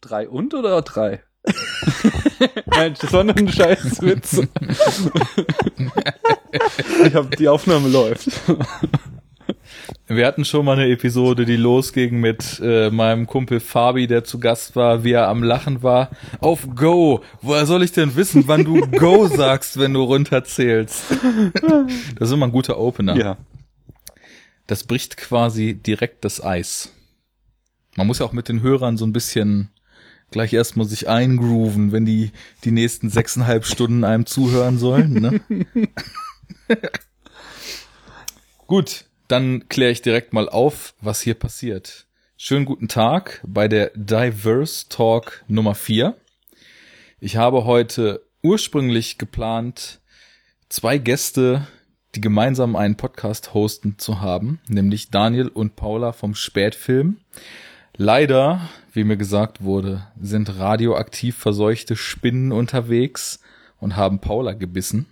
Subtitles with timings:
[0.00, 1.22] Drei und oder drei?
[2.66, 4.40] Nein, das war nur ein scheiß Witz.
[7.04, 8.28] ich hab, die Aufnahme läuft.
[10.06, 14.40] Wir hatten schon mal eine Episode, die losging mit äh, meinem Kumpel Fabi, der zu
[14.40, 16.10] Gast war, wie er am Lachen war.
[16.40, 17.22] Auf Go!
[17.42, 21.04] Woher soll ich denn wissen, wann du Go sagst, wenn du runterzählst?
[22.18, 23.16] Das ist immer ein guter Opener.
[23.16, 23.36] Ja.
[24.66, 26.92] Das bricht quasi direkt das Eis.
[27.96, 29.70] Man muss ja auch mit den Hörern so ein bisschen
[30.30, 32.32] gleich erstmal sich eingrooven, wenn die
[32.64, 35.12] die nächsten sechseinhalb Stunden einem zuhören sollen.
[35.14, 35.40] Ne?
[38.66, 42.06] Gut, dann kläre ich direkt mal auf, was hier passiert.
[42.36, 46.16] Schönen guten Tag bei der Diverse Talk Nummer 4.
[47.18, 50.00] Ich habe heute ursprünglich geplant,
[50.68, 51.66] zwei Gäste,
[52.14, 57.18] die gemeinsam einen Podcast hosten zu haben, nämlich Daniel und Paula vom Spätfilm.
[58.02, 58.62] Leider,
[58.94, 63.40] wie mir gesagt wurde, sind radioaktiv verseuchte Spinnen unterwegs
[63.78, 65.04] und haben Paula gebissen.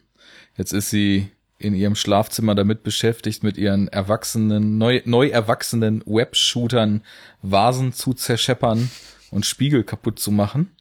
[0.56, 1.28] Jetzt ist sie
[1.58, 7.02] in ihrem Schlafzimmer damit beschäftigt, mit ihren erwachsenen, neu, neu erwachsenen Webshootern
[7.42, 8.90] Vasen zu zerscheppern
[9.30, 10.74] und Spiegel kaputt zu machen.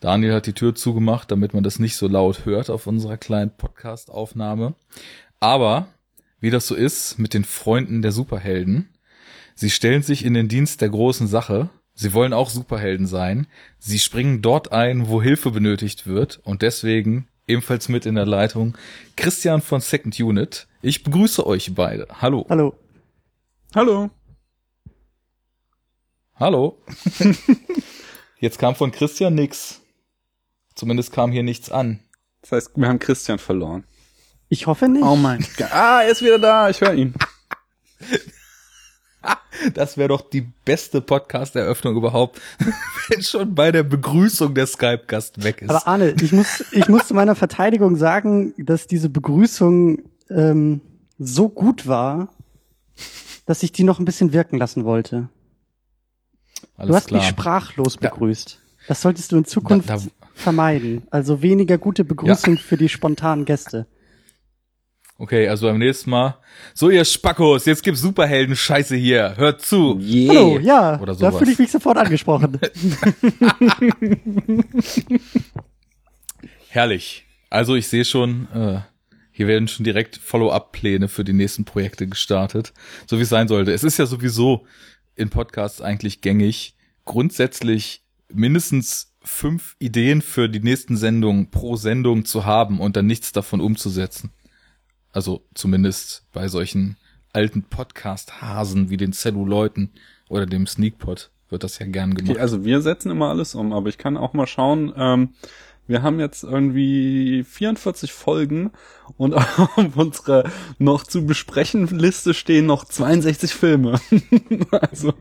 [0.00, 3.56] Daniel hat die Tür zugemacht, damit man das nicht so laut hört auf unserer kleinen
[3.56, 4.74] Podcast-Aufnahme.
[5.40, 5.88] Aber,
[6.40, 8.90] wie das so ist mit den Freunden der Superhelden,
[9.58, 13.48] sie stellen sich in den Dienst der großen Sache, sie wollen auch Superhelden sein,
[13.80, 18.78] sie springen dort ein, wo Hilfe benötigt wird und deswegen ebenfalls mit in der Leitung
[19.16, 20.68] Christian von Second Unit.
[20.80, 22.06] Ich begrüße euch beide.
[22.22, 22.46] Hallo.
[22.48, 22.78] Hallo.
[23.74, 24.10] Hallo.
[26.36, 26.80] Hallo.
[28.38, 29.80] Jetzt kam von Christian nix.
[30.76, 31.98] Zumindest kam hier nichts an.
[32.42, 33.82] Das heißt, wir haben Christian verloren.
[34.48, 35.02] Ich hoffe nicht.
[35.02, 35.72] Oh mein Gott.
[35.72, 36.70] Ah, er ist wieder da.
[36.70, 37.14] Ich höre ihn.
[39.74, 42.40] Das wäre doch die beste Podcast-Eröffnung überhaupt,
[43.08, 45.70] wenn schon bei der Begrüßung der Skype-Gast weg ist.
[45.70, 50.80] Aber Arne, ich muss, ich muss zu meiner Verteidigung sagen, dass diese Begrüßung ähm,
[51.18, 52.28] so gut war,
[53.46, 55.28] dass ich die noch ein bisschen wirken lassen wollte.
[56.76, 57.20] Alles du hast klar.
[57.20, 58.60] mich sprachlos begrüßt.
[58.86, 60.02] Das solltest du in Zukunft Da- da-
[60.34, 61.02] vermeiden.
[61.10, 63.86] Also weniger gute Begrüßung für die spontanen Gäste.
[65.20, 66.36] Okay, also beim nächsten Mal.
[66.74, 69.34] So, ihr Spackos, jetzt gibt's Superhelden-Scheiße hier.
[69.36, 69.98] Hört zu.
[69.98, 70.28] Yeah.
[70.28, 71.38] Hallo, ja, Oder da sowas.
[71.38, 72.56] fühle ich mich sofort angesprochen.
[76.68, 77.26] Herrlich.
[77.50, 78.80] Also ich sehe schon, äh,
[79.32, 82.72] hier werden schon direkt Follow-up-Pläne für die nächsten Projekte gestartet.
[83.08, 83.72] So wie es sein sollte.
[83.72, 84.66] Es ist ja sowieso
[85.16, 92.44] in Podcasts eigentlich gängig, grundsätzlich mindestens fünf Ideen für die nächsten Sendungen pro Sendung zu
[92.44, 94.30] haben und dann nichts davon umzusetzen.
[95.18, 96.96] Also zumindest bei solchen
[97.32, 99.90] alten Podcast-Hasen wie den Celluleuten
[100.28, 102.36] oder dem Sneakpot wird das ja gern gemacht.
[102.36, 105.30] Okay, also wir setzen immer alles um, aber ich kann auch mal schauen, ähm,
[105.88, 108.70] wir haben jetzt irgendwie 44 Folgen
[109.16, 110.44] und auf unserer
[110.78, 114.00] noch zu besprechen Liste stehen noch 62 Filme.
[114.70, 115.14] also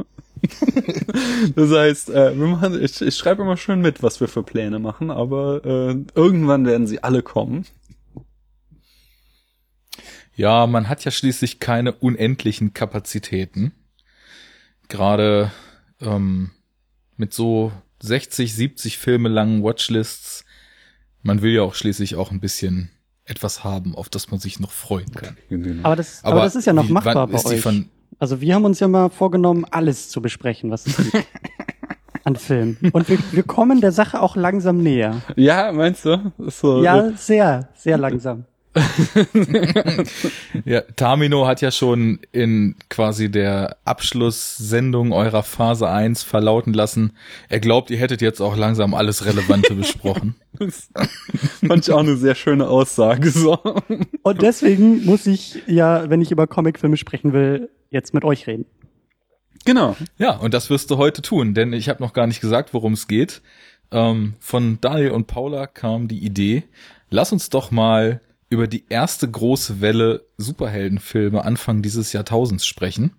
[1.56, 5.10] das heißt, äh, machen, ich, ich schreibe immer schön mit, was wir für Pläne machen,
[5.10, 7.66] aber äh, irgendwann werden sie alle kommen.
[10.38, 13.74] Ja, man hat ja schließlich keine unendlichen Kapazitäten.
[14.88, 15.52] Gerade
[16.00, 16.52] ähm,
[17.18, 17.72] mit so
[18.02, 20.46] 60, 70 Filme langen Watchlists.
[21.24, 22.90] Man will ja auch schließlich auch ein bisschen
[23.26, 25.36] etwas haben, auf das man sich noch freuen kann.
[25.84, 27.60] Aber das, aber, das ist ja noch wie- machbar bei euch.
[27.62, 27.90] Von,
[28.20, 31.26] Also wir haben uns ja mal vorgenommen, alles zu besprechen, was es gibt
[32.24, 32.78] an Filmen.
[32.94, 35.22] Und wir, wir kommen der Sache auch langsam näher.
[35.36, 36.32] Ja, meinst du?
[36.38, 38.46] So, Ja, sehr, sehr langsam.
[40.66, 47.14] ja, Tamino hat ja schon in quasi der Abschlusssendung eurer Phase 1 verlauten lassen,
[47.50, 50.36] er glaubt, ihr hättet jetzt auch langsam alles Relevante besprochen.
[50.60, 50.90] Das
[51.68, 53.30] fand ich auch eine sehr schöne Aussage.
[53.30, 53.60] So.
[54.24, 58.66] Und deswegen muss ich ja, wenn ich über Comicfilme sprechen will, jetzt mit euch reden.
[59.66, 59.96] Genau.
[60.18, 62.94] Ja, und das wirst du heute tun, denn ich habe noch gar nicht gesagt, worum
[62.94, 63.44] es geht.
[63.92, 66.64] Ähm, von Daniel und Paula kam die Idee,
[67.10, 73.14] lass uns doch mal über die erste große Welle Superheldenfilme Anfang dieses Jahrtausends sprechen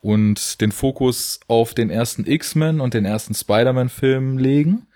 [0.00, 4.86] und den Fokus auf den ersten X-Men und den ersten Spider-Man-Film legen.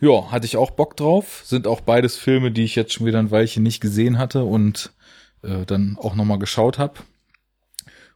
[0.00, 1.42] Ja, hatte ich auch Bock drauf.
[1.44, 4.92] Sind auch beides Filme, die ich jetzt schon wieder ein Weilchen nicht gesehen hatte und
[5.42, 6.94] äh, dann auch nochmal geschaut habe.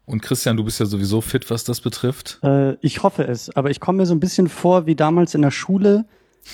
[0.04, 2.38] Und Christian, du bist ja sowieso fit, was das betrifft.
[2.42, 5.42] Äh, ich hoffe es, aber ich komme mir so ein bisschen vor wie damals in
[5.42, 6.06] der Schule,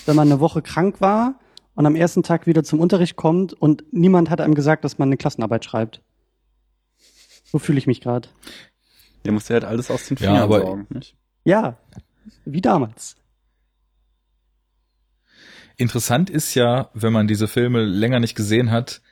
[0.06, 1.38] wenn man eine Woche krank war
[1.74, 5.08] und am ersten Tag wieder zum Unterricht kommt und niemand hat einem gesagt, dass man
[5.08, 6.02] eine Klassenarbeit schreibt.
[7.44, 8.28] So fühle ich mich gerade.
[9.24, 10.86] Der muss ja halt alles aus den Ja, Fingern aber- saugen.
[10.90, 11.16] Nicht?
[11.44, 11.76] Ja,
[12.44, 13.16] wie damals.
[15.76, 19.02] Interessant ist ja, wenn man diese Filme länger nicht gesehen hat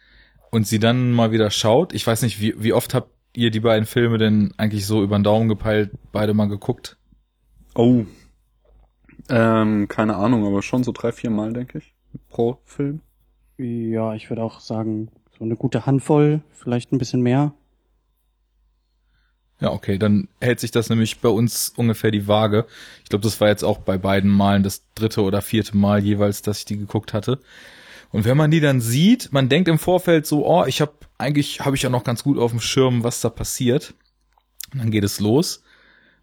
[0.51, 1.93] und sie dann mal wieder schaut.
[1.93, 5.19] Ich weiß nicht, wie, wie oft habt ihr die beiden Filme denn eigentlich so über
[5.19, 6.97] den Daumen gepeilt, beide mal geguckt?
[7.75, 8.05] Oh.
[9.29, 11.95] Ähm, keine Ahnung, aber schon so drei, vier Mal, denke ich,
[12.29, 13.01] pro Film.
[13.59, 17.53] Ja, ich würde auch sagen, so eine gute Handvoll, vielleicht ein bisschen mehr.
[19.61, 22.67] Ja, okay, dann hält sich das nämlich bei uns ungefähr die Waage.
[23.05, 26.43] Ich glaube, das war jetzt auch bei beiden Malen das dritte oder vierte Mal jeweils,
[26.43, 27.39] dass ich die geguckt hatte.
[28.11, 31.61] Und wenn man die dann sieht, man denkt im Vorfeld so, oh, ich habe eigentlich
[31.61, 33.95] habe ich ja noch ganz gut auf dem Schirm, was da passiert.
[34.73, 35.63] Und dann geht es los.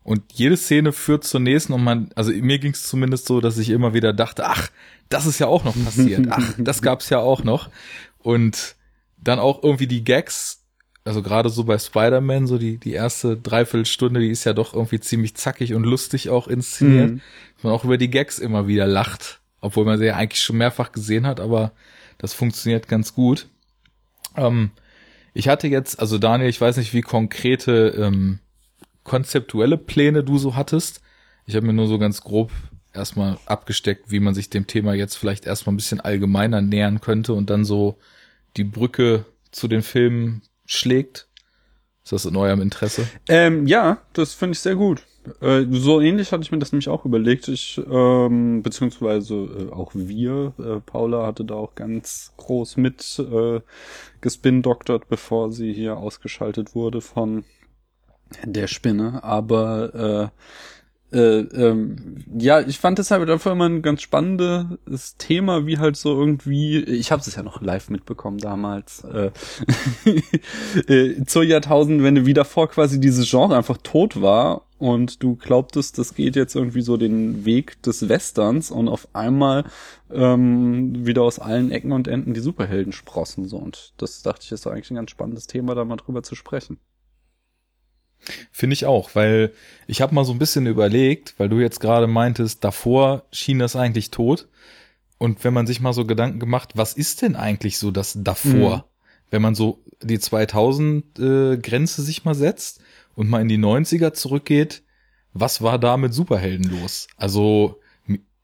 [0.10, 3.60] Und jede Szene führt zur nächsten und man, also mir ging es zumindest so, dass
[3.60, 4.72] ich immer wieder dachte, ach,
[5.08, 6.26] das ist ja auch noch passiert.
[6.32, 7.70] Ach, das gab's ja auch noch.
[8.18, 8.76] Und
[9.18, 10.64] dann auch irgendwie die Gags,
[11.06, 15.00] also gerade so bei Spider-Man, so die, die erste Dreiviertelstunde, die ist ja doch irgendwie
[15.00, 17.12] ziemlich zackig und lustig auch inszeniert.
[17.12, 17.22] Mhm.
[17.62, 20.92] Man auch über die Gags immer wieder lacht, obwohl man sie ja eigentlich schon mehrfach
[20.92, 21.72] gesehen hat, aber
[22.18, 23.48] das funktioniert ganz gut.
[24.36, 24.72] Ähm,
[25.36, 28.40] ich hatte jetzt, also Daniel, ich weiß nicht, wie konkrete ähm,
[29.04, 31.02] konzeptuelle Pläne du so hattest.
[31.46, 32.52] Ich habe mir nur so ganz grob
[32.94, 37.34] erstmal abgesteckt, wie man sich dem Thema jetzt vielleicht erstmal ein bisschen allgemeiner nähern könnte
[37.34, 37.98] und dann so
[38.58, 41.28] die Brücke zu den Filmen schlägt.
[42.04, 43.08] Ist das in eurem Interesse?
[43.28, 45.04] Ähm, ja, das finde ich sehr gut.
[45.42, 47.48] Äh, so ähnlich hatte ich mir das nämlich auch überlegt.
[47.48, 53.62] Ich, ähm, beziehungsweise äh, auch wir, äh, Paula hatte da auch ganz groß mit äh,
[54.22, 57.44] gespindoktert, bevor sie hier ausgeschaltet wurde von
[58.46, 59.24] der Spinne.
[59.24, 60.40] Aber äh,
[61.12, 65.98] äh, ähm, ja, ich fand das halt einfach immer ein ganz spannendes Thema, wie halt
[65.98, 69.32] so irgendwie, ich habe es ja noch live mitbekommen damals, äh,
[70.88, 76.14] äh, zur Jahrtausendwende wieder vor quasi dieses Genre einfach tot war und du glaubtest, das
[76.14, 79.66] geht jetzt irgendwie so den Weg des Westerns und auf einmal
[80.12, 84.52] ähm, wieder aus allen Ecken und Enden die Superhelden sprossen so und das dachte ich
[84.52, 86.78] ist doch eigentlich ein ganz spannendes Thema, da mal drüber zu sprechen.
[88.52, 89.54] Finde ich auch, weil
[89.88, 93.76] ich habe mal so ein bisschen überlegt, weil du jetzt gerade meintest, davor schien das
[93.76, 94.48] eigentlich tot.
[95.18, 98.78] Und wenn man sich mal so Gedanken gemacht, was ist denn eigentlich so das davor?
[98.78, 98.84] Mhm.
[99.32, 102.82] Wenn man so die 2000 äh, Grenze sich mal setzt
[103.16, 104.84] und mal in die 90er zurückgeht,
[105.34, 107.08] was war da mit Superhelden los?
[107.18, 107.80] Also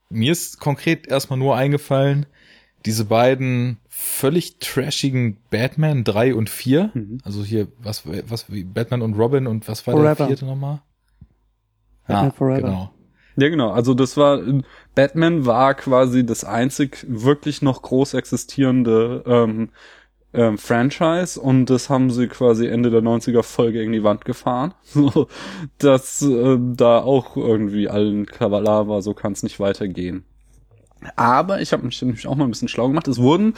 [0.10, 2.26] mir ist konkret erstmal nur eingefallen,
[2.86, 6.92] diese beiden völlig trashigen Batman 3 und 4.
[6.94, 7.20] Mhm.
[7.24, 10.16] Also hier, was, was, wie Batman und Robin und was war Forever.
[10.16, 10.82] der vierte nochmal?
[12.10, 12.62] Ja, Forever.
[12.62, 12.92] genau.
[13.38, 13.72] Ja, genau.
[13.72, 14.42] Also das war,
[14.96, 19.70] Batman war quasi das einzig wirklich noch groß existierende ähm,
[20.34, 24.74] ähm, Franchise und das haben sie quasi Ende der 90er voll gegen die Wand gefahren.
[24.84, 25.30] So,
[25.78, 30.26] dass äh, da auch irgendwie allen Kavalar war, so kann es nicht weitergehen.
[31.16, 33.08] Aber ich habe mich nämlich auch mal ein bisschen schlau gemacht.
[33.08, 33.54] Es wurden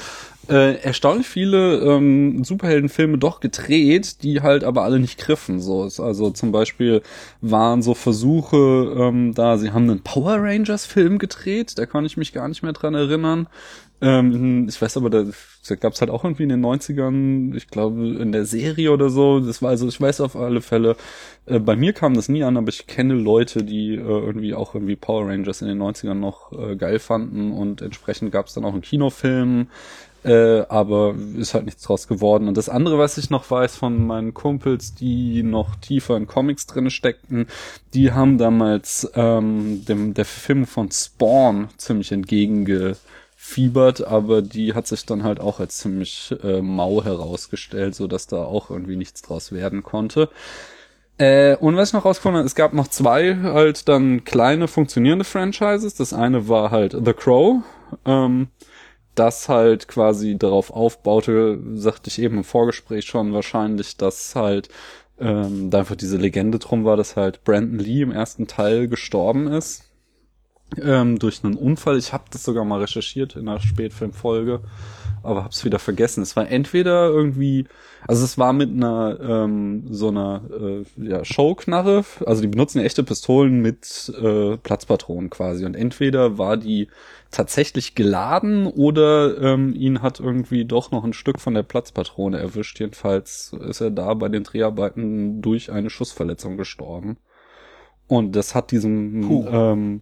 [0.50, 5.60] äh, erstaunlich viele ähm, Superheldenfilme doch gedreht, die halt aber alle nicht griffen.
[5.60, 7.01] So also zum Beispiel
[7.42, 8.57] waren so Versuche
[8.98, 9.57] ähm, da.
[9.57, 11.78] Sie haben einen Power Rangers Film gedreht.
[11.78, 13.48] Da kann ich mich gar nicht mehr dran erinnern.
[14.00, 15.26] Ähm, ich weiß aber, da,
[15.68, 19.10] da gab es halt auch irgendwie in den 90ern, ich glaube, in der Serie oder
[19.10, 19.40] so.
[19.40, 20.96] Das war also, ich weiß auf alle Fälle,
[21.48, 24.76] äh, bei mir kam das nie an, aber ich kenne Leute, die äh, irgendwie auch
[24.76, 28.66] irgendwie Power Rangers in den 90ern noch äh, geil fanden und entsprechend gab es dann
[28.66, 29.68] auch einen Kinofilm.
[30.24, 32.48] Äh, aber ist halt nichts draus geworden.
[32.48, 36.66] Und das andere, was ich noch weiß von meinen Kumpels, die noch tiefer in Comics
[36.66, 37.48] drinne steckten,
[37.94, 42.98] die haben damals ähm, dem der Film von Spawn ziemlich entgegenge
[43.47, 48.27] fiebert, aber die hat sich dann halt auch als ziemlich äh, mau herausgestellt, so dass
[48.27, 50.30] da auch irgendwie nichts draus werden konnte.
[51.18, 55.23] Äh, und was ich noch rausgefunden habe, es gab noch zwei halt dann kleine funktionierende
[55.23, 55.95] Franchises.
[55.95, 57.63] Das eine war halt The Crow,
[58.06, 58.49] ähm,
[59.16, 64.68] das halt quasi darauf aufbaute, sagte ich eben im Vorgespräch schon wahrscheinlich, dass halt
[65.19, 69.47] ähm, da einfach diese Legende drum war, dass halt Brandon Lee im ersten Teil gestorben
[69.47, 69.87] ist
[70.81, 71.97] ähm, durch einen Unfall.
[71.97, 74.62] Ich habe das sogar mal recherchiert in einer Spätfilmfolge,
[75.24, 76.21] aber hab's wieder vergessen.
[76.21, 77.66] Es war entweder irgendwie,
[78.06, 83.04] also es war mit einer ähm, so einer äh, ja, Showknarre, also die benutzen echte
[83.04, 86.90] Pistolen mit äh, Platzpatronen quasi und entweder war die
[87.31, 92.80] tatsächlich geladen oder ähm, ihn hat irgendwie doch noch ein Stück von der Platzpatrone erwischt.
[92.80, 97.18] Jedenfalls ist er da bei den Dreharbeiten durch eine Schussverletzung gestorben.
[98.07, 100.02] Und das hat diesem ähm,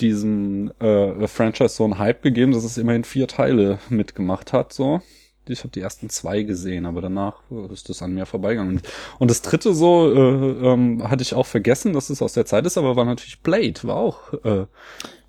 [0.00, 5.00] diesem äh, Franchise so einen Hype gegeben, dass es immerhin vier Teile mitgemacht hat, so.
[5.48, 8.80] Ich habe die ersten zwei gesehen, aber danach ist das an mir vorbeigegangen.
[9.18, 12.64] Und das dritte so äh, ähm, hatte ich auch vergessen, dass es aus der Zeit
[12.64, 14.66] ist, aber war natürlich Blade, war auch äh,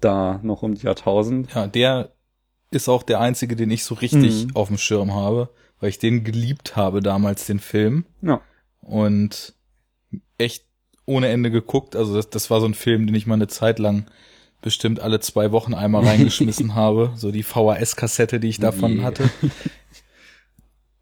[0.02, 1.52] da noch um die Jahrtausend.
[1.56, 2.12] Ja, der
[2.70, 4.56] ist auch der einzige, den ich so richtig Mhm.
[4.56, 8.06] auf dem Schirm habe, weil ich den geliebt habe damals, den Film.
[8.22, 8.40] Ja.
[8.82, 9.56] Und
[10.38, 10.66] echt
[11.08, 11.96] ohne Ende geguckt.
[11.96, 14.06] Also das, das war so ein Film, den ich mal eine Zeit lang
[14.64, 17.12] bestimmt alle zwei Wochen einmal reingeschmissen habe.
[17.16, 19.04] So die VHS-Kassette, die ich davon Yeah.
[19.04, 19.30] hatte.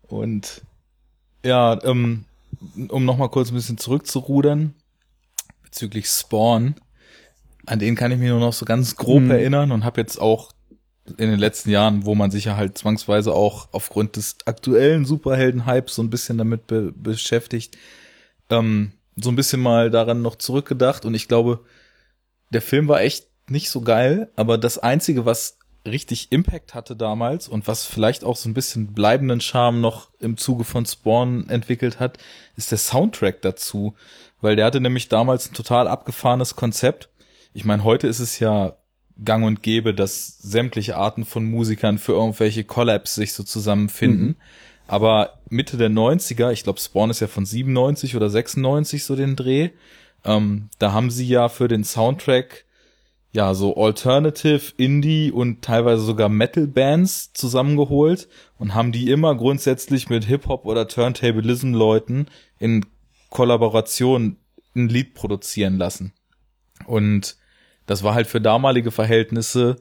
[0.07, 0.61] Und
[1.45, 2.25] ja, ähm,
[2.89, 4.73] um noch mal kurz ein bisschen zurückzurudern
[5.63, 6.75] bezüglich Spawn,
[7.65, 9.31] an den kann ich mich nur noch so ganz grob Mhm.
[9.31, 10.51] erinnern und habe jetzt auch
[11.17, 15.95] in den letzten Jahren, wo man sich ja halt zwangsweise auch aufgrund des aktuellen Superhelden-Hypes
[15.95, 17.77] so ein bisschen damit be beschäftigt,
[18.49, 21.63] ähm, so ein bisschen mal daran noch zurückgedacht und ich glaube,
[22.49, 27.47] der Film war echt nicht so geil, aber das einzige, was richtig Impact hatte damals
[27.47, 31.99] und was vielleicht auch so ein bisschen bleibenden Charme noch im Zuge von Spawn entwickelt
[31.99, 32.17] hat,
[32.55, 33.95] ist der Soundtrack dazu,
[34.41, 37.09] weil der hatte nämlich damals ein total abgefahrenes Konzept.
[37.53, 38.75] Ich meine, heute ist es ja
[39.23, 44.27] gang und gäbe, dass sämtliche Arten von Musikern für irgendwelche Collabs sich so zusammenfinden.
[44.27, 44.35] Mhm.
[44.87, 49.35] Aber Mitte der 90er, ich glaube Spawn ist ja von 97 oder 96 so den
[49.35, 49.69] Dreh,
[50.25, 52.65] ähm, da haben sie ja für den Soundtrack
[53.31, 60.09] ja so Alternative, Indie und teilweise sogar Metal Bands zusammengeholt und haben die immer grundsätzlich
[60.09, 62.27] mit Hip-Hop oder Turntablism Leuten
[62.59, 62.85] in
[63.29, 64.37] Kollaboration
[64.75, 66.13] ein Lied produzieren lassen.
[66.85, 67.37] Und
[67.85, 69.77] das war halt für damalige Verhältnisse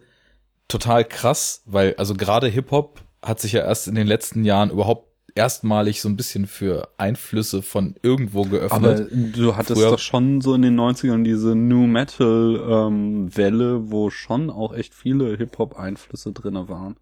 [0.69, 5.10] total krass, weil also gerade Hip-Hop hat sich ja erst in den letzten Jahren überhaupt
[5.34, 8.70] erstmalig so ein bisschen für Einflüsse von irgendwo geöffnet.
[8.72, 13.90] Aber du hattest Früher- doch schon so in den 90ern diese New Metal ähm, Welle,
[13.90, 16.96] wo schon auch echt viele Hip-Hop-Einflüsse drinne waren.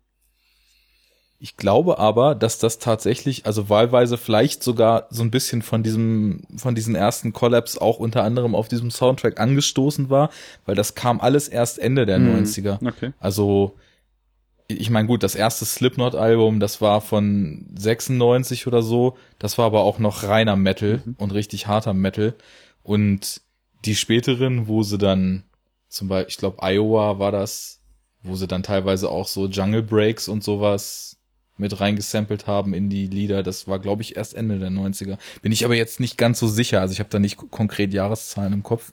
[1.40, 6.40] Ich glaube aber, dass das tatsächlich, also wahlweise vielleicht sogar so ein bisschen von diesem,
[6.56, 10.30] von diesen ersten Collabs auch unter anderem auf diesem Soundtrack angestoßen war,
[10.66, 12.42] weil das kam alles erst Ende der Mhm.
[12.44, 12.84] 90er.
[12.84, 13.12] Okay.
[13.20, 13.76] Also,
[14.70, 19.80] ich meine, gut, das erste Slipknot-Album, das war von 96 oder so, das war aber
[19.82, 21.14] auch noch reiner Metal Mhm.
[21.18, 22.34] und richtig harter Metal.
[22.82, 23.40] Und
[23.84, 25.44] die späteren, wo sie dann,
[25.88, 27.80] zum Beispiel, ich glaube, Iowa war das,
[28.22, 31.16] wo sie dann teilweise auch so Jungle Breaks und sowas
[31.56, 33.42] mit reingesampelt haben in die Lieder.
[33.42, 35.16] Das war, glaube ich, erst Ende der 90er.
[35.42, 36.80] Bin ich aber jetzt nicht ganz so sicher.
[36.80, 38.92] Also ich habe da nicht konkret Jahreszahlen im Kopf.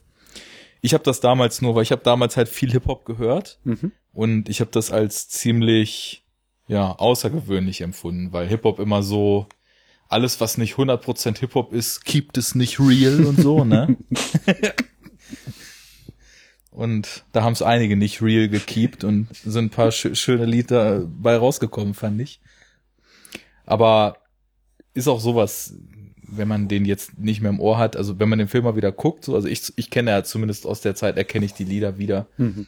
[0.80, 3.92] Ich habe das damals nur, weil ich habe damals halt viel Hip-Hop gehört Mhm.
[4.16, 6.24] Und ich habe das als ziemlich
[6.68, 9.46] ja außergewöhnlich empfunden, weil Hip-Hop immer so
[10.08, 13.96] alles, was nicht 100% Hip-Hop ist, keept es nicht real und so, ne?
[16.70, 21.06] und da haben es einige nicht real gekeept und sind ein paar schö- schöne Lieder
[21.06, 22.40] bei rausgekommen, fand ich.
[23.66, 24.16] Aber
[24.94, 25.74] ist auch sowas,
[26.22, 28.76] wenn man den jetzt nicht mehr im Ohr hat, also wenn man den Film mal
[28.76, 31.64] wieder guckt, so, also ich, ich kenne ja zumindest aus der Zeit, erkenne ich die
[31.64, 32.28] Lieder wieder.
[32.38, 32.66] Mhm.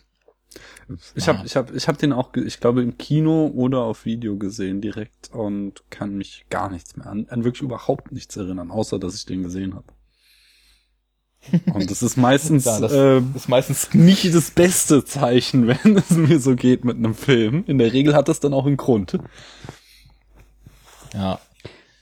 [1.14, 4.36] Ich habe ich hab, ich hab den auch, ich glaube, im Kino oder auf Video
[4.36, 8.98] gesehen direkt und kann mich gar nichts mehr an, an wirklich überhaupt nichts erinnern, außer
[8.98, 9.86] dass ich den gesehen habe.
[11.72, 16.10] Und das ist meistens Ja, das äh, ist meistens nicht das beste Zeichen, wenn es
[16.10, 17.64] mir so geht mit einem Film.
[17.66, 19.18] In der Regel hat das dann auch einen Grund.
[21.14, 21.38] Ja.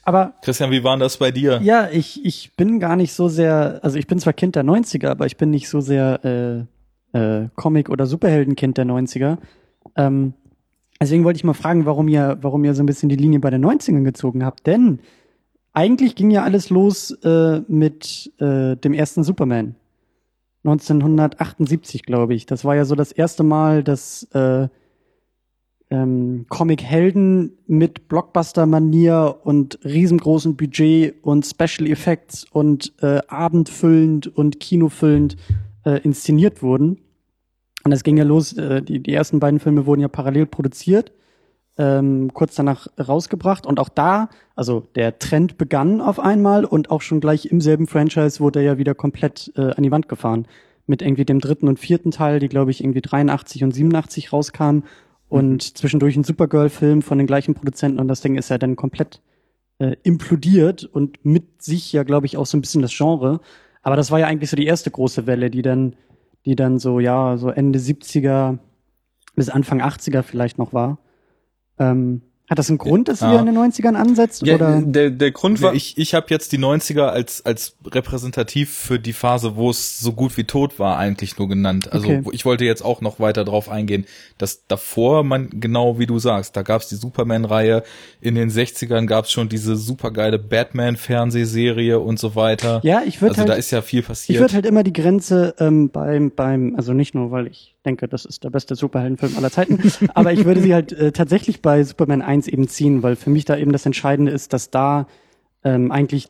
[0.04, 1.60] Aber Christian, wie war das bei dir?
[1.62, 5.08] ja, ich, ich bin gar nicht so sehr, also ich bin zwar Kind der 90er,
[5.08, 6.75] aber ich bin nicht so sehr äh,
[7.12, 9.38] äh, Comic- oder Superheldenkind der 90er.
[9.96, 10.34] Ähm,
[11.00, 13.50] deswegen wollte ich mal fragen, warum ihr, warum ihr so ein bisschen die Linie bei
[13.50, 14.66] den 90ern gezogen habt.
[14.66, 15.00] Denn
[15.72, 19.76] eigentlich ging ja alles los äh, mit äh, dem ersten Superman.
[20.64, 22.46] 1978, glaube ich.
[22.46, 24.68] Das war ja so das erste Mal, dass äh,
[25.90, 35.36] ähm, Comic-Helden mit Blockbuster-Manier und riesengroßem Budget und Special Effects und äh, abendfüllend und kinofüllend
[35.86, 36.98] äh, inszeniert wurden.
[37.84, 41.12] Und es ging ja los, äh, die, die ersten beiden Filme wurden ja parallel produziert,
[41.78, 43.64] ähm, kurz danach rausgebracht.
[43.64, 47.86] Und auch da, also der Trend begann auf einmal und auch schon gleich im selben
[47.86, 50.46] Franchise wurde er ja wieder komplett äh, an die Wand gefahren.
[50.88, 54.84] Mit irgendwie dem dritten und vierten Teil, die glaube ich irgendwie 83 und 87 rauskamen
[55.28, 59.20] und zwischendurch ein Supergirl-Film von den gleichen Produzenten und das Ding ist ja dann komplett
[59.78, 63.40] äh, implodiert und mit sich ja, glaube ich, auch so ein bisschen das Genre.
[63.86, 65.94] Aber das war ja eigentlich so die erste große Welle, die dann,
[66.44, 68.58] die dann so, ja, so Ende 70er
[69.36, 70.98] bis Anfang 80er vielleicht noch war.
[71.78, 73.32] Ähm, hat das einen Grund, dass Ja.
[73.34, 74.42] ihr in den 90ern ansetzt?
[74.42, 74.80] oder?
[74.84, 79.12] der, der Grund war, Ich, ich habe jetzt die 90er als, als repräsentativ für die
[79.12, 81.92] Phase, wo es so gut wie tot war, eigentlich nur genannt.
[81.92, 82.22] Also Okay.
[82.32, 84.06] ich wollte jetzt auch noch weiter drauf eingehen,
[84.38, 87.82] dass davor man, genau wie du sagst, da gab es die Superman-Reihe,
[88.20, 92.80] in den 60ern gab es schon diese supergeile Batman-Fernsehserie und so weiter.
[92.82, 94.40] Ja, ich würde also halt, da ist ja viel ich passiert.
[94.40, 98.24] würde halt immer die Grenze ähm, beim, beim, also nicht nur, weil ich denke, das
[98.24, 99.80] ist der beste Superheldenfilm aller Zeiten.
[100.14, 103.44] Aber ich würde sie halt äh, tatsächlich bei Superman 1 eben ziehen, weil für mich
[103.44, 105.06] da eben das Entscheidende ist, dass da
[105.64, 106.28] ähm, eigentlich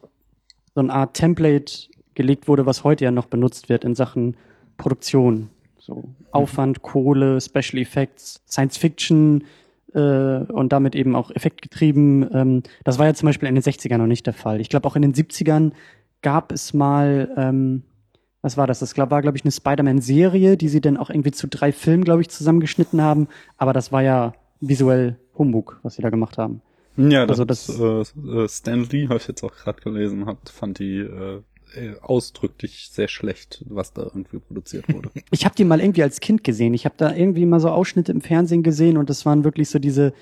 [0.75, 4.37] so eine Art Template gelegt wurde, was heute ja noch benutzt wird in Sachen
[4.77, 5.49] Produktion.
[5.79, 9.45] So Aufwand, Kohle, Special Effects, Science Fiction
[9.95, 12.29] äh, und damit eben auch effektgetrieben.
[12.33, 14.61] Ähm, das war ja zum Beispiel in den 60ern noch nicht der Fall.
[14.61, 15.73] Ich glaube, auch in den 70ern
[16.23, 17.83] gab es mal, ähm,
[18.43, 18.81] was war das?
[18.81, 22.23] Das war, glaube ich, eine Spider-Man-Serie, die sie dann auch irgendwie zu drei Filmen, glaube
[22.23, 23.29] ich, zusammengeschnitten haben.
[23.57, 26.63] Aber das war ja visuell Humbug, was sie da gemacht haben.
[26.97, 30.49] Ja, das, also das äh, äh, Stan Lee, habe ich jetzt auch gerade gelesen, hat,
[30.49, 31.43] fand die äh,
[32.01, 35.11] ausdrücklich sehr schlecht, was da irgendwie produziert wurde.
[35.31, 36.73] Ich habe die mal irgendwie als Kind gesehen.
[36.73, 39.79] Ich habe da irgendwie mal so Ausschnitte im Fernsehen gesehen und das waren wirklich so
[39.79, 40.15] diese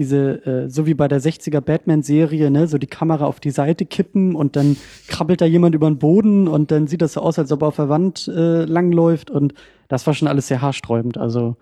[0.00, 3.84] diese, äh, so wie bei der 60er Batman-Serie, ne, so die Kamera auf die Seite
[3.84, 4.76] kippen und dann
[5.08, 7.68] krabbelt da jemand über den Boden und dann sieht das so aus, als ob er
[7.68, 9.52] auf der Wand äh, langläuft und
[9.88, 11.18] das war schon alles sehr haarsträubend.
[11.18, 11.56] Also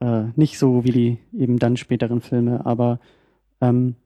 [0.00, 3.00] äh, nicht so wie die eben dann späteren Filme, aber
[3.60, 3.96] ähm,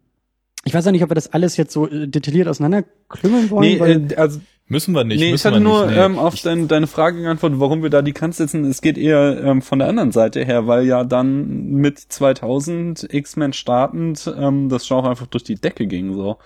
[0.65, 3.69] ich weiß auch nicht, ob wir das alles jetzt so äh, detailliert auseinanderklümmeln wollen.
[3.69, 5.19] Nee, weil, äh, also Müssen wir nicht.
[5.19, 6.05] Nee, ich hatte nur nicht, nee.
[6.05, 8.67] ähm, auf dein, deine Frage geantwortet, warum wir da die Kant setzen.
[8.67, 13.55] Es geht eher ähm, von der anderen Seite her, weil ja dann mit 2000 X-Men
[13.55, 16.37] startend ähm, das Genre einfach durch die Decke ging so.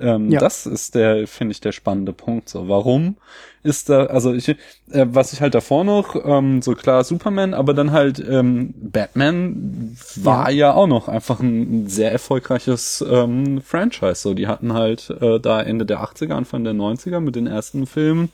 [0.00, 0.40] Ähm, ja.
[0.40, 2.48] Das ist der, finde ich, der spannende Punkt.
[2.48, 3.16] So, warum
[3.62, 4.56] ist da, also ich, äh,
[4.90, 10.50] was ich halt davor noch, ähm, so klar Superman, aber dann halt ähm, Batman war
[10.50, 10.68] ja.
[10.68, 14.16] ja auch noch einfach ein sehr erfolgreiches ähm, Franchise.
[14.16, 17.86] So, die hatten halt äh, da Ende der 80er, Anfang der 90er mit den ersten
[17.86, 18.30] Filmen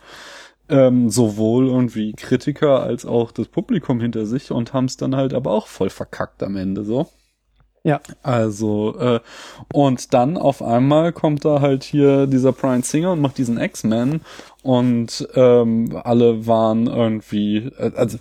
[0.69, 5.35] ähm, sowohl irgendwie Kritiker als auch das Publikum hinter sich und haben es dann halt
[5.35, 7.09] aber auch voll verkackt am Ende so.
[7.85, 8.01] Ja.
[8.23, 9.21] Also, äh,
[9.73, 14.23] und dann auf einmal kommt da halt hier dieser Brian Singer und macht diesen X-Men
[14.63, 18.19] und ähm, alle waren irgendwie, äh, also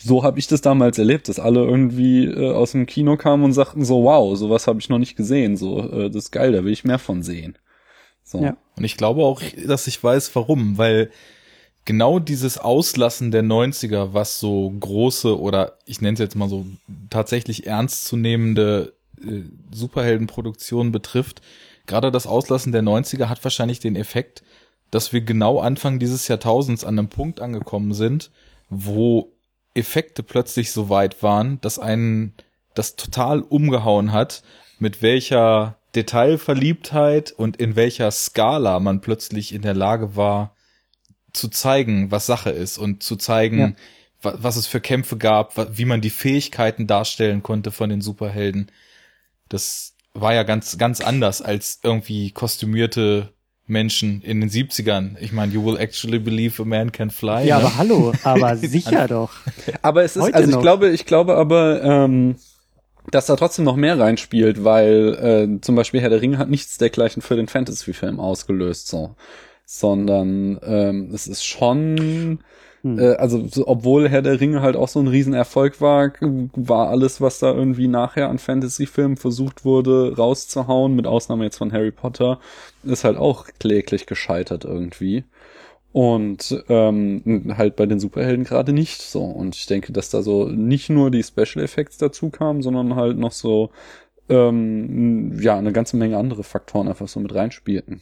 [0.00, 3.52] so habe ich das damals erlebt, dass alle irgendwie äh, aus dem Kino kamen und
[3.52, 6.64] sagten so, wow, sowas habe ich noch nicht gesehen, so, äh, das ist geil, da
[6.64, 7.58] will ich mehr von sehen.
[8.22, 8.42] So.
[8.42, 8.56] Ja.
[8.76, 11.10] Und ich glaube auch, dass ich weiß, warum, weil
[11.88, 16.66] genau dieses Auslassen der 90er, was so große oder ich nenne es jetzt mal so
[17.08, 19.40] tatsächlich ernstzunehmende äh,
[19.72, 21.40] Superheldenproduktionen betrifft,
[21.86, 24.42] gerade das Auslassen der 90er hat wahrscheinlich den Effekt,
[24.90, 28.30] dass wir genau Anfang dieses Jahrtausends an einem Punkt angekommen sind,
[28.68, 29.32] wo
[29.72, 32.34] Effekte plötzlich so weit waren, dass einen
[32.74, 34.42] das total umgehauen hat,
[34.78, 40.54] mit welcher Detailverliebtheit und in welcher Skala man plötzlich in der Lage war,
[41.32, 43.72] zu zeigen, was Sache ist und zu zeigen, ja.
[44.22, 48.70] was, was es für Kämpfe gab, wie man die Fähigkeiten darstellen konnte von den Superhelden.
[49.48, 53.32] Das war ja ganz, ganz anders als irgendwie kostümierte
[53.66, 55.16] Menschen in den 70ern.
[55.20, 57.46] Ich meine, you will actually believe a man can fly.
[57.46, 57.64] Ja, ne?
[57.66, 59.30] aber hallo, aber sicher doch.
[59.82, 60.62] Aber es ist, Heute also ich noch.
[60.62, 62.36] glaube, ich glaube aber, ähm,
[63.10, 66.78] dass da trotzdem noch mehr reinspielt, weil äh, zum Beispiel Herr der Ringe hat nichts
[66.78, 68.88] dergleichen für den Fantasy-Film ausgelöst.
[68.88, 69.14] So
[69.70, 72.38] sondern ähm, es ist schon,
[72.80, 72.98] hm.
[72.98, 76.10] äh, also so, obwohl Herr der Ringe halt auch so ein Riesenerfolg war,
[76.54, 81.70] war alles, was da irgendwie nachher an Fantasy-Filmen versucht wurde, rauszuhauen, mit Ausnahme jetzt von
[81.70, 82.40] Harry Potter,
[82.82, 85.24] ist halt auch kläglich gescheitert irgendwie.
[85.92, 89.22] Und ähm, halt bei den Superhelden gerade nicht so.
[89.22, 93.18] Und ich denke, dass da so nicht nur die Special Effects dazu kamen, sondern halt
[93.18, 93.70] noch so
[94.30, 98.00] ähm, ja eine ganze Menge andere Faktoren einfach so mit reinspielten.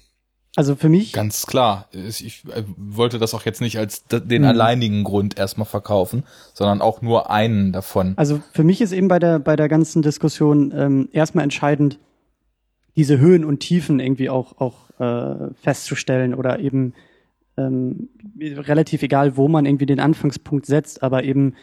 [0.56, 1.12] Also für mich.
[1.12, 1.86] Ganz klar.
[1.92, 4.48] Ich äh, wollte das auch jetzt nicht als den mhm.
[4.48, 8.14] alleinigen Grund erstmal verkaufen, sondern auch nur einen davon.
[8.16, 11.98] Also für mich ist eben bei der, bei der ganzen Diskussion ähm, erstmal entscheidend,
[12.96, 16.94] diese Höhen und Tiefen irgendwie auch, auch äh, festzustellen oder eben
[17.58, 18.08] ähm,
[18.40, 21.54] relativ egal, wo man irgendwie den Anfangspunkt setzt, aber eben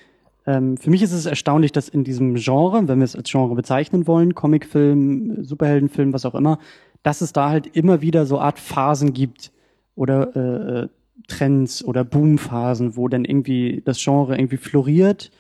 [0.45, 3.56] ähm, für mich ist es erstaunlich, dass in diesem Genre, wenn wir es als Genre
[3.56, 6.60] bezeichnen wollen, Comicfilm, Superheldenfilm, was auch immer,
[7.04, 9.52] dass es da halt immer wieder so Art Phasen gibt
[9.96, 10.89] oder äh, äh,
[11.28, 15.32] Trends oder Boomphasen, wo dann irgendwie das Genre irgendwie floriert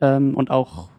[0.00, 0.90] ähm, und auch,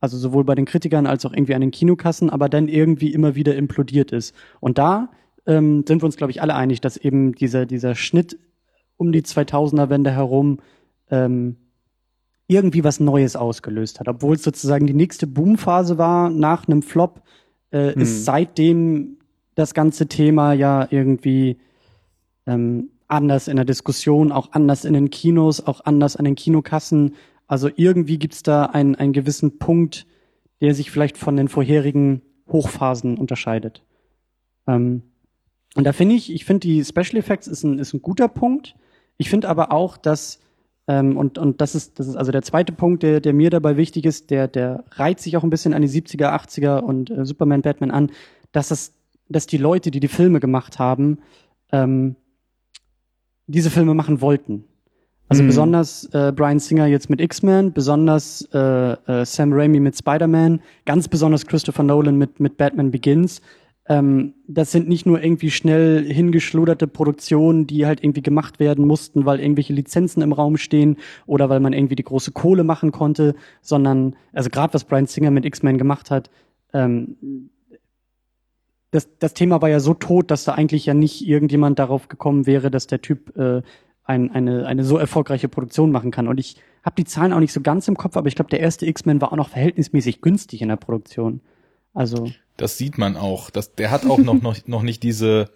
[0.00, 3.34] also sowohl bei den Kritikern als auch irgendwie an den Kinokassen, aber dann irgendwie immer
[3.34, 4.34] wieder implodiert ist.
[4.60, 5.10] Und da
[5.46, 8.38] ähm, sind wir uns, glaube ich, alle einig, dass eben dieser, dieser Schnitt
[8.96, 10.60] um die 2000er-Wende herum
[11.10, 11.56] ähm,
[12.46, 14.08] irgendwie was Neues ausgelöst hat.
[14.08, 17.22] Obwohl es sozusagen die nächste Boomphase war nach einem Flop,
[17.70, 18.02] äh, hm.
[18.02, 19.18] ist seitdem
[19.54, 21.58] das ganze Thema ja irgendwie
[22.46, 27.14] ähm, anders in der Diskussion, auch anders in den Kinos, auch anders an den Kinokassen.
[27.46, 30.06] Also irgendwie gibt's da einen, einen gewissen Punkt,
[30.60, 33.82] der sich vielleicht von den vorherigen Hochphasen unterscheidet.
[34.66, 35.02] Ähm,
[35.74, 38.74] und da finde ich, ich finde die Special Effects ist ein, ist ein guter Punkt.
[39.16, 40.40] Ich finde aber auch, dass
[40.88, 43.76] Ähm, und, und das ist, das ist also der zweite Punkt, der, der mir dabei
[43.76, 47.24] wichtig ist, der, der reiht sich auch ein bisschen an die 70er, 80er und äh,
[47.24, 48.10] Superman, Batman an,
[48.50, 48.92] dass es,
[49.32, 51.18] dass die Leute, die die Filme gemacht haben,
[51.72, 52.16] ähm,
[53.46, 54.64] diese Filme machen wollten.
[55.28, 55.46] Also Mhm.
[55.46, 61.08] besonders äh, Brian Singer jetzt mit X-Men, besonders äh, äh, Sam Raimi mit Spider-Man, ganz
[61.08, 63.40] besonders Christopher Nolan mit, mit Batman Begins.
[63.88, 69.24] Ähm, das sind nicht nur irgendwie schnell hingeschluderte Produktionen, die halt irgendwie gemacht werden mussten,
[69.24, 73.34] weil irgendwelche Lizenzen im Raum stehen oder weil man irgendwie die große Kohle machen konnte,
[73.60, 76.30] sondern, also gerade was Brian Singer mit X-Men gemacht hat,
[76.74, 77.16] ähm,
[78.92, 82.46] das, das Thema war ja so tot, dass da eigentlich ja nicht irgendjemand darauf gekommen
[82.46, 83.62] wäre, dass der Typ äh,
[84.04, 86.28] ein, eine, eine so erfolgreiche Produktion machen kann.
[86.28, 88.60] Und ich habe die Zahlen auch nicht so ganz im Kopf, aber ich glaube, der
[88.60, 91.40] erste X-Men war auch noch verhältnismäßig günstig in der Produktion.
[91.94, 93.48] Also, Das sieht man auch.
[93.50, 95.50] Das, der hat auch noch, noch, noch nicht diese,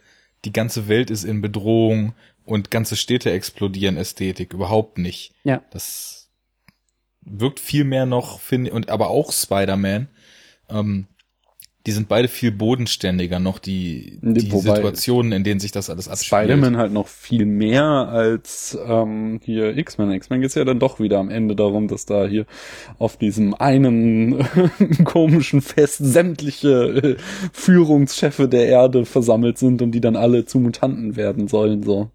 [0.46, 2.14] die ganze Welt ist in Bedrohung
[2.46, 4.54] und ganze Städte explodieren Ästhetik.
[4.54, 5.34] Überhaupt nicht.
[5.44, 5.62] ja.
[5.70, 6.30] Das
[7.28, 10.08] wirkt viel mehr noch, finde und aber auch Spider-Man.
[10.70, 11.06] Ähm,
[11.86, 16.08] die sind beide viel bodenständiger noch, die, die Wobei- Situationen, in denen sich das alles
[16.08, 16.42] abspielt.
[16.42, 20.10] Spider-Man halt noch viel mehr als ähm, hier X-Men.
[20.10, 22.44] X-Men geht's ja dann doch wieder am Ende darum, dass da hier
[22.98, 24.44] auf diesem einen
[25.04, 27.16] komischen Fest sämtliche äh,
[27.52, 31.84] Führungschefe der Erde versammelt sind und die dann alle zu Mutanten werden sollen.
[31.84, 32.10] So.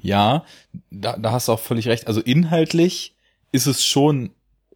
[0.00, 0.44] Ja,
[0.90, 2.06] da, da hast du auch völlig recht.
[2.06, 3.16] Also inhaltlich
[3.52, 4.30] ist es schon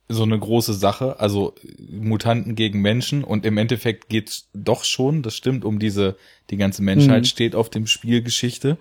[0.09, 1.55] so eine große Sache, also
[1.90, 6.16] Mutanten gegen Menschen und im Endeffekt geht's doch schon, das stimmt, um diese,
[6.51, 7.27] die ganze Menschheit Mhm.
[7.27, 8.79] steht auf dem Spielgeschichte,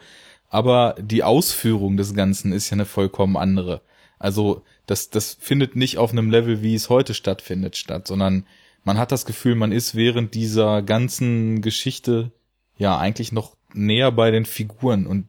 [0.50, 3.82] aber die Ausführung des Ganzen ist ja eine vollkommen andere.
[4.20, 8.46] Also das, das findet nicht auf einem Level, wie es heute stattfindet, statt, sondern
[8.84, 12.32] man hat das Gefühl, man ist während dieser ganzen Geschichte
[12.78, 15.28] ja eigentlich noch näher bei den Figuren und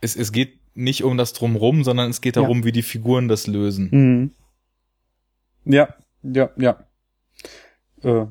[0.00, 2.42] es, es geht nicht um das Drumrum, sondern es geht Ja.
[2.42, 3.88] darum, wie die Figuren das lösen.
[3.92, 4.30] Mhm.
[5.64, 6.84] Ja, ja, ja.
[8.02, 8.26] Äh,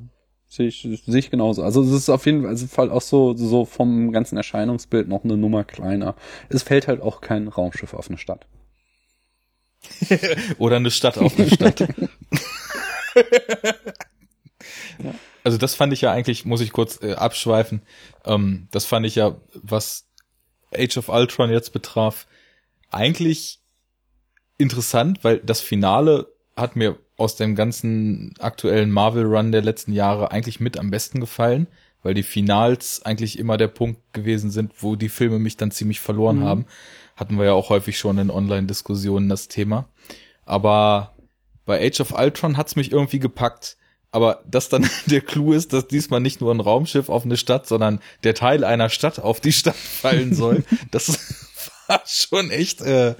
[0.48, 1.64] sehe ich, sehe ich genauso.
[1.64, 5.64] Also es ist auf jeden Fall auch so, so vom ganzen Erscheinungsbild noch eine Nummer
[5.64, 6.16] kleiner.
[6.50, 8.48] Es fällt halt auch kein Raumschiff auf eine Stadt.
[10.58, 11.88] Oder eine Stadt auf eine Stadt.
[15.44, 17.82] Also das fand ich ja eigentlich, muss ich kurz äh, abschweifen,
[18.26, 20.08] ähm, das fand ich ja, was
[20.72, 22.28] Age of Ultron jetzt betraf,
[22.92, 23.60] eigentlich
[24.58, 30.60] interessant, weil das Finale hat mir aus dem ganzen aktuellen Marvel-Run der letzten Jahre eigentlich
[30.60, 31.68] mit am besten gefallen,
[32.04, 36.00] weil die Finals eigentlich immer der Punkt gewesen sind, wo die Filme mich dann ziemlich
[36.00, 36.44] verloren Mhm.
[36.44, 36.66] haben.
[37.16, 39.88] Hatten wir ja auch häufig schon in Online-Diskussionen das Thema.
[40.46, 41.14] Aber
[41.66, 43.78] bei Age of Ultron hat's mich irgendwie gepackt.
[44.12, 47.68] Aber dass dann der Clou ist, dass diesmal nicht nur ein Raumschiff auf eine Stadt,
[47.68, 51.20] sondern der Teil einer Stadt auf die Stadt fallen soll, das
[51.88, 53.16] war schon echt, äh,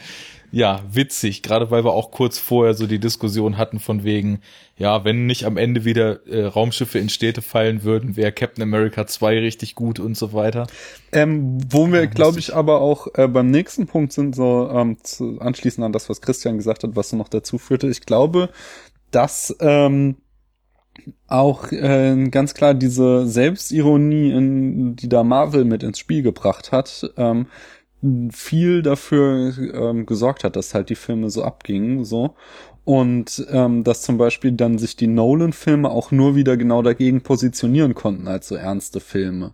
[0.52, 1.44] ja, witzig.
[1.44, 4.42] Gerade weil wir auch kurz vorher so die Diskussion hatten von wegen,
[4.78, 9.08] ja, wenn nicht am Ende wieder äh, Raumschiffe in Städte fallen würden, wäre Captain America
[9.08, 10.68] 2 richtig gut und so weiter.
[11.14, 15.40] Ähm, wo wir, glaube ich, aber auch äh, beim nächsten Punkt sind, so ähm, zu,
[15.40, 17.88] anschließend an das, was Christian gesagt hat, was so noch dazu führte.
[17.88, 18.50] Ich glaube,
[19.12, 20.18] dass ähm,
[21.28, 27.10] auch äh, ganz klar diese Selbstironie, in, die da Marvel mit ins Spiel gebracht hat,
[27.16, 27.48] ähm,
[28.32, 32.36] viel dafür ähm, gesorgt hat, dass halt die Filme so abgingen, so.
[32.84, 37.94] Und ähm, dass zum Beispiel dann sich die Nolan-Filme auch nur wieder genau dagegen positionieren
[37.94, 39.54] konnten als so ernste Filme.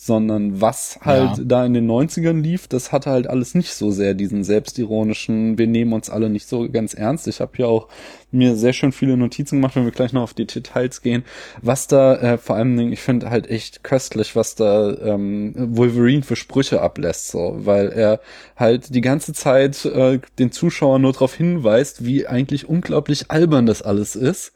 [0.00, 1.44] Sondern was halt Ja.
[1.44, 5.66] da in den 90ern lief, das hatte halt alles nicht so sehr diesen selbstironischen, wir
[5.66, 7.26] nehmen uns alle nicht so ganz ernst.
[7.26, 7.88] Ich habe hier auch
[8.30, 11.24] mir sehr schön viele Notizen gemacht, wenn wir gleich noch auf die Details gehen.
[11.62, 16.36] Was da äh, vor allem, ich finde halt echt köstlich, was da ähm, Wolverine für
[16.36, 18.20] Sprüche ablässt, so, weil er
[18.54, 23.82] halt die ganze Zeit äh, den Zuschauer nur darauf hinweist, wie eigentlich unglaublich albern das
[23.82, 24.52] alles ist.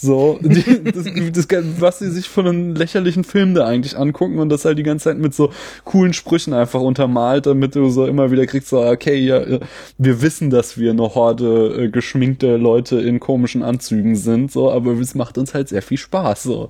[0.00, 0.84] So, die,
[1.32, 4.78] das, das, was sie sich von einem lächerlichen Film da eigentlich angucken und das halt
[4.78, 5.50] die ganze Zeit mit so
[5.84, 9.58] coolen Sprüchen einfach untermalt, damit du so immer wieder kriegst, so, okay, ja, äh,
[9.98, 14.92] wir wissen, dass wir eine Horde äh, geschminkte Leute in komischen Anzügen sind, so, aber
[14.92, 16.68] es macht uns halt sehr viel Spaß, so.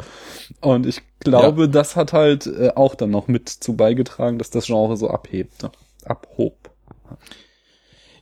[0.63, 4.65] Und ich glaube, das hat halt äh, auch dann noch mit zu beigetragen, dass das
[4.65, 5.71] Genre so abhebt, ne?
[6.07, 6.71] abhob.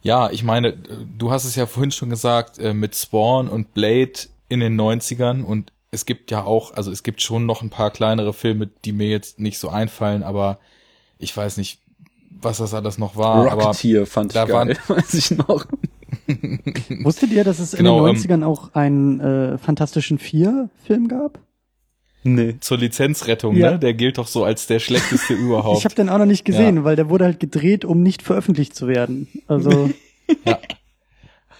[0.02, 0.76] Ja, ich meine,
[1.16, 5.42] du hast es ja vorhin schon gesagt, äh, mit Spawn und Blade in den 90ern
[5.42, 8.92] und es gibt ja auch, also es gibt schon noch ein paar kleinere Filme, die
[8.92, 10.58] mir jetzt nicht so einfallen, aber
[11.18, 11.80] ich weiß nicht,
[12.30, 15.64] was das alles noch war, aber Rocketeer fand ich da geil, weiß ich noch.
[17.04, 21.38] Wusstet ihr, dass es Genau, in ähm, den 90ern auch einen äh, Fantastischen Vier-Film gab?
[22.24, 22.56] Nee.
[22.60, 23.72] zur Lizenzrettung, Ja.
[23.72, 23.78] ne?
[23.78, 25.78] Der gilt doch so als der schlechteste überhaupt.
[25.78, 28.74] Ich habe den auch noch nicht gesehen, weil der wurde halt gedreht, um nicht veröffentlicht
[28.74, 29.28] zu werden.
[29.46, 29.90] Also
[30.44, 30.58] Ja.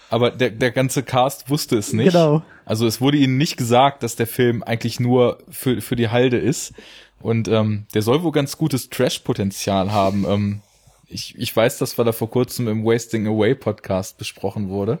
[0.09, 2.13] Aber der, der ganze Cast wusste es nicht.
[2.13, 2.43] Genau.
[2.65, 6.37] Also es wurde ihnen nicht gesagt, dass der Film eigentlich nur für, für die Halde
[6.37, 6.73] ist.
[7.19, 10.25] Und ähm, der soll wohl ganz gutes Trash-Potenzial haben.
[10.27, 10.61] Ähm,
[11.07, 14.99] ich, ich weiß das, weil er vor kurzem im Wasting Away Podcast besprochen wurde.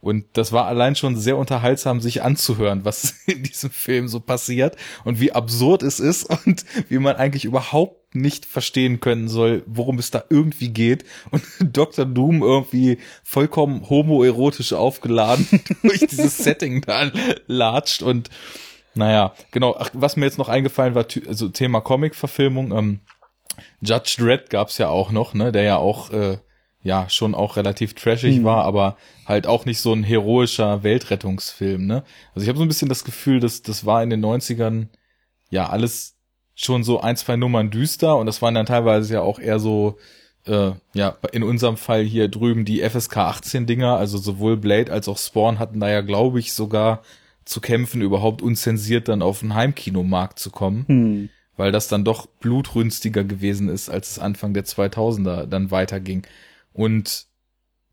[0.00, 4.76] Und das war allein schon sehr unterhaltsam, sich anzuhören, was in diesem Film so passiert
[5.04, 9.98] und wie absurd es ist und wie man eigentlich überhaupt nicht verstehen können soll, worum
[9.98, 11.04] es da irgendwie geht.
[11.30, 11.42] Und
[11.76, 12.06] Dr.
[12.06, 15.46] Doom irgendwie vollkommen homoerotisch aufgeladen
[15.82, 17.10] durch dieses Setting da
[17.46, 18.30] latscht und
[18.94, 19.76] naja, genau.
[19.78, 23.00] Ach, was mir jetzt noch eingefallen war, also Thema Comic-Verfilmung, ähm,
[23.80, 26.38] Judge Dredd gab's ja auch noch, ne, der ja auch äh,
[26.82, 28.44] ja schon auch relativ trashig mhm.
[28.44, 32.02] war, aber halt auch nicht so ein heroischer Weltrettungsfilm, ne?
[32.34, 34.88] Also ich habe so ein bisschen das Gefühl, dass das war in den 90ern
[35.50, 36.17] ja alles
[36.60, 39.98] schon so ein, zwei Nummern düster und das waren dann teilweise ja auch eher so
[40.44, 45.08] äh, ja, in unserem Fall hier drüben die FSK 18 Dinger, also sowohl Blade als
[45.08, 47.02] auch Spawn hatten da ja, glaube ich, sogar
[47.44, 50.84] zu kämpfen, überhaupt unzensiert dann auf den Heimkinomarkt zu kommen.
[50.86, 56.24] Hm weil das dann doch blutrünstiger gewesen ist, als es Anfang der 2000er dann weiterging.
[56.72, 57.26] Und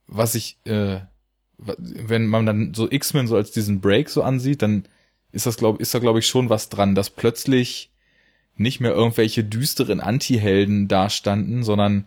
[0.08, 0.99] was ich, äh,
[1.58, 4.88] wenn man dann so X-Men so als diesen Break so ansieht, dann
[5.32, 7.91] ist das glaube ist da glaube ich schon was dran, dass plötzlich
[8.57, 12.05] nicht mehr irgendwelche düsteren Anti-Helden dastanden, sondern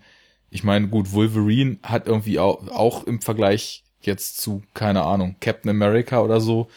[0.50, 5.70] ich meine, gut, Wolverine hat irgendwie auch, auch im Vergleich jetzt zu, keine Ahnung, Captain
[5.70, 6.68] America oder so,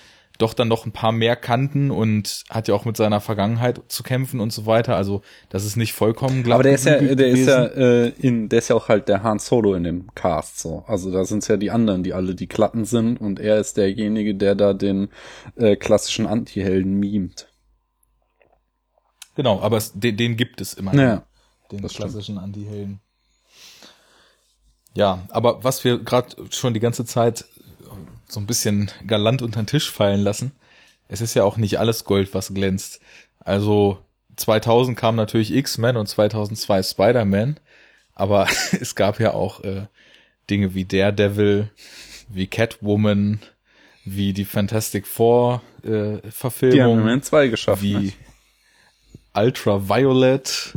[0.41, 4.01] doch dann noch ein paar mehr Kanten und hat ja auch mit seiner Vergangenheit zu
[4.01, 4.95] kämpfen und so weiter.
[4.95, 6.55] Also das ist nicht vollkommen glatt.
[6.55, 7.41] Aber der ist ja, der gewesen.
[7.41, 10.60] ist ja äh, in, der ist ja auch halt der Han Solo in dem Cast
[10.60, 10.84] so.
[10.88, 13.77] Also da sind es ja die anderen, die alle die Klatten sind und er ist
[13.77, 15.10] derjenige, der da den
[15.55, 17.50] äh, klassischen Anti-Helden mimt.
[19.36, 20.94] Genau, aber es, den, den gibt es immer.
[20.94, 21.24] Ja,
[21.72, 23.00] den klassischen Anti-Helden.
[24.94, 27.46] Ja, aber was wir gerade schon die ganze Zeit
[28.32, 30.52] so ein bisschen galant unter den Tisch fallen lassen.
[31.08, 33.02] Es ist ja auch nicht alles Gold, was glänzt.
[33.39, 34.00] Also
[34.38, 37.60] 2000 kam natürlich X-Men und 2002 Spider-Man,
[38.15, 38.48] aber
[38.80, 39.88] es gab ja auch äh,
[40.50, 41.70] Dinge wie Daredevil,
[42.30, 43.39] wie Catwoman,
[44.06, 48.13] wie die Fantastic Four äh, Verfilmung, die haben zwei geschafft, wie ne?
[49.34, 50.74] Ultraviolet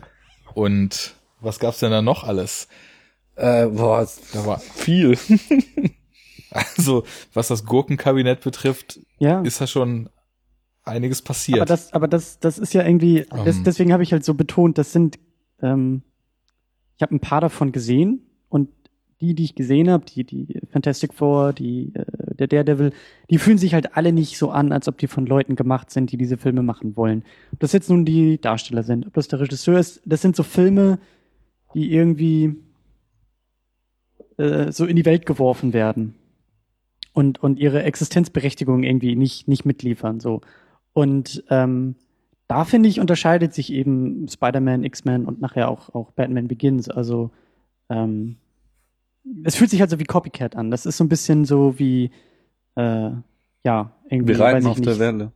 [0.54, 2.68] und was gab's denn da noch alles?
[3.36, 5.18] Äh, boah, da war viel.
[6.54, 9.40] Also, was das Gurkenkabinett betrifft, ja.
[9.40, 10.08] ist da schon
[10.84, 11.58] einiges passiert.
[11.58, 13.44] Aber das, aber das, das ist ja irgendwie, um.
[13.44, 13.64] das, ähm.
[13.64, 15.18] deswegen habe ich halt so betont, das sind,
[15.60, 16.02] ähm,
[16.96, 18.68] ich habe ein paar davon gesehen und
[19.20, 22.92] die, die ich gesehen habe, die, die Fantastic Four, die, äh, der Daredevil,
[23.30, 26.12] die fühlen sich halt alle nicht so an, als ob die von Leuten gemacht sind,
[26.12, 27.24] die diese Filme machen wollen.
[27.52, 30.42] Ob das jetzt nun die Darsteller sind, ob das der Regisseur ist, das sind so
[30.42, 30.98] Filme,
[31.74, 32.56] die irgendwie
[34.36, 36.14] äh, so in die Welt geworfen werden
[37.12, 40.20] und, und ihre Existenzberechtigung irgendwie nicht, nicht mitliefern.
[40.20, 40.40] So.
[40.92, 41.94] Und ähm,
[42.48, 46.88] da finde ich, unterscheidet sich eben Spider-Man, X-Men und nachher auch, auch Batman Begins.
[46.88, 47.30] Also
[47.88, 48.36] ähm,
[49.44, 50.70] es fühlt sich halt so wie Copycat an.
[50.70, 52.10] Das ist so ein bisschen so wie
[52.76, 53.10] äh,
[53.64, 54.34] ja, irgendwie.
[54.34, 54.88] Wir reiten auf nicht.
[54.88, 55.32] der Welle.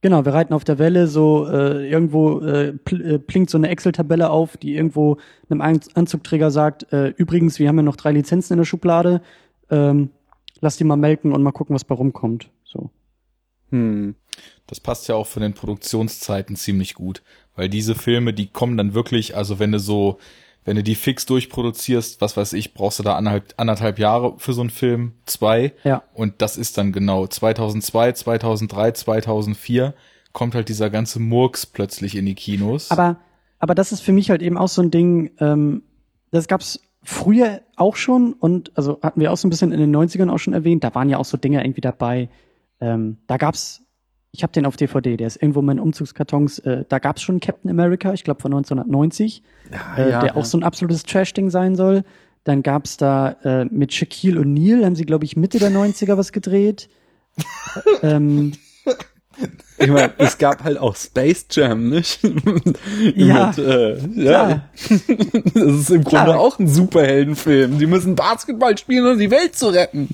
[0.00, 3.68] Genau, wir reiten auf der Welle, so äh, irgendwo äh, pl äh, plinkt so eine
[3.68, 5.16] Excel-Tabelle auf, die irgendwo
[5.48, 9.22] einem Anzugträger sagt, äh, übrigens, wir haben ja noch drei Lizenzen in der Schublade,
[9.70, 10.10] ähm,
[10.60, 12.50] lass die mal melken und mal gucken, was bei rumkommt.
[12.64, 12.90] So.
[13.70, 14.14] Hm.
[14.66, 17.22] Das passt ja auch von den Produktionszeiten ziemlich gut,
[17.56, 20.18] weil diese Filme, die kommen dann wirklich, also wenn du so,
[20.64, 24.52] wenn du die fix durchproduzierst, was weiß ich, brauchst du da anderthalb, anderthalb Jahre für
[24.52, 25.72] so einen Film, zwei.
[25.84, 26.02] Ja.
[26.14, 29.94] Und das ist dann genau 2002, 2003, 2004
[30.32, 32.90] kommt halt dieser ganze Murks plötzlich in die Kinos.
[32.90, 33.16] Aber,
[33.58, 35.82] aber das ist für mich halt eben auch so ein Ding, ähm,
[36.30, 39.94] das gab's früher auch schon und also hatten wir auch so ein bisschen in den
[39.94, 42.28] 90ern auch schon erwähnt, da waren ja auch so Dinge irgendwie dabei.
[42.80, 43.82] Ähm, da gab's,
[44.34, 47.38] ich habe den auf DVD, der ist irgendwo in meinen Umzugskartons, äh, da gab's schon
[47.38, 50.36] Captain America, ich glaube von 1990, ja, äh, ja, der ja.
[50.36, 52.02] auch so ein absolutes Trash-Ding sein soll.
[52.42, 56.32] Dann gab's da äh, mit Shaquille O'Neal, haben sie, glaube ich, Mitte der 90er was
[56.32, 56.88] gedreht.
[58.02, 58.52] ähm,
[59.78, 62.20] ich meine, es gab halt auch Space Jam, nicht?
[63.14, 63.54] ja.
[63.56, 64.68] Mit, äh, ja.
[64.78, 66.40] das ist im Grunde klar.
[66.40, 67.78] auch ein Superheldenfilm.
[67.78, 70.08] Die müssen Basketball spielen, um die Welt zu retten.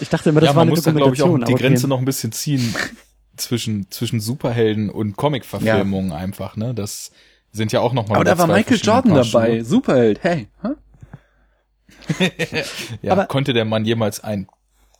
[0.00, 1.30] Ich dachte immer, das ja, war eine muss Dokumentation.
[1.30, 1.90] Man, glaube ich, auch die Grenze okay.
[1.90, 2.74] noch ein bisschen ziehen
[3.36, 6.16] zwischen, zwischen Superhelden und Comic-Verfilmungen ja.
[6.16, 6.74] einfach, ne?
[6.74, 7.10] Das
[7.52, 9.62] sind ja auch noch mal Aber da war Michael Jordan dabei.
[9.62, 10.48] Superheld, hey.
[10.62, 10.74] Huh?
[13.02, 14.48] ja, Aber konnte der Mann jemals ein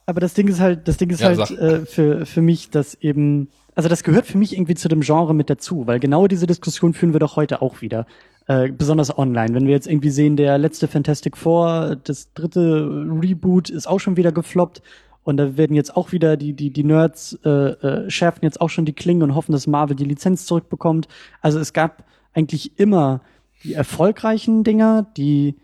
[0.09, 2.95] aber das Ding ist halt, das Ding ist ja, halt äh, für, für mich, dass
[2.95, 6.47] eben, also das gehört für mich irgendwie zu dem Genre mit dazu, weil genau diese
[6.47, 8.07] Diskussion führen wir doch heute auch wieder.
[8.49, 9.55] Äh, besonders online.
[9.55, 12.89] Wenn wir jetzt irgendwie sehen, der letzte Fantastic Four, das dritte
[13.21, 14.81] Reboot ist auch schon wieder gefloppt.
[15.23, 18.71] Und da werden jetzt auch wieder die, die, die Nerds äh, äh, schärfen jetzt auch
[18.71, 21.09] schon die Klingen und hoffen, dass Marvel die Lizenz zurückbekommt.
[21.43, 23.21] Also es gab eigentlich immer
[23.65, 25.57] die erfolgreichen Dinger, die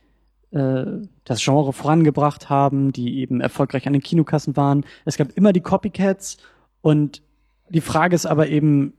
[0.51, 0.85] äh,
[1.25, 4.85] das Genre vorangebracht haben, die eben erfolgreich an den Kinokassen waren.
[5.07, 6.37] Es gab immer die Copycats
[6.83, 7.23] und
[7.71, 8.93] die Frage ist aber eben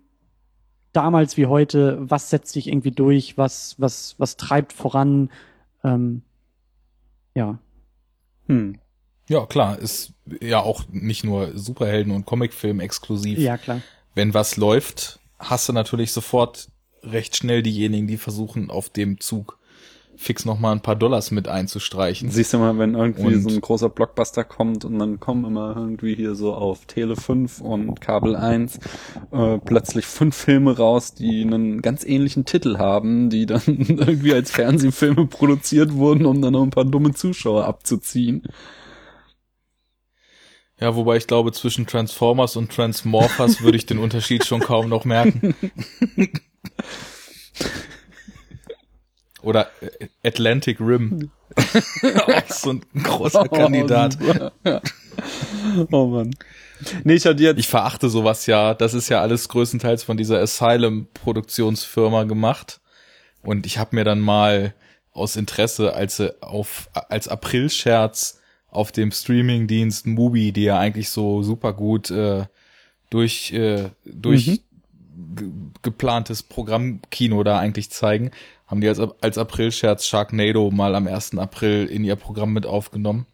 [0.96, 5.30] damals wie heute, was setzt sich irgendwie durch, was, was, was treibt voran,
[5.84, 6.22] ähm,
[7.36, 7.60] ja.
[8.48, 8.80] Hm.
[9.28, 13.40] Ja, klar, ist ja auch nicht nur Superhelden und Comicfilm exklusiv.
[13.40, 13.82] Ja, klar.
[14.14, 16.70] Wenn was läuft, hast du natürlich sofort
[17.04, 19.60] recht schnell diejenigen, die versuchen, auf dem Zug
[20.18, 22.32] fix noch mal ein paar Dollars mit einzustreichen.
[22.32, 25.76] Siehst du mal, wenn irgendwie Und- so ein großer Blockbuster kommt und dann kommen immer
[25.76, 28.80] irgendwie hier so auf Tele 5 und Kabel 1
[29.32, 34.52] äh, plötzlich fünf Filme raus, die einen ganz ähnlichen Titel haben, die dann irgendwie als
[34.52, 38.44] Fernsehfilme produziert wurden, um dann noch ein paar dumme Zuschauer abzuziehen.
[40.80, 45.06] Ja, wobei ich glaube, zwischen Transformers und Transmorphers würde ich den Unterschied schon kaum noch
[45.06, 45.56] merken.
[49.46, 51.32] Oder äh, Atlantic Rim.
[52.28, 54.18] Auch so ein großer Kandidat.
[54.22, 54.82] Oh, ja.
[55.92, 56.32] oh Mann.
[57.04, 58.74] Nee, ich hatte jetzt Ich verachte sowas ja.
[58.74, 62.82] Das ist ja alles größtenteils von dieser Asylum-Produktionsfirma gemacht.
[63.42, 64.74] Und ich habe mir dann mal
[65.14, 71.44] aus Interesse, als sie auf als Aprilscherz auf dem Streamingdienst Mubi, die ja eigentlich so
[71.44, 72.46] super gut äh,
[73.10, 75.36] durch äh, durch Mhm.
[75.36, 75.50] ge
[75.82, 78.32] geplantes Programmkino da eigentlich zeigen,
[78.68, 81.38] haben die als als Aprilscherz Sharknado mal am 1.
[81.38, 83.26] April in ihr Programm mit aufgenommen.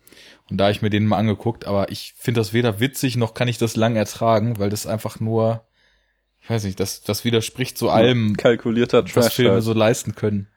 [0.50, 3.48] Und da ich mir den mal angeguckt, aber ich finde das weder witzig noch kann
[3.48, 5.64] ich das lang ertragen, weil das einfach nur,
[6.42, 9.34] ich weiß nicht, das, das widerspricht so allem, kalkulierter was Trash.
[9.36, 9.64] Filme halt.
[9.64, 10.48] so leisten können.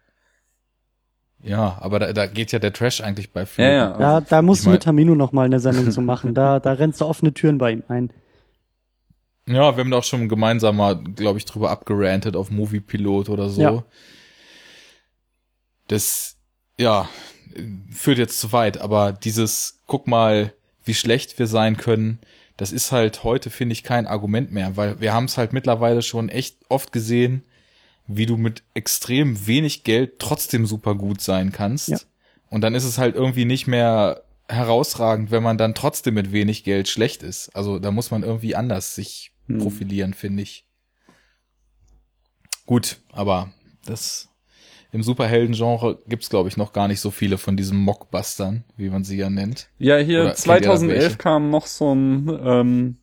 [1.43, 3.71] Ja, aber da, da geht ja der Trash eigentlich bei Ja, Filmen.
[3.73, 3.99] ja.
[3.99, 6.35] Da, da musst Ich du mein- mit Tamino noch mal eine Sendung zu machen.
[6.35, 8.11] Da, da rennst du offene Türen bei ihm ein.
[9.47, 13.51] Ja, wir haben da auch schon gemeinsam mal, glaube ich, drüber abgerantet auf Moviepilot oder
[13.51, 13.61] so.
[13.61, 13.85] Ja.
[15.89, 16.37] Das,
[16.79, 17.09] ja,
[17.91, 20.53] führt jetzt zu weit, aber dieses, guck mal,
[20.85, 22.19] wie schlecht wir sein können,
[22.57, 26.03] das ist halt heute, finde ich, kein Argument mehr, weil wir haben es halt mittlerweile
[26.03, 27.45] schon echt oft gesehen,
[28.07, 31.89] wie du mit extrem wenig Geld trotzdem super gut sein kannst.
[31.89, 31.99] Ja.
[32.51, 36.65] Und dann ist es halt irgendwie nicht mehr herausragend, wenn man dann trotzdem mit wenig
[36.65, 37.49] Geld schlecht ist.
[37.57, 39.59] Also da muss man irgendwie anders sich Hm.
[39.59, 40.67] profilieren, finde ich.
[42.67, 43.53] Gut, aber
[43.85, 44.29] das
[44.95, 49.03] im Superhelden-Genre gibt's glaube ich, noch gar nicht so viele von diesen Mockbustern, wie man
[49.03, 49.69] sie ja nennt.
[49.77, 51.17] Ja, hier Oder kennt ihr da 2011 welche?
[51.17, 52.97] kam noch so ein ähm,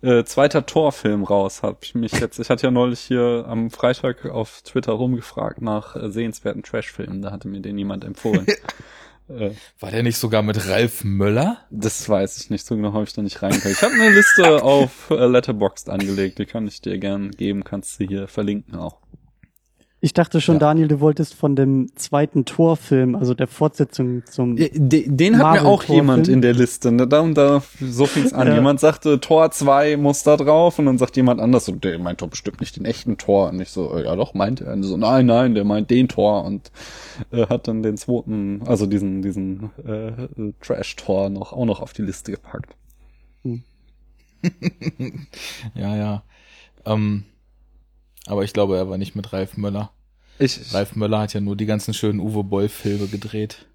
[0.00, 1.62] äh, zweiter Torfilm raus.
[1.62, 5.96] Hab ich mich jetzt, ich hatte ja neulich hier am Freitag auf Twitter rumgefragt nach
[5.96, 7.20] äh, sehenswerten Trashfilmen.
[7.20, 8.46] Da hatte mir den jemand empfohlen.
[9.28, 11.58] äh, War der nicht sogar mit Ralf Möller?
[11.70, 13.74] das weiß ich nicht so genau, habe ich da nicht reingeguckt.
[13.74, 18.00] Ich habe eine Liste auf äh, Letterboxd angelegt, die kann ich dir gern geben, kannst
[18.00, 19.02] du hier verlinken auch.
[20.04, 20.60] Ich dachte schon, Ja.
[20.60, 24.56] Daniel, du wolltest von dem zweiten Torfilm, also der Fortsetzung zum.
[24.56, 26.90] Ja, Den, den hat mir auch jemand in der Liste.
[26.90, 27.06] Ne?
[27.06, 28.48] Da und da, so fing's an.
[28.48, 28.54] Ja.
[28.54, 32.20] Jemand sagte, Tor 2 muss da drauf und dann sagt jemand anders, so, der meint
[32.20, 33.50] doch bestimmt nicht den echten Tor.
[33.50, 34.72] Und ich so, äh, ja doch, meint er.
[34.72, 36.72] Und so, nein, nein, der meint den Tor und
[37.30, 42.02] äh, hat dann den zweiten, also diesen, diesen äh, Trash-Tor noch auch noch auf die
[42.02, 42.74] Liste gepackt.
[45.74, 46.22] Ja, ja.
[46.84, 47.22] Ähm,
[48.26, 49.90] aber ich glaube, er war nicht mit Ralf Möller.
[50.38, 53.66] Ich, Ralf Möller hat ja nur die ganzen schönen Uwe Boll-Filme gedreht.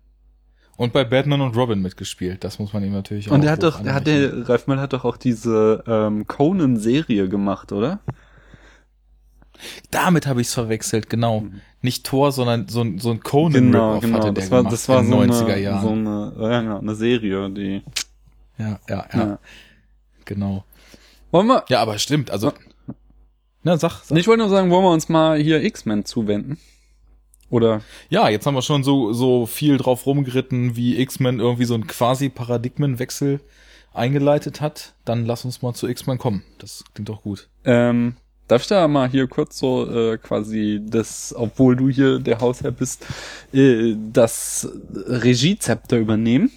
[0.75, 2.43] Und bei Batman und Robin mitgespielt.
[2.43, 4.81] Das muss man ihm natürlich auch und er hat doch, er hat der, Ralf Möller
[4.81, 7.99] hat doch auch diese ähm, Conan-Serie gemacht, oder?
[9.89, 11.41] Damit habe ich es verwechselt, genau.
[11.41, 11.61] Mhm.
[11.81, 14.17] Nicht Thor, sondern so, ein- so ein Conan Genau, genau.
[14.17, 15.81] hatte der Das war, gemacht das war in so den 90er eine, Jahren.
[15.81, 17.81] so eine, ja, genau, eine Serie, die,
[18.59, 19.39] ja, ja, ja, ja.
[20.25, 20.63] genau.
[21.31, 22.53] Wollen wir, Ja, aber stimmt, also.
[23.63, 24.17] Na, sag, sag.
[24.17, 26.57] Ich wollte nur sagen, wollen wir uns mal hier X-Men zuwenden?
[27.49, 27.81] Oder?
[28.09, 31.87] Ja, jetzt haben wir schon so, so viel drauf rumgeritten, wie X-Men irgendwie so ein
[31.87, 33.39] quasi Paradigmenwechsel
[33.93, 34.93] eingeleitet hat.
[35.05, 36.43] Dann lass uns mal zu X-Men kommen.
[36.59, 37.47] Das klingt doch gut.
[37.63, 38.15] Ähm,
[38.47, 42.71] darf ich da mal hier kurz so äh, quasi das, obwohl du hier der Hausherr
[42.71, 43.05] bist,
[43.53, 46.51] äh, das Regiezepter übernehmen?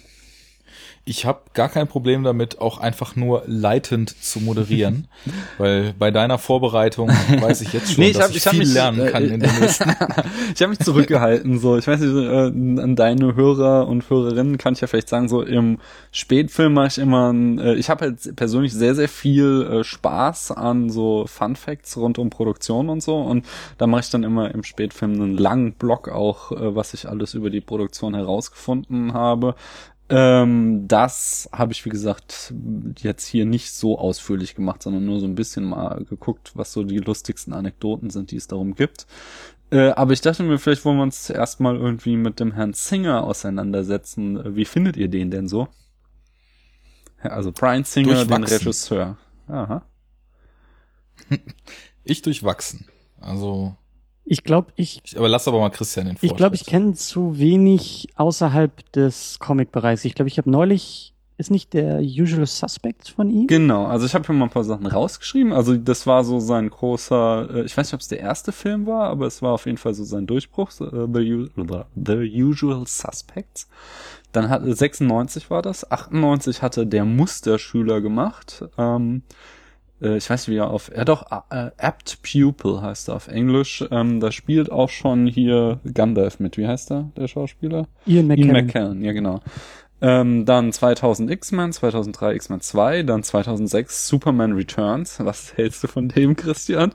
[1.03, 5.07] Ich habe gar kein Problem damit, auch einfach nur leitend zu moderieren,
[5.57, 8.59] weil bei deiner Vorbereitung weiß ich jetzt schon, Nee, ich dass hab- ich, ich viel
[8.59, 9.89] mich, lernen kann in den nächsten.
[10.55, 11.75] ich habe mich zurückgehalten, so.
[11.77, 15.41] Ich weiß nicht, äh, an deine Hörer und Hörerinnen kann ich ja vielleicht sagen, so
[15.41, 15.79] im
[16.11, 20.89] Spätfilm mache ich immer, äh, ich habe halt persönlich sehr, sehr viel äh, Spaß an
[20.91, 23.45] so Fun Facts rund um Produktion und so und
[23.79, 27.33] da mache ich dann immer im Spätfilm einen langen Blog auch, äh, was ich alles
[27.33, 29.55] über die Produktion herausgefunden habe.
[30.11, 32.53] Ähm, das habe ich, wie gesagt,
[32.99, 36.83] jetzt hier nicht so ausführlich gemacht, sondern nur so ein bisschen mal geguckt, was so
[36.83, 39.07] die lustigsten Anekdoten sind, die es darum gibt.
[39.71, 42.73] Äh, aber ich dachte mir, vielleicht wollen wir uns zuerst mal irgendwie mit dem Herrn
[42.73, 44.55] Singer auseinandersetzen.
[44.55, 45.69] Wie findet ihr den denn so?
[47.21, 48.43] Also Brian Singer, den.
[48.43, 49.17] Regisseur.
[49.47, 49.83] Aha.
[52.03, 52.87] Ich durchwachsen.
[53.19, 53.77] Also,
[54.31, 57.37] Ich glaube, ich, ich, aber lass aber mal Christian den ich glaube, ich kenne zu
[57.37, 60.05] wenig außerhalb des Comic-Bereichs.
[60.05, 63.47] Ich glaube, ich habe neulich, ist nicht der Usual Suspect von ihm?
[63.47, 65.51] Genau, also ich habe hier mal ein paar Sachen rausgeschrieben.
[65.51, 68.87] Also das war so sein großer, äh, ich weiß nicht, ob es der erste Film
[68.87, 71.49] war, aber es war auf jeden Fall so sein Durchbruch, äh, The,
[71.97, 73.67] The Usual Suspects.
[74.31, 78.63] Dann hat 96 war das, 98 hatte der Musterschüler gemacht.
[78.77, 79.23] Ähm,
[80.01, 83.27] äh, ich weiß nicht, wie er auf, er doch äh, Apt Pupil heißt er auf
[83.27, 83.85] Englisch.
[83.91, 86.57] Ähm, da spielt auch schon hier Gandalf mit.
[86.57, 87.87] Wie heißt er, der Schauspieler?
[88.05, 88.65] Ian Ian McKellen.
[88.65, 89.41] McKellen, ja genau.
[90.01, 95.19] Ähm, dann 2000 X-Men, 2003 X-Men 2, dann 2006 Superman Returns.
[95.19, 96.93] Was hältst du von dem, Christian?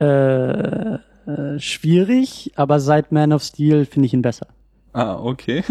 [0.00, 4.46] Äh, äh, schwierig, aber seit Man of Steel finde ich ihn besser.
[4.92, 5.62] Ah, okay.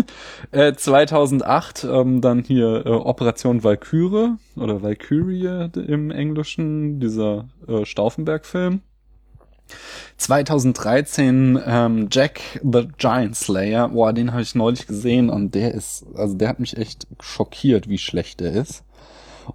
[0.52, 8.82] Äh, 2008 ähm, dann hier äh, Operation Valkyrie oder Valkyrie im Englischen, dieser äh, Stauffenberg-Film.
[10.18, 16.06] 2013 ähm, Jack the Giant Slayer, boah, den habe ich neulich gesehen und der ist,
[16.16, 18.84] also der hat mich echt schockiert, wie schlecht der ist.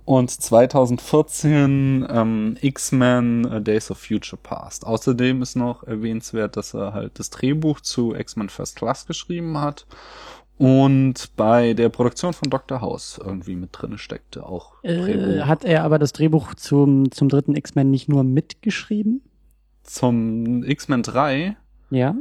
[0.05, 4.87] Und 2014 ähm, X-Men Days of Future Past.
[4.87, 9.87] Außerdem ist noch erwähnenswert, dass er halt das Drehbuch zu X-Men First Class geschrieben hat
[10.57, 12.81] und bei der Produktion von Dr.
[12.81, 14.75] House irgendwie mit drinne steckte auch.
[14.85, 19.23] Äh, hat er aber das Drehbuch zum, zum dritten X-Men nicht nur mitgeschrieben?
[19.83, 21.57] Zum X-Men 3
[21.91, 22.15] Ja?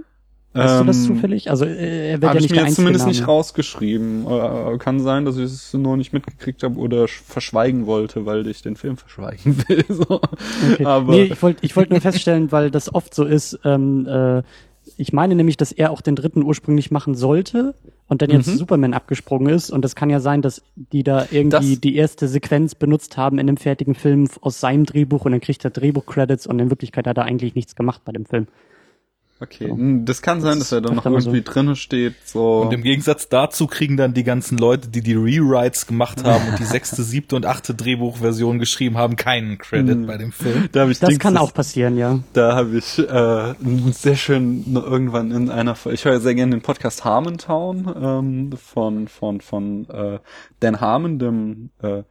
[0.53, 1.49] Weißt du das ähm, zufällig?
[1.49, 4.25] Also äh, er wird ja ich nicht mir der jetzt zumindest nicht rausgeschrieben.
[4.27, 8.45] Äh, kann sein, dass ich es nur nicht mitgekriegt habe oder sch- verschweigen wollte, weil
[8.47, 9.83] ich den Film verschweigen will.
[9.89, 10.21] So.
[10.73, 10.85] Okay.
[10.85, 13.59] Aber nee, ich wollte ich wollte nur feststellen, weil das oft so ist.
[13.65, 14.43] Ähm, äh,
[14.97, 17.73] ich meine nämlich, dass er auch den dritten ursprünglich machen sollte
[18.07, 18.57] und dann jetzt Mhm.
[18.57, 19.71] Superman abgesprungen ist.
[19.71, 23.39] Und das kann ja sein, dass die da irgendwie Das- die erste Sequenz benutzt haben
[23.39, 27.07] in dem fertigen Film aus seinem Drehbuch und dann kriegt er Drehbuch-Credits und in Wirklichkeit
[27.07, 28.45] hat er eigentlich nichts gemacht bei dem Film.
[29.43, 29.75] Okay, So.
[29.75, 31.29] hm, das kann sein, Das dass er dann noch mal so.
[31.29, 32.15] irgendwie drinne steht.
[32.25, 32.61] So.
[32.61, 36.59] Und im Gegensatz dazu kriegen dann die ganzen Leute, die die Rewrites gemacht haben und
[36.59, 40.07] die sechste, siebte und achte Drehbuchversion geschrieben haben, keinen Credit Mhm.
[40.07, 40.69] bei dem Film.
[40.71, 42.19] da ich Das Dings- kann auch passieren, ja.
[42.33, 43.53] Da habe ich äh,
[43.91, 48.49] sehr schön noch irgendwann in einer Folge, ich höre sehr gerne den Podcast Harmontown ähm,
[48.57, 50.19] von von von äh,
[50.59, 52.03] Dan Harmon, dem äh,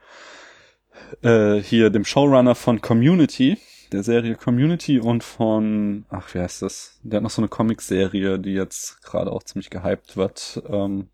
[1.22, 3.58] äh, hier dem Showrunner von Community,
[3.92, 6.98] der Serie Community und von ach wie heißt das?
[7.02, 10.62] Der hat noch so eine Comic-Serie, die jetzt gerade auch ziemlich gehypt wird.
[10.68, 11.08] Ähm,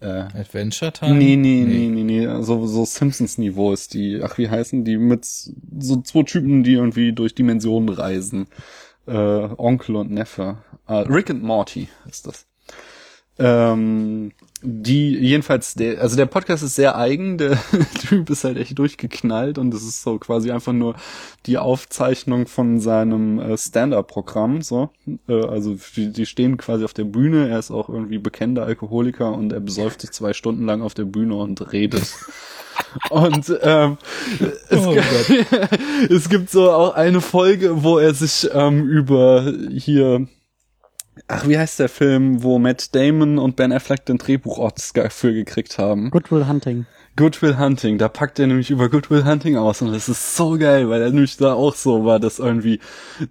[0.00, 1.14] äh, Adventure Time?
[1.14, 2.42] Nee, nee, nee, nee, nee.
[2.42, 4.20] So, so Simpsons-Niveau ist die.
[4.22, 4.98] Ach, wie heißen die?
[4.98, 8.48] Mit so zwei Typen, die irgendwie durch Dimensionen reisen.
[9.06, 10.58] Äh, Onkel und Neffe.
[10.86, 12.46] Äh, Rick and Morty ist das.
[13.38, 14.32] Ähm,
[14.62, 17.58] die, jedenfalls, der, also der Podcast ist sehr eigen, der
[18.08, 20.96] Typ ist halt echt durchgeknallt und es ist so quasi einfach nur
[21.44, 24.90] die Aufzeichnung von seinem äh, Stand-Up-Programm, so.
[25.28, 29.32] Äh, also die, die stehen quasi auf der Bühne, er ist auch irgendwie bekennender Alkoholiker
[29.32, 32.14] und er besäuft sich zwei Stunden lang auf der Bühne und redet.
[33.08, 33.96] Und ähm,
[34.68, 34.94] es, Oh
[36.10, 40.26] es gibt so auch eine Folge, wo er sich ähm, über hier
[41.28, 45.78] Ach, wie heißt der Film, wo Matt Damon und Ben Affleck den Drehbuch-Oscar für gekriegt
[45.78, 46.10] haben?
[46.10, 46.86] Good Will Hunting.
[47.16, 50.36] Good Will Hunting, da packt er nämlich über Good Will Hunting aus und das ist
[50.36, 52.78] so geil, weil er nämlich da auch so war, dass irgendwie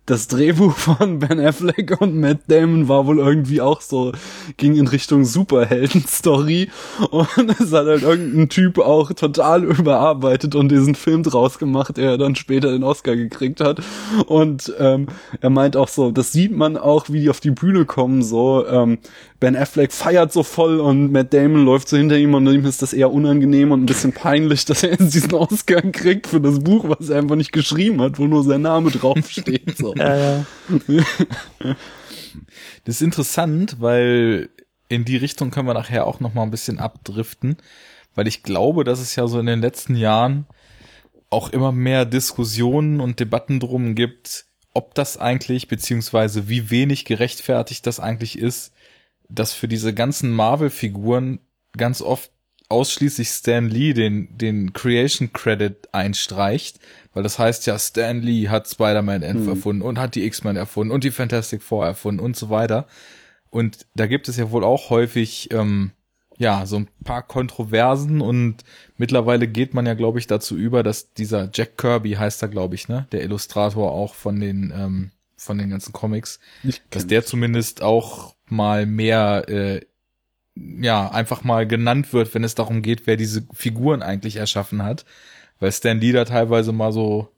[0.08, 4.12] das Drehbuch von Ben Affleck und Matt Damon war wohl irgendwie auch so,
[4.58, 6.70] ging in Richtung Superhelden-Story
[7.12, 12.18] und es hat halt irgendein Typ auch total überarbeitet und diesen Film draus gemacht, der
[12.18, 13.82] dann später den Oscar gekriegt hat
[14.26, 15.08] und ähm,
[15.42, 18.66] er meint auch so, das sieht man auch, wie die auf die Bühne kommen, so,
[18.68, 18.98] ähm,
[19.40, 22.82] Ben Affleck feiert so voll und Matt Damon läuft so hinter ihm und ihm ist
[22.82, 26.60] das eher unangenehm und ein bisschen peinlich, dass er jetzt diesen Oscar kriegt für das
[26.60, 29.78] Buch, was er einfach nicht geschrieben hat, wo nur sein Name draufsteht.
[29.78, 29.94] So.
[29.94, 30.44] Äh,
[32.86, 34.50] Das ist interessant, weil
[34.90, 37.58] in die Richtung können wir nachher auch noch mal ein bisschen abdriften,
[38.14, 40.46] weil ich glaube, dass es ja so in den letzten Jahren
[41.30, 47.88] auch immer mehr Diskussionen und Debatten drum gibt, ob das eigentlich, beziehungsweise wie wenig gerechtfertigt
[47.88, 48.74] das eigentlich ist,
[49.28, 51.40] dass für diese ganzen Marvel-Figuren
[51.76, 52.32] ganz oft
[52.70, 56.80] ausschließlich Stan Lee den, den Creation Credit einstreicht,
[57.14, 59.48] weil das heißt ja, Stan Lee hat Spider-Man hm.
[59.48, 62.88] erfunden und hat die X-Men erfunden und die Fantastic Four erfunden und so weiter.
[63.50, 65.92] Und da gibt es ja wohl auch häufig, ähm,
[66.38, 68.64] ja, so ein paar Kontroversen und
[68.98, 72.76] mittlerweile geht man ja, glaube ich, dazu über, dass dieser Jack Kirby heißt er, glaube
[72.76, 76.40] ich, ne, der Illustrator auch von den, ähm, von den ganzen Comics,
[76.90, 79.82] dass der zumindest auch mal mehr, äh,
[80.56, 85.06] ja, einfach mal genannt wird, wenn es darum geht, wer diese Figuren eigentlich erschaffen hat,
[85.60, 87.30] weil Stan Lee da teilweise mal so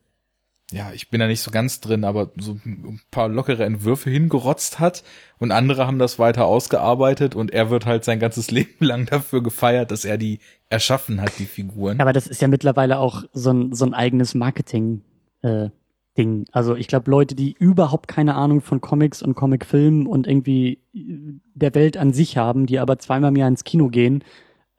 [0.71, 4.79] ja, ich bin da nicht so ganz drin, aber so ein paar lockere Entwürfe hingerotzt
[4.79, 5.03] hat
[5.39, 9.41] und andere haben das weiter ausgearbeitet und er wird halt sein ganzes Leben lang dafür
[9.41, 10.39] gefeiert, dass er die
[10.69, 12.01] erschaffen hat, die Figuren.
[12.01, 15.03] Aber das ist ja mittlerweile auch so ein, so ein eigenes Marketing,
[15.41, 15.69] äh,
[16.17, 16.45] Ding.
[16.51, 21.75] Also ich glaube, Leute, die überhaupt keine Ahnung von Comics und Comicfilmen und irgendwie der
[21.75, 24.23] Welt an sich haben, die aber zweimal im Jahr ins Kino gehen,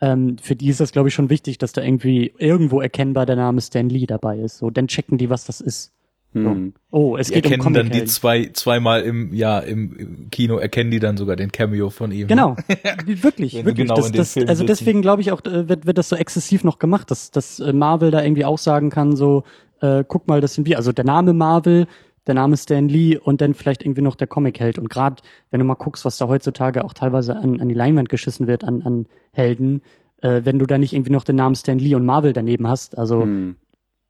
[0.01, 3.37] ähm, für die ist das, glaube ich, schon wichtig, dass da irgendwie irgendwo erkennbar der
[3.37, 4.59] Name Stan Lee dabei ist.
[4.59, 5.93] So, dann checken die, was das ist.
[6.35, 6.75] Hm.
[6.91, 10.59] Oh, es die geht erkennen um Comic dann die zwei zweimal im Jahr im, Kino
[10.59, 12.29] erkennen die dann sogar den Cameo von ihm.
[12.29, 12.55] Genau,
[13.07, 13.77] wirklich, wirklich.
[13.77, 16.79] Genau das, das, also deswegen glaube ich auch äh, wird, wird das so exzessiv noch
[16.79, 19.45] gemacht, dass, dass äh, Marvel da irgendwie auch sagen kann, so
[19.81, 20.77] äh, guck mal, das sind wir.
[20.77, 21.87] Also der Name Marvel,
[22.27, 24.79] der Name Stan Lee und dann vielleicht irgendwie noch der Comic-Held.
[24.79, 28.09] Und gerade wenn du mal guckst, was da heutzutage auch teilweise an, an die Leinwand
[28.09, 29.83] geschissen wird an, an Helden,
[30.21, 32.99] äh, wenn du da nicht irgendwie noch den Namen Stan Lee und Marvel daneben hast,
[32.99, 33.57] also hm.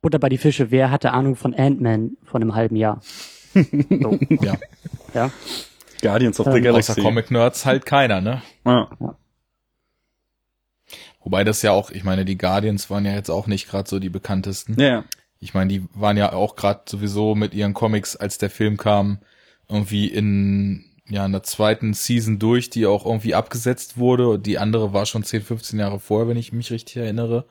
[0.01, 3.01] Butter bei die Fische, wer hatte Ahnung von Ant-Man von einem halben Jahr?
[3.55, 4.19] So.
[4.43, 4.55] ja.
[5.15, 5.31] ja.
[6.01, 6.93] Guardians of the ähm, Galaxy.
[6.93, 8.43] Außer Comic-Nerds halt keiner, ne?
[8.65, 8.89] Ja.
[9.01, 9.17] ja.
[11.25, 13.99] Wobei das ja auch, ich meine, die Guardians waren ja jetzt auch nicht gerade so
[13.99, 14.81] die bekanntesten.
[14.81, 15.05] Ja.
[15.41, 19.19] Ich meine, die waren ja auch gerade sowieso mit ihren Comics, als der Film kam,
[19.69, 24.39] irgendwie in ja in der zweiten Season durch, die auch irgendwie abgesetzt wurde.
[24.39, 27.47] Die andere war schon 10, 15 Jahre vorher, wenn ich mich richtig erinnere.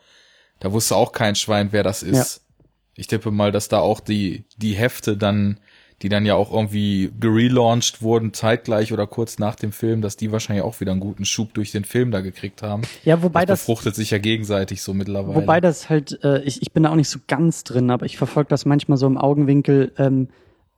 [0.59, 2.35] Da wusste auch kein Schwein, wer das ist.
[2.35, 2.63] Ja.
[2.95, 5.59] Ich tippe mal, dass da auch die, die Hefte dann,
[6.03, 10.31] die dann ja auch irgendwie gelauncht wurden, zeitgleich oder kurz nach dem Film, dass die
[10.31, 12.83] wahrscheinlich auch wieder einen guten Schub durch den Film da gekriegt haben.
[13.03, 13.59] Ja, wobei das.
[13.59, 15.35] Das befruchtet sich ja gegenseitig so mittlerweile.
[15.35, 18.17] Wobei das halt, äh, ich, ich bin da auch nicht so ganz drin, aber ich
[18.17, 20.29] verfolge das manchmal so im Augenwinkel, ähm,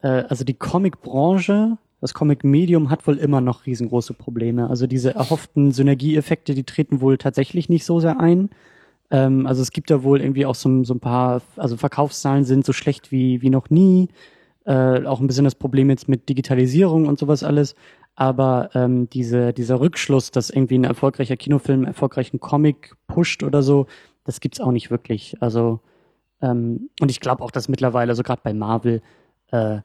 [0.02, 4.70] äh, also die Comicbranche, das Comic-Medium hat wohl immer noch riesengroße Probleme.
[4.70, 8.52] Also diese erhofften Synergieeffekte, die treten wohl tatsächlich nicht so sehr ein.
[9.12, 12.66] Ähm, also es gibt da wohl irgendwie auch so, so ein paar, also Verkaufszahlen sind
[12.66, 14.08] so schlecht wie, wie noch nie.
[14.70, 17.74] Äh, auch ein bisschen das Problem jetzt mit Digitalisierung und sowas alles.
[18.16, 23.64] Aber ähm, diese, dieser Rückschluss, dass irgendwie ein erfolgreicher Kinofilm einen erfolgreichen Comic pusht oder
[23.64, 23.88] so,
[24.26, 25.36] das gibt's auch nicht wirklich.
[25.42, 25.80] Also,
[26.42, 29.02] ähm, und ich glaube auch, dass mittlerweile, also gerade bei Marvel,
[29.52, 29.80] äh,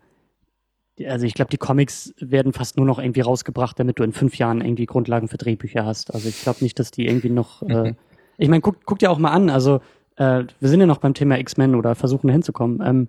[1.06, 4.36] also ich glaube, die Comics werden fast nur noch irgendwie rausgebracht, damit du in fünf
[4.36, 6.14] Jahren irgendwie Grundlagen für Drehbücher hast.
[6.14, 7.94] Also ich glaube nicht, dass die irgendwie noch äh,
[8.36, 9.80] ich meine, guck, guck dir auch mal an, also
[10.16, 12.80] äh, wir sind ja noch beim Thema X-Men oder versuchen dahin zu kommen.
[12.84, 13.08] Ähm,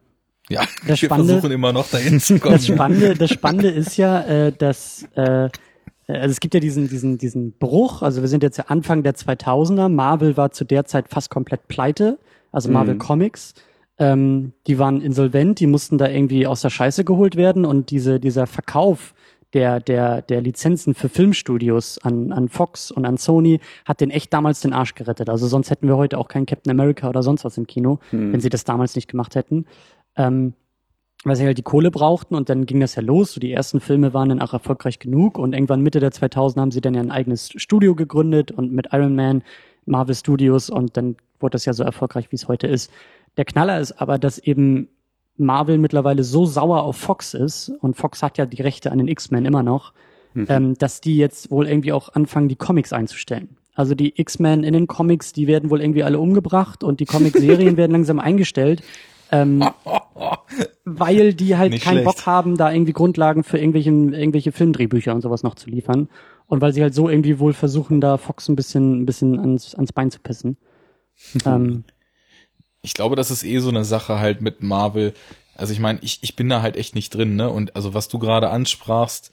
[0.49, 2.53] ja, das wir Spannende, versuchen immer noch dahin zu kommen.
[2.55, 5.49] Das Spannende, das Spannende ist ja, äh, dass äh,
[6.07, 9.15] also es gibt ja diesen, diesen, diesen Bruch, also wir sind jetzt ja Anfang der
[9.15, 12.19] 2000er, Marvel war zu der Zeit fast komplett pleite,
[12.51, 12.99] also Marvel mhm.
[12.99, 13.55] Comics,
[13.97, 18.19] ähm, die waren insolvent, die mussten da irgendwie aus der Scheiße geholt werden und diese,
[18.19, 19.13] dieser Verkauf
[19.53, 24.33] der, der, der Lizenzen für Filmstudios an, an Fox und an Sony hat den echt
[24.33, 25.29] damals den Arsch gerettet.
[25.29, 28.33] Also sonst hätten wir heute auch keinen Captain America oder sonst was im Kino, hm.
[28.33, 29.65] wenn sie das damals nicht gemacht hätten.
[30.17, 30.53] Ähm,
[31.25, 33.33] weil sie halt die Kohle brauchten und dann ging das ja los.
[33.33, 36.71] So die ersten Filme waren dann auch erfolgreich genug und irgendwann Mitte der 2000 haben
[36.71, 39.43] sie dann ja ein eigenes Studio gegründet und mit Iron Man,
[39.85, 42.91] Marvel Studios und dann wurde das ja so erfolgreich, wie es heute ist.
[43.37, 44.87] Der Knaller ist aber, dass eben
[45.37, 49.07] Marvel mittlerweile so sauer auf Fox ist, und Fox hat ja die Rechte an den
[49.07, 49.93] X-Men immer noch,
[50.33, 50.45] mhm.
[50.49, 53.57] ähm, dass die jetzt wohl irgendwie auch anfangen, die Comics einzustellen.
[53.73, 57.75] Also die X-Men in den Comics, die werden wohl irgendwie alle umgebracht und die Comic-Serien
[57.77, 58.81] werden langsam eingestellt,
[59.31, 59.67] ähm,
[60.85, 62.17] weil die halt Nicht keinen schlecht.
[62.17, 66.09] Bock haben, da irgendwie Grundlagen für irgendwelchen, irgendwelche Filmdrehbücher und sowas noch zu liefern.
[66.47, 69.73] Und weil sie halt so irgendwie wohl versuchen, da Fox ein bisschen, ein bisschen ans,
[69.75, 70.57] ans Bein zu pissen.
[71.45, 71.83] ähm,
[72.81, 75.13] ich glaube, das ist eh so eine Sache halt mit Marvel.
[75.55, 77.49] Also ich meine, ich, ich bin da halt echt nicht drin, ne?
[77.49, 79.31] Und also was du gerade ansprachst,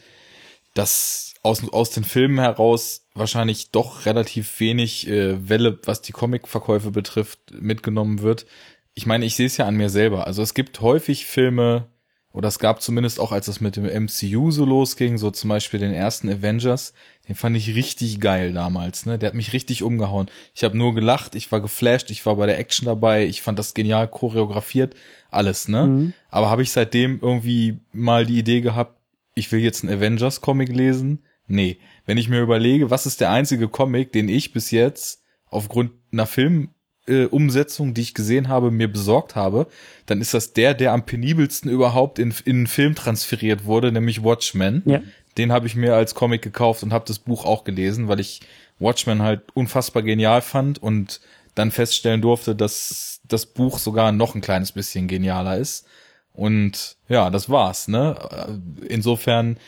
[0.75, 6.93] dass aus, aus den Filmen heraus wahrscheinlich doch relativ wenig äh, Welle, was die Comicverkäufe
[6.93, 8.47] betrifft, mitgenommen wird.
[8.95, 10.27] Ich meine, ich sehe es ja an mir selber.
[10.27, 11.89] Also es gibt häufig Filme,
[12.33, 15.81] oder es gab zumindest auch, als es mit dem MCU so losging, so zum Beispiel
[15.81, 16.95] den ersten Avengers,
[17.29, 19.19] den fand ich richtig geil damals, ne?
[19.19, 20.31] Der hat mich richtig umgehauen.
[20.55, 23.59] Ich habe nur gelacht, ich war geflasht, ich war bei der Action dabei, ich fand
[23.59, 24.95] das genial choreografiert,
[25.31, 25.87] alles, ne?
[25.87, 26.13] Mhm.
[26.31, 28.99] Aber habe ich seitdem irgendwie mal die Idee gehabt,
[29.35, 31.25] ich will jetzt einen Avengers-Comic lesen?
[31.47, 31.79] Nee.
[32.07, 36.27] Wenn ich mir überlege, was ist der einzige Comic, den ich bis jetzt aufgrund einer
[36.27, 36.71] Film
[37.07, 39.67] äh, Umsetzung, die ich gesehen habe, mir besorgt habe,
[40.07, 44.23] dann ist das der, der am penibelsten überhaupt in, in einen Film transferiert wurde, nämlich
[44.23, 44.83] Watchmen.
[44.85, 45.01] Ja.
[45.39, 48.41] Den habe ich mir als Comic gekauft und habe das Buch auch gelesen, weil ich
[48.79, 51.21] Watchmen halt unfassbar genial fand und
[51.55, 55.87] dann feststellen durfte, dass das Buch sogar noch ein kleines bisschen genialer ist.
[56.33, 58.61] Und ja, das war's, ne?
[58.89, 59.59] Insofern,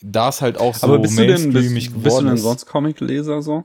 [0.00, 3.42] da es halt auch so Aber bist du denn, bist, bist du denn sonst Comic-Leser
[3.42, 3.64] so?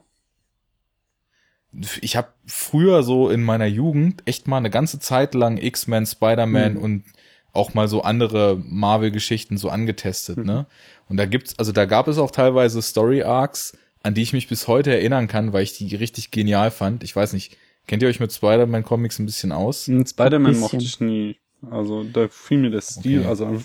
[2.00, 6.74] Ich habe früher so in meiner Jugend echt mal eine ganze Zeit lang X-Men, Spider-Man
[6.74, 6.80] mhm.
[6.80, 7.04] und
[7.52, 10.44] auch mal so andere Marvel-Geschichten so angetestet, mhm.
[10.44, 10.66] ne?
[11.08, 14.68] Und da gibt's, also da gab es auch teilweise Story-Arcs, an die ich mich bis
[14.68, 17.04] heute erinnern kann, weil ich die richtig genial fand.
[17.04, 17.56] Ich weiß nicht,
[17.86, 19.84] kennt ihr euch mit Spider-Man-Comics ein bisschen aus?
[19.84, 21.36] Spider-Man mochte ich nie.
[21.70, 23.28] Also da fiel mir der Stil, okay.
[23.28, 23.62] also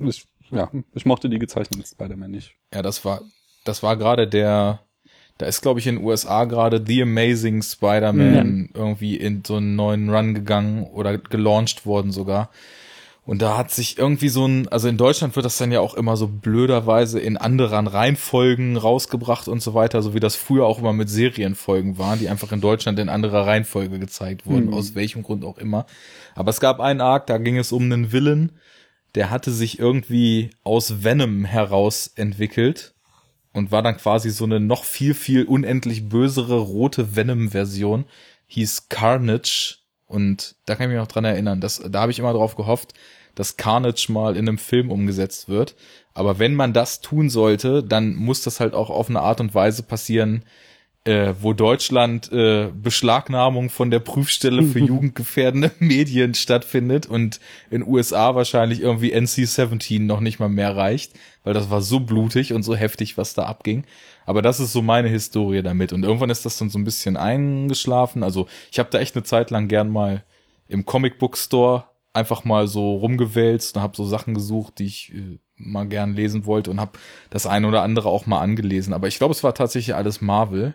[0.00, 2.54] ich, ja, ich mochte die gezeichneten Spider-Man nicht.
[2.72, 3.20] Ja, das war,
[3.64, 4.80] das war gerade der,
[5.38, 8.80] da ist, glaube ich, in den USA gerade The Amazing Spider-Man ja.
[8.80, 12.50] irgendwie in so einen neuen Run gegangen oder gelauncht worden sogar.
[13.26, 15.94] Und da hat sich irgendwie so ein, also in Deutschland wird das dann ja auch
[15.94, 20.78] immer so blöderweise in anderen Reihenfolgen rausgebracht und so weiter, so wie das früher auch
[20.78, 24.74] immer mit Serienfolgen waren, die einfach in Deutschland in anderer Reihenfolge gezeigt wurden, mhm.
[24.74, 25.86] aus welchem Grund auch immer.
[26.34, 28.52] Aber es gab einen Arc, da ging es um einen Villain,
[29.14, 32.93] der hatte sich irgendwie aus Venom heraus entwickelt
[33.54, 38.04] und war dann quasi so eine noch viel, viel unendlich bösere rote Venom-Version,
[38.48, 39.78] hieß Carnage.
[40.06, 42.92] Und da kann ich mich noch dran erinnern, dass, da habe ich immer drauf gehofft,
[43.34, 45.76] dass Carnage mal in einem Film umgesetzt wird.
[46.14, 49.54] Aber wenn man das tun sollte, dann muss das halt auch auf eine Art und
[49.54, 50.44] Weise passieren,
[51.04, 57.40] äh, wo Deutschland äh, Beschlagnahmung von der Prüfstelle für jugendgefährdende Medien stattfindet und
[57.70, 62.54] in USA wahrscheinlich irgendwie NC-17 noch nicht mal mehr reicht, weil das war so blutig
[62.54, 63.84] und so heftig, was da abging.
[64.24, 65.92] Aber das ist so meine Historie damit.
[65.92, 68.22] Und irgendwann ist das dann so ein bisschen eingeschlafen.
[68.22, 70.24] Also ich habe da echt eine Zeit lang gern mal
[70.68, 71.84] im Comic Book Store
[72.14, 76.46] einfach mal so rumgewälzt und habe so Sachen gesucht, die ich äh, mal gern lesen
[76.46, 76.92] wollte und habe
[77.28, 78.94] das eine oder andere auch mal angelesen.
[78.94, 80.74] Aber ich glaube, es war tatsächlich alles Marvel.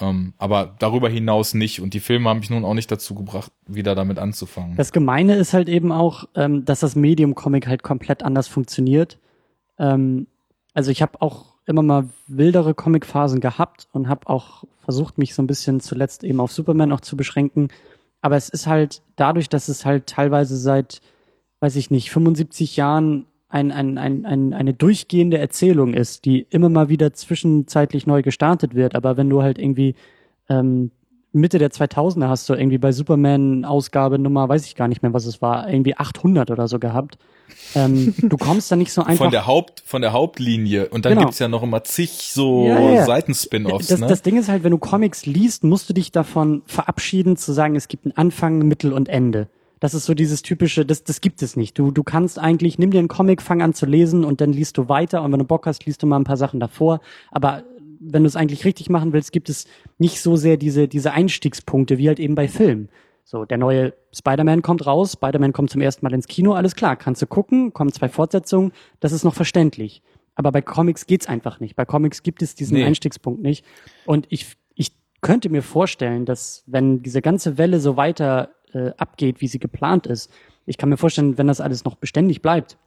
[0.00, 1.80] Ähm, aber darüber hinaus nicht.
[1.80, 4.76] Und die Filme haben mich nun auch nicht dazu gebracht, wieder damit anzufangen.
[4.76, 9.18] Das Gemeine ist halt eben auch, ähm, dass das Medium Comic halt komplett anders funktioniert.
[9.78, 10.26] Ähm,
[10.72, 15.42] also ich habe auch immer mal wildere Comic-Phasen gehabt und habe auch versucht, mich so
[15.42, 17.68] ein bisschen zuletzt eben auf Superman auch zu beschränken.
[18.20, 21.00] Aber es ist halt dadurch, dass es halt teilweise seit,
[21.60, 26.68] weiß ich nicht, 75 Jahren ein, ein, ein, ein, eine durchgehende Erzählung ist, die immer
[26.68, 28.94] mal wieder zwischenzeitlich neu gestartet wird.
[28.94, 29.94] Aber wenn du halt irgendwie
[30.48, 30.90] ähm,
[31.34, 35.12] Mitte der 2000er hast du irgendwie bei Superman Ausgabe Nummer, weiß ich gar nicht mehr,
[35.12, 37.18] was es war, irgendwie 800 oder so gehabt.
[37.74, 41.14] Ähm, du kommst da nicht so einfach von der Haupt von der Hauptlinie und dann
[41.14, 41.22] genau.
[41.22, 43.04] gibt's ja noch immer zig so ja, ja.
[43.04, 43.88] Seitenspin-offs.
[43.88, 44.06] Das, ne?
[44.06, 47.74] das Ding ist halt, wenn du Comics liest, musst du dich davon verabschieden zu sagen,
[47.74, 49.48] es gibt einen Anfang, Mittel und Ende.
[49.84, 51.78] Das ist so dieses typische, das, das gibt es nicht.
[51.78, 54.78] Du, du kannst eigentlich, nimm dir einen Comic, fang an zu lesen und dann liest
[54.78, 57.02] du weiter und wenn du Bock hast, liest du mal ein paar Sachen davor.
[57.30, 57.64] Aber
[58.00, 59.66] wenn du es eigentlich richtig machen willst, gibt es
[59.98, 62.88] nicht so sehr diese, diese Einstiegspunkte wie halt eben bei Filmen.
[63.24, 66.96] So, der neue Spider-Man kommt raus, Spider-Man kommt zum ersten Mal ins Kino, alles klar,
[66.96, 70.02] kannst du gucken, kommen zwei Fortsetzungen, das ist noch verständlich.
[70.34, 71.76] Aber bei Comics geht's einfach nicht.
[71.76, 72.84] Bei Comics gibt es diesen nee.
[72.84, 73.66] Einstiegspunkt nicht.
[74.06, 79.40] Und ich, ich könnte mir vorstellen, dass wenn diese ganze Welle so weiter äh, abgeht,
[79.40, 80.30] wie sie geplant ist.
[80.66, 82.78] Ich kann mir vorstellen, wenn das alles noch beständig bleibt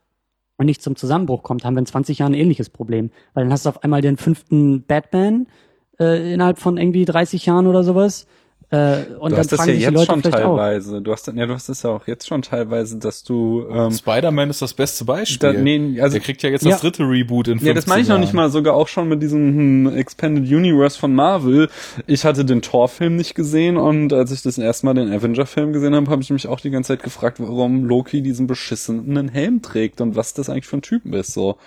[0.57, 3.11] und nicht zum Zusammenbruch kommt, haben wir in 20 Jahren ein ähnliches Problem.
[3.33, 5.47] Weil dann hast du auf einmal den fünften Batman
[5.99, 8.27] äh, innerhalb von irgendwie 30 Jahren oder sowas.
[8.70, 10.97] Äh, und du hast das ja jetzt schon teilweise.
[10.97, 11.01] Auch.
[11.01, 13.65] Du hast, ja, du hast es ja auch jetzt schon teilweise, dass du.
[13.72, 15.53] Ähm, Spider-Man ist das beste Beispiel.
[15.53, 17.88] Da, nee, also, Der kriegt ja jetzt ja, das dritte Reboot in 15 Ja, das
[17.88, 18.49] meine ich noch nicht mal.
[18.49, 21.70] Sogar auch schon mit diesem hm, Expanded Universe von Marvel.
[22.07, 25.95] Ich hatte den Thor-Film nicht gesehen und als ich das erste Mal den Avenger-Film gesehen
[25.95, 30.01] habe, habe ich mich auch die ganze Zeit gefragt, warum Loki diesen beschissenen Helm trägt
[30.01, 31.34] und was das eigentlich für ein Typen ist.
[31.34, 31.57] So.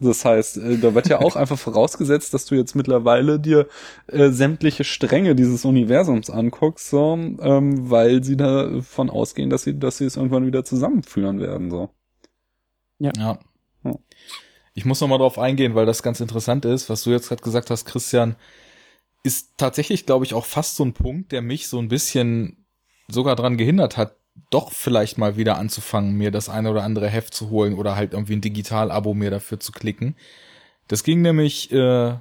[0.00, 3.68] Das heißt, äh, da wird ja auch einfach vorausgesetzt, dass du jetzt mittlerweile dir
[4.08, 9.98] äh, sämtliche Stränge dieses Universums anguckst, so, ähm, weil sie davon ausgehen, dass sie, dass
[9.98, 11.90] sie es irgendwann wieder zusammenführen werden, so.
[12.98, 13.12] Ja.
[13.16, 13.38] ja.
[14.74, 17.42] Ich muss noch mal drauf eingehen, weil das ganz interessant ist, was du jetzt gerade
[17.42, 18.36] gesagt hast, Christian,
[19.22, 22.64] ist tatsächlich, glaube ich, auch fast so ein Punkt, der mich so ein bisschen
[23.08, 24.16] sogar dran gehindert hat,
[24.50, 28.12] doch vielleicht mal wieder anzufangen, mir das eine oder andere Heft zu holen oder halt
[28.12, 30.16] irgendwie ein Digital-Abo mir dafür zu klicken.
[30.88, 32.14] Das ging nämlich äh,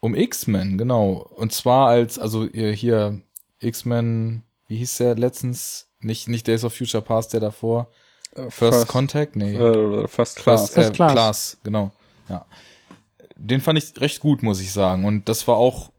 [0.00, 1.12] um X-Men, genau.
[1.34, 3.20] Und zwar als, also äh, hier
[3.60, 5.88] X-Men, wie hieß der letztens?
[6.00, 7.88] Nicht, nicht Days of Future Past, der davor.
[8.34, 9.36] First, First Contact?
[9.36, 9.54] Nee.
[9.54, 10.70] Äh, First Class.
[10.70, 11.12] First, äh, First Class.
[11.12, 11.92] Class, genau.
[12.28, 12.46] Ja.
[13.36, 15.04] Den fand ich recht gut, muss ich sagen.
[15.04, 15.92] Und das war auch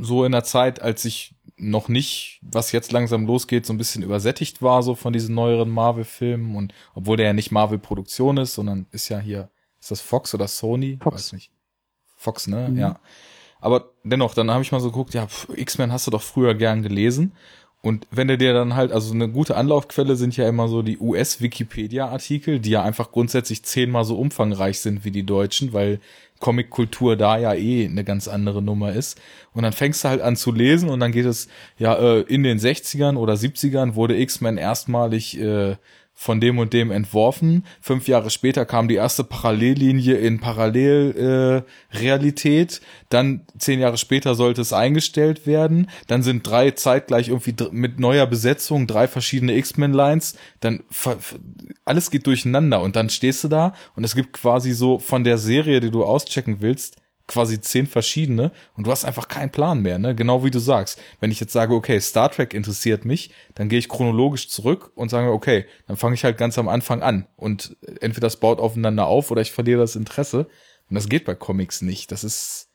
[0.00, 4.02] so in der Zeit, als ich noch nicht, was jetzt langsam losgeht, so ein bisschen
[4.02, 6.56] übersättigt war, so von diesen neueren Marvel-Filmen.
[6.56, 9.50] Und obwohl der ja nicht Marvel-Produktion ist, sondern ist ja hier,
[9.80, 10.98] ist das Fox oder Sony?
[11.02, 11.16] Fox.
[11.16, 11.50] Weiß nicht.
[12.16, 12.68] Fox, ne?
[12.68, 12.78] Mhm.
[12.78, 13.00] Ja.
[13.60, 16.82] Aber dennoch, dann habe ich mal so geguckt, ja, X-Men hast du doch früher gern
[16.82, 17.32] gelesen.
[17.82, 20.98] Und wenn du dir dann halt, also eine gute Anlaufquelle sind ja immer so die
[20.98, 25.98] US-Wikipedia-Artikel, die ja einfach grundsätzlich zehnmal so umfangreich sind wie die deutschen, weil
[26.38, 29.20] Comic-Kultur da ja eh eine ganz andere Nummer ist.
[29.52, 32.44] Und dann fängst du halt an zu lesen und dann geht es, ja, äh, in
[32.44, 35.76] den 60ern oder 70ern wurde X-Men erstmalig äh,
[36.14, 37.64] von dem und dem entworfen.
[37.80, 42.76] Fünf Jahre später kam die erste Parallellinie in Parallelrealität.
[42.76, 45.90] Äh, dann zehn Jahre später sollte es eingestellt werden.
[46.06, 50.36] Dann sind drei zeitgleich irgendwie mit neuer Besetzung, drei verschiedene X-Men-Lines.
[50.60, 50.84] Dann
[51.84, 55.38] alles geht durcheinander und dann stehst du da und es gibt quasi so von der
[55.38, 57.01] Serie, die du auschecken willst,
[57.32, 60.14] quasi zehn verschiedene und du hast einfach keinen Plan mehr, ne?
[60.14, 61.00] Genau wie du sagst.
[61.20, 65.08] Wenn ich jetzt sage, okay, Star Trek interessiert mich, dann gehe ich chronologisch zurück und
[65.08, 69.06] sage, okay, dann fange ich halt ganz am Anfang an und entweder das baut aufeinander
[69.06, 70.46] auf oder ich verliere das Interesse
[70.90, 72.12] und das geht bei Comics nicht.
[72.12, 72.68] Das ist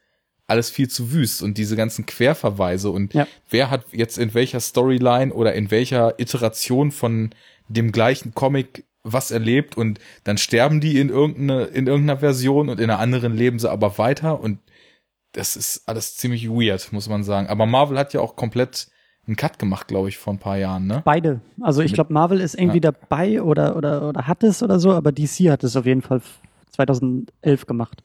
[0.47, 3.28] alles viel zu wüst und diese ganzen Querverweise und ja.
[3.49, 7.36] wer hat jetzt in welcher Storyline oder in welcher Iteration von
[7.68, 12.80] dem gleichen Comic was erlebt und dann sterben die in irgendeine, in irgendeiner Version und
[12.80, 14.60] in einer anderen leben sie aber weiter und
[15.32, 17.47] das ist alles ziemlich weird, muss man sagen.
[17.47, 18.88] Aber Marvel hat ja auch komplett
[19.28, 21.01] einen Cut gemacht, glaube ich, vor ein paar Jahren, ne?
[21.03, 21.41] Beide.
[21.62, 22.91] Also ich glaube, Marvel ist irgendwie ja.
[22.91, 26.22] dabei oder, oder, oder hat es oder so, aber DC hat es auf jeden Fall
[26.72, 28.03] 2011 gemacht.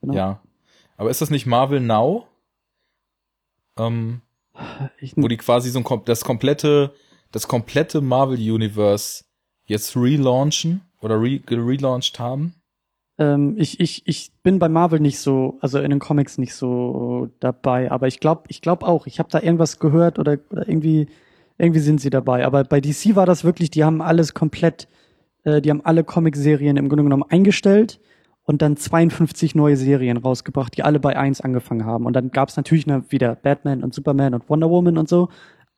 [0.00, 0.14] Genau.
[0.14, 0.40] Ja.
[0.96, 2.26] Aber ist das nicht Marvel Now?
[3.76, 4.22] Ähm,
[5.00, 6.94] ich, wo die quasi so ein, das komplette,
[7.32, 9.24] das komplette Marvel Universe
[9.68, 12.54] jetzt relaunchen oder re relaunched haben?
[13.18, 17.28] Ähm, ich, ich, ich bin bei Marvel nicht so, also in den Comics nicht so
[17.40, 21.08] dabei, aber ich glaube ich glaub auch, ich habe da irgendwas gehört oder, oder irgendwie,
[21.58, 22.46] irgendwie sind sie dabei.
[22.46, 24.88] Aber bei DC war das wirklich, die haben alles komplett,
[25.44, 28.00] äh, die haben alle Comicserien im Grunde genommen eingestellt
[28.44, 32.06] und dann 52 neue Serien rausgebracht, die alle bei eins angefangen haben.
[32.06, 35.28] Und dann gab es natürlich wieder Batman und Superman und Wonder Woman und so,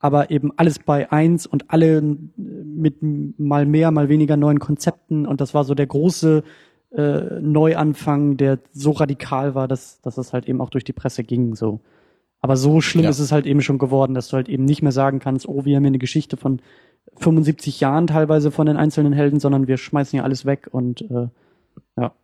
[0.00, 5.40] aber eben alles bei eins und alle mit mal mehr, mal weniger neuen Konzepten und
[5.40, 6.42] das war so der große
[6.90, 11.22] äh, Neuanfang, der so radikal war, dass, dass es halt eben auch durch die Presse
[11.22, 11.80] ging, so.
[12.40, 13.10] Aber so schlimm ja.
[13.10, 15.66] ist es halt eben schon geworden, dass du halt eben nicht mehr sagen kannst, oh,
[15.66, 16.62] wir haben hier eine Geschichte von
[17.16, 21.28] 75 Jahren teilweise von den einzelnen Helden, sondern wir schmeißen hier alles weg und äh,
[21.98, 22.14] ja.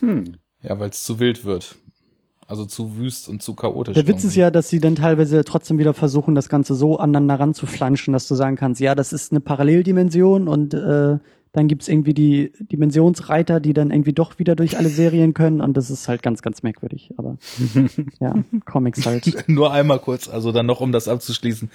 [0.00, 0.36] Hm.
[0.62, 1.76] Ja, weil es zu wild wird.
[2.52, 3.94] Also zu wüst und zu chaotisch.
[3.94, 7.40] Der Witz ist ja, dass sie dann teilweise trotzdem wieder versuchen, das Ganze so aneinander
[7.40, 11.16] ranzuflanschen, dass du sagen kannst, ja, das ist eine Paralleldimension und äh,
[11.52, 15.78] dann gibt's irgendwie die Dimensionsreiter, die dann irgendwie doch wieder durch alle Serien können und
[15.78, 17.14] das ist halt ganz, ganz merkwürdig.
[17.16, 17.38] Aber
[18.20, 18.34] ja,
[18.66, 19.44] Comics halt.
[19.48, 21.70] Nur einmal kurz, also dann noch, um das abzuschließen.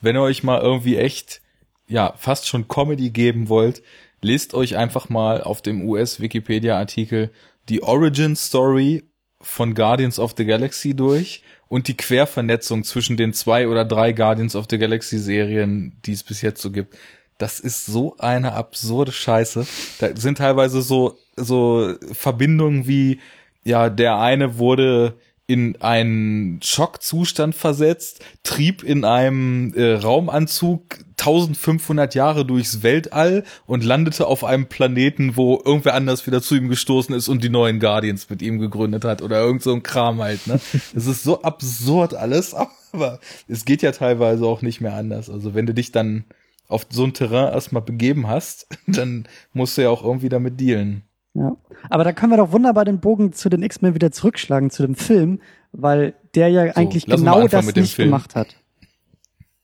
[0.00, 1.42] Wenn ihr euch mal irgendwie echt,
[1.88, 3.82] ja, fast schon Comedy geben wollt,
[4.22, 7.28] lest euch einfach mal auf dem US-Wikipedia-Artikel
[7.68, 9.02] die Origin Story
[9.42, 14.56] von Guardians of the Galaxy durch und die Quervernetzung zwischen den zwei oder drei Guardians
[14.56, 16.96] of the Galaxy Serien, die es bis jetzt so gibt.
[17.38, 19.66] Das ist so eine absurde Scheiße.
[19.98, 23.20] Da sind teilweise so, so Verbindungen wie,
[23.64, 25.14] ja, der eine wurde
[25.52, 34.26] in einen Schockzustand versetzt, trieb in einem äh, Raumanzug 1500 Jahre durchs Weltall und landete
[34.26, 38.30] auf einem Planeten, wo irgendwer anders wieder zu ihm gestoßen ist und die neuen Guardians
[38.30, 40.58] mit ihm gegründet hat oder irgend so ein Kram halt, ne?
[40.94, 42.54] Es ist so absurd alles,
[42.92, 45.28] aber es geht ja teilweise auch nicht mehr anders.
[45.28, 46.24] Also wenn du dich dann
[46.66, 51.02] auf so ein Terrain erstmal begeben hast, dann musst du ja auch irgendwie damit dealen.
[51.34, 51.56] Ja.
[51.88, 54.94] Aber da können wir doch wunderbar den Bogen zu den X-Men wieder zurückschlagen, zu dem
[54.94, 55.40] Film,
[55.72, 58.08] weil der ja so, eigentlich genau das nicht Film.
[58.08, 58.56] gemacht hat.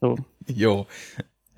[0.00, 0.16] So.
[0.46, 0.86] Jo.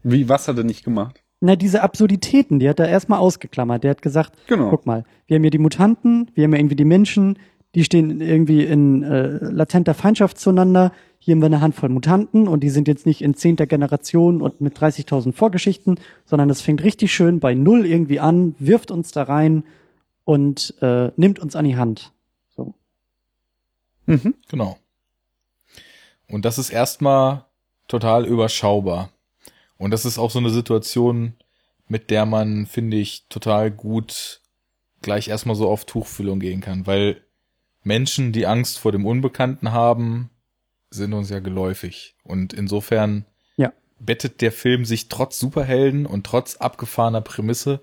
[0.02, 1.22] Wie, was hat er nicht gemacht?
[1.40, 3.84] Na, diese Absurditäten, die hat er erstmal ausgeklammert.
[3.84, 4.70] Der hat gesagt, genau.
[4.70, 7.38] guck mal, wir haben hier die Mutanten, wir haben ja irgendwie die Menschen,
[7.74, 10.92] die stehen irgendwie in äh, latenter Feindschaft zueinander.
[11.18, 14.60] Hier haben wir eine Handvoll Mutanten und die sind jetzt nicht in zehnter Generation und
[14.60, 19.22] mit 30.000 Vorgeschichten, sondern es fängt richtig schön bei Null irgendwie an, wirft uns da
[19.22, 19.62] rein
[20.30, 22.12] und äh, nimmt uns an die Hand.
[22.54, 22.74] So.
[24.06, 24.36] Mhm.
[24.48, 24.78] Genau.
[26.28, 27.46] Und das ist erstmal
[27.88, 29.10] total überschaubar.
[29.76, 31.34] Und das ist auch so eine Situation,
[31.88, 34.40] mit der man, finde ich, total gut
[35.02, 37.24] gleich erstmal so auf Tuchfühlung gehen kann, weil
[37.82, 40.30] Menschen, die Angst vor dem Unbekannten haben,
[40.90, 42.14] sind uns ja geläufig.
[42.22, 43.24] Und insofern
[43.56, 43.72] Ja.
[43.98, 47.80] bettet der Film sich trotz Superhelden und trotz abgefahrener Prämisse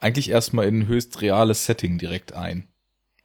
[0.00, 2.68] eigentlich erstmal in ein höchst reales Setting direkt ein,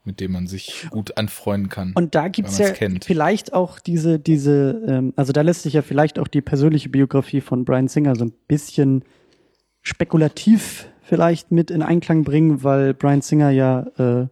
[0.03, 1.93] mit dem man sich gut anfreunden kann.
[1.95, 3.05] Und da gibt's ja kennt.
[3.05, 7.41] vielleicht auch diese, diese, ähm, also da lässt sich ja vielleicht auch die persönliche Biografie
[7.41, 9.03] von Brian Singer so ein bisschen
[9.82, 14.28] spekulativ vielleicht mit in Einklang bringen, weil Brian Singer ja äh,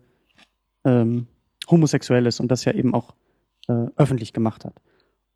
[0.86, 1.28] ähm,
[1.70, 3.14] homosexuell ist und das ja eben auch
[3.68, 4.74] äh, öffentlich gemacht hat.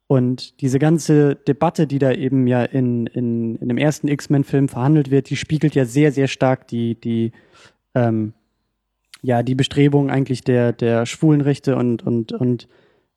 [0.08, 5.12] Und diese ganze Debatte, die da eben ja in, in, in dem ersten X-Men-Film verhandelt
[5.12, 7.34] wird, die spiegelt ja sehr, sehr stark die, die,
[7.94, 8.34] ähm,
[9.22, 12.70] ja, die Bestrebungen eigentlich der, der Schwulenrechte und, und, und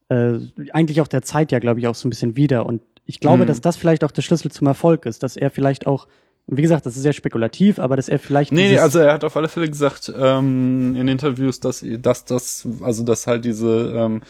[0.09, 0.39] äh,
[0.73, 2.67] eigentlich auch der Zeit ja, glaube ich, auch so ein bisschen wieder.
[2.67, 3.47] Und ich glaube, Mhm.
[3.47, 6.09] dass das vielleicht auch der Schlüssel zum Erfolg ist, dass er vielleicht auch,
[6.47, 9.23] und wie gesagt, das ist sehr spekulativ, aber dass er vielleicht Nee, also er hat
[9.23, 14.23] auf alle Fälle gesagt ähm, in Interviews, dass, dass das, also dass halt diese ähm,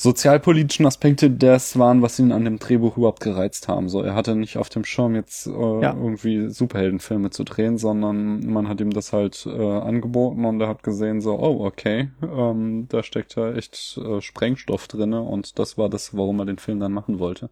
[0.00, 3.88] sozialpolitischen Aspekte das waren, was ihn an dem Drehbuch überhaupt gereizt haben.
[3.88, 5.92] So, er hatte nicht auf dem Schirm jetzt äh, Ja.
[5.92, 10.84] irgendwie Superheldenfilme zu drehen, sondern man hat ihm das halt äh, angeboten und er hat
[10.84, 15.88] gesehen so, oh okay, ähm, da steckt ja echt äh, Sprengstoff drinne und das war
[15.88, 17.50] das, warum er den Film dann machen wollte.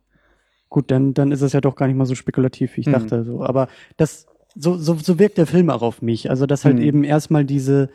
[0.69, 2.93] Gut, dann, dann ist es ja doch gar nicht mal so spekulativ, wie ich Mhm.
[2.93, 3.25] dachte.
[3.25, 3.43] So.
[3.43, 3.67] Aber
[3.97, 6.31] das, so, so, so wirkt der Film auch auf mich.
[6.31, 6.83] Also, dass halt Mhm.
[6.83, 7.91] eben erstmal diese,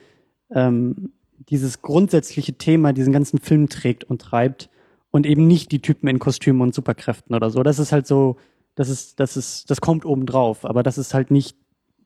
[0.53, 1.13] ähm,
[1.49, 4.69] dieses grundsätzliche Thema diesen ganzen Film trägt und treibt
[5.11, 7.63] und eben nicht die Typen in Kostümen und Superkräften oder so.
[7.63, 8.37] Das ist halt so,
[8.75, 11.57] das ist, das ist, das kommt oben drauf, aber das ist halt nicht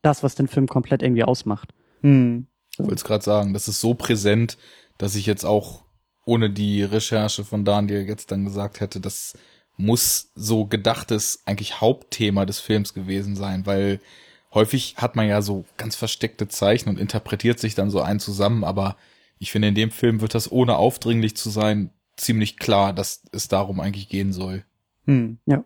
[0.02, 1.72] das, was den Film komplett irgendwie ausmacht.
[2.02, 2.46] Hm.
[2.72, 4.58] Ich wollte es gerade sagen, das ist so präsent,
[4.98, 5.84] dass ich jetzt auch
[6.24, 9.34] ohne die Recherche von Daniel jetzt dann gesagt hätte, das
[9.76, 14.00] muss so gedachtes eigentlich Hauptthema des Films gewesen sein, weil
[14.52, 18.64] häufig hat man ja so ganz versteckte Zeichen und interpretiert sich dann so einen zusammen,
[18.64, 18.96] aber
[19.38, 23.48] ich finde, in dem Film wird das ohne aufdringlich zu sein ziemlich klar, dass es
[23.48, 24.64] darum eigentlich gehen soll.
[25.04, 25.38] Hm.
[25.46, 25.64] Ja.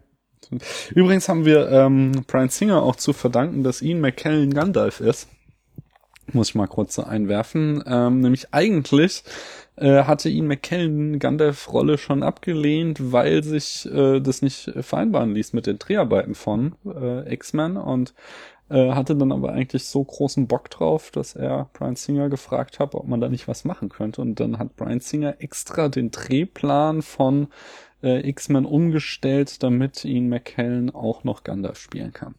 [0.95, 5.29] Übrigens haben wir ähm, Brian Singer auch zu verdanken, dass Ian McKellen Gandalf ist.
[6.33, 7.83] Muss ich mal kurz so einwerfen.
[7.87, 9.23] Ähm, nämlich eigentlich
[9.77, 15.67] äh, hatte Ian McKellen Gandalf-Rolle schon abgelehnt, weil sich äh, das nicht vereinbaren ließ mit
[15.67, 18.15] den Dreharbeiten von äh, X-Men und
[18.71, 22.95] äh, hatte dann aber eigentlich so großen Bock drauf, dass er Brian Singer gefragt hat,
[22.95, 24.21] ob man da nicht was machen könnte.
[24.21, 27.49] Und dann hat Brian Singer extra den Drehplan von
[28.03, 32.37] äh, X-Men umgestellt, damit ihn McKellen auch noch Gandalf spielen kann.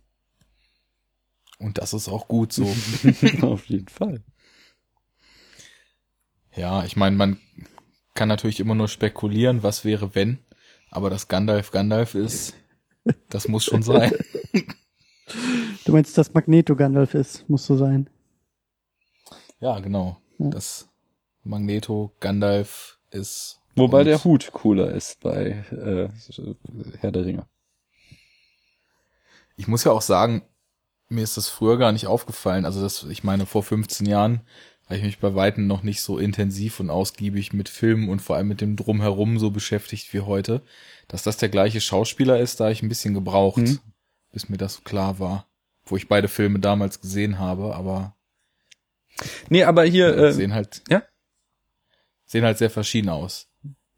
[1.60, 2.64] Und das ist auch gut so.
[3.42, 4.24] Auf jeden Fall.
[6.56, 7.40] Ja, ich meine, man
[8.14, 10.40] kann natürlich immer nur spekulieren, was wäre wenn,
[10.90, 12.56] aber dass Gandalf Gandalf ist,
[13.30, 14.14] das muss schon sein.
[15.86, 18.10] Du meinst, dass Magneto Gandalf ist, muss so sein.
[19.60, 20.18] Ja, genau.
[20.38, 20.50] Ja.
[20.50, 20.88] Das
[21.44, 23.60] Magneto Gandalf ist.
[23.76, 26.10] Wobei der Hut cooler ist bei äh,
[27.00, 27.46] Herr der Ringe.
[29.56, 30.44] Ich muss ja auch sagen,
[31.10, 32.66] mir ist das früher gar nicht aufgefallen.
[32.66, 34.42] Also das, ich meine, vor 15 Jahren
[34.86, 38.36] habe ich mich bei Weitem noch nicht so intensiv und ausgiebig mit Filmen und vor
[38.36, 40.62] allem mit dem Drumherum so beschäftigt wie heute.
[41.08, 43.80] Dass das der gleiche Schauspieler ist, da ich ein bisschen gebraucht, Mhm.
[44.32, 45.48] bis mir das klar war.
[45.92, 48.16] Wo ich beide Filme damals gesehen habe, aber
[49.50, 51.04] Nee, aber hier, äh, sehen halt, ja?
[52.26, 53.51] sehen halt sehr verschieden aus.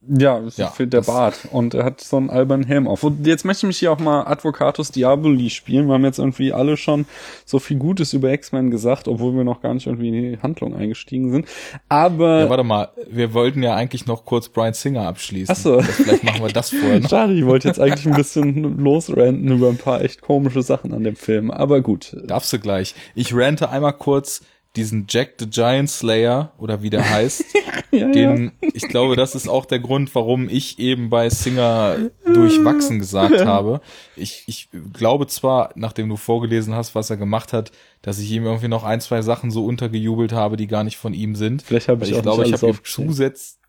[0.08, 1.48] Ja, ich Ja, finde der Bart.
[1.52, 3.04] Und er hat so einen albernen Helm auf.
[3.04, 5.88] Und jetzt möchte ich mich hier auch mal Advocatus Diaboli spielen.
[5.88, 7.06] Wir haben jetzt irgendwie alle schon
[7.46, 10.76] so viel Gutes über X-Men gesagt, obwohl wir noch gar nicht irgendwie in die Handlung
[10.76, 11.48] eingestiegen sind.
[11.90, 15.56] Aber Ja, warte mal, wir wollten ja eigentlich noch kurz Brian Singer abschließen.
[15.58, 15.78] Ach so.
[15.78, 17.10] Das, vielleicht machen wir das vorher noch.
[17.10, 21.04] Schade, ich wollte jetzt eigentlich ein bisschen losrenten über ein paar echt komische Sachen an
[21.04, 21.52] dem Film.
[21.52, 22.16] Aber gut.
[22.26, 22.96] Darfst du gleich.
[23.16, 24.42] Ich rante einmal kurz
[24.76, 27.46] diesen Jack the Giant Slayer oder wie der heißt.
[27.94, 32.98] Ja, den, ich glaube, das ist auch der Grund, warum ich eben bei Singer durchwachsen
[32.98, 33.82] gesagt habe.
[34.16, 37.72] Ich, ich glaube zwar, nachdem du vorgelesen hast, was er gemacht hat,
[38.02, 41.14] dass ich ihm irgendwie noch ein, zwei Sachen so untergejubelt habe, die gar nicht von
[41.14, 41.62] ihm sind.
[41.62, 43.60] Vielleicht habe ich, ich auch glaube, ich habe ihm zusätzlich,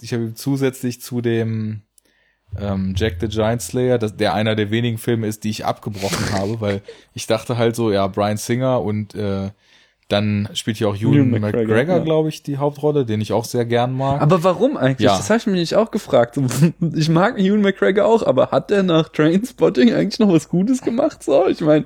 [0.00, 1.82] ich habe ihm zusätzlich zu dem
[2.56, 6.30] ähm, Jack the Giant Slayer, das, der einer der wenigen Filme ist, die ich abgebrochen
[6.32, 6.82] habe, weil
[7.12, 9.50] ich dachte halt so, ja, Brian Singer und äh,
[10.08, 12.02] dann spielt ja auch Ewan McGregor, McGregor, ja.
[12.02, 14.20] glaube ich, die Hauptrolle, den ich auch sehr gern mag.
[14.20, 15.06] Aber warum eigentlich?
[15.06, 15.16] Ja.
[15.16, 16.38] Das habe ich mich nicht auch gefragt.
[16.94, 21.22] Ich mag Ewan McGregor auch, aber hat der nach Trainspotting eigentlich noch was Gutes gemacht?
[21.22, 21.84] So, ich meine,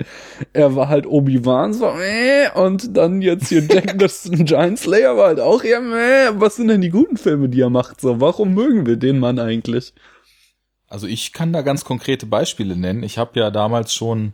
[0.53, 5.29] er war halt Obi-Wan so, äh, und dann jetzt hier Jack the Giant Slayer war
[5.29, 6.41] halt auch eher, meh.
[6.41, 8.01] Was sind denn die guten Filme, die er macht?
[8.01, 9.95] So, warum mögen wir den Mann eigentlich?
[10.89, 13.03] Also ich kann da ganz konkrete Beispiele nennen.
[13.03, 14.33] Ich habe ja damals schon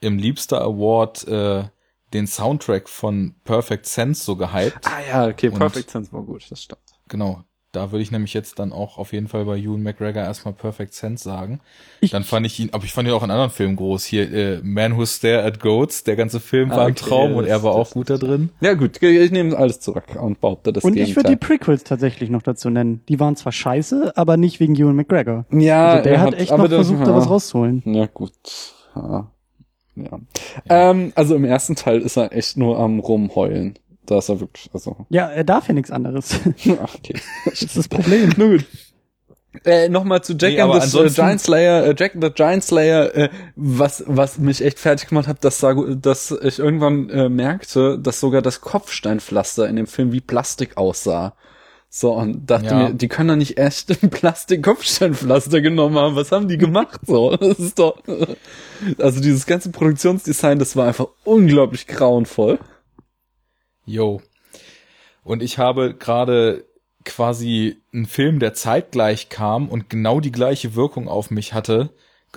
[0.00, 1.64] im Liebster Award äh,
[2.12, 4.80] den Soundtrack von Perfect Sense so gehypt.
[4.84, 6.80] Ah ja, okay, Und- Perfect Sense war gut, das stimmt.
[7.08, 7.42] Genau.
[7.72, 10.94] Da würde ich nämlich jetzt dann auch auf jeden Fall bei Ewan McGregor erstmal Perfect
[10.94, 11.60] Sense sagen.
[12.00, 14.02] Ich- dann fand ich ihn, aber ich fand ihn auch in anderen Filmen groß.
[14.06, 17.34] Hier, äh, Man Who Stare at Goats, der ganze Film Ah, war ein okay, Traum
[17.34, 18.48] und das- er war auch das- gut da drin.
[18.62, 21.58] Ja gut, ich nehme alles zurück und behaupte das Und ich würde die Gegenteil.
[21.58, 23.02] Prequels tatsächlich noch dazu nennen.
[23.10, 25.44] Die waren zwar scheiße, aber nicht wegen Ewan McGregor.
[25.50, 27.82] ja, Also der er hat echt aber noch das- versucht, da was rauszuholen.
[27.84, 28.32] Ja, gut.
[28.94, 29.30] Ja.
[29.96, 30.18] Ja.
[30.68, 33.78] Ähm, also im ersten Teil ist er echt nur am rumheulen.
[34.06, 34.96] Da ist er wirklich, also.
[35.08, 36.38] Ja, er darf ja nichts anderes.
[36.82, 37.14] Ach, okay.
[37.44, 38.32] Das ist das Problem.
[38.36, 38.64] Nur gut.
[39.64, 43.14] Äh, Nochmal zu Jack Nee, and the ansonsten- Giant Slayer, äh, Jack the Giant Slayer,
[43.16, 47.98] äh, was, was mich echt fertig gemacht hat, dass, da, dass ich irgendwann äh, merkte,
[47.98, 51.34] dass sogar das Kopfsteinpflaster in dem Film wie Plastik aussah.
[51.98, 52.74] So, und dachte Ja.
[52.74, 56.14] mir, die können doch nicht echt ein Plastik-Kopfsteinpflaster genommen haben.
[56.14, 57.00] Was haben die gemacht?
[57.06, 57.96] So, das ist doch,
[58.98, 62.58] also dieses ganze Produktionsdesign, das war einfach unglaublich grauenvoll.
[63.86, 64.20] Yo.
[65.24, 66.66] Und ich habe gerade
[67.06, 71.88] quasi einen Film, der zeitgleich kam und genau die gleiche Wirkung auf mich hatte,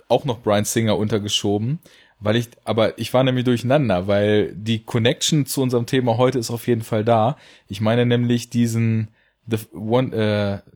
[0.08, 1.80] auch noch Brian Singer untergeschoben,
[2.22, 6.50] weil ich, aber ich war nämlich durcheinander, weil die Connection zu unserem Thema heute ist
[6.50, 7.36] auf jeden Fall da.
[7.68, 9.10] Ich meine nämlich diesen
[9.50, 10.72] The One, äh,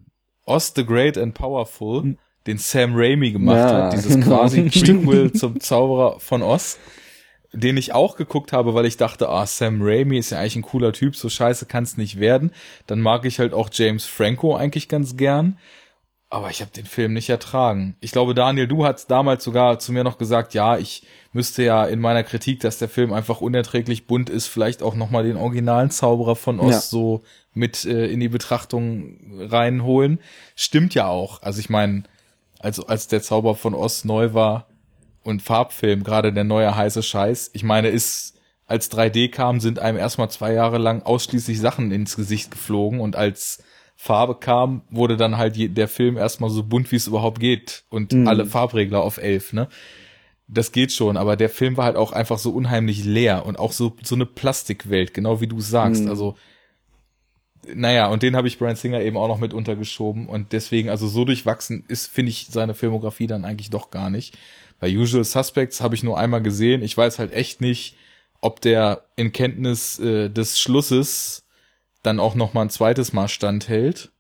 [0.46, 2.18] Oz the Great and Powerful,
[2.48, 4.26] den Sam Raimi gemacht Ja, hat, dieses genau.
[4.40, 6.78] quasi Prequel zum Zauberer von Oz
[7.56, 10.62] den ich auch geguckt habe, weil ich dachte, ah, Sam Raimi ist ja eigentlich ein
[10.64, 12.52] cooler Typ, so scheiße kann's nicht werden.
[12.88, 15.60] Dann mag ich halt auch James Franco eigentlich ganz gern.
[16.32, 17.96] Aber ich habe den Film nicht ertragen.
[18.02, 21.86] Ich glaube, Daniel, du hast damals sogar zu mir noch gesagt, ja, ich müsste ja
[21.86, 25.92] in meiner Kritik, dass der Film einfach unerträglich bunt ist, vielleicht auch nochmal den originalen
[25.92, 26.80] Zauberer von Oz Ja.
[26.80, 27.22] so
[27.54, 30.20] mit äh, in die Betrachtung reinholen.
[30.56, 31.42] Stimmt ja auch.
[31.42, 32.04] Also ich meine,
[32.60, 34.68] also als der Zauber von Oz neu war,
[35.24, 37.52] und Farbfilm, gerade der neue heiße Scheiß.
[37.54, 38.34] Ich meine, ist,
[38.66, 43.16] als 3D kam, sind einem erstmal zwei Jahre lang ausschließlich Sachen ins Gesicht geflogen und
[43.16, 43.64] als
[43.96, 47.86] Farbe kam, wurde dann halt je, der Film erstmal so bunt, wie es überhaupt geht
[47.90, 48.28] und Mhm.
[48.28, 49.70] alle Farbregler auf elf, ne?
[50.50, 53.72] Das geht schon, aber der Film war halt auch einfach so unheimlich leer und auch
[53.72, 56.04] so, so eine Plastikwelt, genau wie du sagst.
[56.04, 56.10] Mhm.
[56.10, 56.36] Also,
[57.74, 61.08] naja, und den habe ich Brian Singer eben auch noch mit untergeschoben und deswegen, also
[61.08, 64.38] so durchwachsen ist, finde ich seine Filmografie dann eigentlich doch gar nicht.
[64.80, 66.82] Bei Usual Suspects habe ich nur einmal gesehen.
[66.82, 67.96] Ich weiß halt echt nicht,
[68.42, 71.46] ob der in Kenntnis äh, des Schlusses
[72.02, 74.12] dann auch noch mal ein zweites Mal standhält.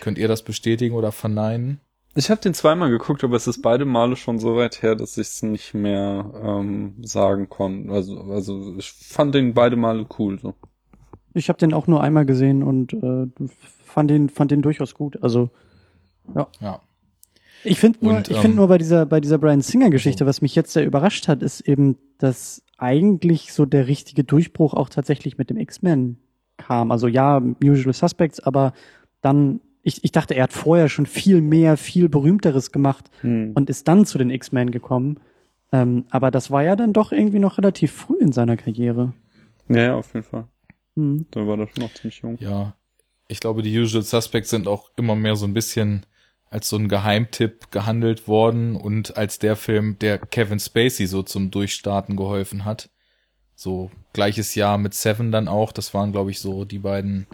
[0.00, 1.80] Könnt ihr das bestätigen oder verneinen?
[2.14, 5.18] Ich habe den zweimal geguckt, aber es ist beide Male schon so weit her, dass
[5.18, 7.92] ich es nicht mehr ähm, sagen konnte.
[7.92, 10.38] Also, also ich fand den beide Male cool.
[10.38, 10.54] So.
[11.34, 13.26] Ich habe den auch nur einmal gesehen und äh,
[13.84, 15.22] fand den fand den durchaus gut.
[15.22, 15.50] Also
[16.34, 16.80] Ja.
[17.64, 20.26] ich finde nur, Und, ich ähm, finde nur bei dieser bei dieser Brian Singer Geschichte,
[20.26, 24.88] was mich jetzt sehr überrascht hat, ist eben, dass eigentlich so der richtige Durchbruch auch
[24.88, 26.18] tatsächlich mit dem X-Men
[26.56, 26.90] kam.
[26.90, 28.72] Also ja, Usual Suspects, aber
[29.20, 33.52] dann ich, ich dachte, er hat vorher schon viel mehr, viel berühmteres gemacht Hm.
[33.54, 35.18] und ist dann zu den X-Men gekommen.
[35.72, 39.12] Ähm, aber das war ja dann doch irgendwie noch relativ früh in seiner Karriere.
[39.68, 40.44] Ja, ja, auf jeden Fall.
[40.98, 41.26] Hm.
[41.30, 42.36] Da war das noch ziemlich jung.
[42.40, 42.74] Ja.
[43.28, 46.04] Ich glaube, die Usual Suspects sind auch immer mehr so ein bisschen
[46.50, 51.50] als so ein Geheimtipp gehandelt worden und als der Film, der Kevin Spacey so zum
[51.50, 52.88] Durchstarten geholfen hat.
[53.54, 55.72] So gleiches Jahr mit Seven dann auch.
[55.72, 57.26] Das waren, glaube ich, so die beiden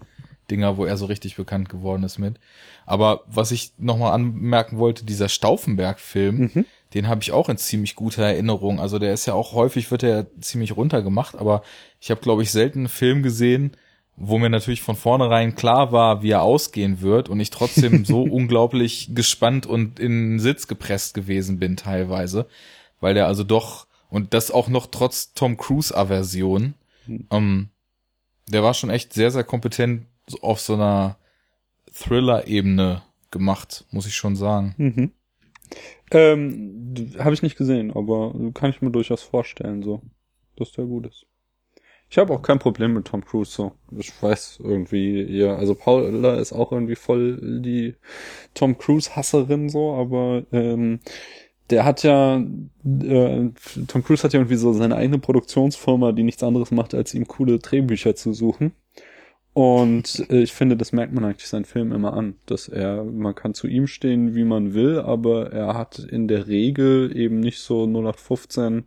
[0.51, 2.39] Dinger, wo er so richtig bekannt geworden ist mit.
[2.87, 6.67] Aber was ich nochmal anmerken wollte, dieser Stauffenberg-Film, Mhm.
[6.95, 8.81] Den habe ich auch in ziemlich guter Erinnerung.
[8.81, 11.63] Also der ist ja auch häufig, wird er ziemlich runtergemacht, aber
[12.01, 13.73] ich habe, glaube ich, selten einen Film gesehen,
[14.17, 18.23] wo mir natürlich von vornherein klar war, wie er ausgehen wird und ich trotzdem so
[18.31, 22.47] unglaublich gespannt und in den Sitz gepresst gewesen bin teilweise,
[23.01, 26.75] weil der also doch, und das auch noch trotz Tom Cruise-Aversion,
[27.31, 27.71] ähm,
[28.47, 30.07] der war schon echt sehr, sehr kompetent
[30.43, 31.17] auf so einer
[31.93, 34.75] Thriller-Ebene gemacht, muss ich schon sagen.
[34.77, 35.13] Mhm.
[36.11, 40.03] Ähm, habe ich nicht gesehen, aber kann ich mir durchaus vorstellen, so,
[40.57, 41.27] dass der gut ist.
[42.11, 43.73] Ich habe auch kein Problem mit Tom Cruise, so.
[43.97, 47.97] Ich weiß irgendwie, ja, also Paula ist auch irgendwie voll die
[48.55, 51.01] Tom Cruise-Hasserin, so, aber ähm,
[51.71, 53.51] der hat ja, äh,
[53.89, 57.27] Tom Cruise hat ja irgendwie so seine eigene Produktionsfirma, die nichts anderes macht, als ihm
[57.27, 58.73] coole Drehbücher zu suchen.
[59.55, 63.37] Und äh, ich finde, das merkt man eigentlich seinen Film immer an, dass er, man
[63.37, 67.61] kann zu ihm stehen, wie man will, aber er hat in der Regel eben nicht
[67.61, 68.85] so 0815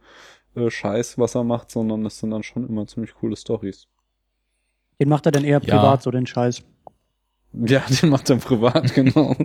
[0.55, 3.87] äh, Scheiß, was er macht, sondern es sind dann schon immer ziemlich coole Stories.
[4.99, 5.77] Den macht er dann eher Ja.
[5.77, 6.63] privat, so den Scheiß.
[7.53, 9.35] Ja, den macht er privat, genau.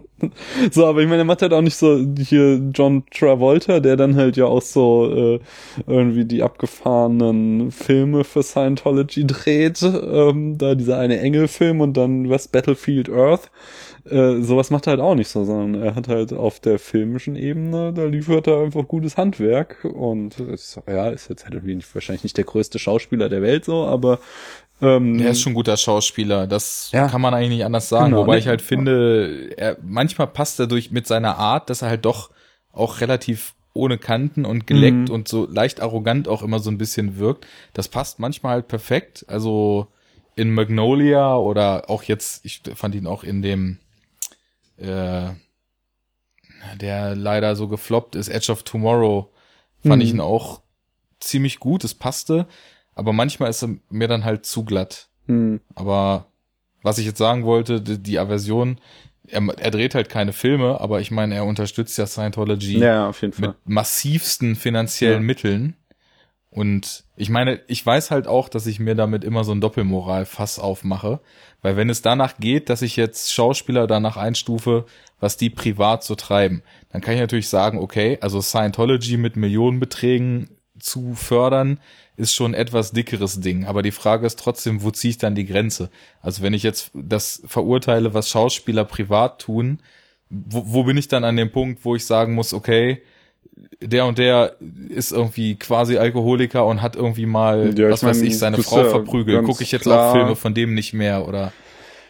[0.71, 4.17] so, aber ich meine, er macht halt auch nicht so hier John Travolta, der dann
[4.17, 5.41] halt ja auch so äh,
[5.87, 9.83] irgendwie die abgefahrenen Filme für Scientology dreht.
[9.83, 13.51] Ähm, da dieser eine Engelfilm und dann West Battlefield Earth.
[14.05, 17.37] Äh, sowas macht er halt auch nicht so, sondern er hat halt auf der filmischen
[17.37, 21.95] Ebene, da liefert er einfach gutes Handwerk und ist, ja, ist jetzt halt irgendwie nicht,
[21.95, 24.19] wahrscheinlich nicht der größte Schauspieler der Welt so, aber
[24.83, 28.11] ähm, er ist schon ein guter Schauspieler, das ja, kann man eigentlich nicht anders sagen.
[28.11, 31.89] Genau, Wobei ich halt finde, er, manchmal passt er durch mit seiner Art, dass er
[31.89, 32.31] halt doch
[32.73, 35.15] auch relativ ohne Kanten und geleckt mhm.
[35.15, 37.47] und so leicht arrogant auch immer so ein bisschen wirkt.
[37.73, 39.25] Das passt manchmal halt perfekt.
[39.29, 39.87] Also
[40.35, 43.79] in Magnolia oder auch jetzt, ich fand ihn auch in dem,
[44.79, 45.31] äh,
[46.81, 49.31] der leider so gefloppt ist, Edge of Tomorrow,
[49.83, 50.01] fand mhm.
[50.03, 50.61] ich ihn auch
[51.21, 52.47] ziemlich gut, es passte.
[52.95, 55.09] Aber manchmal ist er mir dann halt zu glatt.
[55.27, 55.61] Hm.
[55.75, 56.27] Aber
[56.83, 58.79] was ich jetzt sagen wollte, die, die Aversion,
[59.27, 63.23] er, er, dreht halt keine Filme, aber ich meine, er unterstützt ja Scientology ja, auf
[63.23, 63.49] jeden Fall.
[63.49, 65.27] mit massivsten finanziellen ja.
[65.27, 65.77] Mitteln.
[66.51, 70.59] Und ich meine, ich weiß halt auch, dass ich mir damit immer so ein Doppelmoral-Fass
[70.59, 71.21] aufmache.
[71.63, 74.85] Weil wenn es danach geht, dass ich jetzt Schauspieler danach einstufe,
[75.19, 80.51] was die privat so treiben, dann kann ich natürlich sagen, okay, also Scientology mit Millionenbeträgen
[80.79, 81.81] zu fördern,
[82.17, 83.65] ist schon etwas dickeres Ding.
[83.65, 85.91] Aber die Frage ist trotzdem, wo ziehe ich dann die Grenze?
[86.21, 89.81] Also wenn ich jetzt das verurteile, was Schauspieler privat tun,
[90.29, 93.03] wo, wo bin ich dann an dem Punkt, wo ich sagen muss, okay,
[93.81, 94.57] der und der
[94.89, 98.79] ist irgendwie quasi Alkoholiker und hat irgendwie mal, ja, was mein, weiß ich, seine Frau
[98.79, 99.45] ja verprügelt.
[99.45, 101.53] Gucke ich jetzt auch Filme von dem nicht mehr oder?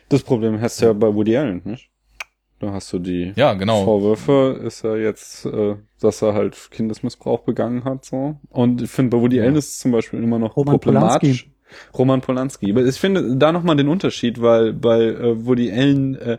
[0.09, 1.92] Das Problem hast du ja bei Woody Allen, nicht?
[2.63, 3.83] Da hast du die ja, genau.
[3.83, 8.37] Vorwürfe, ist er jetzt, äh, dass er halt Kindesmissbrauch begangen hat, so.
[8.51, 9.43] Und ich finde, bei Woody ja.
[9.43, 11.49] Allen ist es zum Beispiel immer noch Roman problematisch.
[11.49, 11.99] Polanski.
[11.99, 12.71] Roman Polanski.
[12.71, 16.39] Aber ich finde da nochmal den Unterschied, weil bei äh, Woody Allen äh,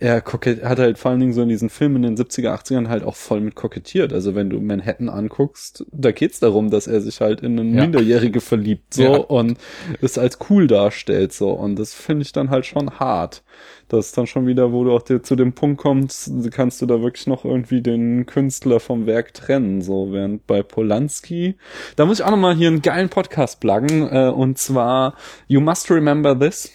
[0.00, 2.88] er kokett, hat halt vor allen Dingen so in diesen Filmen in den 70er, 80ern
[2.88, 4.12] halt auch voll mit kokettiert.
[4.12, 7.82] Also wenn du Manhattan anguckst, da geht's darum, dass er sich halt in eine ja.
[7.82, 9.16] Minderjährige verliebt, so, ja.
[9.16, 9.56] und
[10.00, 11.50] es als cool darstellt, so.
[11.50, 13.44] Und das finde ich dann halt schon hart.
[13.88, 17.00] Das ist dann schon wieder, wo du auch zu dem Punkt kommst, kannst du da
[17.00, 20.12] wirklich noch irgendwie den Künstler vom Werk trennen, so.
[20.12, 21.54] Während bei Polanski,
[21.94, 25.14] da muss ich auch nochmal hier einen geilen Podcast pluggen, äh, und zwar
[25.46, 26.70] You Must Remember This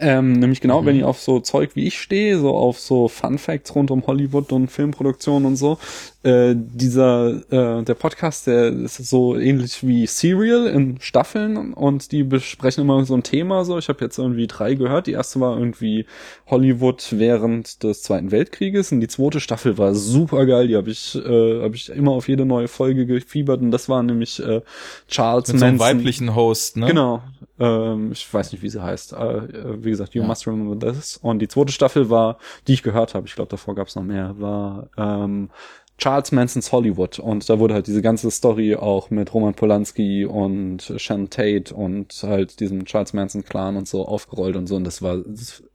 [0.00, 0.86] ähm, nämlich genau, mhm.
[0.86, 4.06] wenn ich auf so Zeug wie ich stehe, so auf so Fun Facts rund um
[4.06, 5.78] Hollywood und Filmproduktion und so,
[6.24, 12.22] äh, dieser, äh, der Podcast, der ist so ähnlich wie Serial in Staffeln und die
[12.24, 13.76] besprechen immer so ein Thema so.
[13.76, 15.06] Ich habe jetzt irgendwie drei gehört.
[15.06, 16.06] Die erste war irgendwie
[16.46, 20.66] Hollywood während des Zweiten Weltkrieges und die zweite Staffel war super geil.
[20.66, 24.02] Die habe ich, äh, hab ich immer auf jede neue Folge gefiebert und das war
[24.02, 24.62] nämlich äh,
[25.08, 25.78] Charles Mit Manson.
[25.78, 26.86] So einem weiblichen Host, ne?
[26.86, 27.22] Genau,
[27.58, 29.12] ähm, ich weiß nicht, wie sie heißt.
[29.12, 30.28] Äh, wie gesagt, You ja.
[30.28, 31.18] Must Remember This.
[31.18, 34.02] Und die zweite Staffel war, die ich gehört habe, ich glaube, davor gab es noch
[34.02, 35.50] mehr, war ähm,
[35.96, 37.18] Charles Mansons Hollywood.
[37.18, 42.22] Und da wurde halt diese ganze Story auch mit Roman Polanski und Shannon Tate und
[42.22, 44.76] halt diesem Charles Manson Clan und so aufgerollt und so.
[44.76, 45.18] Und das war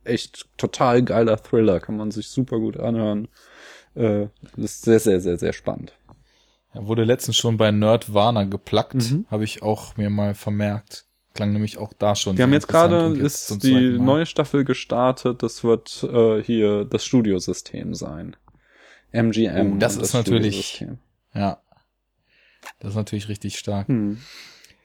[0.04, 1.80] echt total geiler Thriller.
[1.80, 3.28] Kann man sich super gut anhören.
[3.96, 5.94] Äh, das ist sehr, sehr, sehr, sehr spannend.
[6.74, 9.26] Er wurde letztens schon bei Nerd Warner geplackt, mhm.
[9.32, 11.06] habe ich auch mir mal vermerkt.
[11.34, 12.38] Klang nämlich auch da schon.
[12.38, 15.42] Wir haben jetzt gerade ist die neue Staffel gestartet.
[15.44, 18.36] Das wird äh, hier das Studiosystem sein.
[19.12, 19.74] MGM.
[19.74, 20.86] Oh, das ist das natürlich.
[21.34, 21.60] Ja.
[22.80, 23.88] Das ist natürlich richtig stark.
[23.88, 24.18] Hm.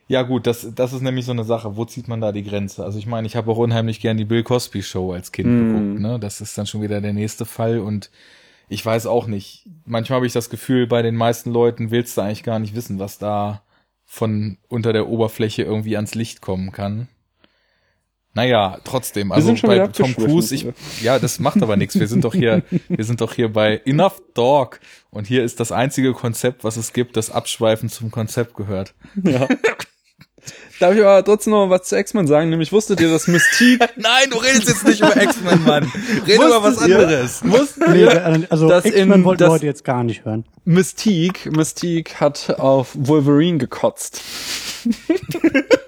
[0.06, 1.76] Ja gut, das, das ist nämlich so eine Sache.
[1.76, 2.84] Wo zieht man da die Grenze?
[2.84, 5.68] Also ich meine, ich habe auch unheimlich gern die Bill Cosby Show als Kind hm.
[5.68, 6.00] geguckt.
[6.00, 6.20] Ne?
[6.20, 8.10] Das ist dann schon wieder der nächste Fall und
[8.68, 9.68] ich weiß auch nicht.
[9.84, 12.98] Manchmal habe ich das Gefühl, bei den meisten Leuten willst du eigentlich gar nicht wissen,
[12.98, 13.62] was da
[14.04, 17.08] von unter der Oberfläche irgendwie ans Licht kommen kann.
[18.34, 20.66] Naja, trotzdem, also bei Tom Cruise, ich,
[21.00, 21.98] ja, das macht aber nichts.
[21.98, 24.80] Wir sind doch hier, wir sind doch hier bei Enough Dog
[25.10, 28.94] und hier ist das einzige Konzept, was es gibt, das Abschweifen zum Konzept gehört.
[29.22, 29.46] Ja.
[30.80, 32.50] Darf ich aber trotzdem noch was zu X-Men sagen?
[32.50, 33.78] Nämlich wusstet ihr, dass Mystique...
[33.96, 35.92] Nein, du redest jetzt nicht über X-Men, Mann.
[36.26, 37.42] Rede über was anderes.
[37.42, 40.44] Ihr, wusstet nee, ihr, also X-Men wollten wir heute jetzt gar nicht hören.
[40.64, 44.20] Mystique, Mystique hat auf Wolverine gekotzt.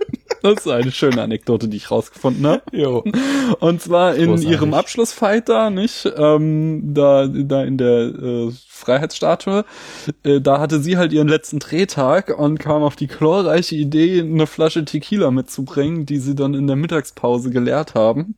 [0.54, 2.62] Das ist eine schöne Anekdote, die ich rausgefunden habe.
[2.72, 3.04] Jo.
[3.60, 4.50] Und zwar in Großartig.
[4.50, 6.10] ihrem Abschlussfight da, nicht?
[6.16, 9.64] Ähm, da, da in der äh, Freiheitsstatue.
[10.22, 14.46] Äh, da hatte sie halt ihren letzten Drehtag und kam auf die glorreiche Idee, eine
[14.46, 18.36] Flasche Tequila mitzubringen, die sie dann in der Mittagspause geleert haben.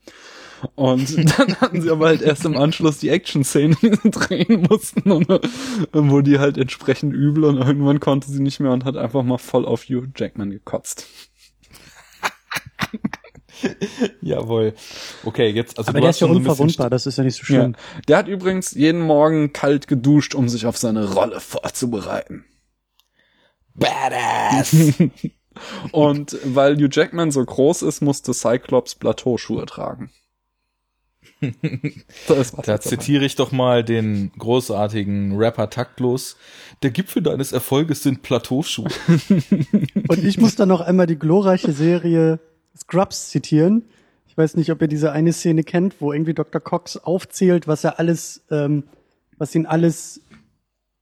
[0.74, 5.28] Und dann hatten sie aber halt erst im Anschluss die Action-Szene drehen mussten, und,
[5.92, 9.38] wo die halt entsprechend übel und irgendwann konnte sie nicht mehr und hat einfach mal
[9.38, 11.06] voll auf Hugh Jackman gekotzt.
[14.20, 14.74] Jawohl.
[15.24, 17.60] Okay, jetzt, also Aber du der ist ja unverwundbar, das ist ja nicht so Ja.
[17.60, 17.76] schlimm.
[18.06, 22.44] Der hat übrigens jeden Morgen kalt geduscht, um sich auf seine Rolle vorzubereiten.
[23.74, 24.74] Badass.
[25.92, 30.10] Und weil Hugh Jackman so groß ist, musste Cyclops Plateauschuhe tragen.
[32.64, 36.36] Da zitiere ich doch mal den großartigen Rapper Taktlos.
[36.82, 38.88] Der Gipfel deines Erfolges sind Plateauschuhe.
[40.08, 42.40] Und ich muss dann noch einmal die glorreiche Serie
[42.80, 43.84] Scrubs zitieren.
[44.26, 46.60] Ich weiß nicht, ob ihr diese eine Szene kennt, wo irgendwie Dr.
[46.60, 48.84] Cox aufzählt, was er alles, ähm,
[49.36, 50.20] was ihn alles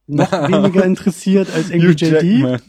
[0.06, 2.22] noch weniger interessiert als irgendwie Hugh JD.
[2.22, 2.60] Jackman.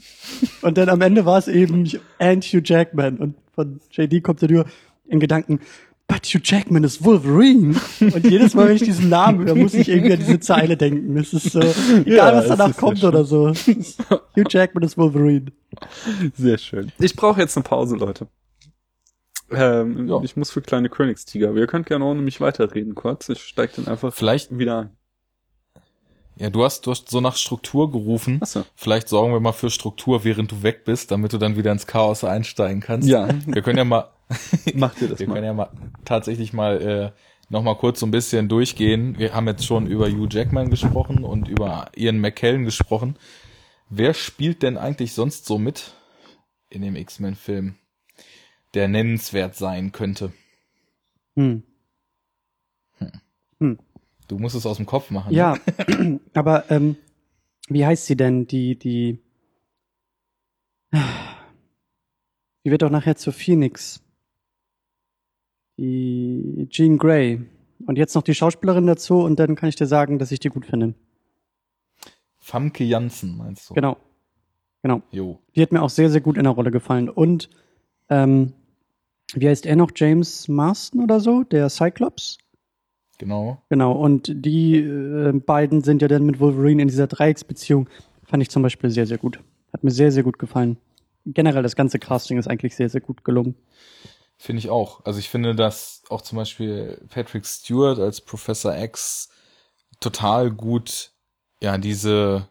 [0.62, 1.90] Und dann am Ende war es eben
[2.20, 3.18] and Hugh Jackman.
[3.18, 4.66] Und von JD kommt er nur
[5.08, 5.60] in Gedanken,
[6.08, 7.76] but Hugh Jackman ist Wolverine.
[8.02, 11.16] Und jedes Mal, wenn ich diesen Namen höre, muss ich irgendwie an diese Zeile denken.
[11.16, 13.50] Das ist so, egal Ja, was es danach kommt oder so.
[13.50, 15.46] Es Hugh Jackman ist Wolverine.
[16.36, 16.92] Sehr schön.
[17.00, 18.28] Ich brauche jetzt eine Pause, Leute.
[19.52, 20.19] Ähm, Ja.
[20.24, 21.49] Ich muss für kleine Königstiger.
[21.49, 23.30] Aber ihr könnt gerne ohne mich weiterreden kurz.
[23.30, 24.90] Ich steig dann einfach Vielleicht, wieder ein.
[26.36, 28.40] ja, du hast, du hast so nach Struktur gerufen.
[28.41, 28.64] Achso.
[28.76, 31.88] Vielleicht sorgen wir mal für Struktur, während du weg bist, damit du dann wieder ins
[31.88, 33.07] Chaos einsteigen kannst.
[33.07, 34.10] Ja, Wir können ja mal,
[34.76, 35.36] macht ihr das wir mal.
[35.36, 35.69] können ja mal
[36.06, 37.11] tatsächlich mal äh,
[37.49, 39.18] noch mal kurz so ein bisschen durchgehen.
[39.18, 43.18] Wir haben jetzt schon über Hugh Jackman gesprochen und über Ian McKellen gesprochen.
[43.90, 45.94] Wer spielt denn eigentlich sonst so mit
[46.69, 47.76] in dem X-Men-Film,
[48.78, 50.32] der nennenswert sein könnte?
[51.36, 51.64] Hm.
[54.28, 55.32] Du musst es aus dem Kopf machen.
[55.32, 55.38] ne?
[55.38, 55.58] Ja,
[56.34, 56.95] aber ähm,
[57.70, 59.20] wie heißt sie denn, die, die,
[60.94, 64.04] die wird doch nachher zur Phoenix.
[65.78, 67.41] Die Jean Grey.
[67.86, 70.49] Und jetzt noch die Schauspielerin dazu und dann kann ich dir sagen, dass ich die
[70.49, 70.95] gut finde.
[72.38, 73.74] Famke Janssen, meinst du?
[73.74, 73.98] Genau.
[74.82, 75.02] Genau.
[75.12, 75.40] Jo.
[75.56, 77.10] Die hat mir auch sehr, sehr gut in der Rolle gefallen.
[77.10, 77.49] Und
[78.10, 78.54] ähm,
[79.34, 79.91] wie heißt er noch?
[79.95, 81.44] James Marston oder so?
[81.44, 82.38] Der Cyclops?
[83.18, 83.62] Genau.
[83.70, 87.90] Genau, und die äh, beiden sind ja dann mit Wolverine in dieser Dreiecksbeziehung.
[88.24, 89.40] Fand ich zum Beispiel sehr, sehr gut.
[89.74, 90.78] Hat mir sehr, sehr gut gefallen.
[91.26, 93.56] Generell das ganze Casting ist eigentlich sehr, sehr gut gelungen.
[94.38, 95.04] Finde ich auch.
[95.04, 99.30] Also ich finde, dass auch zum Beispiel Patrick Stewart als Professor X
[99.99, 101.12] total gut,
[101.62, 102.48] ja, diese,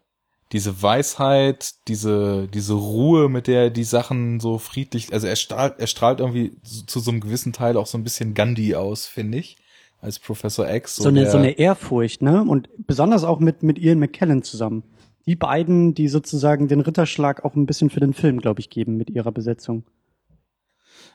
[0.52, 5.74] diese Weisheit, diese, diese Ruhe, mit der er die Sachen so friedlich, also er strahlt,
[5.78, 9.06] er strahlt irgendwie zu, zu so einem gewissen Teil auch so ein bisschen Gandhi aus,
[9.06, 9.56] finde ich,
[10.00, 10.96] als Professor X.
[10.96, 12.44] So, eine, der- so eine Ehrfurcht, ne?
[12.44, 14.84] Und besonders auch mit, mit Ian McKellen zusammen.
[15.26, 18.96] Die beiden, die sozusagen den Ritterschlag auch ein bisschen für den Film, glaube ich, geben
[18.96, 19.82] mit ihrer Besetzung.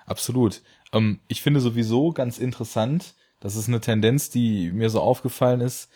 [0.06, 0.62] Absolut.
[0.92, 5.90] Ähm, ich finde sowieso ganz interessant, das ist eine Tendenz, die mir so aufgefallen ist,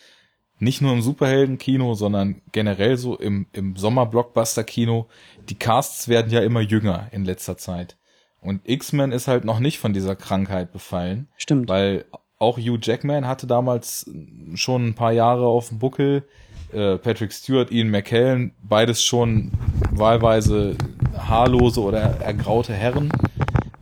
[0.60, 5.08] nicht nur im Superheldenkino, sondern generell so im, im Sommer-Blockbuster-Kino.
[5.50, 7.98] Die Casts werden ja immer jünger in letzter Zeit.
[8.42, 11.68] Und X-Men ist halt noch nicht von dieser Krankheit befallen, Stimmt.
[11.68, 12.06] weil
[12.38, 14.10] auch Hugh Jackman hatte damals
[14.54, 16.24] schon ein paar Jahre auf dem Buckel.
[16.72, 19.52] Äh, Patrick Stewart, Ian McKellen, beides schon
[19.92, 20.76] wahlweise
[21.18, 23.12] haarlose oder ergraute Herren.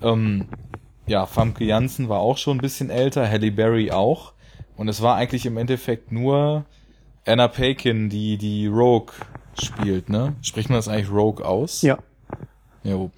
[0.01, 0.45] Ähm,
[1.07, 4.33] ja, Famke Janssen war auch schon ein bisschen älter, Halle Berry auch.
[4.75, 6.65] Und es war eigentlich im Endeffekt nur
[7.25, 9.13] Anna Paquin, die die Rogue
[9.61, 10.35] spielt, ne?
[10.41, 11.81] Spricht man das eigentlich Rogue aus?
[11.81, 11.97] ja.
[12.83, 13.11] Jo.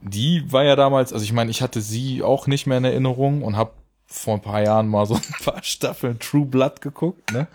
[0.00, 3.42] Die war ja damals, also ich meine, ich hatte sie auch nicht mehr in Erinnerung
[3.42, 3.72] und habe
[4.06, 7.46] vor ein paar Jahren mal so ein paar Staffeln True Blood geguckt, ne?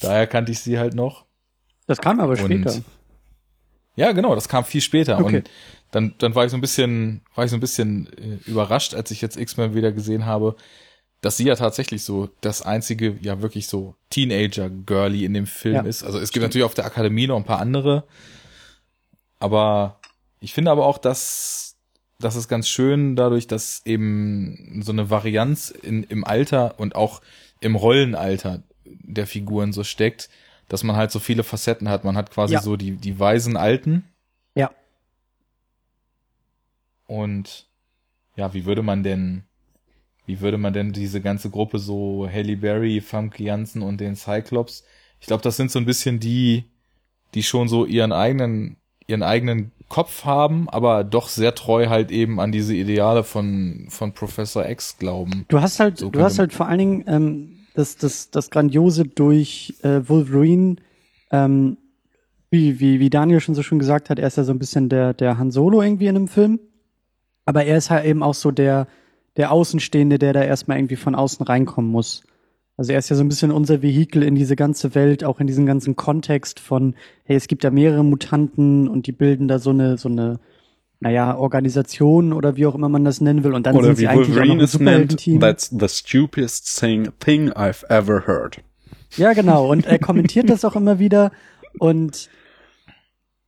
[0.00, 1.24] Daher kannte ich sie halt noch.
[1.86, 2.74] Das kam aber Und- später.
[3.96, 5.18] Ja, genau, das kam viel später.
[5.20, 5.38] Okay.
[5.38, 5.50] Und
[5.90, 9.10] dann, dann war ich so ein bisschen, war ich so ein bisschen äh, überrascht, als
[9.10, 10.56] ich jetzt X-Men wieder gesehen habe,
[11.20, 15.82] dass sie ja tatsächlich so das einzige, ja wirklich so Teenager-Girly in dem Film Ja,
[15.82, 16.02] ist.
[16.02, 18.04] Also es gibt natürlich auf der Akademie noch ein paar andere.
[19.38, 20.00] Aber
[20.40, 21.76] ich finde aber auch, dass,
[22.18, 27.20] dass es ganz schön dadurch, dass eben so eine Varianz in, im Alter und auch
[27.60, 30.30] im Rollenalter der Figuren so steckt,
[30.68, 32.04] dass man halt so viele Facetten hat.
[32.04, 32.62] Man hat quasi Ja.
[32.62, 34.04] so die, die weisen Alten
[34.54, 34.70] Ja.
[37.06, 37.66] und
[38.36, 39.44] ja, wie würde man denn,
[40.30, 44.84] wie würde man denn diese ganze Gruppe so Halle Berry, Famke Janssen und den Cyclops?
[45.18, 46.66] Ich glaube, das sind so ein bisschen die,
[47.34, 48.76] die schon so ihren eigenen,
[49.08, 54.12] ihren eigenen Kopf haben, aber doch sehr treu halt eben an diese Ideale von, von
[54.12, 55.46] Professor X glauben.
[55.48, 59.06] Du hast halt, So du hast halt vor allen Dingen ähm, das, das, das Grandiose
[59.06, 60.76] durch äh, Wolverine,
[61.32, 61.76] ähm,
[62.50, 64.88] wie, wie, wie Daniel schon so schön gesagt hat, er ist ja so ein bisschen
[64.88, 66.60] der, der Han Solo irgendwie in einem Film.
[67.46, 68.86] Aber er ist halt eben auch so der,
[69.36, 72.22] der Außenstehende, der da erstmal irgendwie von außen reinkommen muss.
[72.76, 75.46] Also er ist ja so ein bisschen unser Vehikel in diese ganze Welt, auch in
[75.46, 76.94] diesen ganzen Kontext von,
[77.24, 80.40] hey, es gibt ja mehrere Mutanten und die bilden da so eine, so eine
[81.00, 83.54] naja, Organisation oder wie auch immer man das nennen will.
[83.54, 85.40] Und dann Oder sind sie eigentlich auch noch Wolverine ein es nennt, Superheldenteam.
[85.40, 88.58] that's the stupidest thing, thing I've ever heard.
[89.16, 89.70] Ja, genau.
[89.70, 91.32] Und er kommentiert das auch immer wieder.
[91.78, 92.28] Und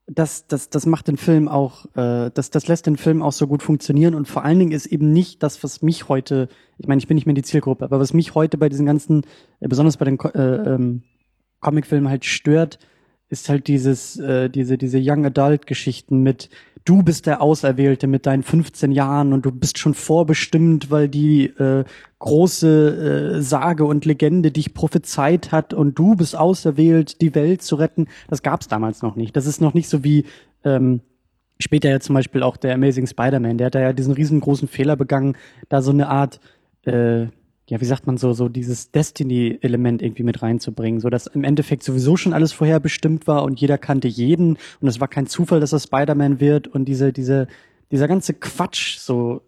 [0.06, 3.46] das, das, das macht den Film auch, äh, das, das lässt den Film auch so
[3.46, 4.14] gut funktionieren.
[4.14, 6.48] Und vor allen Dingen ist eben nicht das, was mich heute,
[6.78, 9.22] ich meine, ich bin nicht mehr die Zielgruppe, aber was mich heute bei diesen ganzen,
[9.60, 11.02] äh, besonders bei den äh, ähm,
[11.60, 12.78] Comicfilmen halt stört,
[13.28, 16.50] ist halt dieses, äh, diese, diese Young Adult Geschichten mit,
[16.84, 21.46] du bist der Auserwählte mit deinen 15 Jahren und du bist schon vorbestimmt, weil die
[21.46, 21.84] äh,
[22.18, 27.76] große äh, Sage und Legende dich prophezeit hat und du bist auserwählt, die Welt zu
[27.76, 28.09] retten.
[28.28, 29.36] Das gab's damals noch nicht.
[29.36, 30.24] Das ist noch nicht so wie
[30.64, 31.00] ähm,
[31.59, 33.59] später ja zum Beispiel auch der Amazing Spider-Man.
[33.59, 35.36] Der hat da ja diesen riesengroßen Fehler begangen,
[35.68, 36.40] da so eine Art
[36.84, 37.26] äh,
[37.73, 41.82] ja, wie sagt man so, so dieses Destiny-Element irgendwie mit reinzubringen, so dass im Endeffekt
[41.85, 45.73] sowieso schon alles vorherbestimmt war und jeder kannte jeden und es war kein Zufall, dass
[45.73, 47.49] er Spider-Man wird und diese, diese,
[47.90, 49.40] dieser ganze Quatsch, so,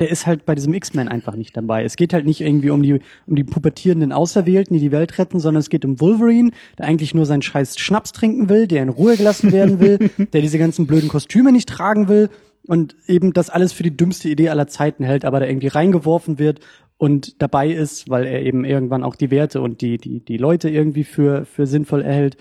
[0.00, 1.84] der ist halt bei diesem X-Men einfach nicht dabei.
[1.84, 5.38] Es geht halt nicht irgendwie um die, um die pubertierenden Auserwählten, die die Welt retten,
[5.38, 8.88] sondern es geht um Wolverine, der eigentlich nur seinen scheiß Schnaps trinken will, der in
[8.88, 9.98] Ruhe gelassen werden will,
[10.32, 12.30] der diese ganzen blöden Kostüme nicht tragen will
[12.66, 16.38] und eben das alles für die dümmste Idee aller Zeiten hält, aber da irgendwie reingeworfen
[16.38, 16.60] wird
[16.98, 20.70] und dabei ist, weil er eben irgendwann auch die Werte und die, die, die Leute
[20.70, 22.36] irgendwie für, für sinnvoll erhält.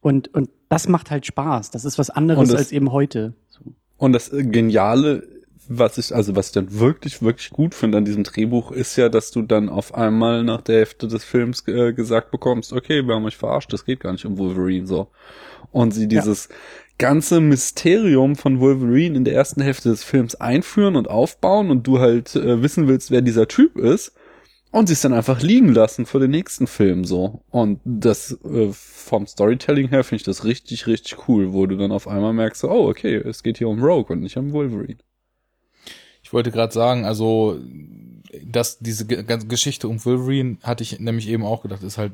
[0.00, 1.70] Und, und das macht halt Spaß.
[1.70, 3.34] Das ist was anderes das- als eben heute.
[3.48, 3.60] So.
[3.98, 5.26] Und das Geniale,
[5.68, 9.10] was ich, also was ich dann wirklich, wirklich gut finde an diesem Drehbuch, ist ja,
[9.10, 13.14] dass du dann auf einmal nach der Hälfte des Films äh, gesagt bekommst, okay, wir
[13.14, 15.08] haben euch verarscht, das geht gar nicht um Wolverine so.
[15.70, 16.48] Und sie dieses
[16.98, 22.00] ganze Mysterium von Wolverine in der ersten Hälfte des Films einführen und aufbauen und du
[22.00, 24.12] halt äh, wissen willst, wer dieser Typ ist.
[24.70, 27.42] Und sie es dann einfach liegen lassen für den nächsten Film so.
[27.48, 31.90] Und das äh, vom Storytelling her finde ich das richtig, richtig cool, wo du dann
[31.90, 34.98] auf einmal merkst, oh, okay, es geht hier um Rogue und nicht um Wolverine.
[36.22, 37.58] Ich wollte gerade sagen, also
[38.44, 42.12] dass diese ganze Geschichte um Wolverine hatte ich nämlich eben auch gedacht, ist halt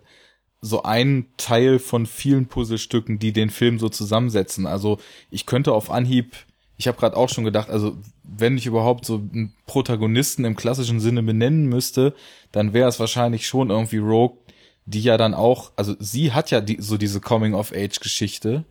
[0.65, 4.67] so ein Teil von vielen Puzzlestücken, die den Film so zusammensetzen.
[4.67, 4.99] Also
[5.31, 6.35] ich könnte auf Anhieb,
[6.79, 11.01] ich habe gerade auch schon gedacht, also wenn ich überhaupt so einen Protagonisten im klassischen
[11.01, 12.15] Sinne benennen müsste,
[12.51, 14.39] dann wäre es wahrscheinlich schon irgendwie Rogue,
[14.87, 18.65] die ja dann auch, also sie hat ja die, so diese Coming-of-Age-Geschichte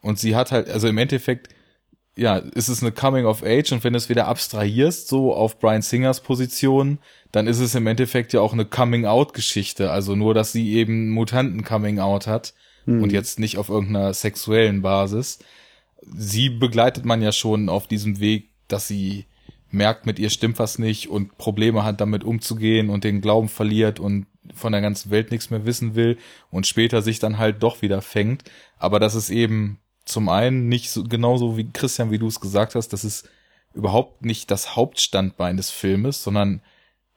[0.00, 1.48] und sie hat halt, also im Endeffekt
[2.16, 5.58] ja, ist es eine Coming of Age und wenn du es wieder abstrahierst, so auf
[5.58, 6.98] Brian Singers Position,
[7.30, 9.90] dann ist es im Endeffekt ja auch eine Coming Out Geschichte.
[9.90, 12.52] Also nur, dass sie eben Mutanten Coming Out hat
[12.86, 15.38] und jetzt nicht auf irgendeiner sexuellen Basis.
[16.02, 19.26] Sie begleitet man ja schon auf diesem Weg, dass sie
[19.70, 24.00] merkt, mit ihr stimmt was nicht und Probleme hat, damit umzugehen und den Glauben verliert
[24.00, 26.18] und von der ganzen Welt nichts mehr wissen will
[26.50, 28.44] und später sich dann halt doch wieder fängt.
[28.78, 32.74] Aber das ist eben zum einen nicht so genauso wie Christian, wie du es gesagt
[32.74, 33.28] hast, das ist
[33.74, 36.60] überhaupt nicht das Hauptstandbein des Filmes, sondern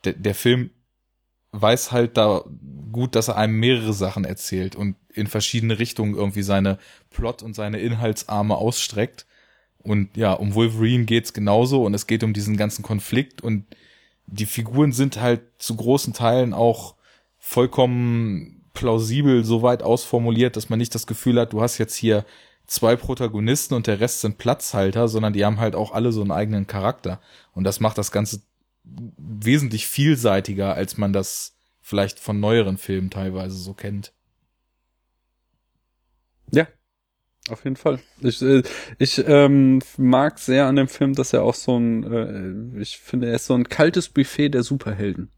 [0.03, 0.69] der, der Film
[1.51, 2.43] weiß halt da
[2.91, 6.77] gut, dass er einem mehrere Sachen erzählt und in verschiedene Richtungen irgendwie seine
[7.09, 9.25] Plot und seine Inhaltsarme ausstreckt.
[9.79, 13.65] Und ja, um Wolverine geht's genauso und es geht um diesen ganzen Konflikt und
[14.27, 16.95] die Figuren sind halt zu großen Teilen auch
[17.37, 22.25] vollkommen plausibel so weit ausformuliert, dass man nicht das Gefühl hat, du hast jetzt hier
[22.67, 26.31] zwei Protagonisten und der Rest sind Platzhalter, sondern die haben halt auch alle so einen
[26.31, 27.19] eigenen Charakter.
[27.53, 28.41] Und das macht das Ganze
[28.83, 34.13] wesentlich vielseitiger, als man das vielleicht von neueren Filmen teilweise so kennt.
[36.51, 36.67] Ja,
[37.49, 37.99] auf jeden Fall.
[38.21, 38.63] Ich, äh,
[38.97, 43.27] ich ähm, mag sehr an dem Film, dass er auch so ein, äh, ich finde,
[43.27, 45.31] er ist so ein kaltes Buffet der Superhelden.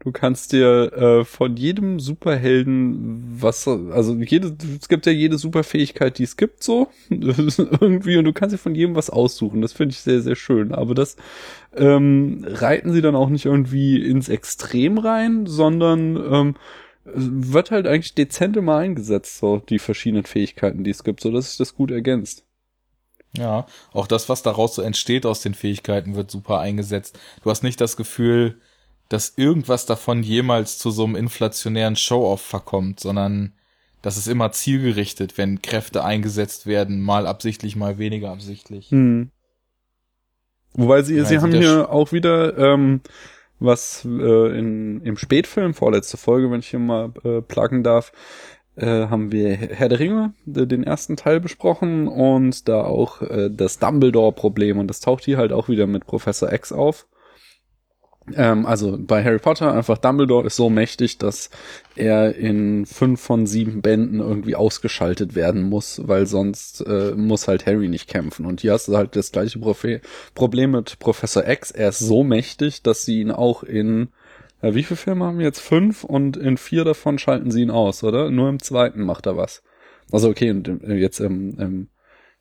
[0.00, 6.18] Du kannst dir äh, von jedem Superhelden was, also jede, es gibt ja jede Superfähigkeit,
[6.18, 9.62] die es gibt, so irgendwie, und du kannst dir von jedem was aussuchen.
[9.62, 10.72] Das finde ich sehr, sehr schön.
[10.72, 11.16] Aber das
[11.74, 16.54] ähm, reiten sie dann auch nicht irgendwie ins Extrem rein, sondern ähm,
[17.04, 21.48] wird halt eigentlich dezent immer eingesetzt, so die verschiedenen Fähigkeiten, die es gibt, so dass
[21.48, 22.44] sich das gut ergänzt.
[23.36, 27.18] Ja, auch das, was daraus so entsteht aus den Fähigkeiten, wird super eingesetzt.
[27.42, 28.60] Du hast nicht das Gefühl,
[29.08, 33.52] dass irgendwas davon jemals zu so einem inflationären Show-off verkommt, sondern
[34.02, 38.90] das ist immer zielgerichtet, wenn Kräfte eingesetzt werden, mal absichtlich, mal weniger absichtlich.
[38.90, 39.30] Hm.
[40.74, 43.00] Wobei sie, Ja, sie haben hier auch wieder ähm,
[43.58, 48.12] was äh, in, im Spätfilm, vorletzte Folge, wenn ich hier mal äh, pluggen darf,
[48.76, 53.78] äh, haben wir Herr der Ringe, den ersten Teil besprochen und da auch äh, das
[53.78, 57.06] Dumbledore-Problem und das taucht hier halt auch wieder mit Professor X auf.
[58.34, 61.50] Ähm, also bei Harry Potter einfach Dumbledore ist so mächtig, dass
[61.94, 67.66] er in fünf von sieben Bänden irgendwie ausgeschaltet werden muss, weil sonst äh, muss halt
[67.66, 68.46] Harry nicht kämpfen.
[68.46, 70.00] Und hier hast du halt das gleiche Profe
[70.34, 71.70] Problem mit Professor X.
[71.70, 74.08] Er ist so mächtig, dass sie ihn auch in
[74.62, 75.60] ja, wie viele Filme haben wir jetzt?
[75.60, 78.30] Fünf und in vier davon schalten sie ihn aus, oder?
[78.30, 79.62] Nur im zweiten macht er was.
[80.10, 81.88] Also okay, und jetzt im, im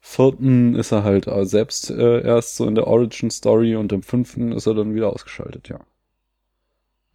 [0.08, 4.52] vierten ist er halt selbst äh, erst so in der Origin Story und im fünften
[4.52, 5.80] ist er dann wieder ausgeschaltet, ja.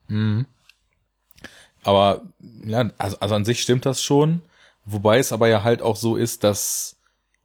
[0.08, 0.44] Mhm.
[1.84, 2.22] Aber
[2.64, 4.42] ja, also, also an sich stimmt das schon,
[4.84, 6.96] wobei es aber ja halt auch so ist, dass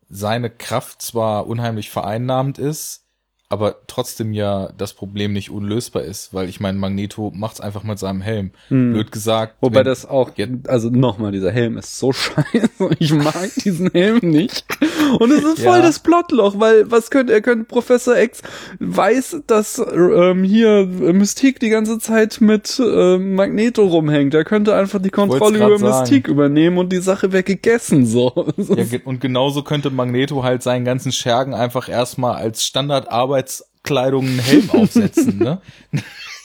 [0.10, 3.05] seine Kraft zwar unheimlich vereinnahmend ist,
[3.48, 8.00] aber trotzdem ja das Problem nicht unlösbar ist, weil ich meine, Magneto macht's einfach mit
[8.00, 8.52] seinem Helm.
[8.70, 8.94] Hm.
[8.94, 9.58] Blöd gesagt.
[9.62, 10.32] Wobei das auch,
[10.68, 12.90] also nochmal, dieser Helm ist so scheiße.
[12.98, 14.66] Ich mag diesen Helm nicht.
[15.20, 15.84] Und es ist voll ja.
[15.84, 18.42] das Plotloch, weil was könnte, er könnte Professor X
[18.80, 24.34] weiß, dass ähm, hier Mystique die ganze Zeit mit ähm, Magneto rumhängt.
[24.34, 28.34] Er könnte einfach die Kontrolle über Mystique übernehmen und die Sache wäre gegessen, so.
[28.58, 34.40] Ja, und genauso könnte Magneto halt seinen ganzen Schergen einfach erstmal als Standardarbeit Arbeitskleidung einen
[34.40, 35.62] Helm aufsetzen, ne?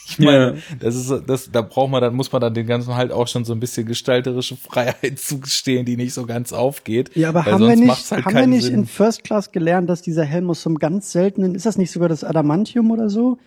[0.09, 0.75] Ich meine, ja.
[0.81, 3.45] das ist, das, da braucht man, dann muss man dann den ganzen halt auch schon
[3.45, 7.15] so ein bisschen gestalterische Freiheit zugestehen, die nicht so ganz aufgeht.
[7.15, 8.73] Ja, aber haben wir nicht, halt haben wir nicht Sinn.
[8.73, 11.91] in First Class gelernt, dass dieser Helm aus so einem ganz seltenen, ist das nicht
[11.91, 13.37] sogar das Adamantium oder so?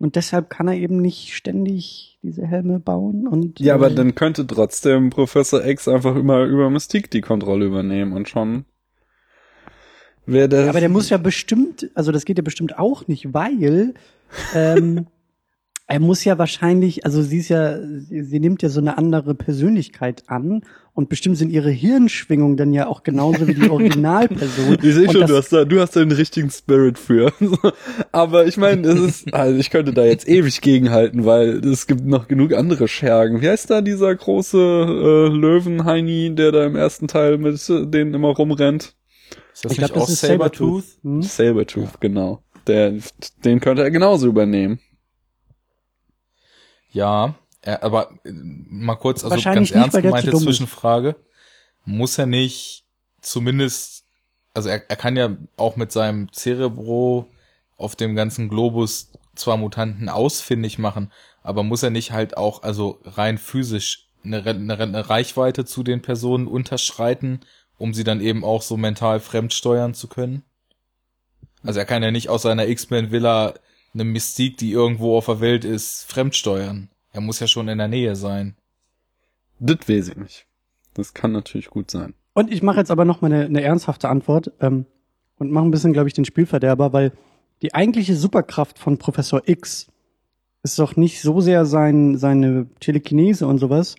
[0.00, 3.60] Und deshalb kann er eben nicht ständig diese Helme bauen und.
[3.60, 8.12] Ja, aber äh, dann könnte trotzdem Professor X einfach immer über Mystique die Kontrolle übernehmen
[8.12, 8.64] und schon
[10.30, 13.94] Wer das aber der muss ja bestimmt, also das geht ja bestimmt auch nicht, weil
[14.54, 15.06] ähm,
[15.86, 19.34] er muss ja wahrscheinlich, also sie ist ja, sie, sie, nimmt ja so eine andere
[19.34, 24.76] Persönlichkeit an und bestimmt sind ihre Hirnschwingungen dann ja auch genauso wie die Originalperson.
[24.82, 27.32] ich sehe schon, du hast, da, du hast da den richtigen Spirit für.
[28.12, 32.04] Aber ich meine, es ist, also ich könnte da jetzt ewig gegenhalten, weil es gibt
[32.04, 33.40] noch genug andere Schergen.
[33.40, 38.28] Wie heißt da dieser große äh, Löwenheini, der da im ersten Teil mit denen immer
[38.28, 38.97] rumrennt?
[39.58, 40.84] Ist das ich nicht glaub, auch Sabertooth?
[40.84, 41.22] Sabertooth, hm?
[41.22, 42.44] Sabertooth genau.
[42.68, 42.94] Der,
[43.44, 44.78] den könnte er genauso übernehmen.
[46.92, 51.16] Ja, er, aber äh, mal kurz, also ganz ernst gemeinte Zwischenfrage.
[51.84, 52.84] Muss er nicht
[53.20, 54.04] zumindest,
[54.54, 57.26] also er, er kann ja auch mit seinem Cerebro
[57.76, 61.10] auf dem ganzen Globus zwar Mutanten ausfindig machen,
[61.42, 66.00] aber muss er nicht halt auch, also rein physisch eine, eine, eine Reichweite zu den
[66.00, 67.40] Personen unterschreiten,
[67.78, 70.42] um sie dann eben auch so mental fremd steuern zu können.
[71.62, 73.54] Also er kann ja nicht aus seiner X-Men-Villa
[73.94, 76.90] eine Mystik, die irgendwo auf der Welt ist, fremd steuern.
[77.12, 78.56] Er muss ja schon in der Nähe sein.
[79.58, 80.46] Das weiß ich nicht.
[80.94, 82.14] Das kann natürlich gut sein.
[82.34, 84.86] Und ich mache jetzt aber noch mal eine, eine ernsthafte Antwort ähm,
[85.38, 87.12] und mache ein bisschen, glaube ich, den Spielverderber, weil
[87.62, 89.88] die eigentliche Superkraft von Professor X
[90.62, 93.96] ist doch nicht so sehr sein, seine Telekinese und sowas,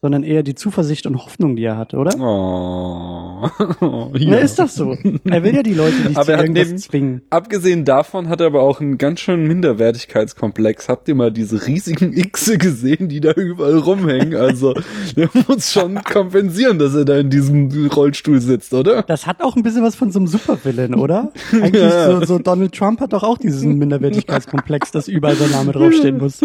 [0.00, 2.12] sondern eher die Zuversicht und Hoffnung, die er hat, oder?
[2.20, 3.48] Oh.
[4.16, 4.30] ja.
[4.30, 4.96] Na, ist doch so.
[5.24, 7.22] Er will ja die Leute nicht aber zu irgendwas neben, zwingen.
[7.30, 10.88] Abgesehen davon hat er aber auch einen ganz schönen Minderwertigkeitskomplex.
[10.88, 14.36] Habt ihr mal diese riesigen Xe gesehen, die da überall rumhängen?
[14.36, 14.74] Also,
[15.16, 19.02] der muss schon kompensieren, dass er da in diesem Rollstuhl sitzt, oder?
[19.02, 21.32] Das hat auch ein bisschen was von so einem Supervillain, oder?
[21.50, 22.20] Eigentlich ja.
[22.20, 26.40] so, so Donald Trump hat doch auch diesen Minderwertigkeitskomplex, dass überall sein Name draufstehen muss.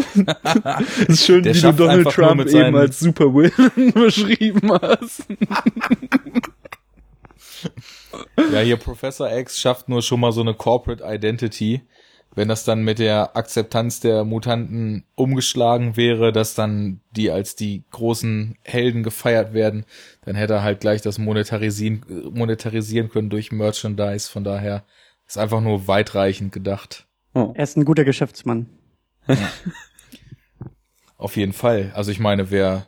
[1.08, 5.26] ist schön, der wie du Donald Trump eben als Supervillain Willen beschrieben hast.
[8.52, 11.82] ja, hier Professor X schafft nur schon mal so eine Corporate Identity.
[12.36, 17.84] Wenn das dann mit der Akzeptanz der Mutanten umgeschlagen wäre, dass dann die als die
[17.92, 19.86] großen Helden gefeiert werden,
[20.26, 24.32] dann hätte er halt gleich das monetarisieren, monetarisieren können durch Merchandise.
[24.32, 24.84] Von daher
[25.28, 27.06] ist einfach nur weitreichend gedacht.
[27.36, 27.54] Oh.
[27.56, 28.68] Er ist ein guter Geschäftsmann.
[29.28, 29.38] Ja.
[31.18, 31.92] Auf jeden Fall.
[31.96, 32.88] Also ich meine, wer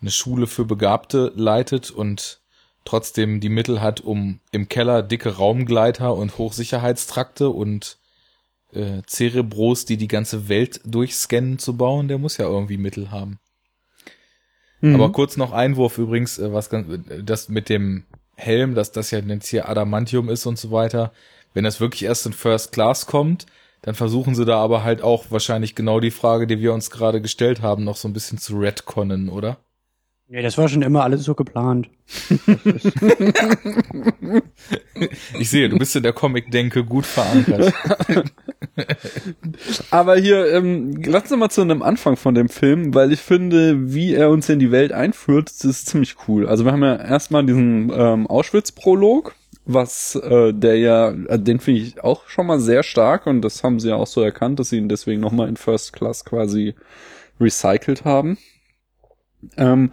[0.00, 2.40] eine Schule für Begabte leitet und
[2.84, 7.98] trotzdem die Mittel hat, um im Keller dicke Raumgleiter und Hochsicherheitstrakte und
[8.72, 13.38] äh, Cerebros, die die ganze Welt durchscannen, zu bauen, der muss ja irgendwie Mittel haben.
[14.80, 14.94] Mhm.
[14.94, 16.86] Aber kurz noch Einwurf übrigens, äh, was ganz,
[17.22, 18.04] das mit dem
[18.36, 21.12] Helm, dass das ja jetzt hier Adamantium ist und so weiter.
[21.54, 23.46] Wenn das wirklich erst in First Class kommt,
[23.82, 27.22] dann versuchen sie da aber halt auch wahrscheinlich genau die Frage, die wir uns gerade
[27.22, 29.58] gestellt haben, noch so ein bisschen zu retconnen, oder?
[30.28, 31.88] Ja, das war schon immer alles so geplant.
[35.38, 37.72] ich sehe, du bist in der Comic-Denke gut verankert.
[39.92, 43.92] Aber hier, ähm, lass uns mal zu einem Anfang von dem Film, weil ich finde,
[43.94, 46.48] wie er uns in die Welt einführt, das ist ziemlich cool.
[46.48, 49.36] Also wir haben ja erstmal diesen ähm, Auschwitz-Prolog
[49.66, 53.64] was äh, der ja, äh, den finde ich auch schon mal sehr stark und das
[53.64, 56.74] haben sie ja auch so erkannt, dass sie ihn deswegen nochmal in First Class quasi
[57.40, 58.38] recycelt haben.
[59.56, 59.90] Ähm, Mhm.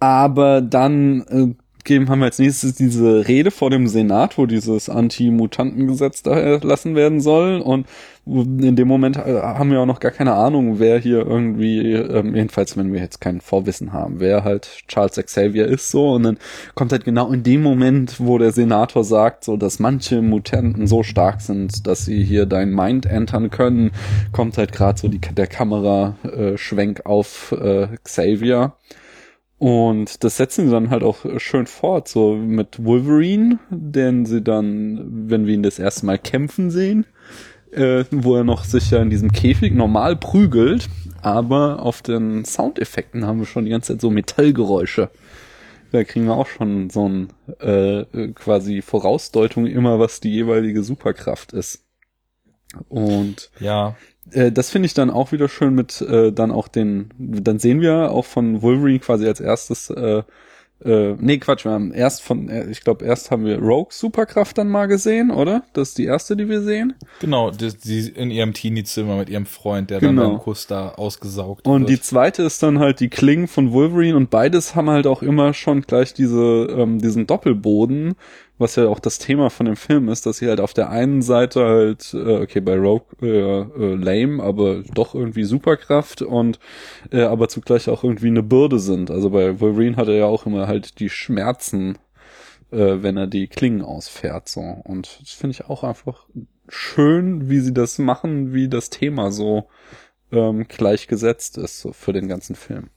[0.00, 1.54] aber dann äh,
[1.84, 6.94] geben, haben wir als nächstes diese Rede vor dem Senat, wo dieses Anti-Mutanten-Gesetz da erlassen
[6.94, 7.60] werden soll.
[7.60, 7.86] Und
[8.28, 12.34] in dem Moment äh, haben wir auch noch gar keine Ahnung, wer hier irgendwie, ähm,
[12.34, 16.12] jedenfalls wenn wir jetzt kein Vorwissen haben, wer halt Charles Xavier ist so.
[16.12, 16.38] Und dann
[16.74, 21.02] kommt halt genau in dem Moment, wo der Senator sagt, so, dass manche Mutanten so
[21.02, 23.92] stark sind, dass sie hier dein Mind entern können,
[24.32, 28.74] kommt halt gerade so die, der Kameraschwenk auf äh, Xavier.
[29.58, 35.28] Und das setzen sie dann halt auch schön fort, so mit Wolverine, den sie dann,
[35.28, 37.06] wenn wir ihn das erste Mal kämpfen sehen,
[37.72, 40.88] äh, wo er noch sich ja in diesem Käfig normal prügelt,
[41.22, 45.10] aber auf den Soundeffekten haben wir schon die ganze Zeit so Metallgeräusche.
[45.90, 47.28] Da kriegen wir auch schon so ein
[47.60, 48.04] äh,
[48.34, 51.84] quasi Vorausdeutung immer, was die jeweilige Superkraft ist.
[52.88, 53.96] Und Ja,
[54.32, 57.80] äh, das finde ich dann auch wieder schön mit äh, dann auch den, dann sehen
[57.80, 60.22] wir auch von Wolverine quasi als erstes, äh,
[60.84, 64.58] äh, nee, Quatsch, wir haben erst von, äh, ich glaube, erst haben wir Rogue Superkraft
[64.58, 65.64] dann mal gesehen, oder?
[65.72, 66.94] Das ist die erste, die wir sehen.
[67.20, 70.22] genau, die, die in ihrem Teenie-Zimmer mit ihrem Freund, der Genau.
[70.22, 71.90] dann beim Kuss da ausgesaugt Und wird.
[71.90, 75.52] die zweite ist dann halt die Klingen von Wolverine und beides haben halt auch immer
[75.54, 78.14] schon gleich diese, ähm, diesen Doppelboden,
[78.58, 81.22] was ja auch das Thema von dem Film ist, dass sie halt auf der einen
[81.22, 86.58] Seite halt, äh, okay, bei Rogue äh, äh, lame, aber doch irgendwie Superkraft und
[87.12, 89.10] äh, aber zugleich auch irgendwie eine Bürde sind.
[89.10, 91.98] Also bei Wolverine hat er ja auch immer halt die Schmerzen,
[92.70, 94.60] äh, wenn er die Klingen ausfährt, so.
[94.60, 96.26] Und das finde ich auch einfach
[96.68, 99.68] schön, wie sie das machen, wie das Thema so
[100.32, 102.90] ähm, gleichgesetzt ist so für den ganzen Film.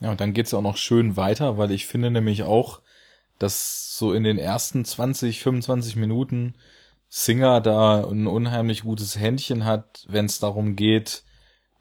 [0.00, 2.80] Ja, und dann geht's auch noch schön weiter, weil ich finde nämlich auch,
[3.44, 6.54] dass so in den ersten 20, 25 Minuten
[7.08, 11.22] Singer da ein unheimlich gutes Händchen hat, wenn es darum geht,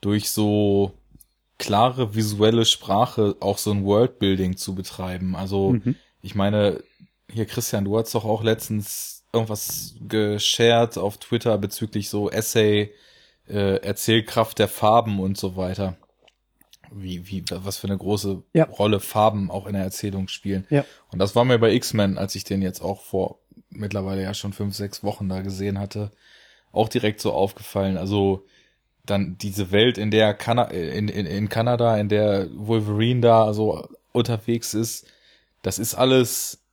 [0.02, 0.94] durch so
[1.57, 5.35] klare visuelle Sprache auch so ein Worldbuilding zu betreiben.
[5.35, 5.95] Also Mhm.
[6.22, 6.84] ich meine,
[7.31, 12.91] hier Christian, du hast doch auch letztens irgendwas geshared auf Twitter bezüglich so Essay,
[13.48, 15.98] äh, Erzählkraft der Farben und so weiter.
[16.95, 18.65] Wie, wie, was für eine große Ja.
[18.65, 20.65] Rolle Farben auch in der Erzählung spielen.
[20.70, 20.86] Ja.
[21.11, 23.40] Und das war mir bei X-Men, als ich den jetzt auch vor
[23.70, 26.11] mittlerweile ja schon fünf, sechs Wochen da gesehen hatte,
[26.72, 27.98] auch direkt so aufgefallen.
[27.98, 28.45] Also
[29.06, 33.88] dann diese Welt, in der Kana in, in, in Kanada, in der Wolverine da so
[34.11, 35.07] unterwegs ist,
[35.61, 36.64] das ist alles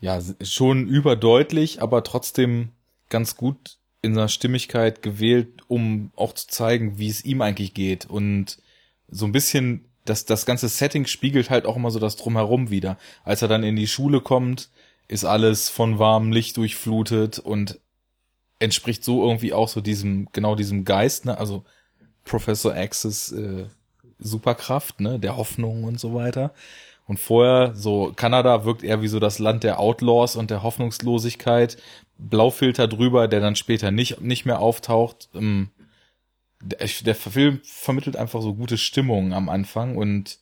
[0.00, 2.70] ja schon überdeutlich, aber trotzdem
[3.08, 8.06] ganz gut in seiner Stimmigkeit gewählt, um auch zu zeigen, wie es ihm eigentlich geht
[8.06, 8.58] und
[9.08, 12.96] so ein bisschen das das ganze Setting spiegelt halt auch immer so das drumherum wieder.
[13.24, 14.70] Als er dann in die Schule kommt,
[15.06, 17.78] ist alles von warmem Licht durchflutet und
[18.58, 21.38] entspricht so irgendwie auch so diesem genau diesem Geist, ne?
[21.38, 21.64] Also
[22.24, 23.66] Professor X's äh,
[24.18, 26.52] Superkraft, ne, der Hoffnung und so weiter.
[27.06, 31.78] Und vorher, so, Kanada wirkt eher wie so das Land der Outlaws und der Hoffnungslosigkeit.
[32.18, 35.30] Blaufilter drüber, der dann später nicht, nicht mehr auftaucht.
[35.34, 35.70] Ähm,
[36.60, 40.38] der, Film vermittelt einfach so gute Stimmung am Anfang und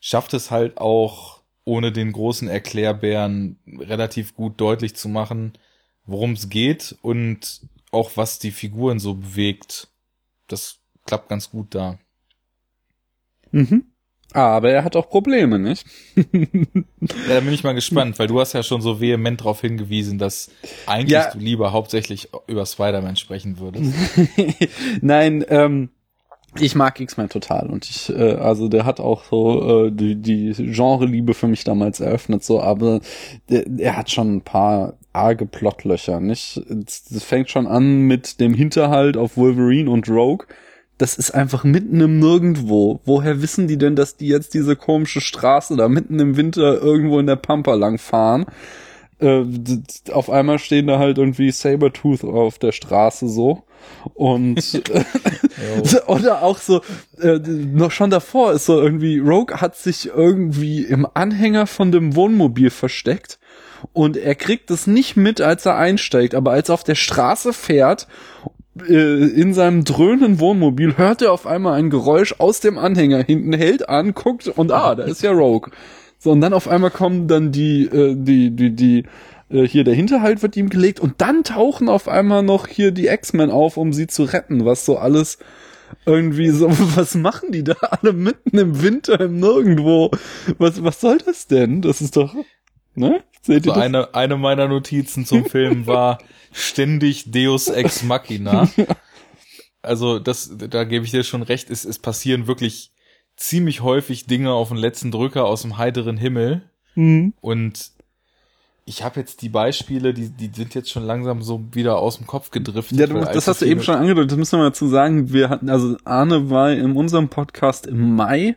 [0.00, 5.58] schafft es halt auch, ohne den großen Erklärbären relativ gut deutlich zu machen,
[6.04, 9.88] worum es geht und auch was die Figuren so bewegt.
[10.46, 11.98] Das klappt ganz gut da.
[13.50, 13.86] Mhm.
[14.32, 15.86] Aber er hat auch Probleme, nicht?
[16.14, 16.24] Ja,
[17.28, 20.50] da bin ich mal gespannt, weil du hast ja schon so vehement darauf hingewiesen, dass
[20.86, 21.30] eigentlich Ja.
[21.30, 23.92] du lieber hauptsächlich über Spider-Man sprechen würdest.
[25.00, 25.88] Nein, ähm,
[26.58, 30.52] ich mag X-Men total und ich, äh, also der hat auch so äh, die, die
[30.52, 33.00] Genre-Liebe für mich damals eröffnet, so, aber
[33.48, 36.58] der, er hat schon ein paar arge Plotlöcher, nicht?
[36.58, 40.46] Es fängt schon an mit dem Hinterhalt auf Wolverine und Rogue.
[40.98, 43.00] Das ist einfach mitten im Nirgendwo.
[43.04, 47.18] Woher wissen die denn, dass die jetzt diese komische Straße da mitten im Winter irgendwo
[47.18, 48.46] in der Pampa lang fahren?
[49.18, 49.44] Äh,
[50.12, 53.62] auf einmal stehen da halt irgendwie Sabertooth auf der Straße so.
[54.14, 54.56] Und
[56.06, 56.82] oder auch so,
[57.20, 62.16] äh, noch schon davor ist so irgendwie, Rogue hat sich irgendwie im Anhänger von dem
[62.16, 63.38] Wohnmobil versteckt
[63.92, 67.52] und er kriegt es nicht mit, als er einsteigt, aber als er auf der Straße
[67.52, 68.06] fährt,
[68.46, 68.55] äh,
[68.88, 73.88] in seinem dröhnen Wohnmobil hört er auf einmal ein Geräusch aus dem Anhänger hinten, hält
[73.88, 75.70] an, guckt und ah, da ist ja Rogue.
[76.18, 79.04] So, und dann auf einmal kommen dann die, äh, die, die, die,
[79.50, 83.08] äh, hier der Hinterhalt wird ihm gelegt und dann tauchen auf einmal noch hier die
[83.08, 85.38] X-Men auf, um sie zu retten, was so alles
[86.04, 90.10] irgendwie so, was machen die da alle mitten im Winter im Nirgendwo?
[90.58, 91.82] Was, was soll das denn?
[91.82, 92.34] Das ist doch,
[92.96, 93.22] Ne?
[93.42, 93.84] Seht So ihr das?
[93.84, 96.18] eine, eine meiner Notizen zum Film war
[96.52, 98.68] ständig Deus Ex Machina.
[99.82, 102.90] Also das, da gebe ich dir schon recht, es, es passieren wirklich
[103.36, 106.68] ziemlich häufig Dinge auf den letzten Drücker aus dem heiteren Himmel.
[106.96, 107.34] Mhm.
[107.40, 107.92] Und
[108.84, 112.26] ich habe jetzt die Beispiele, die, die sind jetzt schon langsam so wieder aus dem
[112.26, 112.98] Kopf gedriftet.
[112.98, 114.32] Ja, du, das hast du eben schon angedeutet.
[114.32, 115.32] Das müssen wir dazu sagen.
[115.32, 118.56] Wir hatten, also Arne war in unserem Podcast im Mai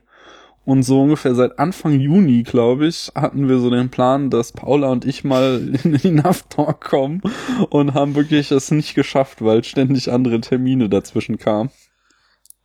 [0.66, 4.92] und so ungefähr seit Anfang Juni, glaube ich, hatten wir so den Plan, dass Paula
[4.92, 7.22] und ich mal in die NAV-Talk kommen
[7.70, 11.72] und haben wirklich es nicht geschafft, weil ständig andere Termine dazwischen kamen.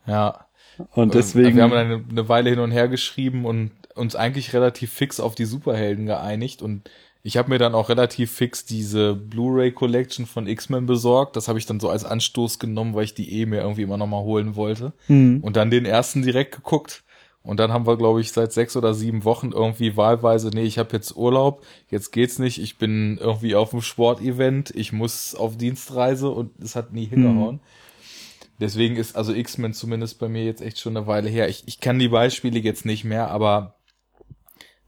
[0.07, 0.47] Ja.
[0.93, 1.57] Und deswegen.
[1.57, 5.35] Wir haben dann eine, Weile hin und her geschrieben und uns eigentlich relativ fix auf
[5.35, 6.91] die Superhelden geeinigt und
[7.27, 11.37] ich habe mir dann auch relativ fix diese Blu-ray Collection von X-Men besorgt.
[11.37, 13.97] Das habe ich dann so als Anstoß genommen, weil ich die eh mir irgendwie immer
[13.97, 14.93] noch mal holen wollte.
[15.07, 15.41] Hm.
[15.43, 17.03] Und dann den ersten direkt geguckt.
[17.45, 20.79] Und dann haben wir, glaube ich, seit sechs oder sieben Wochen irgendwie wahlweise, nee, ich
[20.79, 25.59] habe jetzt Urlaub, jetzt geht's nicht, ich bin irgendwie auf einem Sportevent, ich muss auf
[25.59, 27.61] Dienstreise und es hat nie hingehauen.
[28.61, 31.49] Deswegen ist also X-Men zumindest bei mir jetzt echt schon eine Weile her.
[31.49, 33.75] Ich, ich kann die Beispiele jetzt nicht mehr, aber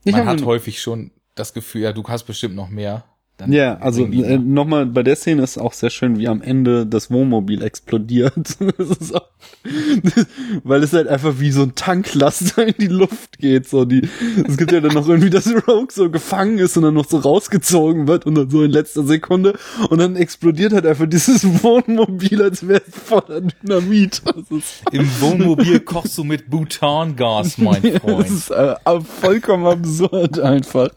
[0.04, 3.04] Ich man hat häufig schon das Gefühl, ja, du hast bestimmt noch mehr.
[3.38, 4.38] Dann Ja, also äh, mal.
[4.38, 8.34] nochmal bei der Szene ist auch sehr schön, wie am Ende das Wohnmobil explodiert.
[8.78, 9.28] Das auch,
[10.64, 13.68] weil es halt einfach wie so ein Tanklaster in die Luft geht.
[13.68, 14.08] So die,
[14.46, 17.18] es gibt ja dann noch irgendwie, dass Rogue so gefangen ist und dann noch so
[17.18, 19.58] rausgezogen wird und dann so in letzter Sekunde
[19.90, 24.22] und dann explodiert halt einfach dieses Wohnmobil, als wäre es voller Dynamit.
[24.24, 28.28] Das Im Wohnmobil kochst du mit Butangas, mein das Freund.
[28.28, 28.74] ist äh,
[29.20, 30.88] vollkommen absurd einfach.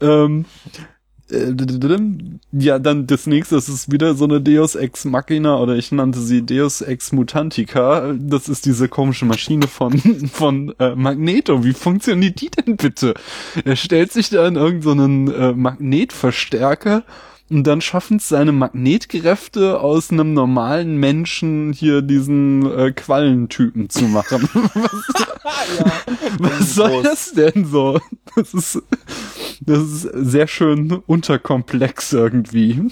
[0.00, 0.93] ähm, äh,
[2.52, 6.20] ja, dann das nächste, das ist wieder so eine Deus Ex Machina oder ich nannte
[6.20, 8.14] sie Deus Ex Mutantica.
[8.18, 9.98] Das ist diese komische Maschine von
[10.32, 11.64] von äh, Magneto.
[11.64, 13.14] Wie funktioniert die denn bitte?
[13.64, 17.04] Er stellt sich da in irgendeinen so äh, Magnetverstärker
[17.50, 24.04] und dann schaffen es seine Magnetkräfte aus einem normalen Menschen hier diesen äh, Quallentypen zu
[24.04, 24.48] machen.
[26.38, 28.00] Was soll das denn so?
[28.34, 28.82] Das ist,
[29.60, 32.82] das ist sehr schön unterkomplex irgendwie.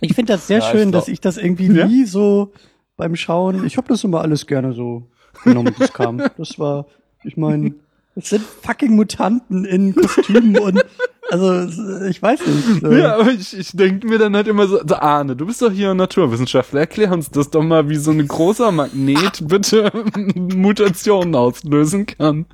[0.00, 1.86] Ich finde das sehr Ja, schön, dass ich das irgendwie Ja?
[1.86, 2.52] nie so
[2.96, 5.08] beim Schauen, ich habe das immer alles gerne so
[5.44, 6.20] genommen, das kam.
[6.36, 6.86] Das war,
[7.24, 7.74] ich meine,
[8.16, 10.84] es sind fucking Mutanten in Kostümen und
[11.30, 12.82] also ich weiß nicht.
[12.82, 15.60] äh, Ja, aber ich, ich denke mir dann halt immer so, so, Arne, du bist
[15.62, 19.92] doch hier Naturwissenschaftler, erklär uns das doch mal, wie so ein großer Magnet bitte
[20.34, 22.46] Mutationen auslösen kann.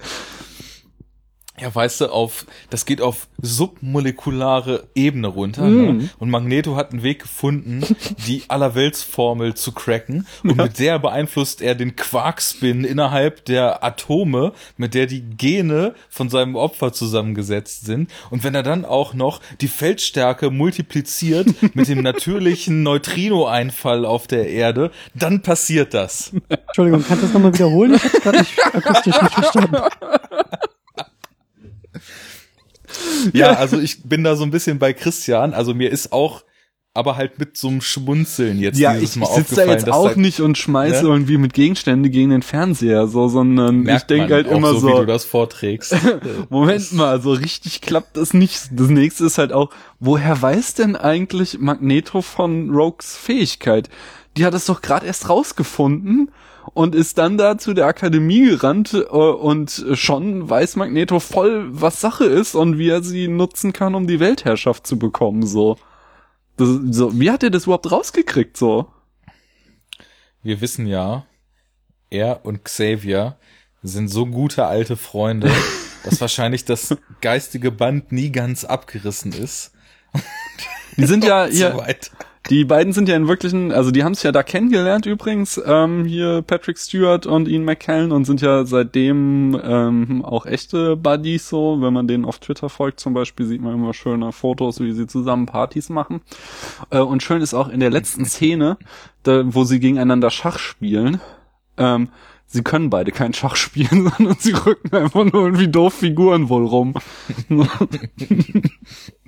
[1.60, 5.62] Ja, weißt du, auf, das geht auf submolekulare Ebene runter.
[5.62, 5.98] Mm.
[5.98, 6.08] Ne?
[6.18, 7.84] Und Magneto hat einen Weg gefunden,
[8.26, 10.26] die Allerweltsformel zu cracken.
[10.42, 16.28] Und mit der beeinflusst er den Quarkspin innerhalb der Atome, mit der die Gene von
[16.28, 18.10] seinem Opfer zusammengesetzt sind.
[18.30, 24.48] Und wenn er dann auch noch die Feldstärke multipliziert mit dem natürlichen Neutrino-Einfall auf der
[24.48, 26.32] Erde, dann passiert das.
[26.48, 27.94] Entschuldigung, kannst du das nochmal wiederholen?
[27.94, 29.76] Ich habe gerade nicht akustisch nicht verstanden.
[33.32, 35.54] Ja, also ich bin da so ein bisschen bei Christian.
[35.54, 36.44] Also mir ist auch,
[36.92, 39.90] aber halt mit so einem Schmunzeln jetzt Ja, dieses ich, Mal ich sitze da jetzt
[39.90, 41.08] auch da nicht und schmeiße Ne?
[41.08, 44.78] irgendwie mit Gegenstände gegen den Fernseher, so, sondern ich merkt denke man halt immer so,
[44.78, 45.96] so, wie du das vorträgst.
[46.50, 48.68] Moment mal, so richtig klappt das nicht.
[48.70, 53.88] Das nächste ist halt auch, woher weiß denn eigentlich Magneto von Rogues Fähigkeit?
[54.36, 56.30] Die hat es doch gerade erst rausgefunden
[56.72, 62.00] und ist dann da zu der Akademie gerannt äh, und schon weiß Magneto voll, was
[62.00, 65.76] Sache ist und wie er sie nutzen kann, um die Weltherrschaft zu bekommen, so.
[66.56, 68.86] Das, so wie hat er das überhaupt rausgekriegt, so?
[70.42, 71.26] Wir wissen ja,
[72.10, 73.36] er und Xavier
[73.82, 75.50] sind so gute alte Freunde,
[76.04, 79.72] dass wahrscheinlich das geistige Band nie ganz abgerissen ist.
[80.96, 82.10] Die sind ja So hier, weit.
[82.50, 86.04] Die beiden sind ja in wirklichen, also die haben sich ja da kennengelernt übrigens, ähm,
[86.04, 91.80] hier Patrick Stewart und Ian McKellen und sind ja seitdem ähm, auch echte Buddies so.
[91.80, 95.06] Wenn man denen auf Twitter folgt zum Beispiel, sieht man immer schöne Fotos, wie sie
[95.06, 96.20] zusammen Partys machen.
[96.90, 98.76] Äh, und schön ist auch in der letzten Szene,
[99.22, 101.22] da, wo sie gegeneinander Schach spielen,
[101.78, 102.10] ähm,
[102.46, 106.66] sie können beide kein Schach spielen, sondern sie rücken einfach nur irgendwie doof Figuren wohl
[106.66, 106.94] rum.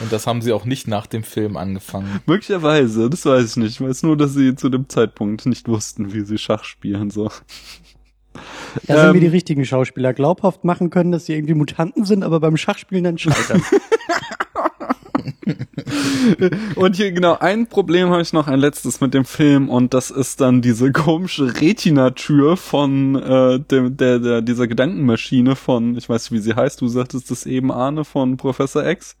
[0.00, 2.20] Und das haben sie auch nicht nach dem Film angefangen.
[2.26, 3.70] Möglicherweise, das weiß ich nicht.
[3.72, 7.30] Ich weiß nur, dass sie zu dem Zeitpunkt nicht wussten, wie sie Schach spielen, so.
[8.86, 12.24] Da sind Ähm, mir die richtigen Schauspieler glaubhaft machen können, dass sie irgendwie Mutanten sind,
[12.24, 13.62] aber beim Schachspielen dann scheitern.
[16.76, 20.10] und hier genau ein Problem habe ich noch, ein letztes mit dem Film und das
[20.10, 26.30] ist dann diese komische Retina-Tür von äh, dem, der, der dieser Gedankenmaschine von, ich weiß
[26.30, 29.16] nicht, wie sie heißt, du sagtest das eben Arne von Professor X.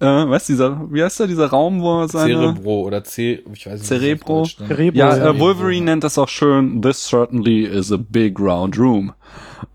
[0.00, 3.44] Äh, weißt du, dieser, wie heißt der, dieser Raum, wo er seine Cerebro oder C,
[3.52, 3.86] ich weiß nicht.
[3.86, 4.44] Cerebro.
[4.44, 5.30] Cerebro, Ja, ja.
[5.30, 9.12] äh, Wolverine nennt das auch schön, this certainly is a big round room.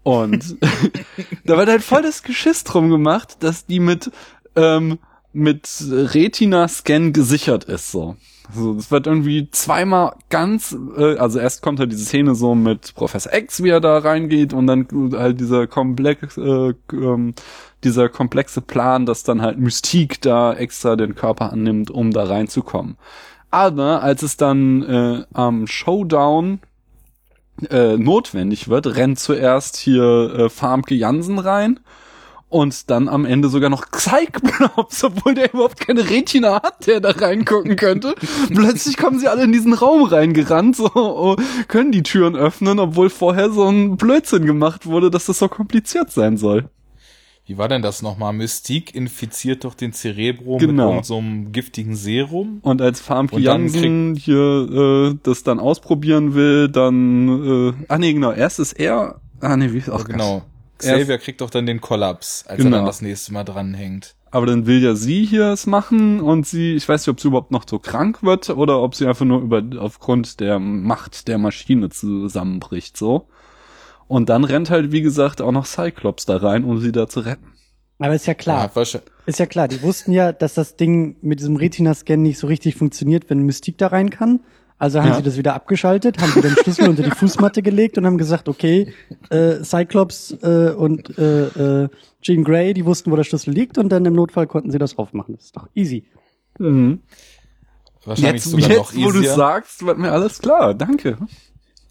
[0.04, 0.58] Und
[1.46, 4.12] da wird halt voll das Geschiss drum gemacht, dass die mit,
[4.56, 5.00] ähm,
[5.32, 8.16] mit Retina-Scan gesichert ist, so.
[8.49, 12.95] Also, es wird irgendwie zweimal ganz, äh, also erst kommt halt diese Szene so mit
[12.95, 17.35] Professor X, wie er da reingeht und dann halt dieser komplex, äh, ähm,
[17.84, 22.97] dieser komplexe Plan, dass dann halt Mystique da extra den Körper annimmt, um da reinzukommen.
[23.51, 26.59] Aber als es dann äh, am Showdown
[27.69, 31.80] äh, notwendig wird, rennt zuerst hier äh, Farmke Jansen rein
[32.49, 37.11] und dann am Ende sogar noch Cyclops, obwohl der überhaupt keine Retina hat, der da
[37.11, 38.15] reingucken könnte.
[38.53, 41.35] Plötzlich kommen sie alle in diesen Raum reingerannt, so oh,
[41.67, 46.11] können die Türen öffnen, obwohl vorher so ein Blödsinn gemacht wurde, dass das so kompliziert
[46.11, 46.69] sein soll.
[47.45, 48.31] Wie war denn das nochmal?
[48.34, 50.93] Mystique infiziert doch den Cerebro Genau.
[50.93, 52.59] mit so einem giftigen Serum.
[52.61, 58.31] Und als Farmke Jansen hier äh, das dann ausprobieren will, dann äh, ah nee, genau,
[58.31, 60.43] erst ist er ah nee, wie ach, genau.
[60.84, 62.77] Er- Xavier kriegt doch dann den Kollaps, als er Genau.
[62.77, 64.15] dann das nächste Mal dranhängt.
[64.31, 67.27] Aber dann will ja sie hier es machen und sie, ich weiß nicht, ob sie
[67.30, 71.38] überhaupt noch so krank wird oder ob sie einfach nur über aufgrund der Macht der
[71.39, 73.27] Maschine zusammenbricht, so.
[74.07, 77.22] Und dann rennt halt, wie gesagt, auch noch Cyclops da rein, um sie da zu
[77.22, 77.53] retten.
[77.99, 78.81] Aber ist ja klar, Ja,
[79.26, 79.68] ist ja klar.
[79.68, 83.77] Die wussten ja, dass das Ding mit diesem Retina-Scan nicht so richtig funktioniert, wenn Mystique
[83.77, 84.39] da rein kann.
[84.80, 85.15] Also haben Ja.
[85.18, 88.47] sie das wieder abgeschaltet, haben wieder den Schlüssel unter die Fußmatte gelegt und haben gesagt,
[88.47, 88.93] okay,
[89.30, 91.89] äh, Cyclops äh, und äh, äh,
[92.22, 94.97] Jean Grey, die wussten, wo der Schlüssel liegt und dann im Notfall konnten sie das
[94.97, 95.35] aufmachen.
[95.35, 96.06] Das ist doch easy.
[96.57, 99.35] wahrscheinlich Jetzt, sogar noch jetzt wo du easier.
[99.35, 100.73] sagst, wird mir alles klar.
[100.73, 101.18] Danke.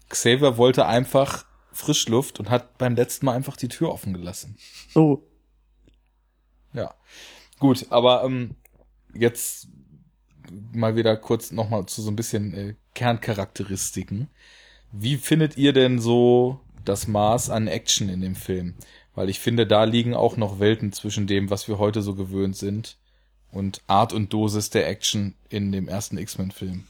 [0.09, 4.57] Xavier wollte einfach Frischluft und hat beim letzten Mal einfach die Tür offen gelassen.
[4.93, 5.27] So,
[6.73, 6.93] Ja.
[7.59, 8.55] Gut, aber ähm,
[9.13, 9.67] jetzt
[10.73, 14.27] mal wieder kurz nochmal zu so ein bisschen äh, Kerncharakteristiken.
[14.91, 18.75] Wie findet ihr denn so das Maß an Action in dem Film?
[19.15, 22.55] Weil ich finde, da liegen auch noch Welten zwischen dem, was wir heute so gewöhnt
[22.55, 22.97] sind
[23.51, 26.85] und Art und Dosis der Action in dem ersten X-Men-Film.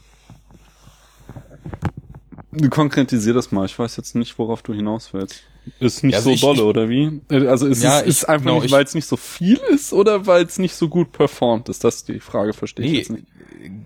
[2.70, 3.66] Konkretisier das mal.
[3.66, 5.44] Ich weiß jetzt nicht, worauf du hinaus willst.
[5.80, 7.22] Ist nicht Ja, also so ich- dolle, ich- oder wie?
[7.30, 9.18] Äh, Also ist Ja, es ist ich- einfach genau, nicht, ich- weil es nicht so
[9.18, 11.84] viel ist oder weil es nicht so gut performt ist?
[11.84, 13.26] Das ist die Frage, verstehe ich Nee, jetzt nicht.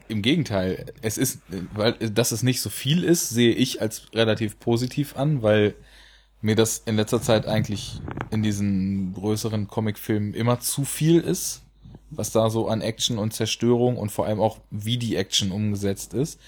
[0.07, 0.85] im Gegenteil.
[1.01, 1.39] Es ist,
[1.73, 5.73] weil, dass es nicht so viel ist, sehe ich als relativ positiv an, weil
[6.41, 11.61] mir das in letzter Zeit eigentlich in diesen größeren Comicfilmen immer zu viel ist,
[12.11, 16.13] was da so an Action und Zerstörung und vor allem auch wie die Action umgesetzt
[16.13, 16.39] ist.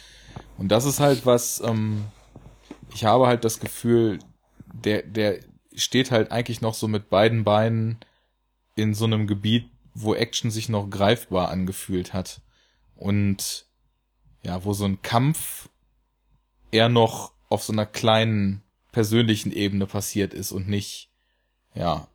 [0.57, 2.03] Und das ist halt was, ähm,
[2.93, 4.19] ich habe halt das Gefühl,
[4.83, 5.39] der, der
[5.73, 7.99] steht halt eigentlich noch so mit beiden Beinen
[8.75, 12.41] in so einem Gebiet, wo Action sich noch greifbar angefühlt hat.
[12.95, 13.65] Und
[14.43, 15.69] ja, wo so ein Kampf
[16.71, 21.09] eher noch auf so einer kleinen persönlichen Ebene passiert ist und nicht,
[21.73, 22.07] ja,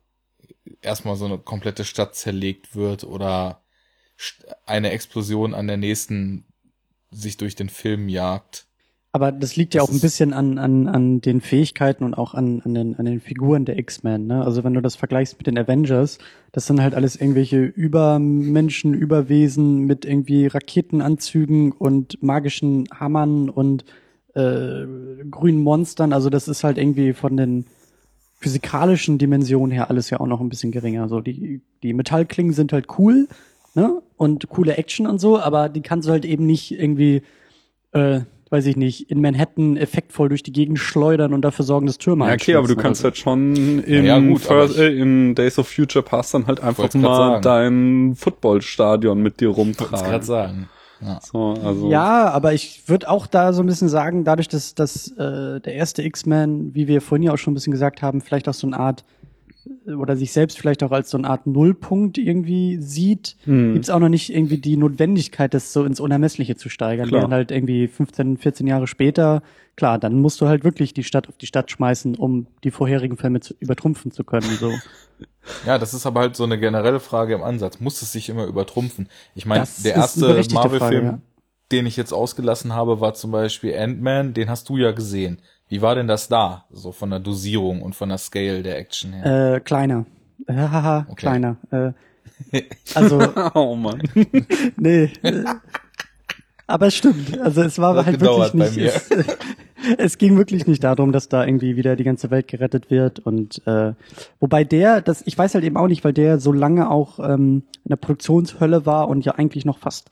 [0.81, 3.63] erstmal so eine komplette Stadt zerlegt wird oder
[4.65, 6.45] eine Explosion an der nächsten
[7.11, 8.67] sich durch den Film jagt.
[9.13, 12.33] Aber das liegt ja Das auch ein bisschen an, an, an den Fähigkeiten und auch
[12.33, 14.27] an, an, den, an den Figuren der X-Men.
[14.27, 14.43] Ne?
[14.43, 16.17] Also wenn du das vergleichst mit den Avengers,
[16.53, 23.83] das sind halt alles irgendwelche Übermenschen, Überwesen mit irgendwie Raketenanzügen und magischen Hammern und
[24.33, 24.85] äh,
[25.29, 26.13] grünen Monstern.
[26.13, 27.65] Also das ist halt irgendwie von den
[28.39, 31.09] physikalischen Dimensionen her alles ja auch noch ein bisschen geringer.
[31.09, 33.27] So die, die Metallklingen sind halt cool,
[33.75, 34.01] ne?
[34.15, 37.23] Und coole Action und so, aber die kannst du halt eben nicht irgendwie
[37.91, 38.21] äh,
[38.51, 42.27] weiß ich nicht, in Manhattan effektvoll durch die Gegend schleudern und dafür sorgen, dass Türme
[42.27, 45.33] Ja, okay, aber du kannst oder halt schon in, Ja, gut, First, ich- äh, in
[45.35, 47.41] Days of Future Past dann halt einfach mal sagen.
[47.41, 50.21] dein Footballstadion mit dir Wollte ich gerade rumtragen.
[50.23, 50.69] sagen.
[51.03, 51.19] Ja.
[51.23, 51.81] So, also.
[51.81, 51.89] so.
[51.91, 55.73] Ja, aber ich würde auch da so ein bisschen sagen, dadurch, dass, dass äh, der
[55.73, 58.67] erste X-Men, wie wir vorhin ja auch schon ein bisschen gesagt haben, vielleicht auch so
[58.67, 59.20] eine Art äh,
[59.85, 63.73] oder sich selbst vielleicht auch als so eine Art Nullpunkt irgendwie sieht, Hm.
[63.73, 67.07] gibt's auch noch nicht irgendwie die Notwendigkeit, das so ins Unermessliche zu steigern.
[67.07, 67.21] Klar.
[67.21, 69.43] Während halt irgendwie 15, 14 Jahre später,
[69.75, 73.17] klar, dann musst du halt wirklich die Stadt auf die Stadt schmeißen, um die vorherigen
[73.17, 74.49] Filme zu, übertrumpfen zu können.
[74.59, 74.71] So.
[75.65, 77.79] Ja, das ist aber halt so eine generelle Frage im Ansatz.
[77.79, 79.07] Muss es sich immer übertrumpfen?
[79.35, 81.19] Ich meine, der erste Marvel-Film, ja.
[81.71, 84.33] den ich jetzt ausgelassen habe, war zum Beispiel Ant-Man.
[84.33, 85.39] Den hast du ja gesehen.
[85.71, 86.65] Wie war denn das da?
[86.69, 89.55] So von der Dosierung und von der Scale der Action her?
[89.55, 90.05] Äh, kleiner.
[90.49, 91.15] Haha, Okay.
[91.15, 91.55] kleiner.
[91.71, 91.91] Äh,
[92.93, 93.21] Also,
[93.53, 94.01] oh Mann.
[94.75, 95.09] nee.
[95.23, 95.45] äh,
[96.67, 97.39] Aber es stimmt.
[97.39, 98.77] Also es war Das halt wirklich bei nicht.
[98.77, 99.09] Es,
[99.97, 103.19] es ging wirklich nicht darum, dass da irgendwie wieder die ganze Welt gerettet wird.
[103.19, 103.93] Und äh,
[104.41, 107.63] wobei der, das, ich weiß halt eben auch nicht, weil der so lange auch ähm,
[107.85, 110.11] in der Produktionshölle war und ja eigentlich noch fast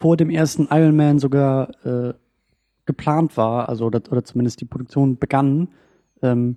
[0.00, 2.14] vor dem ersten Iron Man sogar äh,
[2.88, 5.68] geplant war, also oder, oder zumindest die Produktion begann.
[6.22, 6.56] Ähm,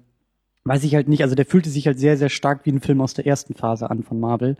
[0.63, 1.21] weiß ich halt nicht.
[1.21, 3.91] Also der fühlte sich halt sehr, sehr stark wie ein Film aus der ersten Phase
[3.91, 4.57] an von Marvel.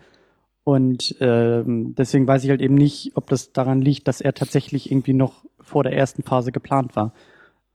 [0.64, 4.92] Und ähm, deswegen weiß ich halt eben nicht, ob das daran liegt, dass er tatsächlich
[4.92, 7.14] irgendwie noch vor der ersten Phase geplant war.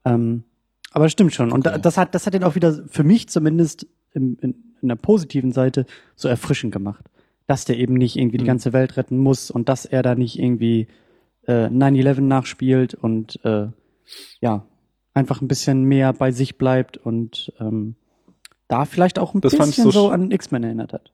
[0.05, 0.44] Ähm,
[0.93, 1.51] aber stimmt schon.
[1.51, 1.81] Und Okay.
[1.82, 5.51] das hat, das hat den auch wieder für mich zumindest im, in, in der positiven
[5.52, 7.05] Seite so erfrischend gemacht.
[7.48, 8.48] Dass der eben nicht irgendwie die Mhm.
[8.48, 10.86] ganze Welt retten muss und dass er da nicht irgendwie
[11.47, 13.68] äh, 9-11 nachspielt und äh,
[14.40, 14.66] ja,
[15.14, 17.96] einfach ein bisschen mehr bei sich bleibt und ähm,
[18.68, 21.12] da vielleicht auch ein Das bisschen so an X-Men erinnert hat.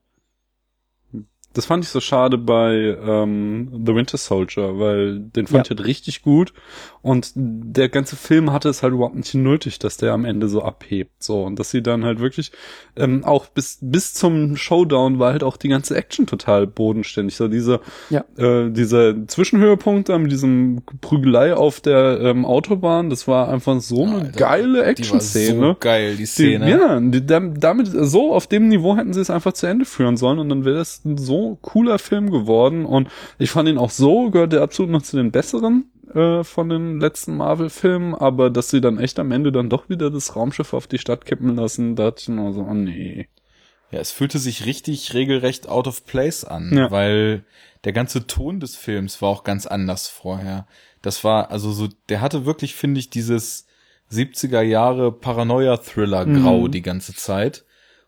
[1.53, 5.73] Das fand ich so schade bei ähm, The Winter Soldier, weil den fand Ja.
[5.73, 6.53] ich halt richtig gut
[7.01, 10.63] und der ganze Film hatte es halt überhaupt nicht nötig, dass der am Ende so
[10.63, 12.51] abhebt, so und dass sie dann halt wirklich
[12.95, 17.47] ähm, auch bis bis zum Showdown war halt auch die ganze Action total bodenständig, so
[17.47, 18.23] diese Ja.
[18.37, 24.03] äh, dieser Zwischenhöhepunkt da mit diesem Prügelei auf der ähm, Autobahn, das war einfach so
[24.05, 25.59] eine Alter, geile Die Action-Szene.
[25.59, 26.69] so geil, die Die, Szene.
[26.69, 30.17] ja, die, dam- damit, so auf dem Niveau hätten sie es einfach zu Ende führen
[30.17, 33.09] sollen und dann wäre das ein so cooler Film geworden und
[33.39, 36.99] ich fand ihn auch so, gehört der absolut noch zu den besseren äh, von den
[36.99, 40.87] letzten Marvel-Filmen, aber dass sie dann echt am Ende dann doch wieder das Raumschiff auf
[40.87, 43.27] die Stadt kippen lassen, da dachte ich nur so, oh nee.
[43.91, 46.89] Ja, es fühlte sich richtig regelrecht out of place an, Ja.
[46.91, 47.43] weil
[47.83, 50.65] der ganze Ton des Films war auch ganz anders vorher.
[51.03, 53.67] Das war also so, der hatte wirklich, finde ich, dieses
[54.11, 56.71] 70er Jahre Paranoia-Thriller-Grau Mhm.
[56.71, 57.65] die ganze Zeit.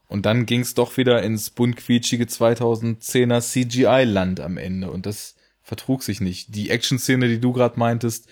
[0.07, 4.91] Und dann ging's doch wieder ins buntquietschige 2010er CGI-Land am Ende.
[4.91, 6.53] Und das vertrug sich nicht.
[6.55, 8.27] Die Action-Szene, die du gerade meintest,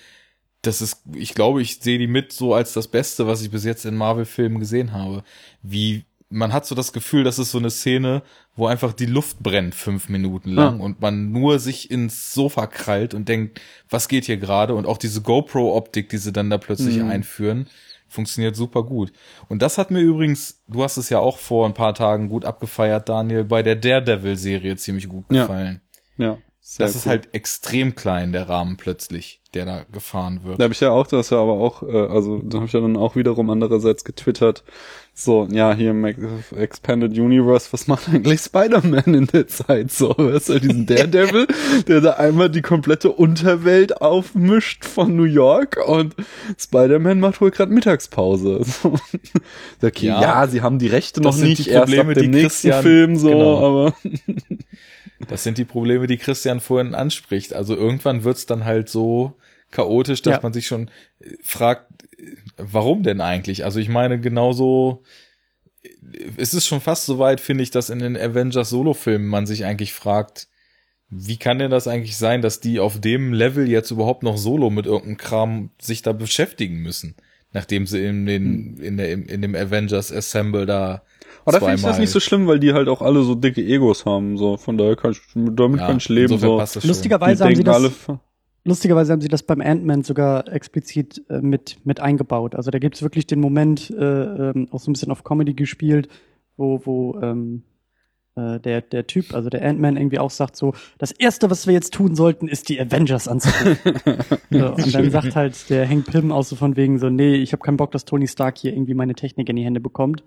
[0.61, 3.65] das ist, ich glaube, ich sehe die mit so als das Beste, was ich bis
[3.65, 5.23] jetzt in Marvel-Filmen gesehen habe.
[5.61, 8.21] Wie, man hat so das Gefühl, das ist so eine Szene,
[8.55, 10.83] wo einfach die Luft brennt fünf Minuten lang Ja.
[10.85, 13.59] und man nur sich ins Sofa krallt und denkt,
[13.89, 14.75] was geht hier gerade?
[14.75, 17.09] Und auch diese GoPro-Optik, die sie dann da plötzlich Mhm.
[17.09, 17.67] einführen,
[18.13, 19.11] funktioniert super gut.
[19.49, 22.45] Und das hat mir übrigens, du hast es ja auch vor ein paar Tagen gut
[22.45, 25.41] abgefeiert, Daniel, bei der Daredevil-Serie ziemlich gut Ja.
[25.41, 25.81] gefallen.
[26.17, 26.37] Ja.
[26.65, 27.09] Sehr Das ist cool.
[27.11, 30.59] halt extrem klein, der Rahmen plötzlich, der da gefahren wird.
[30.59, 32.79] Da habe ich ja auch, das ja aber auch, äh, also da habe ich ja
[32.79, 34.63] dann auch wiederum andererseits getwittert,
[35.13, 40.15] so, ja, hier im Ex- Expanded Universe, was macht eigentlich Spider-Man in der Zeit so?
[40.17, 41.47] Weißt du, diesen Daredevil,
[41.87, 46.15] der da einmal die komplette Unterwelt aufmischt von New York und
[46.57, 48.61] Spider-Man macht wohl gerade Mittagspause.
[48.65, 48.95] So.
[49.85, 50.21] Okay, ja.
[50.21, 52.81] Ja, sie haben die Rechte noch nicht die erst ab Probleme, dem die nächsten Christian-
[52.83, 53.57] Film so, genau.
[53.57, 53.93] aber
[55.29, 57.53] Das sind die Probleme, die Christian vorhin anspricht.
[57.53, 59.37] Also irgendwann wird's dann halt so
[59.71, 60.39] chaotisch, dass Ja.
[60.43, 60.89] man sich schon
[61.19, 63.65] äh, fragt, äh, warum denn eigentlich?
[63.65, 65.03] Also ich meine, genauso,
[65.83, 65.89] äh,
[66.37, 69.65] es ist schon fast so weit, finde ich, dass in den Avengers Solo-Filmen man sich
[69.65, 70.47] eigentlich fragt,
[71.09, 74.69] wie kann denn das eigentlich sein, dass die auf dem Level jetzt überhaupt noch solo
[74.71, 77.15] mit irgendeinem Kram sich da beschäftigen müssen?
[77.51, 81.03] Nachdem sie in den, in der, in dem Avengers Assemble da
[81.45, 83.61] Aber da finde ich das nicht so schlimm, weil die halt auch alle so dicke
[83.61, 86.57] Egos haben, so, von daher kann ich, damit Ja, kann ich leben, so.
[86.83, 87.91] Lustigerweise haben sie das, alle,
[88.63, 92.55] lustigerweise haben sie das beim Ant-Man sogar explizit äh, mit, mit eingebaut.
[92.55, 94.03] Also da gibt's wirklich den Moment, äh,
[94.51, 96.07] ähm, auch so ein bisschen auf Comedy gespielt,
[96.55, 97.63] wo, wo ähm,
[98.35, 101.73] äh, der, der Typ, also der Ant-Man irgendwie auch sagt so, das erste, was wir
[101.73, 103.93] jetzt tun sollten, ist die Avengers anzurufen.
[104.49, 107.51] so, und dann sagt halt der Hank Pym auch so von wegen so, nee, ich
[107.51, 110.23] habe keinen Bock, dass Tony Stark hier irgendwie meine Technik in die Hände bekommt,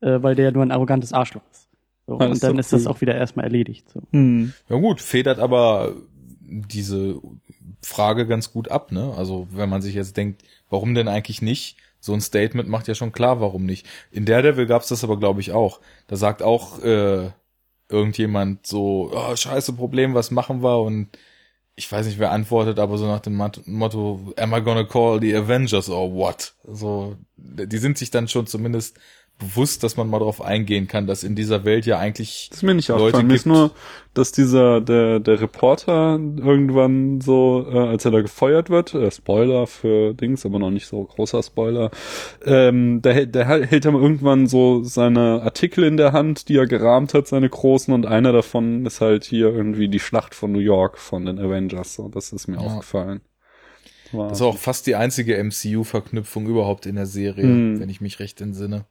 [0.00, 1.68] äh, weil der ja nur ein arrogantes Arschloch ist.
[2.06, 2.92] So, Ah, das und ist dann ist das cool.
[2.92, 3.88] auch wieder erstmal erledigt.
[3.92, 4.02] So.
[4.12, 4.52] hm.
[4.68, 5.94] Ja gut, federt aber
[6.40, 7.20] diese
[7.82, 9.14] Frage ganz gut ab, ne?
[9.16, 11.76] Also wenn man sich jetzt denkt, warum denn eigentlich nicht?
[12.00, 13.86] So ein Statement macht ja schon klar, warum nicht.
[14.10, 15.80] In Daredevil gab's das aber, glaube ich, auch.
[16.08, 17.30] Da sagt auch äh,
[17.88, 20.80] irgendjemand so, oh, scheiße Problem, was machen wir?
[20.80, 21.08] Und
[21.76, 25.34] ich weiß nicht, wer antwortet, aber so nach dem Motto, am I gonna call the
[25.34, 26.54] Avengers or what?
[26.64, 28.98] So, die sind sich dann schon zumindest
[29.40, 32.62] bewusst, dass man mal drauf eingehen kann, dass in dieser Welt ja eigentlich Das ist
[32.62, 33.26] mir nicht Leute aufgefallen.
[33.26, 33.56] Mir ist gibt.
[33.56, 33.70] nur,
[34.14, 39.66] dass dieser, der, der Reporter irgendwann so, äh, als er da gefeuert wird, äh, Spoiler
[39.66, 41.90] für Dings, aber noch nicht so großer Spoiler,
[42.44, 46.66] ähm, der, hält- der hält dann irgendwann so seine Artikel in der Hand, die er
[46.66, 50.58] gerahmt hat, seine großen, und einer davon ist halt hier irgendwie die Schlacht von New
[50.60, 51.94] York von den Avengers.
[51.94, 52.60] So, das ist mir Ja.
[52.62, 53.20] aufgefallen.
[54.12, 57.80] War, Das ist auch fast die einzige MCU-Verknüpfung überhaupt in der Serie, Hm.
[57.80, 58.86] wenn ich mich recht entsinne.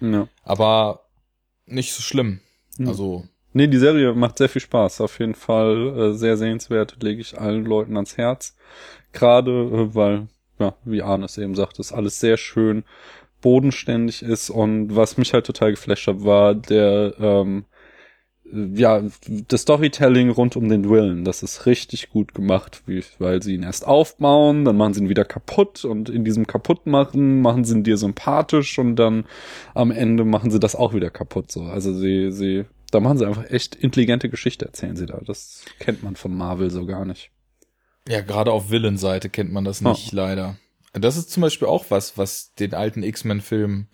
[0.00, 0.28] Ja.
[0.42, 1.06] Aber
[1.66, 2.40] nicht so schlimm.
[2.76, 2.88] Hm.
[2.88, 3.24] Also
[3.56, 5.00] Nee, die Serie macht sehr viel Spaß.
[5.00, 8.56] Auf jeden Fall äh, sehr sehenswert, lege ich allen Leuten ans Herz.
[9.12, 10.26] Gerade, äh, weil,
[10.58, 12.82] ja, wie Arnes eben sagt, ist alles sehr schön
[13.42, 17.66] bodenständig ist und was mich halt total geflasht hat, war der, ähm,
[18.52, 19.02] ja,
[19.48, 23.62] das Storytelling rund um den Willen, das ist richtig gut gemacht, wie, weil sie ihn
[23.62, 27.84] erst aufbauen, dann machen sie ihn wieder kaputt und in diesem kaputtmachen machen sie ihn
[27.84, 29.24] dir sympathisch und dann
[29.72, 31.62] am Ende machen sie das auch wieder kaputt, so.
[31.62, 35.20] Also sie, sie, da machen sie einfach echt intelligente Geschichte, erzählen sie da.
[35.24, 37.30] Das kennt man von Marvel so gar nicht.
[38.06, 40.16] Ja, gerade auf Villain-Seite kennt man das nicht, oh.
[40.16, 40.56] leider.
[40.92, 43.88] Das ist zum Beispiel auch was, was den alten X-Men-Film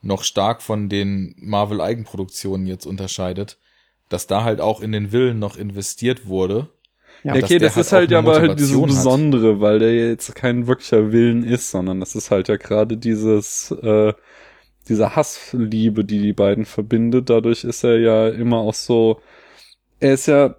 [0.00, 3.58] noch stark von den Marvel-Eigenproduktionen jetzt unterscheidet,
[4.08, 6.68] dass da halt auch in den Willen noch investiert wurde.
[7.24, 9.60] Ja, okay, das halt ist halt ja aber halt dieses Besondere, hat.
[9.60, 14.12] weil der jetzt kein wirklicher Willen ist, sondern das ist halt ja gerade dieses, äh,
[14.88, 17.28] diese Hassliebe, die die beiden verbindet.
[17.28, 19.20] Dadurch ist er ja immer auch so,
[20.00, 20.56] er ist ja,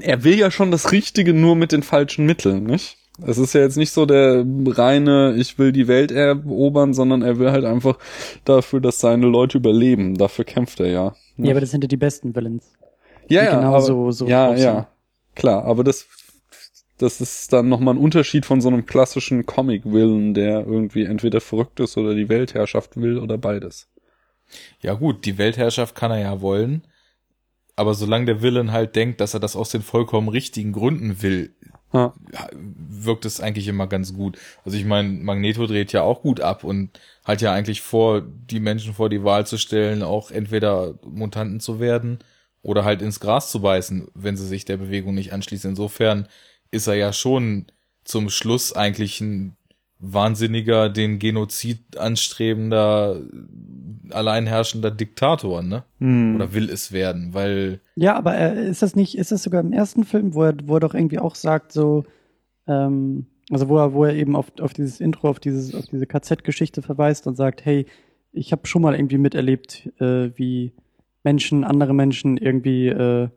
[0.00, 2.98] er will ja schon das Richtige nur mit den falschen Mitteln, nicht?
[3.24, 7.38] Es ist ja jetzt nicht so der reine, ich will die Welt erobern, sondern er
[7.38, 7.98] will halt einfach
[8.44, 10.16] dafür, dass seine Leute überleben.
[10.16, 11.14] Dafür kämpft er ja.
[11.36, 12.72] Ja, aber das sind ja die besten Villains.
[13.28, 13.56] Ja, ja.
[13.56, 14.88] Genau aber, so, so ja, ja.
[15.34, 16.06] Klar, aber das,
[16.98, 21.80] das ist dann nochmal ein Unterschied von so einem klassischen Comic-Willen, der irgendwie entweder verrückt
[21.80, 23.88] ist oder die Weltherrschaft will oder beides.
[24.80, 26.86] Ja gut, die Weltherrschaft kann er ja wollen,
[27.74, 31.54] aber solange der Villain halt denkt, dass er das aus den vollkommen richtigen Gründen will,
[31.92, 32.12] ja.
[32.52, 34.38] wirkt es eigentlich immer ganz gut.
[34.64, 36.90] Also ich meine, Magneto dreht ja auch gut ab und
[37.24, 41.80] hat ja eigentlich vor, die Menschen vor die Wahl zu stellen, auch entweder Mutanten zu
[41.80, 42.18] werden
[42.62, 45.70] oder halt ins Gras zu beißen, wenn sie sich der Bewegung nicht anschließen.
[45.70, 46.28] Insofern
[46.70, 47.66] ist er ja schon
[48.04, 49.56] zum Schluss eigentlich ein
[49.98, 53.20] wahnsinniger, den Genozid anstrebender,
[54.14, 55.84] alleinherrschender Diktator, ne?
[55.98, 56.36] Hm.
[56.36, 57.80] Oder will es werden, weil.
[57.96, 60.76] Ja, aber äh, ist das nicht, ist das sogar im ersten Film, wo er, wo
[60.76, 62.04] er doch irgendwie auch sagt, so,
[62.66, 66.06] ähm, also wo er, wo er eben auf, auf dieses Intro, auf dieses, auf diese
[66.06, 67.86] KZ-Geschichte verweist und sagt, hey,
[68.32, 70.72] ich habe schon mal irgendwie miterlebt, äh, wie
[71.22, 73.28] Menschen, andere Menschen irgendwie äh,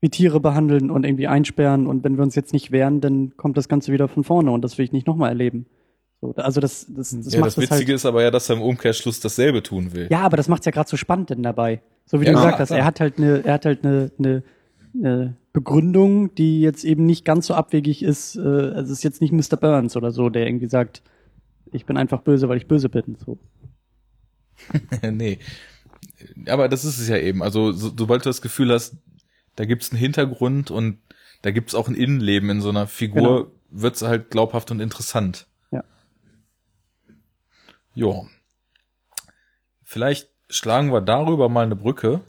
[0.00, 3.56] wie Tiere behandeln und irgendwie einsperren und wenn wir uns jetzt nicht wehren, dann kommt
[3.58, 5.66] das Ganze wieder von vorne und das will ich nicht nochmal erleben.
[6.20, 8.56] So, also das, das, das ja, macht das Witzige halt, ist aber ja, dass er
[8.56, 10.08] im Umkehrschluss dasselbe tun will.
[10.10, 11.80] Ja, aber das macht's ja gerade so spannend denn dabei.
[12.04, 14.42] So wie ja, du gesagt hast, er hat halt eine, er hat halt eine, eine,
[14.94, 18.36] eine Begründung, die jetzt eben nicht ganz so abwegig ist.
[18.36, 19.56] Äh, also es ist jetzt nicht Mr.
[19.56, 21.02] Burns oder so, der irgendwie sagt,
[21.72, 23.16] ich bin einfach böse, weil ich böse bin.
[23.24, 23.38] So.
[25.10, 25.38] nee.
[26.48, 27.42] Aber das ist es ja eben.
[27.42, 28.96] Also so, sobald du das Gefühl hast,
[29.56, 30.98] da gibt's einen Hintergrund und
[31.42, 33.52] da gibt's auch ein Innenleben in so einer Figur, genau.
[33.70, 35.46] wird's halt glaubhaft und interessant.
[38.00, 38.26] Jo.
[39.84, 42.22] Vielleicht schlagen wir darüber mal eine Brücke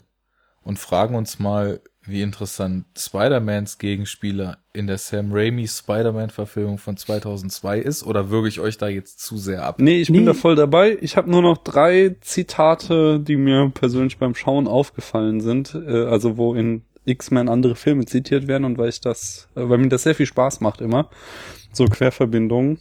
[0.62, 7.78] und fragen uns mal, wie interessant Spider-Mans Gegenspieler in der Sam Raimi Spider-Man-Verfilmung von 2002
[7.78, 9.76] ist, oder würge ich euch da jetzt zu sehr ab?
[9.78, 10.18] Nee, ich nee.
[10.18, 10.98] bin da voll dabei.
[11.00, 16.36] Ich habe nur noch drei Zitate, die mir persönlich beim Schauen aufgefallen sind, äh, also
[16.36, 20.02] wo in X-Men andere Filme zitiert werden und weil ich das, äh, weil mir das
[20.02, 21.08] sehr viel Spaß macht immer,
[21.72, 22.78] so Querverbindungen.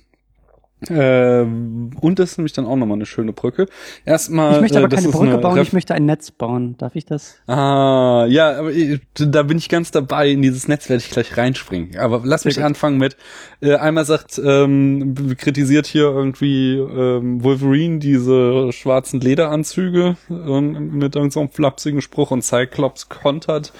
[0.89, 3.67] Äh, und das ist nämlich dann auch nochmal eine schöne Brücke.
[4.03, 4.55] Erstmal.
[4.55, 6.75] Ich möchte aber äh, keine Brücke bauen, Ref ich möchte ein Netz bauen.
[6.77, 7.35] Darf ich das?
[7.47, 10.29] Ah, ja, aber ich, da bin ich ganz dabei.
[10.29, 11.97] In dieses Netz werde ich gleich reinspringen.
[11.97, 13.15] Aber lass mich anfangen mit,
[13.61, 21.47] äh, einmal sagt, ähm, kritisiert hier irgendwie ähm, Wolverine diese schwarzen Lederanzüge ähm, mit irgendeinem
[21.47, 23.71] so flapsigen Spruch und Cyclops kontert,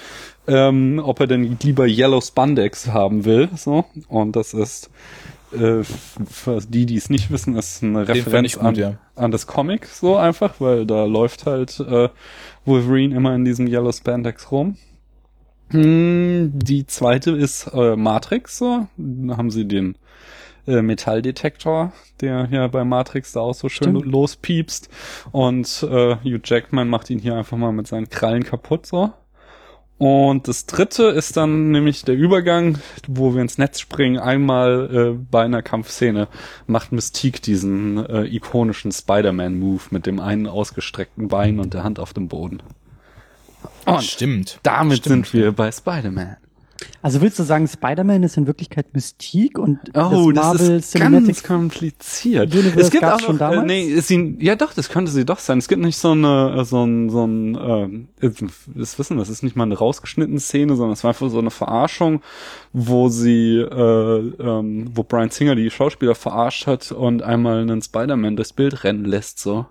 [0.46, 3.48] ähm, ob er denn lieber Yellow Spandex haben will.
[3.56, 3.86] So.
[4.08, 4.90] Und das ist
[5.52, 8.98] äh, für die, die es nicht wissen, ist eine Referenz gut, an, ja.
[9.14, 12.08] an das Comic so einfach, weil da läuft halt äh,
[12.64, 14.76] Wolverine immer in diesem Yellow Spandex rum.
[15.70, 18.86] Hm, die zweite ist äh, Matrix, so.
[18.96, 19.96] Da haben sie den
[20.66, 24.06] äh, Metalldetektor, der ja bei Matrix da auch so schön Stimmt.
[24.06, 24.88] lospiepst.
[25.32, 29.12] Und äh, Hugh Jackman macht ihn hier einfach mal mit seinen Krallen kaputt, so.
[30.02, 34.18] Und das dritte ist dann nämlich der Übergang, wo wir ins Netz springen.
[34.18, 36.26] Einmal äh, bei einer Kampfszene
[36.66, 42.14] macht Mystique diesen äh, ikonischen Spider-Man-Move mit dem einen ausgestreckten Bein und der Hand auf
[42.14, 42.64] dem Boden.
[43.86, 44.58] Und Stimmt.
[44.64, 45.28] Damit Stimmt.
[45.28, 46.36] sind wir bei Spider-Man.
[47.02, 50.92] Also willst du sagen, Spider-Man ist in Wirklichkeit Mystik und oh, das Marvel das ist
[50.92, 52.54] Cinematic ganz kompliziert.
[52.54, 53.62] Universe es gibt auch schon noch, damals?
[53.62, 55.58] Äh, nee, ihn, ja doch, das könnte sie doch sein.
[55.58, 58.30] Es gibt nicht so eine äh, so ein so ein äh,
[58.74, 61.38] das wissen wir, es ist nicht mal eine rausgeschnittene Szene, sondern es war einfach so
[61.38, 62.22] eine Verarschung,
[62.72, 68.36] wo sie äh, ähm, wo Brian Singer die Schauspieler verarscht hat und einmal einen Spider-Man
[68.36, 69.66] durchs Bild rennen lässt so.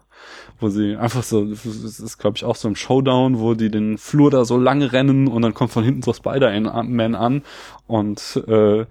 [0.62, 3.98] Wo sie einfach so, das ist glaube ich auch so im Showdown, wo die den
[3.98, 7.44] Flur da so lange rennen und dann kommt von hinten so Spider-Man an
[7.88, 8.86] und äh,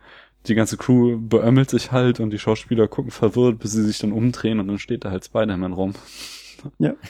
[0.46, 4.12] die ganze Crew beömmelt sich halt und die Schauspieler gucken verwirrt, bis sie sich dann
[4.12, 5.94] umdrehen und dann steht da halt Spider-Man rum.
[6.78, 6.94] Ja.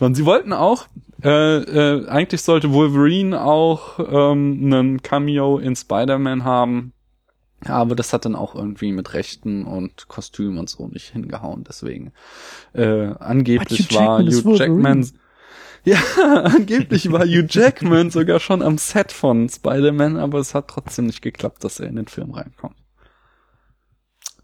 [0.00, 0.86] Und sie wollten auch,
[1.22, 6.94] äh, äh, eigentlich sollte Wolverine auch ähm, einen Cameo in Spider-Man haben,
[7.64, 11.64] aber das hat dann auch irgendwie mit Rechten und Kostüm und so nicht hingehauen.
[11.64, 12.12] Deswegen
[12.72, 14.56] äh, angeblich war Hugh.
[14.56, 15.08] Jackman
[15.84, 15.98] ja,
[16.44, 21.22] angeblich war Hugh Jackman sogar schon am Set von Spider-Man, aber es hat trotzdem nicht
[21.22, 22.76] geklappt, dass er in den Film reinkommt.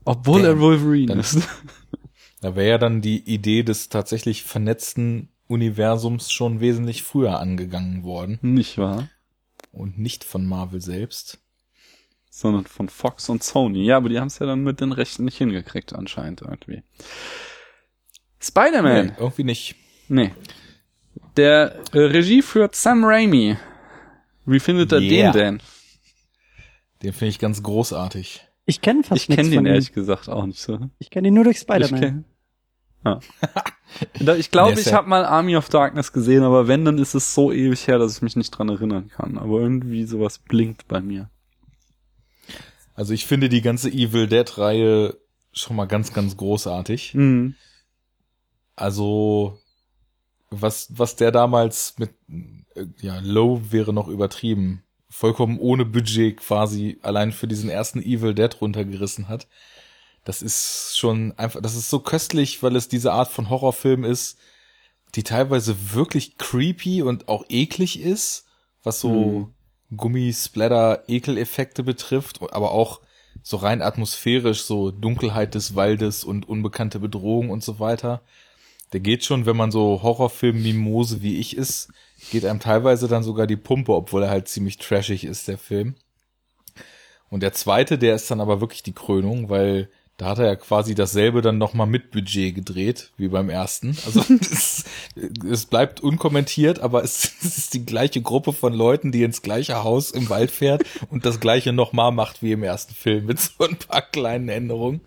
[0.04, 0.60] Obwohl er Damn.
[0.60, 1.38] Wolverine Dann- ist.
[2.42, 8.38] Da wäre ja dann die Idee des tatsächlich vernetzten Universums schon wesentlich früher angegangen worden
[8.42, 9.08] Nicht wahr?
[9.72, 11.38] und nicht von Marvel selbst.
[12.38, 13.84] Sondern von Fox und Sony.
[13.86, 16.82] Ja, aber die haben es ja dann mit den Rechten nicht hingekriegt anscheinend irgendwie.
[18.40, 19.06] Spider-Man.
[19.06, 19.74] Nee, irgendwie nicht.
[20.08, 20.32] Nee.
[21.36, 23.56] Der äh, Regie führt Sam Raimi.
[24.44, 25.32] Wie findet er Yeah.
[25.32, 25.62] den denn?
[27.02, 28.46] Den finde ich ganz großartig.
[28.66, 29.74] Ich kenne fast Ich nichts kenne von den ihm.
[29.74, 30.78] ehrlich gesagt auch nicht so.
[30.98, 32.00] Ich kenne ihn nur durch Ich, Spider-Man.
[32.00, 32.24] kenn-
[33.04, 33.20] ah.
[34.36, 36.98] Ich glaube, Der ist ich ja- habe mal Army of Darkness gesehen, aber wenn, dann
[36.98, 39.38] ist es so ewig her, dass ich mich nicht dran erinnern kann.
[39.38, 41.30] Aber irgendwie sowas blinkt bei mir.
[42.96, 45.16] Also ich finde die ganze Evil Dead Reihe
[45.52, 47.14] schon mal ganz, ganz großartig.
[47.14, 47.54] Mhm.
[48.74, 49.58] Also
[50.50, 52.10] was, was der damals mit,
[52.74, 58.34] äh, ja, Low wäre noch übertrieben, vollkommen ohne Budget quasi allein für diesen ersten Evil
[58.34, 59.46] Dead runtergerissen hat.
[60.24, 64.38] Das ist schon einfach, das ist so köstlich, weil es diese Art von Horrorfilm ist,
[65.14, 68.46] die teilweise wirklich creepy und auch eklig ist,
[68.82, 69.52] was so
[69.94, 73.00] Gummisplatter-Ekeleffekte betrifft, aber auch
[73.42, 78.22] so rein atmosphärisch, so Dunkelheit des Waldes und unbekannte Bedrohung und so weiter.
[78.92, 81.90] Der geht schon, wenn man so Horrorfilm-Mimose wie ich ist,
[82.30, 85.96] geht einem teilweise dann sogar die Pumpe, obwohl er halt ziemlich trashig ist, der Film.
[87.28, 90.56] Und der zweite, der ist dann aber wirklich die Krönung, weil da hat er ja
[90.56, 93.96] quasi dasselbe dann nochmal mit Budget gedreht, wie beim ersten.
[94.06, 94.84] Also es,
[95.48, 99.84] es bleibt unkommentiert, aber es, es ist die gleiche Gruppe von Leuten, die ins gleiche
[99.84, 103.64] Haus im Wald fährt und das gleiche nochmal macht wie im ersten Film mit so
[103.64, 105.02] ein paar kleinen Änderungen.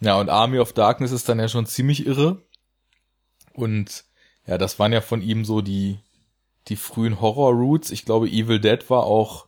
[0.00, 2.42] Ja, und Army of Darkness ist dann ja schon ziemlich irre.
[3.52, 4.04] Und
[4.46, 5.98] ja, das waren ja von ihm so die,
[6.68, 7.90] die frühen Horror-Roots.
[7.90, 9.46] Ich glaube, Evil Dead war auch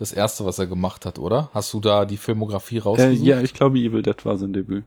[0.00, 1.50] das erste, was er gemacht hat, oder?
[1.52, 3.26] Hast du da die Filmografie Äh, rausgesucht?
[3.26, 4.84] ja, ich glaube, Evil Dead war sein Debüt.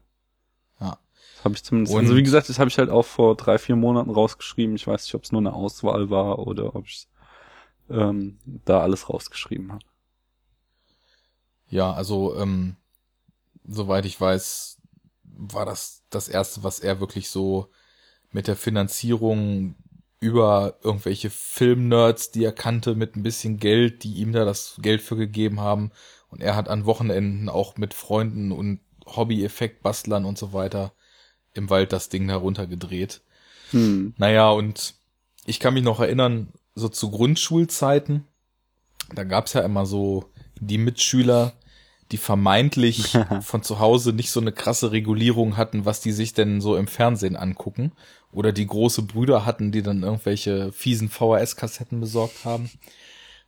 [0.80, 0.98] Ja.
[1.36, 1.94] Das habe ich zumindest.
[1.96, 4.76] Und- also wie gesagt, das habe ich halt auch vor drei, vier Monaten rausgeschrieben.
[4.76, 7.08] Ich weiß nicht, ob es nur eine Auswahl war oder ob ich
[7.90, 9.86] ähm, da alles rausgeschrieben habe.
[11.70, 12.76] Ja, also ähm,
[13.68, 14.78] soweit ich weiß,
[15.24, 17.68] war das das erste, was er wirklich so
[18.32, 19.76] mit der Finanzierung
[20.24, 25.02] über irgendwelche Filmnerds, die er kannte, mit ein bisschen Geld, die ihm da das Geld
[25.02, 25.92] für gegeben haben.
[26.30, 30.94] Und er hat an Wochenenden auch mit Freunden und Hobby-Effekt-Bastlern und so weiter
[31.54, 33.22] im Wald das Ding da runtergedreht.
[33.72, 34.14] Hm.
[34.18, 34.96] Naja, und
[35.46, 38.26] ich kann mich noch erinnern, so zu Grundschulzeiten,
[39.14, 41.54] da gab's ja immer so die Mitschüler,
[42.12, 46.62] die vermeintlich von zu Hause nicht so eine krasse Regulierung hatten, was die sich denn
[46.62, 47.92] so im Fernsehen angucken.
[48.34, 52.70] Oder die große Brüder hatten, die dann irgendwelche fiesen VHS-Kassetten besorgt haben.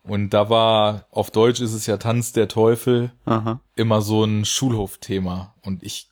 [0.03, 3.60] Und da war, auf Deutsch ist es ja Tanz der Teufel, Aha.
[3.76, 5.56] immer so ein Schulhofthema.
[5.64, 6.10] Und ich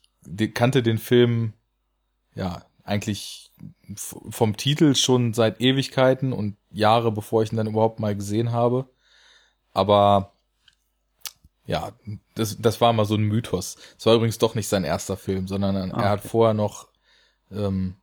[0.56, 1.54] kannte den Film,
[2.34, 3.52] ja, eigentlich
[3.96, 8.90] vom Titel schon seit Ewigkeiten und Jahre, bevor ich ihn dann überhaupt mal gesehen habe.
[9.74, 10.34] Aber
[11.66, 11.92] ja,
[12.36, 13.78] das, das war mal so ein Mythos.
[13.98, 16.30] Es war übrigens doch nicht sein erster Film, sondern Ah, er hat okay.
[16.30, 16.88] vorher noch
[17.52, 17.96] ähm,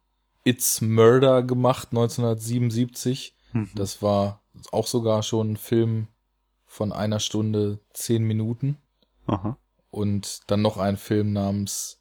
[0.51, 3.37] It's Murder gemacht, 1977.
[3.53, 3.71] Mhm.
[3.77, 6.09] Das war auch sogar schon ein Film
[6.67, 8.77] von einer Stunde, zehn Minuten.
[9.29, 9.57] Aha.
[9.93, 12.01] Und dann noch ein Film namens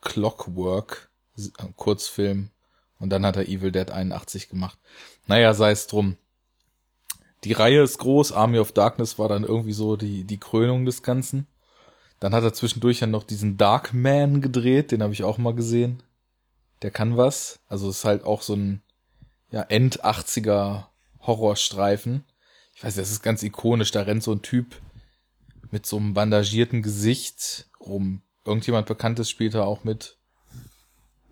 [0.00, 2.50] Clockwork, äh, Kurzfilm.
[3.00, 4.78] Und dann hat er Evil Dead 81 gemacht.
[5.26, 6.16] Naja, sei es drum.
[7.42, 8.30] Die Reihe ist groß.
[8.30, 11.48] Army of Darkness war dann irgendwie so die, die Krönung des Ganzen.
[12.20, 14.92] Dann hat er zwischendurch ja noch diesen Darkman gedreht.
[14.92, 16.02] Den habe ich auch mal gesehen.
[16.82, 17.58] Der kann was.
[17.68, 18.82] Also ist halt auch so ein
[19.50, 20.86] ja, End-80er
[21.20, 22.24] Horrorstreifen.
[22.74, 23.90] Ich weiß, das ist ganz ikonisch.
[23.90, 24.76] Da rennt so ein Typ
[25.70, 28.22] mit so einem bandagierten Gesicht rum.
[28.44, 30.16] Irgendjemand Bekanntes spielt da auch mit.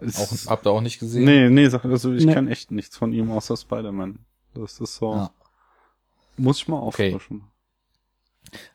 [0.01, 1.25] Ist- Auch, habt ihr auch nicht gesehen?
[1.25, 2.35] nee, nee, also ich Nee.
[2.35, 4.19] kenn echt nichts von ihm außer Spider-Man.
[4.55, 5.15] Das ist so.
[5.15, 5.31] Ja.
[6.37, 7.15] Muss ich mal Okay.
[7.15, 7.45] auffrischen.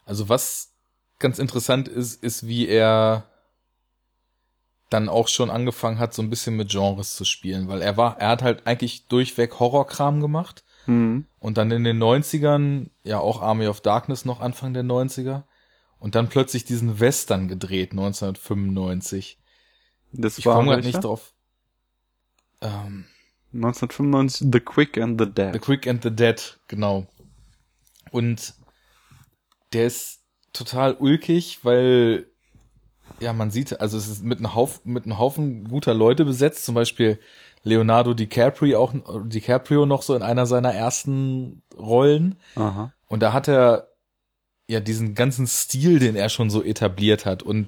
[0.05, 0.71] Also was
[1.19, 3.29] ganz interessant ist, ist, wie er
[4.91, 8.19] dann auch schon angefangen hat, so ein bisschen mit Genres zu spielen, weil er war,
[8.19, 11.25] er hat halt eigentlich durchweg Horrorkram gemacht Mhm.
[11.39, 15.43] und dann in den 90ern, ja auch Army of Darkness noch Anfang der 90er
[15.99, 19.37] und dann plötzlich diesen Western gedreht, 1995.
[20.11, 21.33] Das Ich war komme gerade nicht drauf.
[22.61, 23.05] Ähm,
[23.53, 25.53] 1995 The Quick and the Dead.
[25.53, 27.07] The Quick and the Dead, genau.
[28.11, 28.53] Und
[29.73, 30.19] der ist
[30.53, 32.25] total ulkig, weil
[33.19, 36.65] ja, man sieht, also es ist mit einem Haufen, mit einem Haufen guter Leute besetzt,
[36.65, 37.19] zum Beispiel
[37.63, 38.93] Leonardo DiCaprio auch,
[39.25, 42.37] DiCaprio noch so in einer seiner ersten Rollen.
[42.55, 42.91] Aha.
[43.07, 43.89] Und da hat er
[44.67, 47.43] ja diesen ganzen Stil, den er schon so etabliert hat.
[47.43, 47.67] Und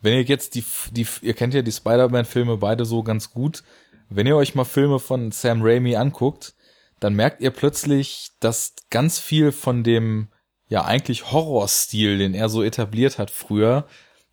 [0.00, 3.62] wenn ihr jetzt die, die ihr kennt ja die Spider-Man-Filme beide so ganz gut.
[4.08, 6.54] Wenn ihr euch mal Filme von Sam Raimi anguckt,
[6.98, 10.28] dann merkt ihr plötzlich, dass ganz viel von dem
[10.68, 13.86] ja eigentlich Horrorstil, den er so etabliert hat früher,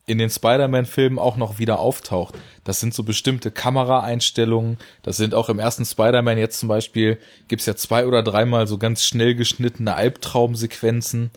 [0.08, 2.34] in den Spider-Man-Filmen auch noch wieder auftaucht.
[2.64, 4.78] Das sind so bestimmte Kameraeinstellungen.
[5.04, 7.20] Das sind auch im ersten Spider-Man jetzt zum Beispiel,
[7.50, 11.32] gibt's ja zwei oder dreimal so ganz schnell geschnittene Albtraumsequenzen.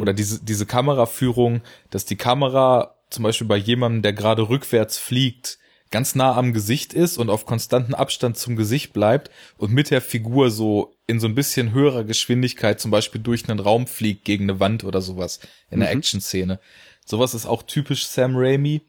[0.00, 5.58] Oder diese, diese Kameraführung, dass die Kamera zum Beispiel bei jemandem, der gerade rückwärts fliegt,
[5.90, 10.00] ganz nah am Gesicht ist und auf konstanten Abstand zum Gesicht bleibt und mit der
[10.00, 14.44] Figur so in so ein bisschen höherer Geschwindigkeit zum Beispiel durch einen Raum fliegt gegen
[14.44, 15.40] eine Wand oder sowas
[15.70, 16.60] in der Action-Szene.
[17.04, 18.82] Sowas ist auch typisch Sam Raimi.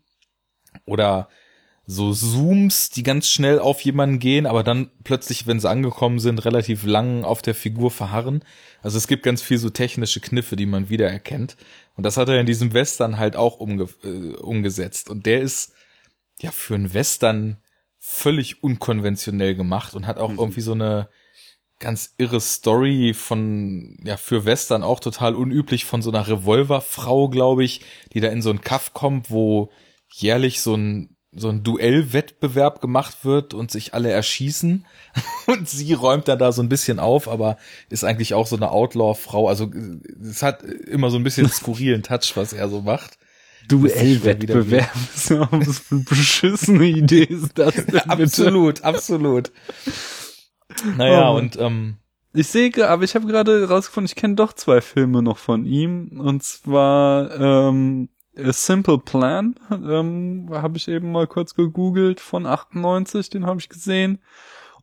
[0.85, 1.29] Oder
[1.85, 6.45] so Zooms, die ganz schnell auf jemanden gehen, aber dann plötzlich, wenn sie angekommen sind,
[6.45, 8.43] relativ lang auf der Figur verharren.
[8.81, 11.57] Also es gibt ganz viel so technische Kniffe, die man wiedererkennt.
[11.95, 15.09] Und das hat er in diesem Western halt auch umge äh, umgesetzt.
[15.09, 15.73] Und der ist
[16.39, 17.57] ja für einen Western
[17.99, 21.09] völlig unkonventionell gemacht und hat auch irgendwie so eine
[21.83, 27.65] ganz irre Story von, ja, für Western auch total unüblich von so einer Revolverfrau, glaube
[27.65, 27.81] ich,
[28.13, 29.69] die da in so einen Kaff kommt, wo
[30.09, 34.85] jährlich so ein so ein Duellwettbewerb gemacht wird und sich alle erschießen
[35.47, 37.57] und sie räumt dann da so ein bisschen auf, aber
[37.89, 39.47] ist eigentlich auch so eine Outlaw-Frau.
[39.49, 39.71] Also
[40.21, 43.17] es hat immer so ein bisschen skurrilen Touch, was er so macht.
[43.67, 44.89] Duellwettbewerb.
[45.05, 48.09] Was für eine beschissene Idee ist das denn bitte?
[48.09, 49.51] absolut, absolut.
[50.97, 51.37] Naja, Oh.
[51.37, 51.97] und ähm,
[52.33, 56.19] Ich sehe, aber ich habe gerade rausgefunden, ich kenne doch zwei Filme noch von ihm.
[56.19, 63.29] Und zwar ähm, A Simple Plan, ähm, habe ich eben mal kurz gegoogelt, von 98,
[63.29, 64.19] den habe ich gesehen.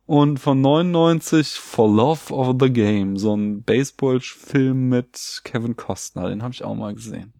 [0.05, 6.43] Und von 99 For Love of the Game, so ein Baseball-Film mit Kevin Costner, den
[6.43, 7.33] habe ich auch mal gesehen.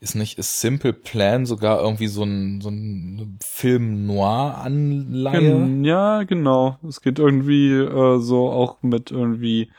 [0.00, 5.40] Ist nicht A Simple Plan sogar irgendwie so ein, so ein Film-Noir-Anleihe?
[5.40, 6.78] Gen ja, genau.
[6.86, 9.72] Es geht irgendwie äh, so auch mit irgendwie.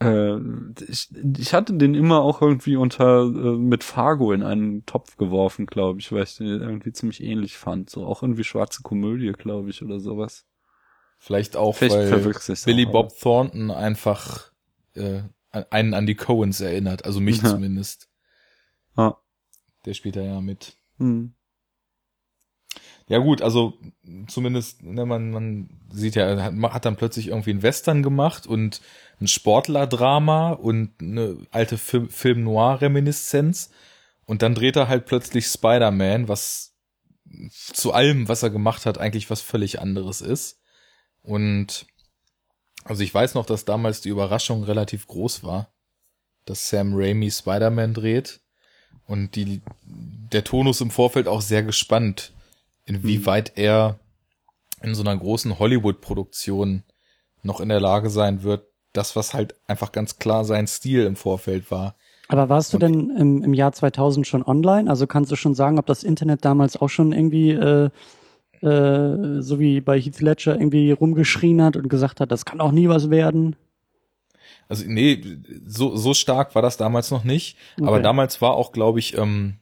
[0.00, 0.36] Äh,
[0.88, 1.08] ich,
[1.38, 5.98] ich hatte den immer auch irgendwie unter äh, mit Fargo in einen Topf geworfen, glaube
[5.98, 7.90] ich, weil ich den irgendwie ziemlich ähnlich fand.
[7.90, 10.44] So auch irgendwie schwarze Komödie, glaube ich, oder sowas.
[11.18, 12.32] Vielleicht auch, Vielleicht weil
[12.64, 14.52] Billy auch, Bob Thornton einfach
[14.94, 15.22] äh,
[15.70, 17.50] einen an die Coens erinnert, also mich Ja.
[17.50, 18.08] zumindest.
[18.96, 19.16] Ah.
[19.84, 20.76] Der spielt da ja mit.
[20.98, 21.34] Hm.
[23.08, 23.74] Ja gut, also
[24.28, 28.80] zumindest, ne, man, man sieht ja, hat, hat dann plötzlich irgendwie einen Western gemacht und
[29.20, 33.70] ein Sportlerdrama und eine alte Film, Film Noir-Reminiszenz.
[34.24, 36.74] Und dann dreht er halt plötzlich Spider-Man, was
[37.50, 40.60] zu allem, was er gemacht hat, eigentlich was völlig anderes ist.
[41.22, 41.86] Und
[42.84, 45.72] also ich weiß noch, dass damals die Überraschung relativ groß war,
[46.44, 48.40] dass Sam Raimi Spider-Man dreht.
[49.06, 52.32] Und die, der Tonus im Vorfeld auch sehr gespannt,
[52.84, 53.98] inwieweit er
[54.82, 56.82] in so einer großen Hollywood-Produktion
[57.42, 61.16] noch in der Lage sein wird, das, was halt einfach ganz klar sein Stil im
[61.16, 61.94] Vorfeld war.
[62.28, 64.88] Aber warst du denn im, im Jahr 2000 schon online?
[64.88, 67.90] Also kannst du schon sagen, ob das Internet damals auch schon irgendwie, äh,
[68.62, 72.72] äh, so wie bei Heath Ledger, irgendwie rumgeschrien hat und gesagt hat, das kann auch
[72.72, 73.56] nie was werden?
[74.68, 75.22] Also nee,
[75.66, 77.56] so, so stark war das damals noch nicht.
[77.78, 78.02] Aber Okay.
[78.02, 79.58] damals war auch, glaube ich, ähm,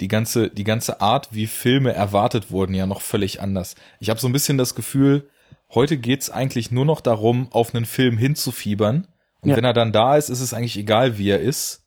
[0.00, 3.76] die ganze, die ganze Art, wie Filme erwartet wurden, ja noch völlig anders.
[4.00, 5.28] Ich habe so ein bisschen das Gefühl,
[5.72, 9.06] heute geht's eigentlich nur noch darum, auf einen Film hinzufiebern.
[9.40, 9.56] Und Ja.
[9.56, 11.82] wenn er dann da ist, ist es eigentlich egal, wie er ist.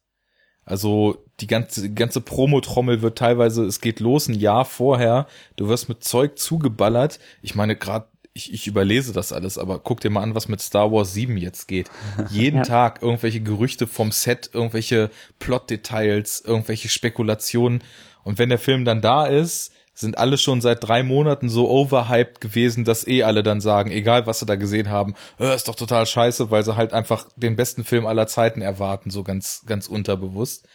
[0.63, 5.69] Also die ganze, die ganze Promotrommel wird teilweise, es geht los ein Jahr vorher, du
[5.69, 7.19] wirst mit Zeug zugeballert.
[7.41, 8.07] Ich meine, gerade,
[8.37, 11.35] ich, ich überlese das alles, aber guck dir mal an, was mit Star Wars 7
[11.37, 11.89] jetzt geht.
[12.29, 12.63] Jeden Ja.
[12.63, 15.09] Tag irgendwelche Gerüchte vom Set, irgendwelche
[15.39, 17.83] Plotdetails, irgendwelche Spekulationen.
[18.23, 22.39] Und wenn der Film dann da ist, sind alle schon seit drei Monaten so overhyped
[22.39, 25.75] gewesen, dass eh alle dann sagen, egal was sie da gesehen haben, äh, ist doch
[25.75, 29.87] total scheiße, weil sie halt einfach den besten Film aller Zeiten erwarten, so ganz, ganz
[29.87, 30.67] unterbewusst.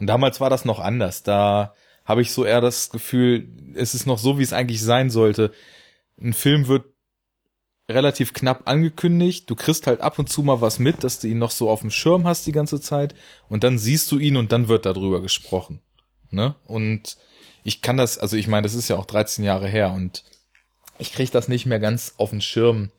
[0.00, 1.22] Und damals war das noch anders.
[1.22, 1.74] Da
[2.06, 5.52] habe ich so eher das Gefühl, es ist noch so, wie es eigentlich sein sollte.
[6.20, 6.84] Ein Film wird
[7.90, 9.48] relativ knapp angekündigt.
[9.50, 11.80] Du kriegst halt ab und zu mal was mit, dass du ihn noch so auf
[11.80, 13.14] dem Schirm hast die ganze Zeit.
[13.48, 15.80] Und dann siehst du ihn und dann wird darüber gesprochen.
[16.30, 16.54] Ne?
[16.66, 17.16] Und
[17.64, 20.24] ich kann das, also ich meine, das ist ja auch 13 Jahre her und
[20.98, 22.90] ich krieg das nicht mehr ganz auf den Schirm,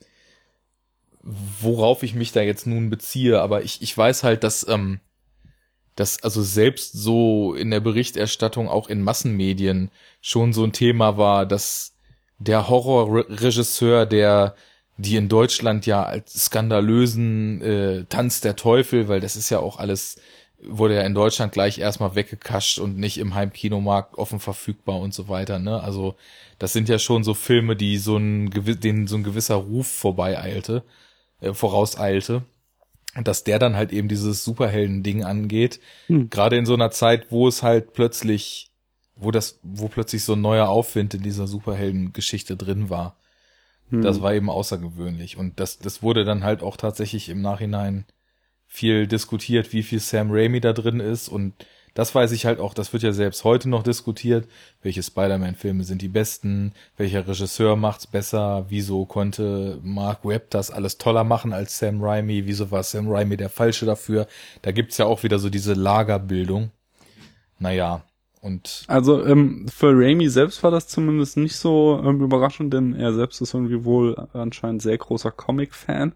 [1.22, 3.42] worauf ich mich da jetzt nun beziehe.
[3.42, 5.00] Aber ich, ich weiß halt, dass, ähm,
[5.96, 9.90] dass also selbst so in der Berichterstattung auch in Massenmedien
[10.22, 11.96] schon so ein Thema war, dass
[12.40, 14.56] der Horrorregisseur, der
[15.04, 19.78] die in Deutschland ja als skandalösen äh, Tanz der Teufel, weil das ist ja auch
[19.78, 20.18] alles,
[20.62, 25.28] wurde ja in Deutschland gleich erstmal weggekascht und nicht im Heimkinomarkt offen verfügbar und so
[25.28, 25.60] weiter.
[25.60, 25.82] Ne?
[25.82, 26.16] Also
[26.60, 30.84] das sind ja schon so Filme, die so ein denen so ein gewisser Ruf vorbeieilte,
[31.42, 32.44] äh, vorauseilte.
[33.16, 36.32] Und dass der dann halt eben dieses Superhelden-Ding angeht, hm.
[36.32, 38.72] gerade in so einer Zeit, wo es halt plötzlich,
[39.16, 43.16] wo das, wo plötzlich so ein neuer Aufwind in dieser Superhelden-Geschichte drin war.
[43.92, 44.24] Das hm.
[44.24, 45.38] war eben außergewöhnlich.
[45.38, 48.06] Und das, das wurde dann halt auch tatsächlich im Nachhinein
[48.68, 51.30] viel diskutiert, wie viel Sam Raimi da drin ist.
[51.30, 51.54] Und
[51.94, 54.48] das weiß ich halt auch, das wird ja selbst heute noch diskutiert.
[54.82, 56.74] Welche Spider-Man-Filme sind die besten?
[56.98, 58.66] Welcher Regisseur macht's besser?
[58.70, 62.48] Wieso konnte Mark Webb das alles toller machen als Sam Raimi?
[62.48, 64.26] Wieso war Sam Raimi der Falsche dafür?
[64.64, 66.72] Da gibt's ja auch wieder so diese Lagerbildung.
[67.60, 68.04] Naja,
[68.44, 73.14] und also ähm, für Raimi selbst war das zumindest nicht so ähm, überraschend, denn er
[73.14, 76.12] selbst ist irgendwie wohl anscheinend sehr großer Comic-Fan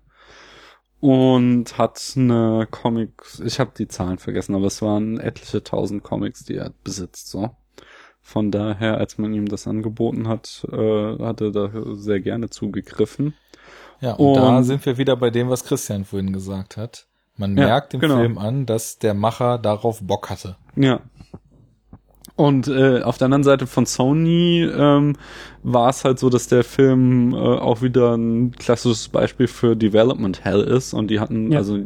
[1.00, 3.12] und hat eine Comic,
[3.46, 7.30] ich habe die Zahlen vergessen, aber es waren etliche tausend Comics, die er besitzt.
[7.30, 7.52] So,
[8.22, 13.36] von daher, als man ihm das angeboten hat, äh, hat er da sehr gerne zugegriffen.
[14.02, 17.08] Ja, und, und da sind wir wieder bei dem, was Christian vorhin gesagt hat.
[17.38, 18.18] Man ja, merkt dem genau.
[18.18, 20.58] Film an, dass der Macher darauf Bock hatte.
[20.76, 21.00] Ja,
[22.38, 25.16] und äh, auf der anderen Seite von Sony ähm,
[25.64, 30.46] war es halt so, dass der Film äh, auch wieder ein klassisches Beispiel für Development
[30.46, 30.94] Hell ist.
[30.94, 31.58] Und die hatten ja.
[31.58, 31.80] also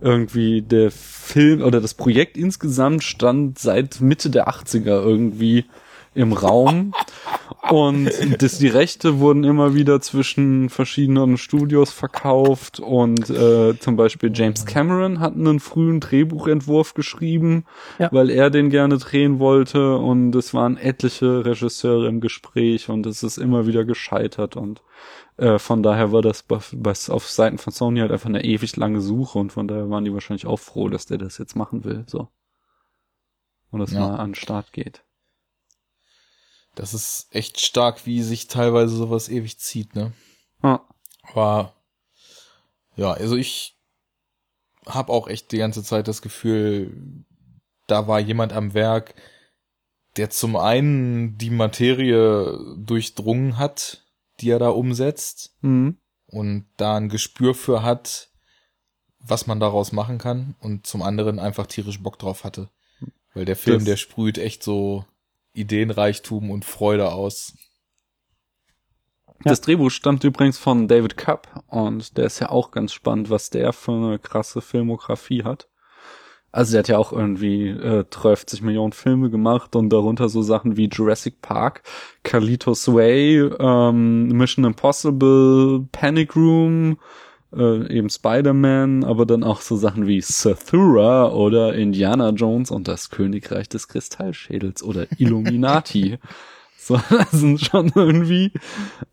[0.00, 5.66] irgendwie der Film oder das Projekt insgesamt stand seit Mitte der 80er irgendwie
[6.16, 6.94] im Raum.
[7.70, 8.10] Und
[8.42, 14.66] das, die Rechte wurden immer wieder zwischen verschiedenen Studios verkauft und äh, zum Beispiel James
[14.66, 17.64] Cameron hat einen frühen Drehbuchentwurf geschrieben,
[18.00, 18.08] ja.
[18.10, 23.22] weil er den gerne drehen wollte und es waren etliche Regisseure im Gespräch und es
[23.22, 24.82] ist immer wieder gescheitert und
[25.36, 28.76] äh, von daher war das bei, bei, auf Seiten von Sony halt einfach eine ewig
[28.76, 31.84] lange Suche und von daher waren die wahrscheinlich auch froh, dass der das jetzt machen
[31.84, 32.28] will, so.
[33.70, 34.00] Und das ja.
[34.00, 35.04] mal an den Start geht.
[36.74, 40.12] Das ist echt stark, wie sich teilweise sowas ewig zieht, ne?
[40.62, 40.86] Ja.
[41.22, 41.74] Aber
[42.96, 43.76] ja, also ich
[44.86, 47.24] habe auch echt die ganze Zeit das Gefühl,
[47.86, 49.14] da war jemand am Werk,
[50.16, 54.04] der zum einen die Materie durchdrungen hat,
[54.40, 55.98] die er da umsetzt mhm.
[56.26, 58.30] und da ein Gespür für hat,
[59.20, 62.70] was man daraus machen kann und zum anderen einfach tierisch Bock drauf hatte.
[63.34, 65.06] Weil der Film, das der sprüht echt so
[65.52, 67.54] Ideenreichtum und Freude aus.
[69.44, 73.50] Das Drehbuch stammt übrigens von David Cupp und der ist ja auch ganz spannend, was
[73.50, 75.68] der für eine krasse Filmografie hat.
[76.52, 80.76] Also der hat ja auch irgendwie äh, 30 Millionen Filme gemacht und darunter so Sachen
[80.76, 81.82] wie Jurassic Park,
[82.22, 86.98] Carlitos Way, ähm, Mission Impossible, Panic Room,
[87.56, 93.10] äh, eben Spider-Man, aber dann auch so Sachen wie Sathura oder Indiana Jones und das
[93.10, 96.18] Königreich des Kristallschädels oder Illuminati.
[96.78, 98.52] so, das sind schon irgendwie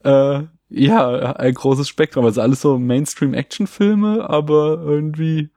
[0.04, 2.26] äh, ja ein großes Spektrum.
[2.26, 5.50] Also alles so Mainstream-Action-Filme, aber irgendwie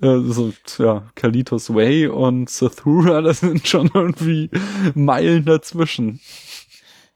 [0.00, 4.50] äh, so, ja, Kalitos Way und Sathura, das sind schon irgendwie
[4.94, 6.20] Meilen dazwischen.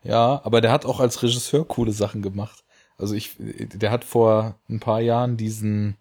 [0.05, 2.65] Ja, aber der hat auch als Regisseur coole Sachen gemacht.
[2.99, 5.97] Also ich, der hat vor ein paar Jahren diesen,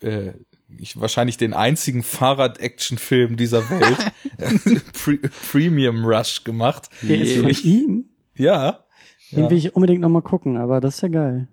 [0.00, 0.32] äh,
[0.78, 4.12] ich, wahrscheinlich den einzigen Fahrrad-Action-Film dieser Welt,
[4.92, 5.16] Pre
[5.50, 6.88] Premium Rush gemacht.
[7.02, 8.04] Der ist von ihm?
[8.36, 8.84] Ja.
[9.32, 9.50] Den ja.
[9.50, 11.48] will ich unbedingt nochmal gucken, aber das ist ja geil.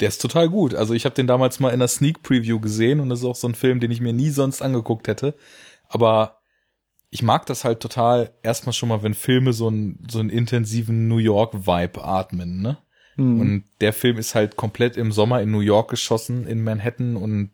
[0.00, 0.74] Der ist total gut.
[0.74, 3.36] Also ich habe den damals mal in der Sneak Preview gesehen und das ist auch
[3.36, 5.34] so ein Film, den ich mir nie sonst angeguckt hätte.
[5.88, 6.38] Aber
[7.10, 11.06] ich mag das halt total erstmal schon mal, wenn Filme so einen so einen intensiven
[11.06, 12.78] New York Vibe atmen, ne?
[13.16, 13.40] Mhm.
[13.40, 17.50] Und der Film ist halt komplett im Sommer in New York geschossen, in Manhattan und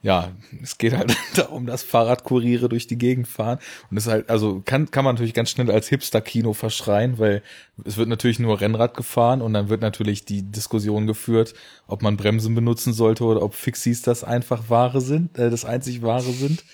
[0.00, 0.30] ja,
[0.62, 3.58] es geht halt darum, dass Fahrradkuriere durch die Gegend fahren.
[3.90, 7.42] Und ist halt, also kann, kann man natürlich ganz schnell als Hipster-Kino verschreien, weil
[7.84, 11.54] es wird natürlich nur Rennrad gefahren und dann wird natürlich die Diskussion geführt,
[11.88, 16.02] ob man Bremsen benutzen sollte oder ob Fixies das einfach wahre sind, äh, das einzig
[16.02, 16.64] wahre sind.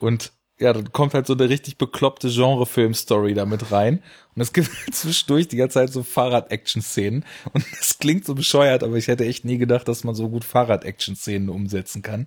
[0.00, 0.32] Und
[0.64, 4.02] ja, dann kommt halt so eine richtig bekloppte Genre-Film-Story damit rein.
[4.34, 7.24] Und es gibt zwischendurch die ganze Zeit so Fahrrad-Action-Szenen.
[7.52, 10.42] Und das klingt so bescheuert, aber ich hätte echt nie gedacht, dass man so gut
[10.42, 12.26] Fahrrad-Action-Szenen umsetzen kann.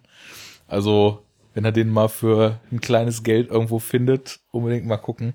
[0.67, 5.33] Also, wenn er den mal für ein kleines Geld irgendwo findet, unbedingt mal gucken.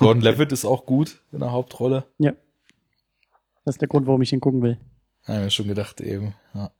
[0.00, 2.04] Gordon Levitt ist auch gut in der Hauptrolle.
[2.18, 2.32] Ja.
[3.64, 4.78] Das ist der Grund, warum ich ihn gucken will.
[5.28, 6.34] Ja, hab mir schon gedacht eben.
[6.52, 6.72] Ja.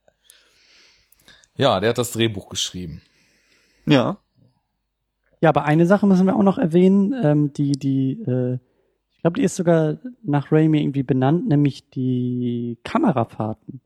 [1.54, 3.02] ja, der hat das Drehbuch geschrieben.
[3.86, 4.18] Ja.
[5.40, 8.58] Ja, aber eine Sache müssen wir auch noch erwähnen, ähm, die, die, äh,
[9.10, 13.80] ich glaube, die ist sogar nach Raimi irgendwie benannt, nämlich die Kamerafahrten.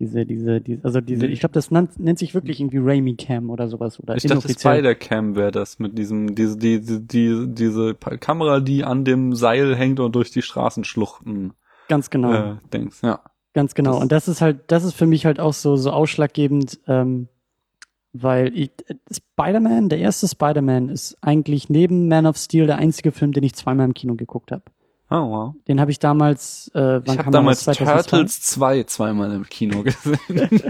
[0.00, 3.48] Diese, diese, diese also diese, ich glaube, das nennt, nennt sich wirklich irgendwie Raimi Cam
[3.48, 7.94] oder sowas oder Ich dachte, Spider-Cam wäre das mit diesem, diese, die, die, die, diese
[7.94, 11.52] Kamera, die an dem Seil hängt und durch die Straßenschluchten.
[11.88, 12.32] Ganz genau.
[12.32, 13.20] Äh, denkst, ja.
[13.54, 13.92] Ganz genau.
[13.92, 17.28] Das- und das ist halt, das ist für mich halt auch so, so ausschlaggebend, ähm,
[18.14, 23.12] weil ich, äh, Spider-Man, der erste Spider-Man ist eigentlich neben Man of Steel der einzige
[23.12, 24.62] Film, den ich zweimal im Kino geguckt habe.
[25.10, 25.54] Oh, wow.
[25.68, 27.64] Den habe ich damals, äh, wann Ich habe damals?
[27.64, 28.10] 2002?
[28.10, 30.62] Turtles 2 zweimal im Kino gesehen.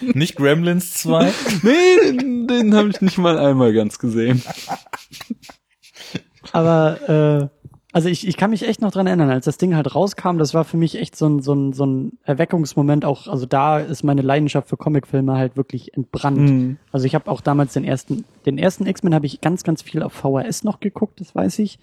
[0.14, 1.32] Nicht Gremlins 2?
[1.62, 4.42] nee, den, den habe ich nicht mal einmal ganz gesehen.
[6.52, 7.59] Aber äh,
[7.92, 10.54] also ich, ich kann mich echt noch dran erinnern, als das Ding halt rauskam, das
[10.54, 14.04] war für mich echt so ein, so ein, so ein Erweckungsmoment auch, also da ist
[14.04, 16.38] meine Leidenschaft für Comicfilme halt wirklich entbrannt.
[16.38, 16.76] Mhm.
[16.92, 20.02] Also ich habe auch damals den ersten, den ersten X-Men habe ich ganz, ganz viel
[20.02, 21.78] auf VHS noch geguckt, das weiß ich.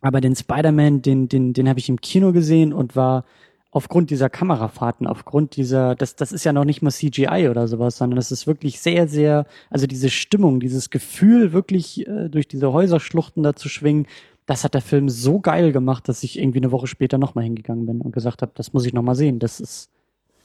[0.00, 3.24] Aber den Spider-Man, den, den, den habe ich im Kino gesehen und war
[3.72, 7.96] aufgrund dieser Kamerafahrten, aufgrund dieser, das, das ist ja noch nicht mal CGI oder sowas,
[7.96, 12.70] sondern das ist wirklich sehr, sehr, also diese Stimmung, dieses Gefühl, wirklich äh, durch diese
[12.72, 14.06] Häuserschluchten da zu schwingen,
[14.46, 17.86] das hat der Film so geil gemacht, dass ich irgendwie eine Woche später nochmal hingegangen
[17.86, 19.38] bin und gesagt habe, das muss ich nochmal sehen.
[19.38, 19.90] Das ist,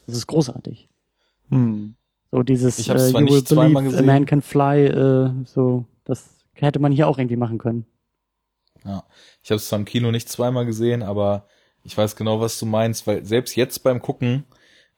[0.05, 0.87] das ist großartig.
[1.49, 1.95] Hm.
[2.31, 6.79] So dieses Ich äh, You will believe a man can fly, äh, so, das hätte
[6.79, 7.85] man hier auch irgendwie machen können.
[8.85, 9.03] Ja.
[9.41, 11.47] Ich habe es zwar im Kino nicht zweimal gesehen, aber
[11.83, 14.43] ich weiß genau, was du meinst, weil selbst jetzt beim Gucken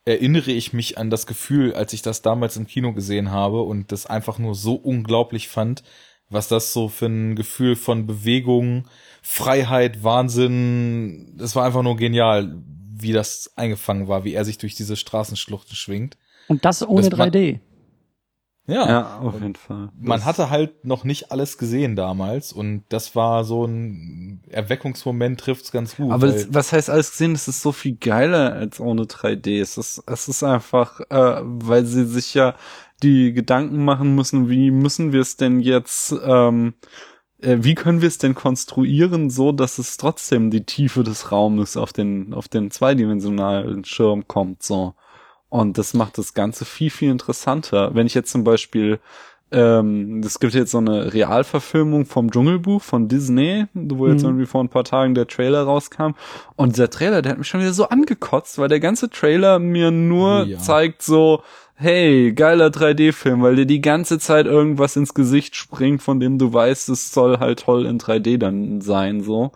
[0.05, 3.91] erinnere ich mich an das Gefühl, als ich das damals im Kino gesehen habe und
[3.91, 5.83] das einfach nur so unglaublich fand,
[6.29, 8.85] was das so für ein Gefühl von Bewegung,
[9.21, 12.55] Freiheit, Wahnsinn, das war einfach nur genial,
[12.95, 16.17] wie das eingefangen war, wie er sich durch diese Straßenschluchten schwingt.
[16.47, 17.59] Und das ohne Das war- 3D.
[18.67, 18.87] Ja.
[18.87, 19.89] Ja, auf jeden Fall.
[19.99, 25.39] Man Das- hatte halt noch nicht alles gesehen damals und das war so ein Erweckungsmoment
[25.39, 26.11] trifft's ganz gut.
[26.11, 27.33] Aber das, was heißt alles gesehen?
[27.33, 29.59] Es ist so viel geiler als ohne 3D.
[29.59, 32.55] Es ist, es ist einfach, äh, weil sie sich ja
[33.03, 36.73] die Gedanken machen müssen, wie müssen wir es denn jetzt, ähm,
[37.41, 41.77] äh, wie können wir es denn konstruieren, so dass es trotzdem die Tiefe des Raumes
[41.77, 44.93] auf den, auf den zweidimensionalen Schirm kommt, so.
[45.49, 47.95] Und das macht das Ganze viel, viel interessanter.
[47.95, 48.99] Wenn ich jetzt zum Beispiel
[49.51, 54.29] ähm, es gibt jetzt so eine Realverfilmung vom Dschungelbuch von Disney, wo jetzt Mhm.
[54.29, 56.11] irgendwie vor ein paar Tagen der Trailer rauskam.
[56.55, 59.89] Und dieser Trailer, der hat mich schon wieder so angekotzt, weil der ganze Trailer mir
[59.89, 60.59] nur Ja.
[60.59, 61.41] zeigt so,
[61.79, 66.51] hey, geiler 3D-Film, weil dir die ganze Zeit irgendwas ins Gesicht springt, von dem du
[66.51, 69.53] weißt, es soll halt toll in 3D dann sein, so.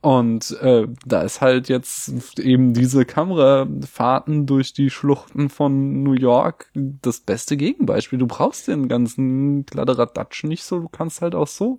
[0.00, 6.72] Und äh, da ist halt jetzt eben diese Kamerafahrten durch die Schluchten von New York
[6.74, 8.18] das beste Gegenbeispiel.
[8.18, 11.78] Du brauchst den ganzen Kladderadatsch nicht so, du kannst halt auch so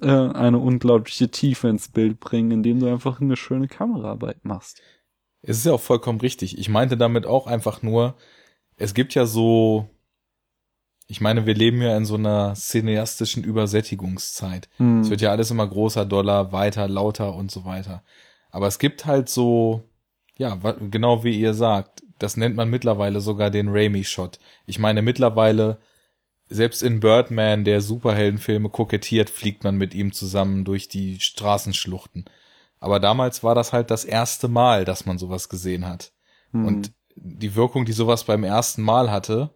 [0.00, 4.80] äh, eine unglaubliche Tiefe ins Bild bringen, indem du einfach eine schöne Kameraarbeit machst.
[5.42, 6.58] Es ist ja auch vollkommen richtig.
[6.58, 8.16] Ich meinte damit auch einfach nur,
[8.82, 9.88] es gibt ja so,
[11.06, 14.68] ich meine, wir leben ja in so einer cineastischen Übersättigungszeit.
[14.78, 15.00] Hm.
[15.00, 18.02] Es wird ja alles immer großer, doller, weiter, lauter und so weiter.
[18.50, 19.88] Aber es gibt halt so,
[20.36, 20.58] ja,
[20.90, 24.40] genau wie ihr sagt, das nennt man mittlerweile sogar den Raimi-Shot.
[24.66, 25.78] Ich meine, mittlerweile,
[26.48, 32.24] selbst in Birdman, der Superheldenfilme kokettiert, fliegt man mit ihm zusammen durch die Straßenschluchten.
[32.80, 36.12] Aber damals war das halt das erste Mal, dass man sowas gesehen hat.
[36.50, 36.66] Hm.
[36.66, 39.50] Und die Wirkung, die sowas beim ersten Mal hatte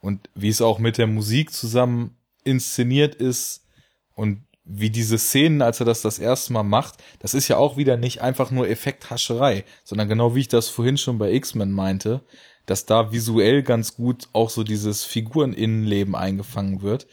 [0.00, 3.66] und wie es auch mit der Musik zusammen inszeniert ist
[4.14, 7.76] und wie diese Szenen, als er das das erste Mal macht, das ist ja auch
[7.76, 12.22] wieder nicht einfach nur Effekthascherei, sondern genau wie ich das vorhin schon bei X-Men meinte,
[12.66, 17.08] dass da visuell ganz gut auch so dieses Figureninnenleben eingefangen wird.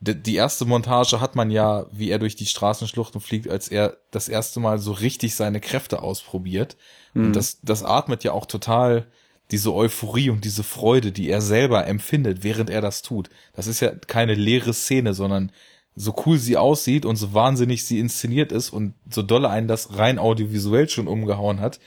[0.00, 4.28] Die erste Montage hat man ja, wie er durch die Straßenschluchten fliegt, als er das
[4.28, 6.76] erste Mal so richtig seine Kräfte ausprobiert.
[7.14, 7.26] Mhm.
[7.26, 9.06] Und das, das atmet ja auch total
[9.50, 13.30] diese Euphorie und diese Freude, die er selber empfindet, während er das tut.
[13.52, 15.52] Das ist ja keine leere Szene, sondern
[15.94, 19.96] so cool sie aussieht und so wahnsinnig sie inszeniert ist und so dolle einen das
[19.96, 21.80] rein audiovisuell schon umgehauen hat.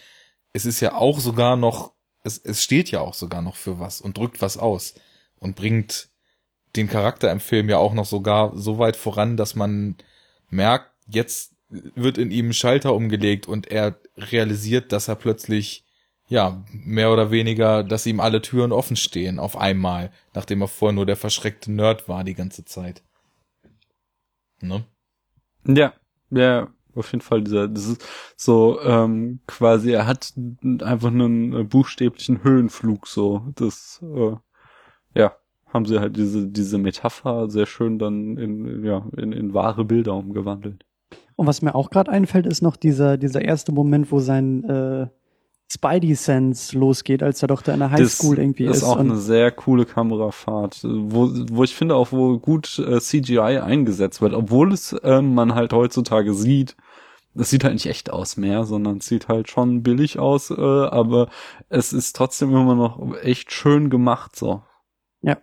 [0.52, 4.02] Es ist ja auch sogar noch, es, es steht ja auch sogar noch für was
[4.02, 4.96] und drückt was aus
[5.38, 6.10] und bringt
[6.76, 9.98] den Charakter im Film ja auch noch sogar so weit voran, dass man
[10.50, 15.86] merkt, jetzt wird in ihm ein Schalter umgelegt und er realisiert, dass er plötzlich
[16.30, 20.94] ja, mehr oder weniger, dass ihm alle Türen offen stehen auf einmal, nachdem er vorher
[20.94, 23.04] nur der verschreckte Nerd war die ganze Zeit.
[24.62, 24.86] Ne?
[25.66, 25.94] Ja,
[26.30, 30.34] ja, auf jeden Fall dieser, das ist so ähm, quasi, er hat
[30.82, 33.42] einfach einen äh, buchstäblichen Höhenflug so.
[33.56, 34.36] Das, äh,
[35.16, 35.36] ja,
[35.74, 40.14] haben sie halt diese diese Metapher sehr schön dann in ja in, in wahre Bilder
[40.16, 40.86] umgewandelt.
[41.36, 45.08] Und was mir auch gerade einfällt, ist noch dieser dieser erste Moment, wo sein äh,
[45.72, 48.78] Spidey-Sense losgeht, als er doch da in der Highschool das irgendwie ist.
[48.78, 48.84] ist.
[48.84, 54.22] auch eine sehr coole Kamerafahrt, wo, wo ich finde auch, wo gut äh, CGI eingesetzt
[54.22, 56.76] wird, obwohl es ähm, man halt heutzutage sieht,
[57.36, 60.56] es sieht halt nicht echt aus mehr, sondern es sieht halt schon billig aus, äh,
[60.56, 61.30] aber
[61.70, 64.64] es ist trotzdem immer noch echt schön gemacht so.
[65.22, 65.38] Ja.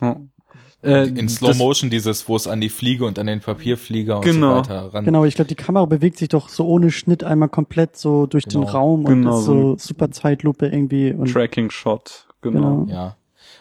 [0.00, 0.20] Ja.
[0.86, 4.24] Äh, In Slow Motion dieses, wo es an die Fliege und an den Papierflieger und
[4.24, 4.62] Genau.
[4.62, 5.04] so weiter ran.
[5.04, 8.44] Genau, ich glaube, die Kamera bewegt sich doch so ohne Schnitt einmal komplett so durch
[8.44, 8.72] den Genau.
[8.72, 11.12] Raum und Genau, ist so super Zeitlupe irgendwie.
[11.12, 12.84] Und Tracking Shot, genau.
[12.84, 12.92] Genau.
[12.92, 13.16] Ja.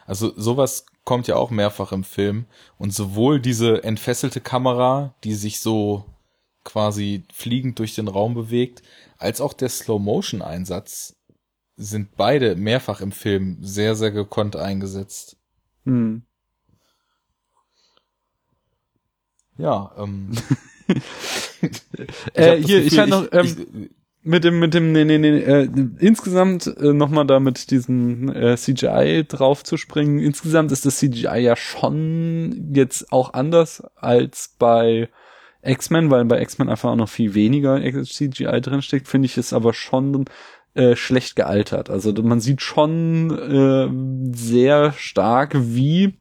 [0.05, 2.45] Also sowas kommt ja auch mehrfach im Film.
[2.77, 6.05] Und sowohl diese entfesselte Kamera, die sich so
[6.63, 8.81] quasi fliegend durch den Raum bewegt,
[9.17, 11.15] als auch der Slow-Motion-Einsatz
[11.77, 15.37] sind beide mehrfach im Film sehr, sehr gekonnt eingesetzt.
[15.85, 16.23] Hm.
[19.57, 20.31] Ja, ähm.
[22.35, 23.89] Äh, hier, ich Gefühl, hatte noch, ähm,
[24.21, 25.67] mit dem, mit dem, nee, nee, nee, äh,
[25.99, 30.19] insgesamt äh, nochmal da mit diesem äh, CGI drauf zu springen.
[30.19, 35.09] Insgesamt ist das CGI ja schon jetzt auch anders als bei
[35.63, 39.73] X-Men, weil bei X-Men einfach auch noch viel weniger CGI drinsteckt, finde ich es aber
[39.73, 40.25] schon
[40.73, 41.89] äh, schlecht gealtert.
[41.89, 46.19] Also man sieht schon äh, sehr stark, wie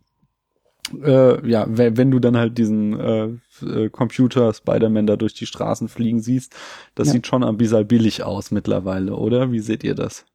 [1.02, 3.28] äh, ja, wenn, wenn du dann halt diesen äh,
[3.64, 6.54] äh, Computer Spider-Man da durch die Straßen fliegen siehst,
[6.94, 7.12] das Ja.
[7.14, 9.50] sieht schon ein bisschen billig aus mittlerweile, oder?
[9.52, 10.26] Wie seht ihr das?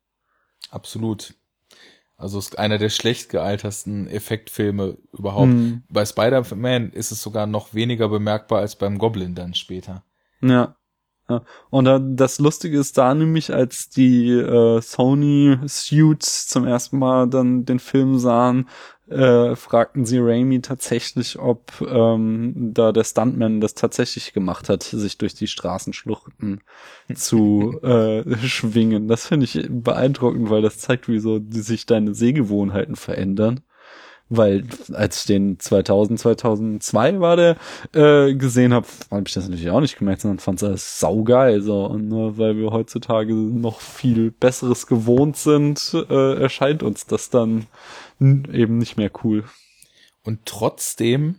[0.71, 1.33] Absolut.
[2.17, 5.47] Also es ist einer der schlecht gealtersten Effektfilme überhaupt.
[5.51, 5.83] Hm.
[5.89, 10.03] Bei Spider-Man ist es sogar noch weniger bemerkbar als beim Goblin dann später.
[10.41, 10.75] Ja.
[11.29, 11.43] ja.
[11.69, 17.29] Und da, das Lustige ist da nämlich, als die äh, Sony Suits zum ersten Mal
[17.29, 18.67] dann den Film sahen,
[19.09, 25.17] äh, fragten sie Raimi tatsächlich, ob ähm, da der Stuntman das tatsächlich gemacht hat, sich
[25.17, 26.61] durch die Straßenschluchten
[27.15, 29.07] zu äh, schwingen.
[29.07, 33.61] Das finde ich beeindruckend, weil das zeigt, wie so die sich deine Sehgewohnheiten verändern.
[34.31, 37.57] Weil als ich den 2000, 2002 war der
[37.93, 41.61] äh, gesehen habe, habe ich das natürlich auch nicht gemerkt, sondern fand es saugeil.
[41.61, 41.85] So.
[41.85, 47.65] Und nur weil wir heutzutage noch viel Besseres gewohnt sind, äh, erscheint uns das dann
[48.19, 49.45] eben nicht mehr cool.
[50.23, 51.35] Und trotzdem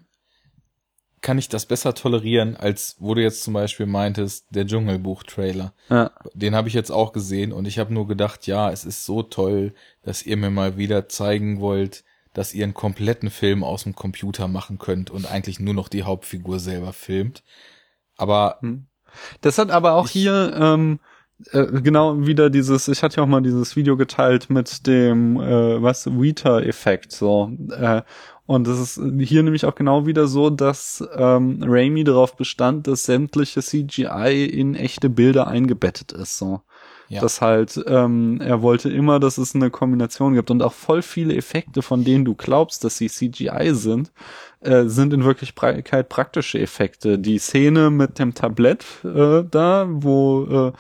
[1.21, 5.75] kann ich das besser tolerieren, als wo du jetzt zum Beispiel meintest, der Dschungelbuch-Trailer.
[5.91, 9.05] Ja, Den habe ich jetzt auch gesehen und ich habe nur gedacht, ja, es ist
[9.05, 13.83] so toll, dass ihr mir mal wieder zeigen wollt, dass ihr einen kompletten Film aus
[13.83, 17.43] dem Computer machen könnt und eigentlich nur noch die Hauptfigur selber filmt.
[18.17, 18.61] Aber
[19.43, 21.01] Das hat aber auch Ich- hier ähm,
[21.53, 25.83] äh, genau wieder dieses, ich hatte ja auch mal dieses Video geteilt mit dem, äh,
[25.83, 27.53] was, Weta-Effekt, so.
[27.71, 28.03] Äh,
[28.47, 33.05] und das ist hier nämlich auch genau wieder so, dass ähm, Raimi darauf bestand, dass
[33.05, 36.61] sämtliche CGI in echte Bilder eingebettet ist, so.
[37.11, 37.21] Ja.
[37.21, 41.35] Das halt, ähm, er wollte immer, dass es eine Kombination gibt und auch voll viele
[41.35, 44.13] Effekte, von denen du glaubst, dass sie CGI sind,
[44.61, 47.19] äh, sind in Wirklichkeit praktische Effekte.
[47.19, 50.73] Die Szene mit dem Tablett äh, da, wo äh,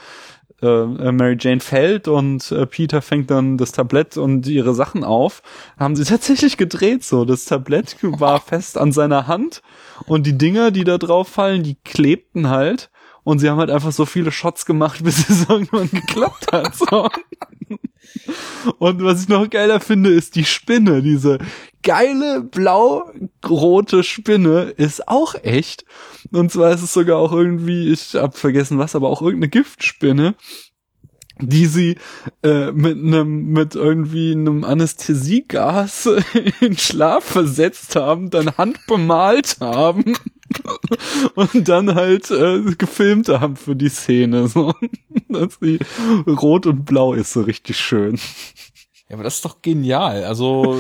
[0.62, 5.42] äh, Mary Jane fällt und äh, Peter fängt dann das Tablett und ihre Sachen auf,
[5.78, 7.24] haben sie tatsächlich gedreht so.
[7.24, 9.62] Das Tablett war fest an seiner Hand
[10.06, 12.90] und die Dinger, die da drauf fallen, die klebten halt.
[13.22, 16.74] Und sie haben halt einfach so viele Shots gemacht, bis es irgendwann geklappt hat.
[16.74, 17.08] So.
[18.78, 21.02] Und was ich noch geiler finde, ist die Spinne.
[21.02, 21.38] Diese
[21.82, 25.84] geile blau-rote Spinne ist auch echt.
[26.32, 30.34] Und zwar ist es sogar auch irgendwie, ich hab vergessen was, aber auch irgendeine Giftspinne
[31.42, 31.96] die sie
[32.42, 36.06] äh, mit einem mit irgendwie einem Anästhesiegas
[36.60, 40.16] in Schlaf versetzt haben, dann handbemalt haben
[41.34, 44.74] und dann halt äh, gefilmt haben für die Szene so,
[45.28, 45.78] dass sie
[46.26, 48.16] rot und blau ist so richtig schön.
[49.08, 50.24] Ja, aber das ist doch genial.
[50.24, 50.78] Also,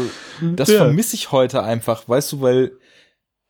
[0.54, 0.78] das Ja.
[0.84, 2.72] vermisse ich heute einfach, weißt du, weil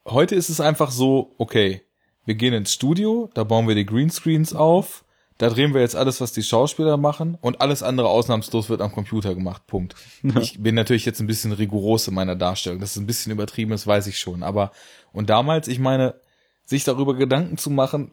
[0.06, 1.82] heute ist es einfach so, okay,
[2.24, 5.04] wir gehen ins Studio, da bauen wir die Greenscreens auf,
[5.38, 8.92] da drehen wir jetzt alles, was die Schauspieler machen und alles andere ausnahmslos wird am
[8.92, 9.66] Computer gemacht.
[9.66, 9.94] Punkt.
[10.38, 12.78] Ich bin natürlich jetzt ein bisschen rigoros in meiner Darstellung.
[12.78, 14.42] Das ist ein bisschen übertrieben, das weiß ich schon.
[14.42, 14.70] Aber,
[15.12, 16.14] und damals, ich meine,
[16.64, 18.12] sich darüber Gedanken zu machen,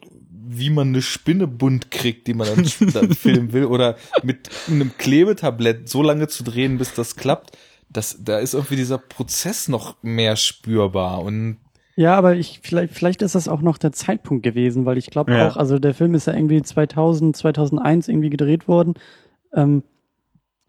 [0.50, 4.98] wie man eine Spinne bunt kriegt, die man dann, dann filmen will, oder mit einem
[4.98, 7.58] Klebetablett so lange zu drehen, bis das klappt,
[7.90, 11.58] das, da ist irgendwie dieser Prozess noch mehr spürbar und
[11.96, 15.34] Ja, aber ich, vielleicht, vielleicht ist das auch noch der Zeitpunkt gewesen, weil ich glaube
[15.34, 15.48] Ja.
[15.48, 18.96] auch, also der Film ist ja irgendwie 2000, 2001 irgendwie gedreht worden.
[19.54, 19.84] Ähm,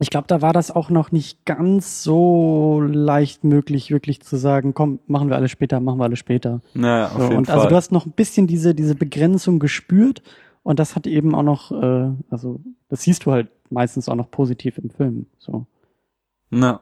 [0.00, 4.72] ich glaube, da war das auch noch nicht ganz so leicht möglich, wirklich zu sagen,
[4.74, 6.60] komm, machen wir alles später, machen wir alles später.
[6.74, 7.56] Naja, auf So, jeden und Fall.
[7.56, 10.22] also du hast noch ein bisschen diese, diese Begrenzung gespürt
[10.62, 14.30] und das hat eben auch noch, äh, also das siehst du halt meistens auch noch
[14.30, 15.26] positiv im Film.
[15.38, 15.66] So.
[16.50, 16.80] Na.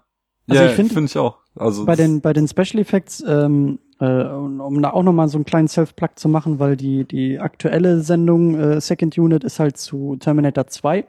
[0.48, 1.38] Also ja, ich finde- finde ich auch.
[1.56, 5.38] Also Bei den, bei den Special Effects, ähm, äh, um um da auch nochmal so
[5.38, 9.78] einen kleinen Self-Plug zu machen, weil die, die aktuelle Sendung äh, Second Unit ist halt
[9.78, 11.06] zu Terminator 2.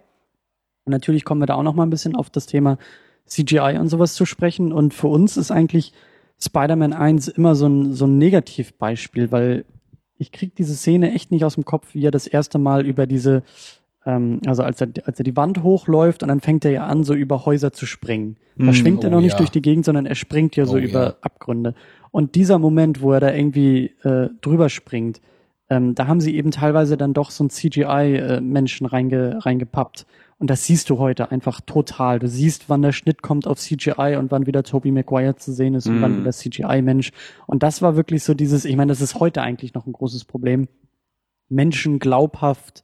[0.88, 2.78] Und natürlich kommen wir da auch nochmal ein bisschen auf das Thema
[3.26, 4.72] CGI und sowas zu sprechen.
[4.72, 5.92] Und für uns ist eigentlich
[6.40, 9.66] Spider-Man 1 immer so ein, so ein Negativbeispiel, weil
[10.18, 13.06] ich krieg diese Szene echt nicht aus dem Kopf, wie er das erste Mal über
[13.06, 13.44] diese,
[14.06, 17.04] ähm, also als er, als er die Wand hochläuft und dann fängt er ja an,
[17.04, 18.38] so über Häuser zu springen.
[18.56, 19.38] Da Mm, schwingt er oh noch nicht ja.
[19.40, 21.16] durch die Gegend, sondern er springt ja so Oh über ja.
[21.20, 21.76] Abgründe.
[22.12, 25.20] Und dieser Moment, wo er da irgendwie äh, drüber springt,
[25.70, 30.06] ähm, da haben sie eben teilweise dann doch so ein CGI-Menschen reinge, reingepappt.
[30.40, 32.20] Und das siehst du heute einfach total.
[32.20, 35.74] Du siehst, wann der Schnitt kommt auf CGI und wann wieder Tobey Maguire zu sehen
[35.74, 36.02] ist und Mhm.
[36.02, 37.12] wann wieder CGI-Mensch.
[37.48, 40.26] Und das war wirklich so dieses, ich meine, das ist heute eigentlich noch ein großes
[40.26, 40.68] Problem,
[41.50, 42.84] Menschen glaubhaft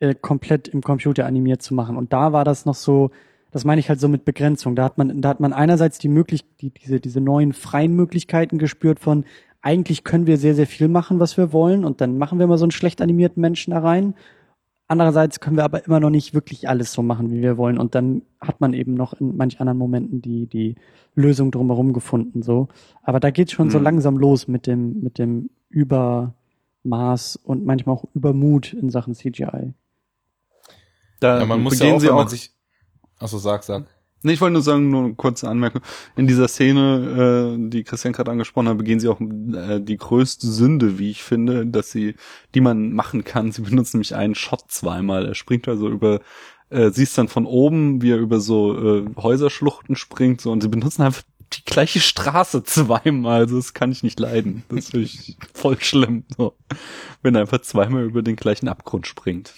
[0.00, 1.96] äh, komplett im Computer animiert zu machen.
[1.96, 3.10] Und da war das noch so,
[3.50, 4.74] das meine ich halt so mit Begrenzung.
[4.76, 8.58] Da hat man, da hat man einerseits die möglich, die, diese, diese neuen freien Möglichkeiten
[8.58, 9.24] gespürt von,
[9.60, 12.58] eigentlich können wir sehr, sehr viel machen, was wir wollen, und dann machen wir mal
[12.58, 14.14] so einen schlecht animierten Menschen da rein.
[14.90, 17.78] Andererseits können wir aber immer noch nicht wirklich alles so machen, wie wir wollen.
[17.78, 20.76] Und dann hat man eben noch in manch anderen Momenten die, die
[21.14, 22.68] Lösung drumherum gefunden, so.
[23.02, 23.84] Aber da geht's schon so Mhm.
[23.84, 29.74] langsam los mit dem, mit dem Übermaß und manchmal auch Übermut in Sachen CGI.
[31.20, 32.52] da ja, man muss ja auch, sie wenn man sich,
[33.18, 33.86] achso, sag, sag.
[34.22, 35.80] Nee, ich wollte nur sagen, nur eine kurze Anmerkung.
[36.16, 40.46] In dieser Szene, äh, die Christian gerade angesprochen hat, begehen sie auch äh, die größte
[40.46, 42.16] Sünde, wie ich finde, dass sie,
[42.54, 43.52] die man machen kann.
[43.52, 45.26] Sie benutzen nämlich einen Shot zweimal.
[45.26, 46.20] Er springt also über,
[46.70, 50.68] äh, siehst dann von oben, wie er über so äh, Häuserschluchten springt, so und sie
[50.68, 51.22] benutzen einfach
[51.52, 53.42] die gleiche Straße zweimal.
[53.42, 54.64] Also das kann ich nicht leiden.
[54.68, 56.24] Das finde ich voll schlimm.
[56.36, 56.56] So.
[57.22, 59.54] Wenn er einfach zweimal über den gleichen Abgrund springt.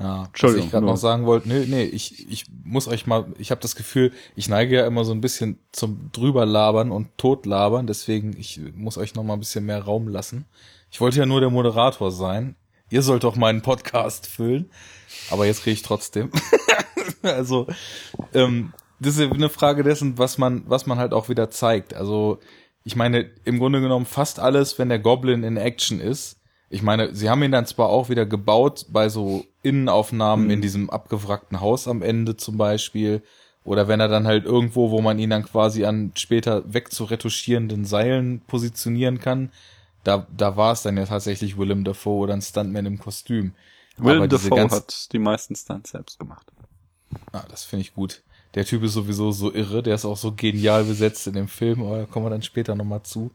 [0.00, 3.26] Ja, was Entschuldigung, ich gerade noch sagen wollte, nee, nee, ich, ich muss euch mal,
[3.36, 7.86] ich habe das Gefühl, ich neige ja immer so ein bisschen zum drüberlabern und totlabern,
[7.86, 10.46] deswegen ich muss euch noch mal ein bisschen mehr Raum lassen.
[10.90, 12.56] Ich wollte ja nur der Moderator sein.
[12.88, 14.70] Ihr sollt doch meinen Podcast füllen,
[15.30, 16.30] aber jetzt kriege ich trotzdem.
[17.22, 17.66] also
[18.32, 21.92] ähm, das ist eine Frage dessen, was man, was man halt auch wieder zeigt.
[21.92, 22.38] Also
[22.84, 26.40] ich meine, im Grunde genommen fast alles, wenn der Goblin in Action ist.
[26.70, 30.50] Ich meine, sie haben ihn dann zwar auch wieder gebaut bei so Innenaufnahmen Mhm.
[30.50, 33.22] in diesem abgewrackten Haus am Ende zum Beispiel.
[33.64, 38.40] Oder wenn er dann halt irgendwo, wo man ihn dann quasi an später wegzuretuschierenden Seilen
[38.46, 39.50] positionieren kann,
[40.02, 43.52] da, da war es dann ja tatsächlich Willem Dafoe oder ein Stuntman im Kostüm.
[43.98, 46.46] Will Aber diese Dafoe hat die meisten Stunts selbst gemacht.
[47.32, 48.22] Ah, das finde ich gut.
[48.54, 51.82] Der Typ ist sowieso so irre, der ist auch so genial besetzt in dem Film,
[51.82, 53.30] aber da kommen wir dann später nochmal zu.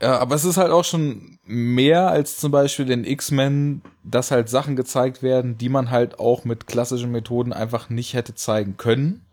[0.00, 4.48] Ja, aber es ist halt auch schon mehr als zum Beispiel den X-Men, dass halt
[4.48, 9.24] Sachen gezeigt werden, die man halt auch mit klassischen Methoden einfach nicht hätte zeigen können.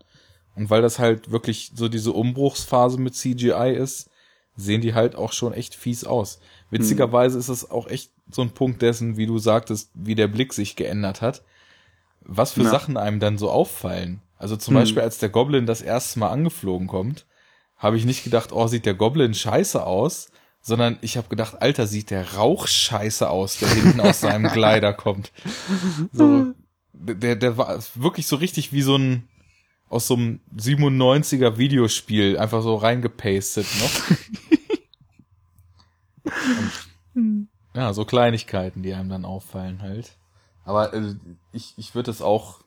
[0.55, 4.09] Und weil das halt wirklich so diese Umbruchsphase mit CGI ist,
[4.55, 6.39] sehen die halt auch schon echt fies aus.
[6.71, 10.53] Witzigerweise ist es auch echt so ein Punkt dessen, wie du sagtest, wie der Blick
[10.53, 11.43] sich geändert hat.
[12.21, 12.69] Was für Ja.
[12.71, 14.21] Sachen einem dann so auffallen.
[14.37, 14.81] Also zum Hm.
[14.81, 17.25] Beispiel, als der Goblin das erste Mal angeflogen kommt,
[17.77, 20.29] habe ich nicht gedacht, oh, sieht der Goblin scheiße aus,
[20.67, 24.93] sondern ich habe gedacht, Alter, sieht der Rauch scheiße aus, der hinten aus seinem Kleider
[24.93, 25.31] kommt.
[26.11, 26.55] So,
[26.91, 29.29] der, der war wirklich so richtig wie so ein
[29.89, 33.91] aus so einem 97er Videospiel einfach so reingepastet noch.
[37.13, 40.17] Und, ja, so Kleinigkeiten, die einem dann auffallen halt.
[40.63, 41.13] Aber äh,
[41.51, 42.61] ich, ich würde es auch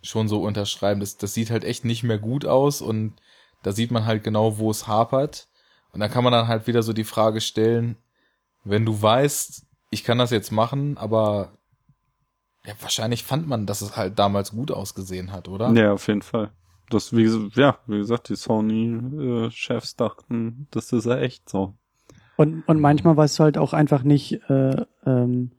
[0.00, 1.00] schon so unterschreiben.
[1.00, 3.14] Das, das sieht halt echt nicht mehr gut aus und
[3.64, 5.48] da sieht man halt genau, wo es hapert.
[5.92, 7.96] Und da kann man dann halt wieder so die Frage stellen,
[8.64, 11.52] wenn du weißt, ich kann das jetzt machen, aber
[12.64, 15.72] ja, wahrscheinlich fand man, dass es halt damals gut ausgesehen hat, oder?
[15.72, 16.50] Ja, auf jeden Fall.
[16.90, 21.74] Das, wie, ja, wie gesagt, die Sony-Chefs dachten, das ist ja echt so.
[22.36, 25.52] Und, und manchmal weißt du halt auch einfach nicht, äh, ähm,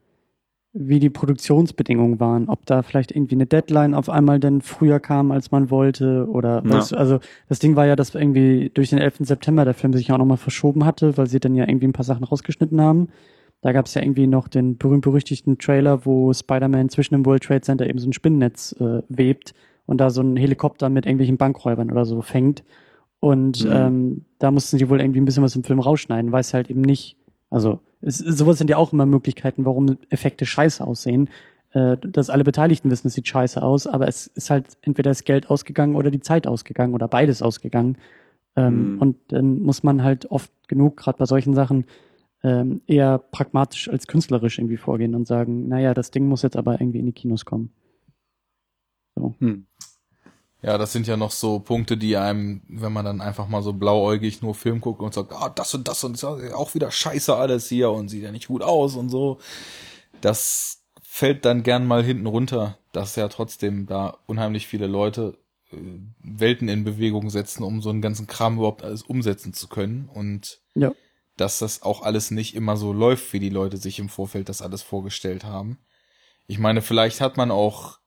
[0.74, 2.48] wie die Produktionsbedingungen waren.
[2.48, 6.26] Ob da vielleicht irgendwie eine Deadline auf einmal denn früher kam, als man wollte.
[6.28, 6.70] Oder Ja.
[6.70, 7.18] weißt du, also
[7.48, 9.18] das Ding war ja, dass irgendwie durch den 11.
[9.26, 12.04] September der Film sich auch nochmal verschoben hatte, weil sie dann ja irgendwie ein paar
[12.04, 13.08] Sachen rausgeschnitten haben.
[13.60, 17.60] Da gab es ja irgendwie noch den berühmt-berüchtigten Trailer, wo Spider-Man zwischen dem World Trade
[17.60, 19.54] Center eben so ein Spinnennetz äh, webt
[19.86, 22.64] und da so ein Helikopter mit irgendwelchen Bankräubern oder so fängt.
[23.20, 23.70] Und Mhm.
[23.72, 26.70] ähm, da mussten sie wohl irgendwie ein bisschen was im Film rausschneiden, weil es halt
[26.70, 27.16] eben nicht,
[27.50, 31.28] also es, sowas sind ja auch immer Möglichkeiten, warum Effekte scheiße aussehen.
[31.72, 35.24] Äh, dass alle Beteiligten wissen, es sieht scheiße aus, aber es ist halt entweder das
[35.24, 37.96] Geld ausgegangen oder die Zeit ausgegangen oder beides ausgegangen.
[38.56, 38.98] Ähm, Mhm.
[38.98, 41.86] Und dann muss man halt oft genug, gerade bei solchen Sachen,
[42.42, 46.80] ähm, eher pragmatisch als künstlerisch irgendwie vorgehen und sagen, naja, das Ding muss jetzt aber
[46.80, 47.70] irgendwie in die Kinos kommen.
[49.38, 49.66] Hm.
[50.62, 53.72] Ja, das sind ja noch so Punkte, die einem, wenn man dann einfach mal so
[53.72, 56.90] blauäugig nur Film guckt und sagt, ah, das und das und das ist auch wieder
[56.90, 59.38] scheiße alles hier und sieht ja nicht gut aus und so.
[60.20, 65.36] Das fällt dann gern mal hinten runter, dass ja trotzdem da unheimlich viele Leute
[65.72, 65.76] äh,
[66.22, 70.60] Welten in Bewegung setzen, um so einen ganzen Kram überhaupt alles umsetzen zu können und
[70.74, 70.92] Ja.
[71.36, 74.62] dass das auch alles nicht immer so läuft, wie die Leute sich im Vorfeld das
[74.62, 75.78] alles vorgestellt haben.
[76.46, 77.98] Ich meine, vielleicht hat man auch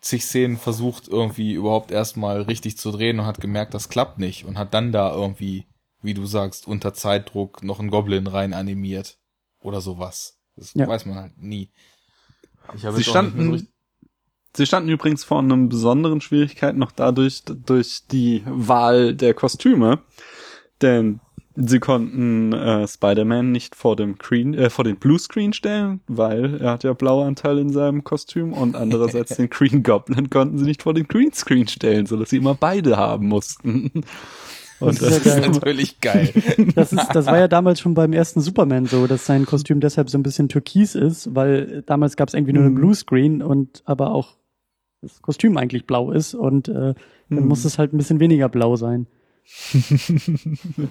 [0.00, 4.44] zig Szenen versucht, irgendwie überhaupt erstmal richtig zu drehen und hat gemerkt, das klappt nicht
[4.44, 5.66] und hat dann da irgendwie,
[6.02, 9.18] wie du sagst, unter Zeitdruck noch einen Goblin rein animiert
[9.60, 10.38] oder sowas.
[10.56, 10.86] Das Ja.
[10.86, 11.70] weiß man halt nie.
[12.74, 13.70] Ich habe Sie so standen, richtig-
[14.54, 20.02] sie standen übrigens vor einem besonderen Schwierigkeit noch dadurch, durch die Wahl der Kostüme.
[20.80, 21.20] Denn
[21.60, 26.70] sie konnten äh, Spider-Man nicht vor dem Green, äh, vor den Bluescreen stellen, weil er
[26.72, 30.94] hat ja Blauanteil in seinem Kostüm und andererseits den Green Goblin konnten sie nicht vor
[30.94, 33.90] den Greenscreen stellen, sodass sie immer beide haben mussten.
[34.80, 35.50] Und Das ist das, ja das geil.
[35.50, 36.32] ist natürlich geil.
[36.76, 40.08] Das, ist, das war ja damals schon beim ersten Superman so, dass sein Kostüm deshalb
[40.08, 42.78] so ein bisschen türkis ist, weil damals gab es irgendwie nur einen Mhm.
[42.78, 44.36] Bluescreen und aber auch
[45.02, 46.72] das Kostüm eigentlich blau ist und äh,
[47.28, 47.48] dann Mhm.
[47.48, 49.08] muss es halt ein bisschen weniger blau sein.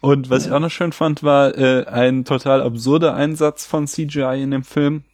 [0.00, 4.42] Und was ich auch noch schön fand, war äh, ein total absurder Einsatz von CGI
[4.42, 5.04] in dem Film.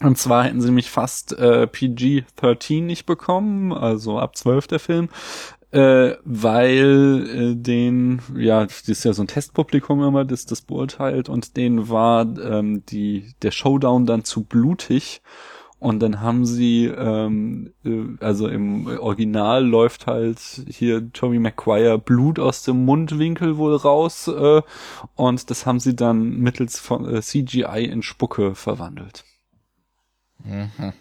[0.00, 5.08] Und zwar hätten sie mich fast äh, PG-13 nicht bekommen, also ab 12 der Film,
[5.72, 11.28] äh, weil äh, den, ja, das ist ja so ein Testpublikum immer, das das beurteilt
[11.28, 15.20] und denen war ähm, die der Showdown dann zu blutig
[15.80, 22.38] und dann haben sie, ähm, äh, also im Original läuft halt hier Tommy McGuire Blut
[22.38, 24.62] aus dem Mundwinkel wohl raus äh,
[25.14, 29.24] und das haben sie dann mittels von äh, CGI in Spucke verwandelt.
[30.44, 30.92] Mhm.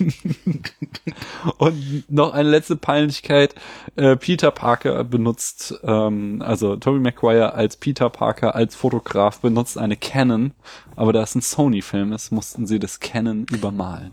[1.58, 3.54] Und noch eine letzte Peinlichkeit.
[3.96, 9.96] Äh, Peter Parker benutzt, ähm, also Tobey Maguire als Peter Parker als Fotograf benutzt eine
[9.96, 10.52] Canon,
[10.96, 14.12] aber da es ein Sony-Film ist, mussten sie das Canon übermalen.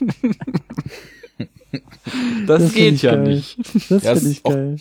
[2.46, 3.24] das, Das geht ja geil.
[3.24, 3.58] nicht.
[3.90, 4.76] Das Ja, finde ich auch- geil.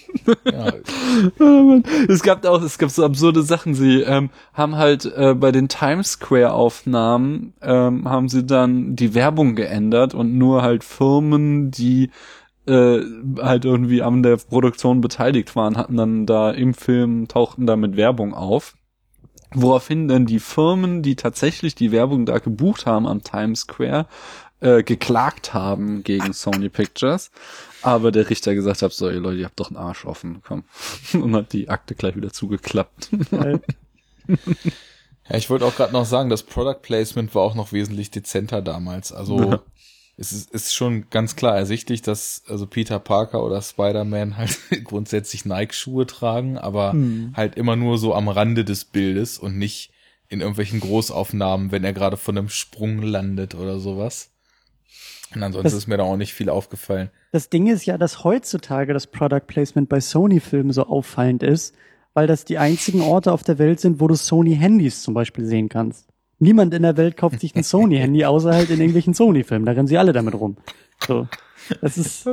[0.52, 0.74] Ja,
[1.40, 3.74] Oh es gab auch, es gab so absurde Sachen.
[3.74, 9.14] Sie ähm, haben halt äh, bei den Times Square Aufnahmen ähm, haben sie dann die
[9.14, 12.12] Werbung geändert und nur halt Firmen, die
[12.68, 13.00] äh,
[13.42, 17.96] halt irgendwie an der Produktion beteiligt waren, hatten dann da im Film tauchten da mit
[17.98, 18.76] Werbung auf.
[19.54, 24.08] Woraufhin dann die Firmen, die tatsächlich die Werbung da gebucht haben am Times Square,
[24.66, 27.32] äh, geklagt haben gegen Sony Pictures.
[27.82, 30.64] Aber der Richter gesagt hat, so, ihr Leute, ihr habt doch einen Arsch offen, komm.
[31.14, 33.10] Und hat die Akte gleich wieder zugeklappt.
[35.28, 38.62] Ja, ich wollte auch gerade noch sagen, das Product Placement war auch noch wesentlich dezenter
[38.62, 39.12] damals.
[39.12, 39.62] Also Ja.
[40.18, 45.46] es ist, ist schon ganz klar ersichtlich, dass also Peter Parker oder Spider-Man halt grundsätzlich
[45.46, 47.34] Nike-Schuhe tragen, aber Hm.
[47.36, 49.92] halt immer nur so am Rande des Bildes und nicht
[50.28, 54.32] in irgendwelchen Großaufnahmen, wenn er gerade von einem Sprung landet oder sowas.
[55.34, 57.10] Und ansonsten Das- ist mir da auch nicht viel aufgefallen.
[57.32, 61.76] Das Ding ist ja, dass heutzutage das Product Placement bei Sony-Filmen so auffallend ist,
[62.14, 65.68] weil das die einzigen Orte auf der Welt sind, wo du Sony-Handys zum Beispiel sehen
[65.68, 66.08] kannst.
[66.40, 69.66] Niemand in der Welt kauft sich ein Sony-Handy, außer halt in irgendwelchen Sony-Filmen.
[69.66, 70.58] Da rennen sie alle damit rum.
[71.06, 71.28] So.
[71.82, 72.30] Das ist,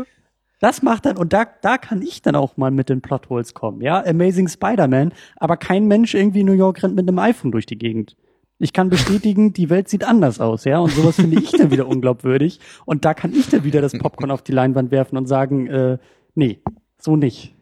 [0.60, 3.80] das macht dann, und da, da kann ich dann auch mal mit den Plotholes kommen.
[3.80, 7.66] Ja, Amazing Spider-Man, aber kein Mensch irgendwie in New York rennt mit einem iPhone durch
[7.66, 8.16] die Gegend.
[8.62, 11.88] Ich kann bestätigen, die Welt sieht anders aus, ja, und sowas finde ich dann wieder
[11.88, 12.60] unglaubwürdig.
[12.84, 15.98] Und da kann ich dann wieder das Popcorn auf die Leinwand werfen und sagen, äh,
[16.34, 16.60] nee,
[16.98, 17.54] so nicht.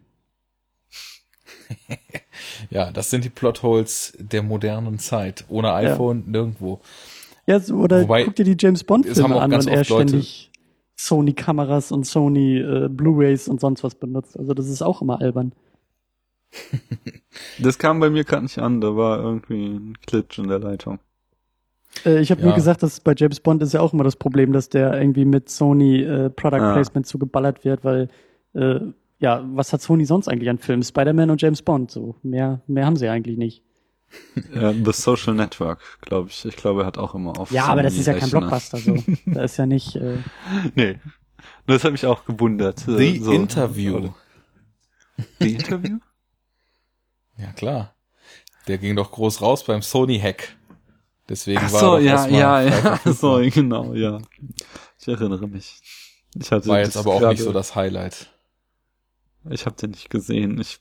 [2.68, 5.44] Ja, das sind die Plotholes der modernen Zeit.
[5.48, 6.80] Ohne iPhone nirgendwo.
[7.46, 10.50] Ja, so, oder Wobei, guck dir die James Bond-Filme auch an und er ständig
[10.96, 14.38] Sony-Kameras und Sony äh, Blu-Rays und sonst was benutzt.
[14.38, 15.52] Also das ist auch immer albern.
[17.58, 20.98] Das kam bei mir gerade nicht an, da war irgendwie ein Glitch in der Leitung.
[22.04, 22.46] Äh, ich habe Ja.
[22.48, 25.24] nur gesagt, dass bei James Bond ist ja auch immer das Problem, dass der irgendwie
[25.24, 26.72] mit Sony äh, Product Ah.
[26.74, 28.08] Placement zugeballert wird, weil
[28.54, 28.80] äh,
[29.20, 30.82] ja, was hat Sony sonst eigentlich an Filmen?
[30.82, 33.62] Spider-Man und James Bond, so mehr mehr haben sie eigentlich nicht.
[34.52, 36.44] Äh, The Social Network, glaube ich.
[36.44, 37.52] Ich glaube, er hat auch immer auf.
[37.52, 38.30] Ja, aber das Sony ist ja kein.
[38.30, 38.96] Blockbuster so.
[39.26, 40.16] da ist ja nicht äh,
[40.74, 40.98] Nee.
[41.66, 42.86] Das hat mich auch gewundert.
[42.88, 43.30] äh, The so.
[43.32, 44.08] Interview.
[45.38, 45.98] The Interview?
[47.40, 47.94] Ja, klar.
[48.68, 50.56] Der ging doch groß raus beim Sony-Hack.
[51.28, 54.18] Deswegen Ach war so, ja, ja, ja, so, genau, ja.
[55.00, 55.80] Ich erinnere mich.
[56.34, 58.30] Ich hatte War jetzt aber auch nicht so das Highlight.
[59.48, 60.60] Ich habe den nicht gesehen.
[60.60, 60.80] Ich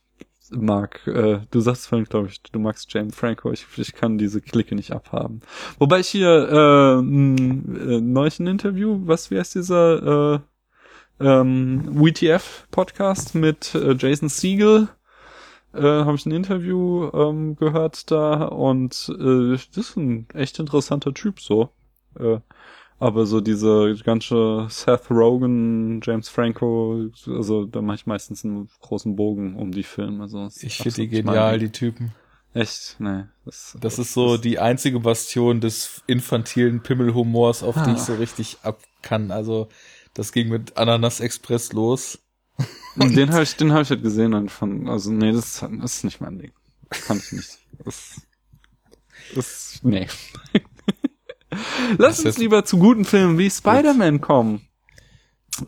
[0.51, 3.51] mag, äh, du sagst vorhin, glaube ich, du magst James Franco.
[3.51, 5.41] Ich, ich kann diese Clique nicht abhaben.
[5.77, 10.39] Wobei ich hier äh, ein äh, neulich ein Interview, was wie heißt dieser äh,
[11.19, 14.89] ähm, WTF Podcast mit äh, Jason Siegel
[15.73, 21.13] äh, habe ich ein Interview ähm, gehört da und äh, das ist ein echt interessanter
[21.13, 21.69] Typ so.
[22.19, 22.39] Äh,
[23.01, 29.15] aber so diese ganze Seth Rogen, James Franco, also da mache ich meistens einen großen
[29.15, 30.27] Bogen um die Filme.
[30.27, 32.11] Das ist Ich finde die genial, mein- die Typen.
[32.53, 32.95] Echt?
[32.99, 33.23] Nee.
[33.45, 37.93] Das, Das ist so die einzige Bastion des infantilen Pimmelhumors, auf die Ah.
[37.93, 39.29] ich so richtig ab kann.
[39.31, 39.69] Also,
[40.15, 42.19] das ging mit Ananas Express los.
[42.95, 46.03] Den habe ich, den habe ich halt gesehen und von, also nee, das, das ist
[46.03, 46.51] nicht mein Ding.
[46.89, 47.59] Das kann ich nicht.
[47.85, 48.21] Das,
[49.35, 50.07] das, nee.
[51.97, 54.67] Lass Das uns lieber zu guten Filmen wie Spider-Man kommen.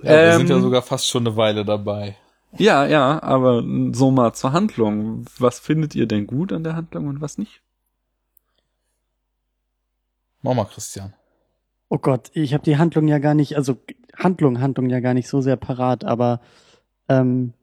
[0.03, 2.17] Ja, wir sind ja Ähm, sogar fast schon eine Weile dabei.
[2.57, 5.25] Ja, ja, aber so mal zur Handlung.
[5.39, 7.61] Was findet ihr denn gut an der Handlung und was nicht?
[10.41, 11.13] Mach mal, Christian.
[11.89, 13.77] Oh Gott, ich habe die Handlung ja gar nicht, also
[14.15, 16.41] Handlung, Handlung ja gar nicht so sehr parat, aber
[17.19, 17.53] ähm,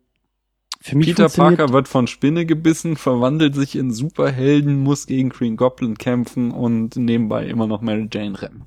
[0.83, 6.51] Peter Parker wird von Spinne gebissen, verwandelt sich in Superhelden, muss gegen Green Goblin kämpfen
[6.53, 8.63] und nebenbei immer noch Mary Jane rennen.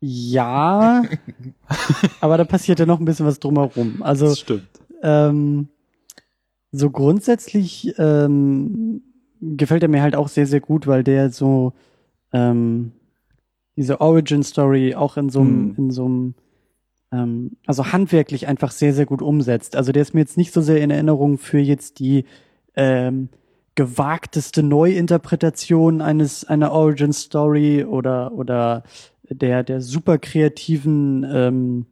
[0.00, 1.02] Ja,
[2.20, 4.02] aber da passiert ja noch ein bisschen was drumherum.
[4.02, 4.66] Also stimmt.
[5.02, 5.68] ähm,
[6.72, 9.02] so grundsätzlich ähm,
[9.40, 11.72] gefällt er mir halt auch sehr, sehr gut, weil der so
[12.32, 12.92] ähm,
[13.76, 15.74] diese Origin-Story auch in so einem, Hm.
[15.84, 16.34] in so einem,
[17.12, 19.76] ähm, also handwerklich einfach sehr, sehr gut umsetzt.
[19.76, 22.24] Also der ist mir jetzt nicht so sehr in Erinnerung für jetzt die
[22.74, 23.28] ähm,
[23.74, 28.82] gewagteste Neuinterpretation eines einer Origin-Story oder oder
[29.28, 31.86] der der super kreativen ähm,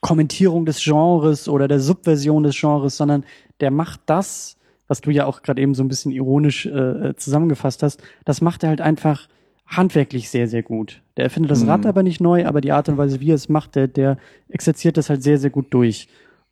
[0.00, 3.24] Kommentierung des Genres oder der Subversion des Genres, sondern
[3.60, 4.56] der macht das,
[4.86, 8.62] was du ja auch gerade eben so ein bisschen ironisch äh, zusammengefasst hast, das macht
[8.62, 9.28] er halt einfach
[9.66, 11.02] handwerklich sehr, sehr gut.
[11.18, 11.68] Der erfindet das Mhm.
[11.70, 14.16] Rad aber nicht neu, aber die Art und Weise, wie er es macht, der, der
[14.48, 16.08] exerziert das halt sehr, sehr gut durch.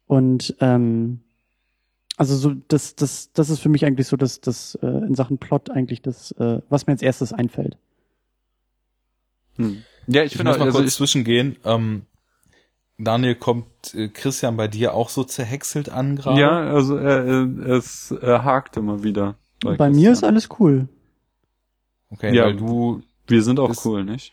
[0.06, 1.20] Und ähm,
[2.16, 5.38] also so, das, das, das ist für mich eigentlich so, dass das äh, in Sachen
[5.38, 7.76] Plot eigentlich das, äh, was mir als erstes einfällt.
[9.56, 9.82] Hm.
[10.08, 11.56] Ja, ich, Ich finde, muss mal also kurz ich, zwischengehen.
[11.64, 12.02] Ähm,
[12.98, 16.40] Daniel, kommt äh, Christian bei dir auch so zerhäckselt an gerade?
[16.40, 19.36] ja, also er, er, es er hakt immer wieder.
[19.62, 20.88] Bei, mir ist alles cool.
[22.10, 22.44] Okay, Ja.
[22.46, 24.32] weil du, Wir sind auch Das- cool, nicht?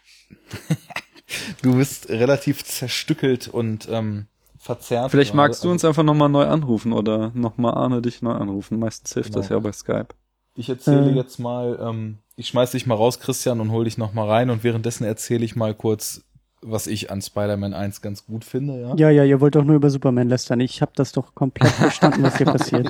[1.62, 5.12] du bist relativ zerstückelt und ähm, verzerrt.
[5.12, 8.80] Vielleicht magst du Also, uns einfach nochmal neu anrufen oder nochmal Arne dich neu anrufen.
[8.80, 9.42] Meistens hilft Genau.
[9.42, 10.08] das ja bei Skype.
[10.56, 11.16] Ich erzähle Äh.
[11.16, 14.50] jetzt mal, ähm, ich schmeiß dich mal raus, Christian, und hol dich noch mal rein
[14.50, 16.22] und währenddessen erzähle ich mal kurz,
[16.62, 18.96] was ich an Spider-Man 1 ganz gut finde, ja?
[18.96, 20.60] Ja, ja, ihr wollt doch nur über Superman lästern.
[20.62, 22.90] Ich habe das doch komplett verstanden, was hier passiert.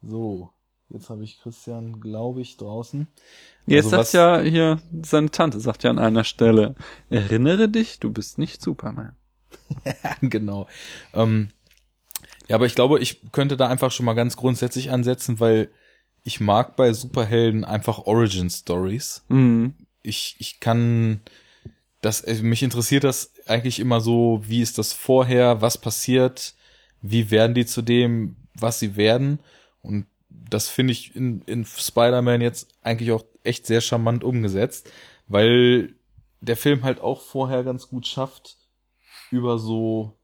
[0.00, 0.50] So,
[0.92, 3.06] jetzt habe ich Christian, glaube ich, draußen.
[3.66, 6.74] Jetzt Also sagt ja hier, seine Tante sagt ja an einer Stelle,
[7.10, 9.16] erinnere dich, du bist nicht Superman.
[10.20, 10.66] genau.
[11.14, 11.48] Ähm,
[12.48, 15.70] ja, aber ich glaube, ich könnte da einfach schon mal ganz grundsätzlich ansetzen, weil
[16.24, 19.24] ich mag bei Superhelden einfach Origin Stories.
[19.28, 19.74] Mhm.
[20.02, 21.20] Ich, ich kann
[22.00, 26.54] das, äh, mich interessiert das eigentlich immer so, wie ist das vorher, was passiert,
[27.00, 29.40] wie werden die zu dem, was sie werden.
[29.80, 30.06] Und
[30.50, 34.90] das finde ich in, in Spider-Man jetzt eigentlich auch echt sehr charmant umgesetzt,
[35.28, 35.94] weil
[36.40, 38.56] der Film halt auch vorher ganz gut schafft,
[39.30, 40.16] über so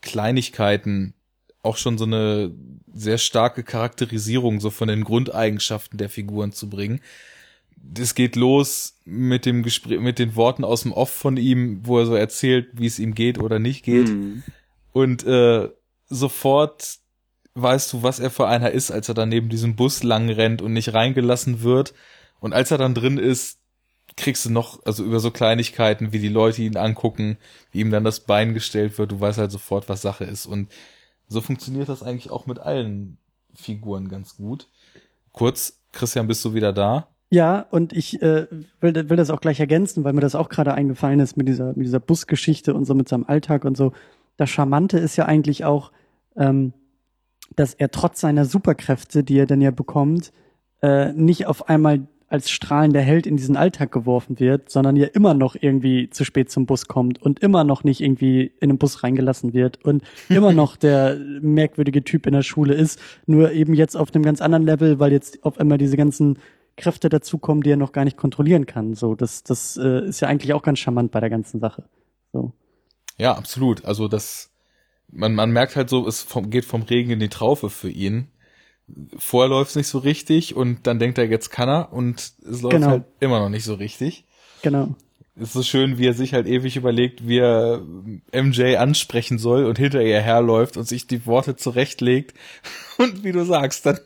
[0.00, 1.14] Kleinigkeiten
[1.62, 2.52] auch schon so eine
[2.92, 7.00] sehr starke Charakterisierung so von den Grundeigenschaften der Figuren zu bringen.
[7.96, 11.98] Es geht los mit dem Gespräch, mit den Worten aus dem Off von ihm, wo
[11.98, 14.08] er so erzählt, wie es ihm geht oder nicht geht.
[14.08, 14.42] Mhm.
[14.92, 15.68] Und äh,
[16.08, 16.98] sofort
[17.60, 20.62] weißt du, was er für einer ist, als er dann neben diesem Bus lang rennt
[20.62, 21.94] und nicht reingelassen wird.
[22.40, 23.58] Und als er dann drin ist,
[24.16, 27.38] kriegst du noch, also über so Kleinigkeiten, wie die Leute ihn angucken,
[27.70, 30.46] wie ihm dann das Bein gestellt wird, du weißt halt sofort, was Sache ist.
[30.46, 30.70] Und
[31.28, 33.18] so funktioniert das eigentlich auch mit allen
[33.54, 34.68] Figuren ganz gut.
[35.32, 37.08] Kurz, Christian, bist du wieder da?
[37.30, 38.46] Ja, und ich äh,
[38.80, 41.68] will, will das auch gleich ergänzen, weil mir das auch gerade eingefallen ist mit dieser,
[41.68, 43.92] mit dieser Busgeschichte und so mit seinem Alltag und so.
[44.36, 45.92] Das Charmante ist ja eigentlich auch,
[46.36, 46.72] ähm,
[47.56, 50.32] dass er trotz seiner Superkräfte, die er dann ja bekommt,
[50.82, 55.32] äh, nicht auf einmal als strahlender Held in diesen Alltag geworfen wird, sondern ja immer
[55.32, 59.02] noch irgendwie zu spät zum Bus kommt und immer noch nicht irgendwie in den Bus
[59.02, 63.96] reingelassen wird und immer noch der merkwürdige Typ in der Schule ist, nur eben jetzt
[63.96, 66.38] auf einem ganz anderen Level, weil jetzt auf einmal diese ganzen
[66.76, 68.94] Kräfte dazukommen, die er noch gar nicht kontrollieren kann.
[68.94, 71.84] So, das, das äh, ist ja eigentlich auch ganz charmant bei der ganzen Sache.
[72.32, 72.52] So.
[73.16, 73.84] Ja, absolut.
[73.84, 74.47] Also das,
[75.10, 78.28] man, man merkt halt so, es vom, geht vom Regen in die Traufe für ihn
[79.16, 82.74] vorher läuft's nicht so richtig und dann denkt er, jetzt kann er und es läuft
[82.76, 82.86] Genau.
[82.88, 84.24] halt immer noch nicht so richtig.
[84.62, 84.94] Genau.
[85.36, 87.80] Es ist so schön, wie er sich halt ewig überlegt, wie er
[88.32, 92.36] MJ ansprechen soll und hinter ihr herläuft und sich die Worte zurechtlegt.
[92.98, 94.00] Und wie du sagst, dann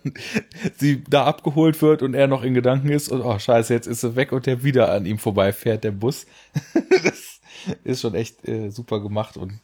[0.76, 4.02] sie da abgeholt wird und er noch in Gedanken ist und oh scheiße, jetzt ist
[4.02, 6.26] sie weg und der wieder an ihm vorbeifährt, der Bus.
[7.02, 7.40] das
[7.84, 9.60] ist schon echt äh, super gemacht und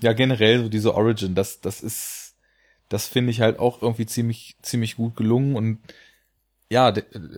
[0.00, 2.36] ja, generell so diese Origin, das, das ist,
[2.88, 5.78] das finde ich halt auch irgendwie ziemlich, ziemlich gut gelungen und
[6.68, 6.92] ja,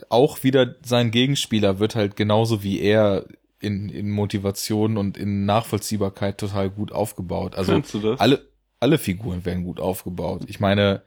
[0.08, 3.26] auch wieder sein Gegenspieler wird halt genauso wie er
[3.60, 7.54] in, in Motivation und in Nachvollziehbarkeit total gut aufgebaut.
[7.54, 7.72] Also
[8.18, 8.48] alle,
[8.80, 10.44] alle Figuren werden gut aufgebaut.
[10.46, 11.02] Ich meine,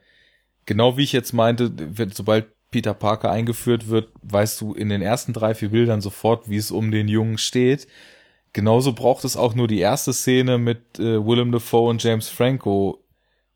[0.66, 5.02] genau wie ich jetzt meinte, wenn, sobald Peter Parker eingeführt wird, weißt du in den
[5.02, 7.86] ersten drei, vier Bildern sofort, wie es um den Jungen steht.
[8.52, 13.02] Genauso braucht es auch nur die erste Szene mit äh, Willem Dafoe und James Franco,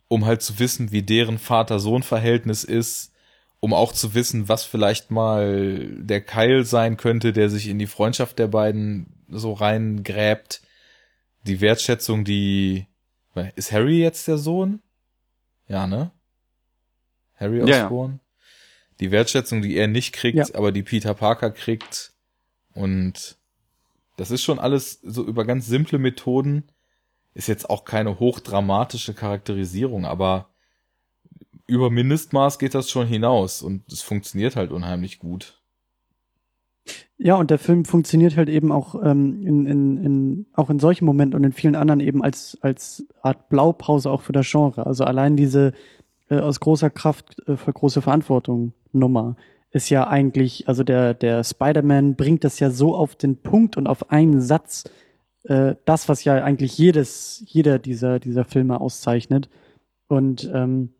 [0.08, 3.12] um halt zu wissen, wie deren Vater-Sohn-Verhältnis ist,
[3.60, 7.86] um auch zu wissen, was vielleicht mal der Keil sein könnte, der sich in die
[7.86, 10.62] Freundschaft der beiden so reingräbt.
[11.42, 12.86] Die Wertschätzung, die
[13.54, 14.80] ist Harry jetzt der Sohn?
[15.68, 16.10] Ja, ne?
[17.34, 17.84] Harry Ja, ja.
[17.84, 18.20] Osborn.
[19.00, 20.46] Die Wertschätzung, die er nicht kriegt, Ja.
[20.54, 22.12] aber die Peter Parker kriegt.
[22.72, 23.36] Und
[24.16, 26.64] das ist schon alles so über ganz simple Methoden.
[27.34, 30.48] Ist jetzt auch keine hochdramatische Charakterisierung, aber
[31.66, 35.60] über Mindestmaß geht das schon hinaus und es funktioniert halt unheimlich gut.
[37.18, 41.04] Ja, und der Film funktioniert halt eben auch ähm, in, in, in auch in solchen
[41.04, 44.86] Momenten und in vielen anderen eben als als Art Blaupause auch für das Genre.
[44.86, 45.72] Also allein diese
[46.28, 49.36] äh, aus großer Kraft äh, für große Verantwortung Nummer
[49.76, 53.86] ist ja eigentlich, also der der Spider-Man bringt das ja so auf den Punkt und
[53.86, 54.84] auf einen Satz,
[55.44, 59.48] äh, das was ja eigentlich jedes jeder dieser dieser Filme auszeichnet
[60.08, 60.90] und ähm,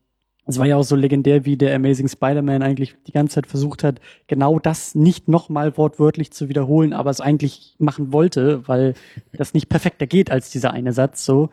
[0.49, 3.83] es war ja auch so legendär, wie der Amazing Spider-Man eigentlich die ganze Zeit versucht
[3.83, 8.95] hat, genau das nicht nochmal wortwörtlich zu wiederholen, aber es eigentlich machen wollte, weil
[9.33, 11.51] das nicht perfekter geht als dieser eine Satz so.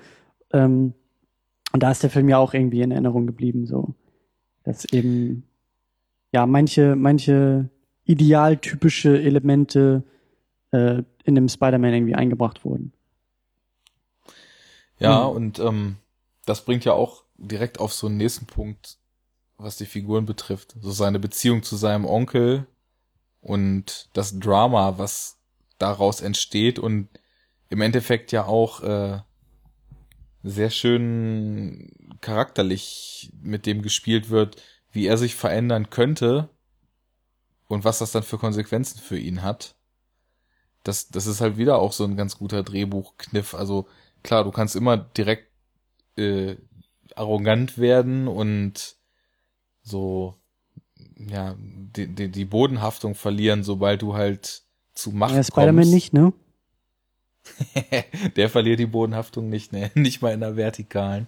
[0.51, 0.93] Ähm,
[1.71, 3.95] und da ist der Film ja auch irgendwie in Erinnerung geblieben, so.
[4.63, 5.43] Dass eben,
[6.33, 7.69] ja, manche, manche
[8.05, 10.03] idealtypische Elemente
[10.71, 12.91] äh, in dem Spider-Man irgendwie eingebracht wurden.
[14.99, 15.35] Ja, Mhm.
[15.35, 15.97] und ähm,
[16.45, 18.97] das bringt ja auch direkt auf so einen nächsten Punkt,
[19.57, 20.75] was die Figuren betrifft.
[20.81, 22.67] So seine Beziehung zu seinem Onkel
[23.41, 25.37] und das Drama, was
[25.77, 27.09] daraus entsteht und
[27.69, 29.19] im Endeffekt ja auch äh,
[30.43, 34.61] sehr schön charakterlich mit dem gespielt wird,
[34.93, 36.49] wie er sich verändern könnte
[37.67, 39.75] und was das dann für Konsequenzen für ihn hat.
[40.83, 43.53] Das, das ist halt wieder auch so ein ganz guter Drehbuchkniff.
[43.53, 43.88] Also
[44.22, 45.49] klar, du kannst immer direkt
[46.17, 46.55] äh,
[47.15, 48.95] arrogant werden und
[49.81, 50.35] so
[51.17, 54.63] ja die, die, die Bodenhaftung verlieren, sobald du halt
[54.93, 56.33] zu Macht Ja, Spider-Man nicht, ne?
[58.35, 59.91] Der verliert die Bodenhaftung nicht, ne?
[59.95, 61.27] Nicht mal in der vertikalen.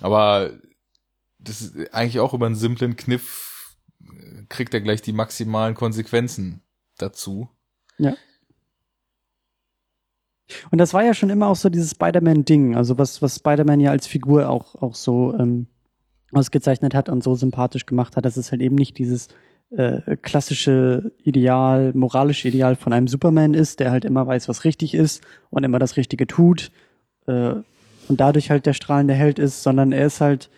[0.00, 0.52] Aber
[1.42, 6.62] das ist eigentlich auch über einen simplen Kniff äh, kriegt er gleich die maximalen Konsequenzen
[6.98, 7.48] dazu.
[10.70, 13.90] Und das war ja schon immer auch so dieses Spider-Man-Ding, also was, was Spider-Man ja
[13.90, 15.66] als Figur auch, auch so ähm,
[16.32, 19.28] ausgezeichnet hat und so sympathisch gemacht hat, dass es halt eben nicht dieses
[19.70, 24.94] äh, klassische Ideal, moralische Ideal von einem Superman ist, der halt immer weiß, was richtig
[24.94, 26.72] ist und immer das Richtige tut
[27.26, 27.54] äh,
[28.08, 30.50] und dadurch halt der strahlende Held ist, sondern er ist halt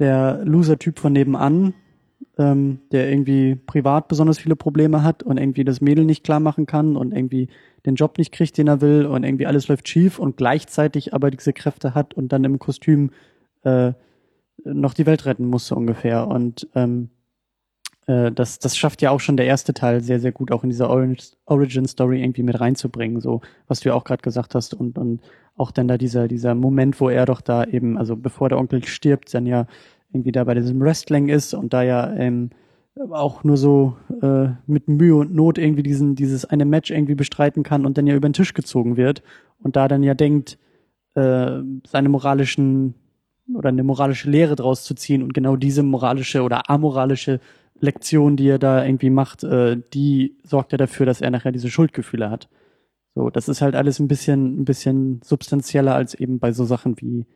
[0.00, 1.74] der Loser-Typ von nebenan,
[2.38, 6.66] ähm, der irgendwie privat besonders viele Probleme hat und irgendwie das Mädel nicht klar machen
[6.66, 7.48] kann und irgendwie
[7.86, 11.30] den Job nicht kriegt, den er will und irgendwie alles läuft schief und gleichzeitig aber
[11.30, 13.10] diese Kräfte hat und dann im Kostüm
[13.62, 13.92] äh,
[14.64, 16.26] noch die Welt retten muss so ungefähr.
[16.28, 17.10] Und ähm,
[18.06, 20.70] äh, das, das schafft ja auch schon der erste Teil sehr, sehr gut, auch in
[20.70, 24.74] dieser Origin-Story irgendwie mit reinzubringen, so was du ja auch gerade gesagt hast.
[24.74, 25.20] Und, und
[25.56, 28.84] auch dann da dieser, dieser Moment, wo er doch da eben, also bevor der Onkel
[28.84, 29.66] stirbt, dann ja
[30.12, 32.50] irgendwie da bei diesem Wrestling ist und da ja ähm,
[33.10, 37.62] auch nur so äh, mit Mühe und Not irgendwie diesen, dieses eine Match irgendwie bestreiten
[37.62, 39.22] kann und dann ja über den Tisch gezogen wird
[39.58, 40.58] und da dann ja denkt,
[41.14, 42.94] äh, seine moralischen
[43.54, 47.40] oder eine moralische Lehre draus zu ziehen und genau diese moralische oder amoralische
[47.80, 51.70] Lektion, die er da irgendwie macht, äh, die sorgt ja dafür, dass er nachher diese
[51.70, 52.48] Schuldgefühle hat.
[53.14, 57.00] So, das ist halt alles ein bisschen, ein bisschen substanzieller als eben bei so Sachen
[57.00, 57.26] wie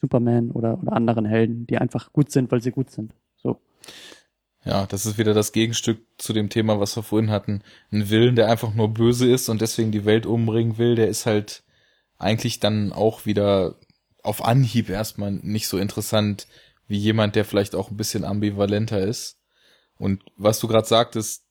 [0.00, 3.14] Superman oder, oder anderen Helden, die einfach gut sind, weil sie gut sind.
[3.36, 3.60] So.
[4.64, 7.62] Ja, das ist wieder das Gegenstück zu dem Thema, was wir vorhin hatten.
[7.90, 11.26] Ein Willen, der einfach nur böse ist und deswegen die Welt umbringen will, der ist
[11.26, 11.64] halt
[12.16, 13.76] eigentlich dann auch wieder
[14.22, 16.46] auf Anhieb erstmal nicht so interessant
[16.86, 19.38] wie jemand, der vielleicht auch ein bisschen ambivalenter ist.
[19.96, 21.43] Und was du gerade sagtest,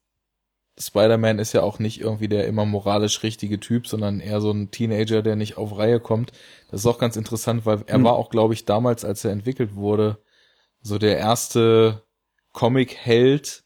[0.78, 4.72] Spider-Man ist ja auch nicht irgendwie der immer moralisch richtige Typ, sondern eher so ein
[4.72, 6.32] Teenager, der nicht auf Reihe kommt.
[6.72, 8.06] Das ist auch ganz interessant, weil er mhm.
[8.06, 10.18] war auch, glaube ich, damals, als er entwickelt wurde,
[10.82, 12.04] so der erste
[12.54, 13.64] Comic-Held,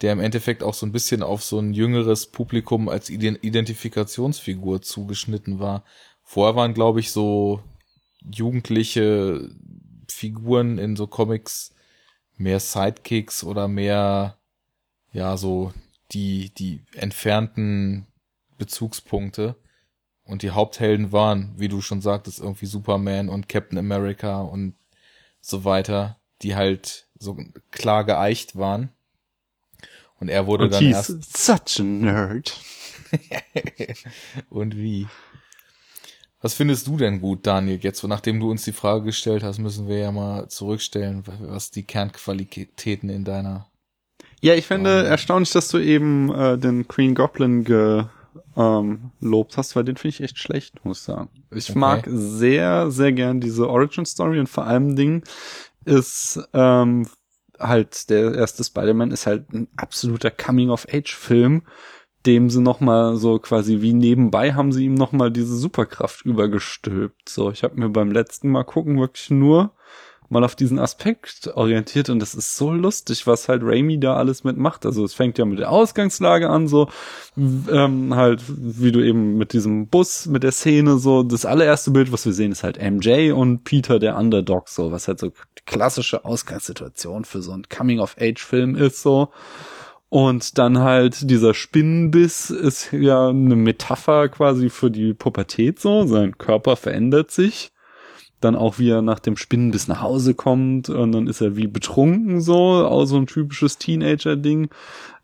[0.00, 5.60] der im Endeffekt auch so ein bisschen auf so ein jüngeres Publikum als Identifikationsfigur zugeschnitten
[5.60, 5.84] war.
[6.22, 7.62] Vorher waren, glaube ich, so
[8.22, 9.50] jugendliche
[10.08, 11.74] Figuren in so Comics
[12.36, 14.38] mehr Sidekicks oder mehr,
[15.12, 15.72] ja, so
[16.12, 18.06] die, die entfernten
[18.58, 19.56] Bezugspunkte.
[20.24, 24.74] Und die Haupthelden waren, wie du schon sagtest, irgendwie Superman und Captain America und
[25.40, 27.36] so weiter, die halt so
[27.72, 28.90] klar geeicht waren.
[30.20, 31.36] Und er wurde und dann erst.
[31.36, 32.54] Such a nerd.
[34.50, 35.08] und wie?
[36.42, 37.78] Was findest du denn gut, Daniel?
[37.80, 41.82] Jetzt, nachdem du uns die Frage gestellt hast, müssen wir ja mal zurückstellen, was die
[41.82, 43.69] Kernqualitäten in deiner.
[44.40, 48.10] Ja, ich finde ähm, erstaunlich, dass du eben äh, den Green Goblin gelobt
[48.56, 51.28] ähm, hast, weil den finde ich echt schlecht, muss ich sagen.
[51.50, 51.78] Ich okay.
[51.78, 55.22] mag sehr, sehr gern diese Origin Story und vor allem Ding
[55.84, 57.06] ist ähm,
[57.58, 61.62] halt der erste Spider-Man ist halt ein absoluter Coming-of-Age-Film
[62.26, 66.24] dem sie noch mal so quasi wie nebenbei haben sie ihm noch mal diese Superkraft
[66.24, 67.28] übergestülpt.
[67.28, 69.72] So, ich habe mir beim letzten Mal gucken wirklich nur
[70.30, 74.44] mal auf diesen Aspekt orientiert und das ist so lustig, was halt Raimi da alles
[74.44, 74.86] mitmacht.
[74.86, 76.88] Also es fängt ja mit der Ausgangslage an, so
[77.36, 81.24] ähm, halt wie du eben mit diesem Bus, mit der Szene so.
[81.24, 85.08] Das allererste Bild, was wir sehen, ist halt MJ und Peter der Underdog, so was
[85.08, 85.32] halt so
[85.66, 89.30] klassische Ausgangssituation für so einen Coming-of-Age-Film ist so.
[90.10, 96.06] Und dann halt dieser Spinnenbiss ist ja eine Metapher quasi für die Pubertät so.
[96.06, 97.72] Sein Körper verändert sich.
[98.40, 101.66] Dann auch wie er nach dem Spinnenbiss nach Hause kommt und dann ist er wie
[101.66, 104.70] betrunken so, auch so ein typisches Teenager-Ding.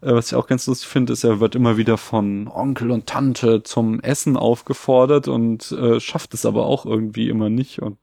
[0.03, 3.07] Äh, was ich auch ganz lustig finde, ist, er wird immer wieder von Onkel und
[3.07, 7.81] Tante zum Essen aufgefordert und äh, schafft es aber auch irgendwie immer nicht.
[7.81, 7.99] Und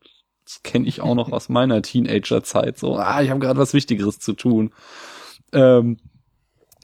[0.45, 2.77] das kenne ich auch noch aus meiner Teenager-Zeit.
[2.77, 4.72] So, ah, ich habe gerade was Wichtigeres zu tun.
[5.51, 5.98] Ähm,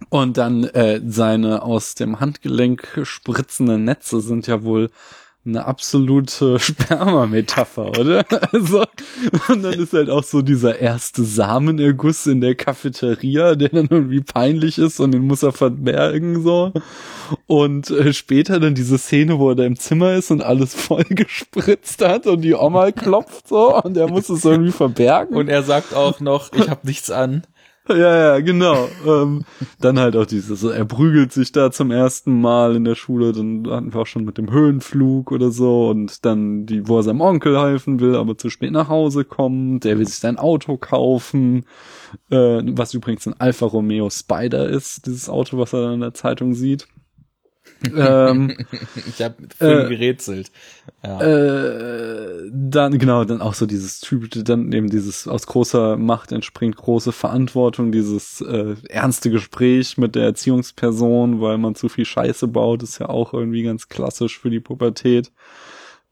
[0.09, 4.90] und dann äh, seine aus dem Handgelenk spritzenden Netze sind ja wohl
[5.45, 8.26] eine absolute Sperma-Metapher, oder?
[8.51, 8.84] Also,
[9.48, 14.22] und dann ist halt auch so dieser erste Samenerguss in der Cafeteria, der dann irgendwie
[14.22, 16.74] peinlich ist und den muss er verbergen, so.
[17.48, 21.06] Und äh, später dann diese Szene, wo er da im Zimmer ist und alles voll
[21.09, 25.35] gespritzt hat und die Oma klopft so und er muss es irgendwie verbergen.
[25.35, 27.43] Und er sagt auch noch, ich habe nichts an.
[27.90, 28.88] Ja, ja, genau.
[29.06, 29.45] ähm,
[29.80, 33.32] dann halt auch dieses, so, er prügelt sich da zum ersten Mal in der Schule,
[33.32, 37.03] dann hatten wir auch schon mit dem Höhenflug oder so und dann die, wo er
[37.03, 40.77] seinem Onkel helfen will, aber zu spät nach Hause kommt, der will sich sein Auto
[40.77, 41.66] kaufen,
[42.30, 46.14] äh, was übrigens ein Alfa Romeo Spider ist, dieses Auto, was er dann in der
[46.14, 46.88] Zeitung sieht
[47.83, 48.58] ähm,
[49.08, 50.51] ich habe äh, gerätselt.
[51.03, 51.22] Ja.
[51.22, 56.75] Äh, dann genau, dann auch so dieses typische, dann eben dieses aus großer Macht entspringt
[56.75, 62.83] große Verantwortung, dieses äh, ernste Gespräch mit der Erziehungsperson, weil man zu viel Scheiße baut,
[62.83, 65.32] ist ja auch irgendwie ganz klassisch für die Pubertät.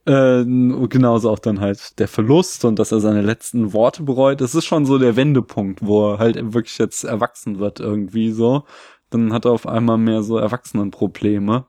[0.05, 0.45] Äh,
[0.87, 4.39] genauso auch dann halt der Verlust und dass er seine letzten Worte bereut.
[4.39, 8.63] Das ist schon so der Wendepunkt, wo er halt wirklich jetzt erwachsen wird irgendwie so
[9.09, 11.65] dann hat er auf einmal mehr so Erwachsenenprobleme.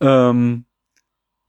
[0.00, 0.64] Ähm,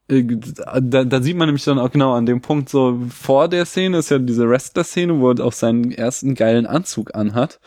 [0.07, 3.65] äh, da, da sieht man nämlich dann auch genau an dem Punkt so vor der
[3.65, 7.59] Szene ist ja diese Wrestler-Szene, wo er auch seinen ersten geilen Anzug anhat,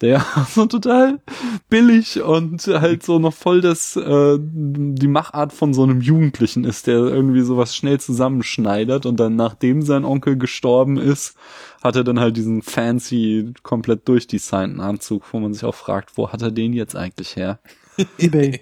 [0.00, 1.20] der ja so total
[1.68, 6.88] billig und halt so noch voll das äh, die Machart von so einem Jugendlichen ist,
[6.88, 11.36] der irgendwie sowas schnell zusammenschneidert und dann nachdem sein Onkel gestorben ist,
[11.84, 16.32] hat er dann halt diesen fancy, komplett durchdesignten Anzug, wo man sich auch fragt, wo
[16.32, 17.60] hat er den jetzt eigentlich her?
[18.18, 18.60] Ebay.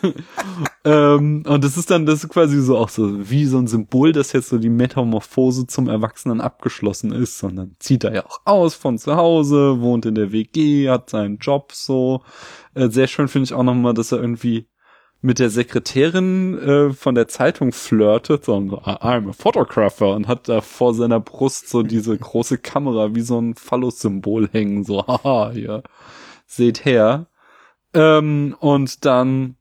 [0.84, 4.12] ähm, und das ist dann, das ist quasi so auch so wie so ein Symbol,
[4.12, 7.42] dass jetzt so die Metamorphose zum Erwachsenen abgeschlossen ist.
[7.42, 11.38] Dann zieht er ja auch aus von zu Hause, wohnt in der WG, hat seinen
[11.38, 12.22] Job so.
[12.74, 14.68] Äh, sehr schön finde ich auch nochmal, dass er irgendwie
[15.20, 20.60] mit der Sekretärin äh, von der Zeitung flirtet, so I'm a photographer und hat da
[20.60, 25.82] vor seiner Brust so diese große Kamera wie so ein Phallus-Symbol hängen, so haha, hier,
[26.46, 27.26] seht her.
[27.94, 29.56] Ähm, und dann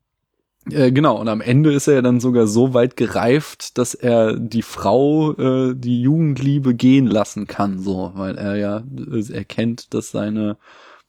[0.71, 4.37] äh, genau, und am Ende ist er ja dann sogar so weit gereift, dass er
[4.37, 10.11] die Frau, äh, die Jugendliebe gehen lassen kann, so, weil er ja äh, erkennt, dass
[10.11, 10.57] seine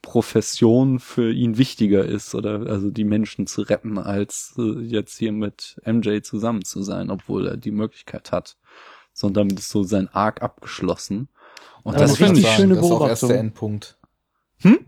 [0.03, 5.33] Profession für ihn wichtiger ist oder also die Menschen zu retten, als äh, jetzt hier
[5.33, 8.57] mit MJ zusammen zu sein, obwohl er die Möglichkeit hat.
[9.13, 11.29] So, und damit ist so sein Arc abgeschlossen.
[11.83, 12.53] Und Aber das das finde ist ich.
[12.53, 13.29] schöne das ist auch erst Beobachtung.
[13.29, 13.99] der Endpunkt.
[14.63, 14.79] Hm?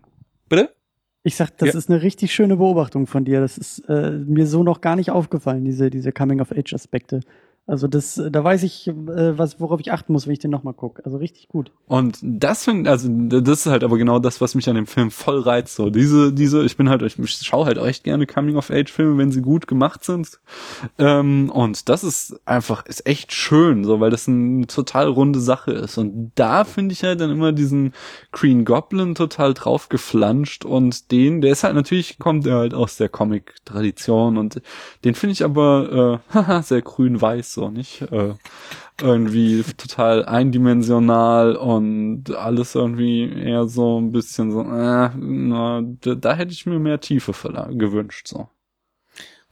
[0.49, 0.75] Bitte?
[1.23, 1.79] Ich sag, das Ja.
[1.79, 3.41] ist eine richtig schöne Beobachtung von dir.
[3.41, 7.21] Das ist äh, mir so noch gar nicht aufgefallen, diese, diese Coming-of-Age-Aspekte.
[7.71, 10.51] Also das, äh, da weiß ich, äh, was, worauf ich achten muss, wenn ich den
[10.51, 11.05] nochmal gucke.
[11.05, 11.71] Also richtig gut.
[11.87, 15.13] Und das finde also das ist halt aber genau das, was mich an dem Film
[15.13, 15.77] voll reizt.
[15.77, 17.17] So diese, diese, ich bin halt, ich
[17.47, 20.41] schaue halt echt gerne Coming-of-Age-Filme, wenn sie gut gemacht sind.
[20.99, 25.71] Ähm, und das ist einfach, ist echt schön, so, weil das eine total runde Sache
[25.71, 25.97] ist.
[25.97, 27.93] Und da finde ich halt dann immer diesen
[28.33, 32.97] Green Goblin total drauf geflanscht und den, der ist halt natürlich, kommt er halt aus
[32.97, 34.61] der Comic-Tradition und
[35.05, 38.03] den finde ich aber, äh, sehr grün-weiß, so, nicht?
[38.11, 38.35] Äh,
[39.01, 46.35] irgendwie total eindimensional und alles irgendwie eher so ein bisschen so, äh, na, da, da
[46.35, 47.33] hätte ich mir mehr Tiefe
[47.73, 48.49] gewünscht, so.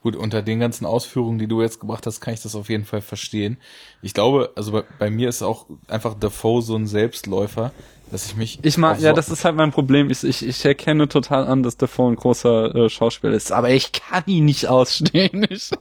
[0.01, 2.85] Gut, unter den ganzen Ausführungen, die du jetzt gebracht hast, kann ich das auf jeden
[2.85, 3.57] Fall verstehen.
[4.01, 7.73] Ich glaube, also bei, bei mir ist auch einfach Defoe so ein Selbstläufer,
[8.11, 8.59] dass ich mich.
[8.63, 10.09] Ich mag, ja, das ist halt mein Problem.
[10.09, 13.91] Ich, ich, ich erkenne total an, dass Defoe ein großer äh, Schauspieler ist, aber ich
[13.91, 15.47] kann ihn nicht ausstehen.
[15.59, 15.71] Ich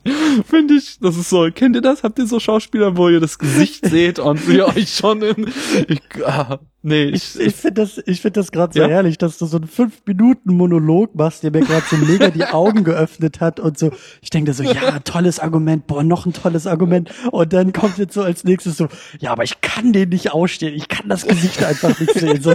[0.46, 2.02] finde ich, das ist so, kennt ihr das?
[2.02, 5.52] Habt ihr so Schauspieler, wo ihr das Gesicht seht und ihr euch schon in,
[5.88, 8.88] ich, ah, nee, Ich, ich, ich finde das, ich finde das gerade so Ja?
[8.88, 12.44] herrlich, dass du so einen fünf Minuten Monolog machst, der mir gerade so mega die
[12.44, 13.90] Augen geöffnet hat und so.
[14.22, 17.10] Ich denke so, ja, tolles Argument, boah, noch ein tolles Argument.
[17.32, 18.88] Und dann kommt jetzt so als nächstes so,
[19.20, 22.40] ja, aber ich kann den nicht ausstehen, ich kann das Gesicht einfach nicht sehen.
[22.42, 22.54] So,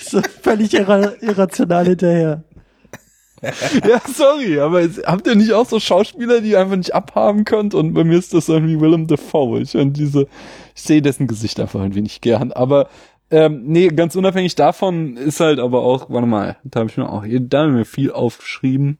[0.00, 2.44] so völlig irra irrational hinterher.
[3.88, 7.44] ja, sorry, aber es- habt ihr nicht auch so Schauspieler, die ihr einfach nicht abhaben
[7.44, 7.74] könnt?
[7.74, 9.60] Und bei mir ist das irgendwie Willem Dafoe.
[9.62, 10.28] Ich und diese,
[10.76, 12.52] ich sehe dessen Gesicht einfach irgendwie nicht gern.
[12.52, 12.88] Aber
[13.32, 17.08] ähm, nee, ganz unabhängig davon ist halt aber auch, warte mal, da habe ich mir
[17.08, 18.98] auch, da habe ich mir viel aufgeschrieben.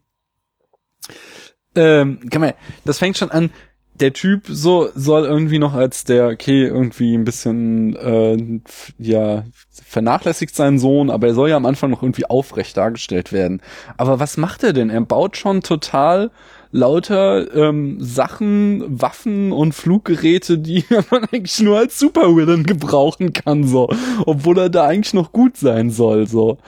[1.75, 2.55] Ähm, kann man,
[2.87, 3.51] das fängt schon an.
[3.95, 8.61] Der Typ so soll irgendwie noch als der okay irgendwie ein bisschen äh,
[8.99, 13.61] ja vernachlässigt sein Sohn, aber er soll ja am Anfang noch irgendwie aufrecht dargestellt werden.
[13.99, 14.89] Aber was macht er denn?
[14.89, 16.31] Er baut schon total
[16.73, 23.89] lauter ähm, Sachen, Waffen und Fluggeräte, die man eigentlich nur als Supervillain gebrauchen kann, so,
[24.27, 26.59] obwohl er da eigentlich noch gut sein soll, so.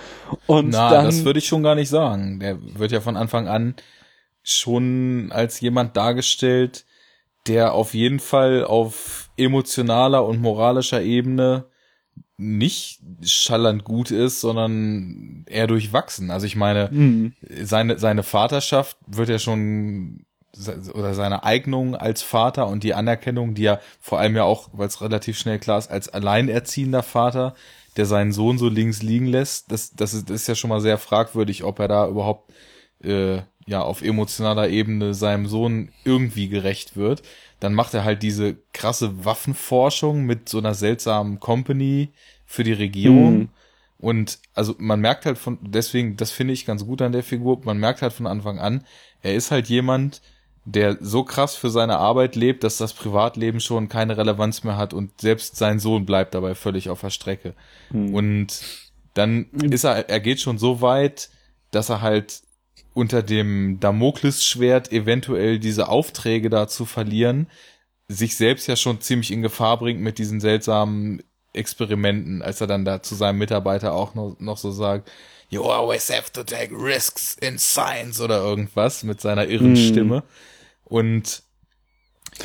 [0.47, 2.39] Und Na, dann, das würde ich schon gar nicht sagen.
[2.39, 3.75] Der wird ja von Anfang an
[4.43, 6.85] schon als jemand dargestellt,
[7.47, 11.65] der auf jeden Fall auf emotionaler und moralischer Ebene
[12.37, 16.31] nicht schallernd gut ist, sondern eher durchwachsen.
[16.31, 17.33] Also ich meine, Hm.
[17.63, 20.25] seine, seine Vaterschaft wird ja schon
[20.95, 24.87] oder seine Eignung als Vater und die Anerkennung, die er vor allem ja auch, weil
[24.87, 27.55] es relativ schnell klar ist, als alleinerziehender Vater,
[27.97, 30.81] der seinen Sohn so links liegen lässt, das, das, ist, das ist ja schon mal
[30.81, 32.53] sehr fragwürdig, ob er da überhaupt
[33.03, 37.23] äh, ja auf emotionaler Ebene seinem Sohn irgendwie gerecht wird.
[37.65, 42.11] Dann macht er halt diese krasse Waffenforschung mit so einer seltsamen Company
[42.45, 43.39] für die Regierung.
[43.39, 43.49] Mhm.
[43.97, 47.63] Und also man merkt halt von, deswegen, das finde ich ganz gut an der Figur,
[47.65, 48.85] man merkt halt von Anfang an,
[49.23, 50.21] er ist halt jemand,
[50.67, 54.93] der so krass für seine Arbeit lebt, dass das Privatleben schon keine Relevanz mehr hat
[54.93, 57.55] und selbst sein Sohn bleibt dabei völlig auf der Strecke.
[57.93, 58.15] Hm.
[58.15, 58.63] Und
[59.15, 61.31] dann ist er, er geht schon so weit,
[61.71, 62.43] dass er halt
[62.95, 67.49] unter dem Damoklesschwert eventuell diese Aufträge da zu verlieren,
[68.09, 72.85] sich selbst ja schon ziemlich in Gefahr bringt mit diesen seltsamen Experimenten, als er dann
[72.85, 75.11] da zu seinem Mitarbeiter auch noch, noch so sagt,
[75.51, 79.77] you always have to take risks in science oder irgendwas mit seiner irren Mm.
[79.77, 80.23] Stimme.
[80.85, 81.43] Und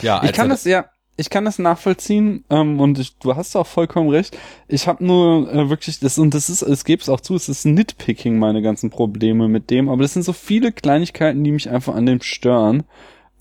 [0.01, 3.67] ja, Ich kann das ja, ich kann das nachvollziehen ähm, und ich, du hast auch
[3.67, 4.37] vollkommen recht.
[4.69, 7.49] Ich habe nur äh, wirklich das und das ist, es gebe es auch zu, es
[7.49, 11.69] ist Nitpicking meine ganzen Probleme mit dem, aber das sind so viele Kleinigkeiten, die mich
[11.69, 12.83] einfach an dem stören.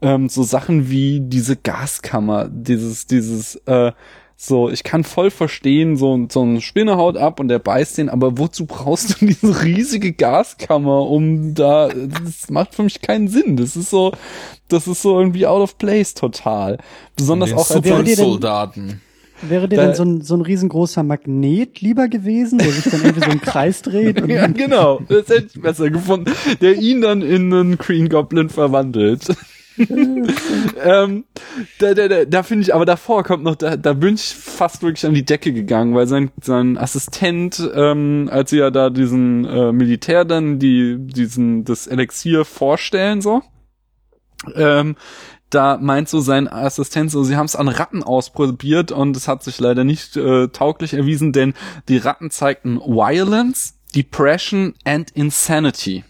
[0.02, 3.92] Ähm, so Sachen wie diese Gaskammer, dieses, dieses, äh,
[4.40, 8.08] So, ich kann voll verstehen, so, so ein Spinne haut ab und der beißt den,
[8.08, 13.56] aber wozu brauchst du diese riesige Gaskammer, um da, das macht für mich keinen Sinn.
[13.56, 14.12] Das ist so,
[14.68, 16.78] das ist so irgendwie out of place total.
[17.16, 19.00] Besonders auch als wäre dir denn- Soldaten.
[19.42, 23.02] Wäre dir Da- denn so ein, so ein riesengroßer Magnet lieber gewesen, der sich dann
[23.02, 24.20] irgendwie so im Kreis dreht?
[24.22, 25.00] Und Ja, genau.
[25.08, 26.32] Das hätte ich besser gefunden.
[26.60, 29.26] Der ihn dann in einen Green Goblin verwandelt.
[30.84, 31.24] ähm,
[31.78, 34.82] da da, da, da finde ich, aber davor kommt noch, da, da bin ich fast
[34.82, 39.44] wirklich an die Decke gegangen, weil sein, sein Assistent, ähm, als sie ja da diesen
[39.44, 43.42] äh, Militär dann die, diesen, das Elixier vorstellen, so,
[44.54, 44.96] ähm,
[45.50, 49.42] da meint so sein Assistent so, sie haben es an Ratten ausprobiert und es hat
[49.42, 51.54] sich leider nicht äh, tauglich erwiesen, denn
[51.88, 56.04] die Ratten zeigten Violence, Depression and Insanity.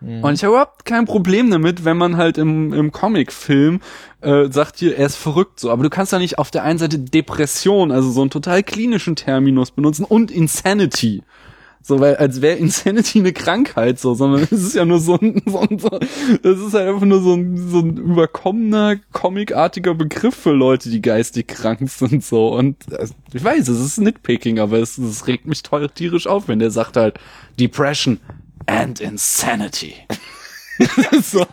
[0.00, 3.80] Und ich habe überhaupt kein Problem damit, wenn man halt im, im Comic-Film
[4.20, 5.70] äh, sagt hier, er ist verrückt so.
[5.70, 9.16] Aber du kannst ja nicht auf der einen Seite Depression, also so einen total klinischen
[9.16, 11.22] Terminus benutzen und Insanity.
[11.82, 15.42] So, weil als wäre Insanity eine Krankheit so, sondern es ist ja nur so ein,
[15.46, 20.34] so ein so, das ist halt einfach nur so ein, so ein überkommener, comicartiger Begriff
[20.34, 22.54] für Leute, die geistig krank sind so.
[22.54, 25.62] Und äh, ich weiß, es ist Nitpicking, aber es, es regt mich
[25.94, 27.18] tierisch auf, wenn der sagt halt
[27.58, 28.20] Depression
[28.68, 29.94] and Insanity.
[31.22, 31.46] so.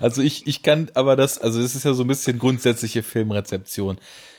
[0.00, 3.98] Also ich, ich kann aber das, also es ist ja so ein bisschen grundsätzliche Filmrezeption.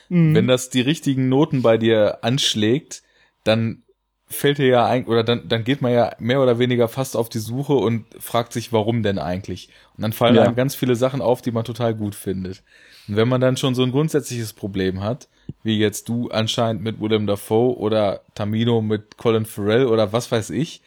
[0.10, 0.36] Mhm.
[0.36, 3.04] Wenn das die richtigen Noten bei dir anschlägt,
[3.44, 3.84] dann
[4.28, 7.30] fällt dir ja eigentlich, oder dann, dann geht man ja mehr oder weniger fast auf
[7.30, 9.70] die Suche und fragt sich, warum denn eigentlich?
[9.96, 10.44] Und dann fallen Ja.
[10.44, 12.64] einem ganz viele Sachen auf, die man total gut findet.
[13.08, 15.28] Und wenn man dann schon so ein grundsätzliches Problem hat,
[15.62, 20.50] wie jetzt du anscheinend mit Willem Dafoe oder Tamino mit Colin Farrell oder was weiß
[20.52, 20.82] ich,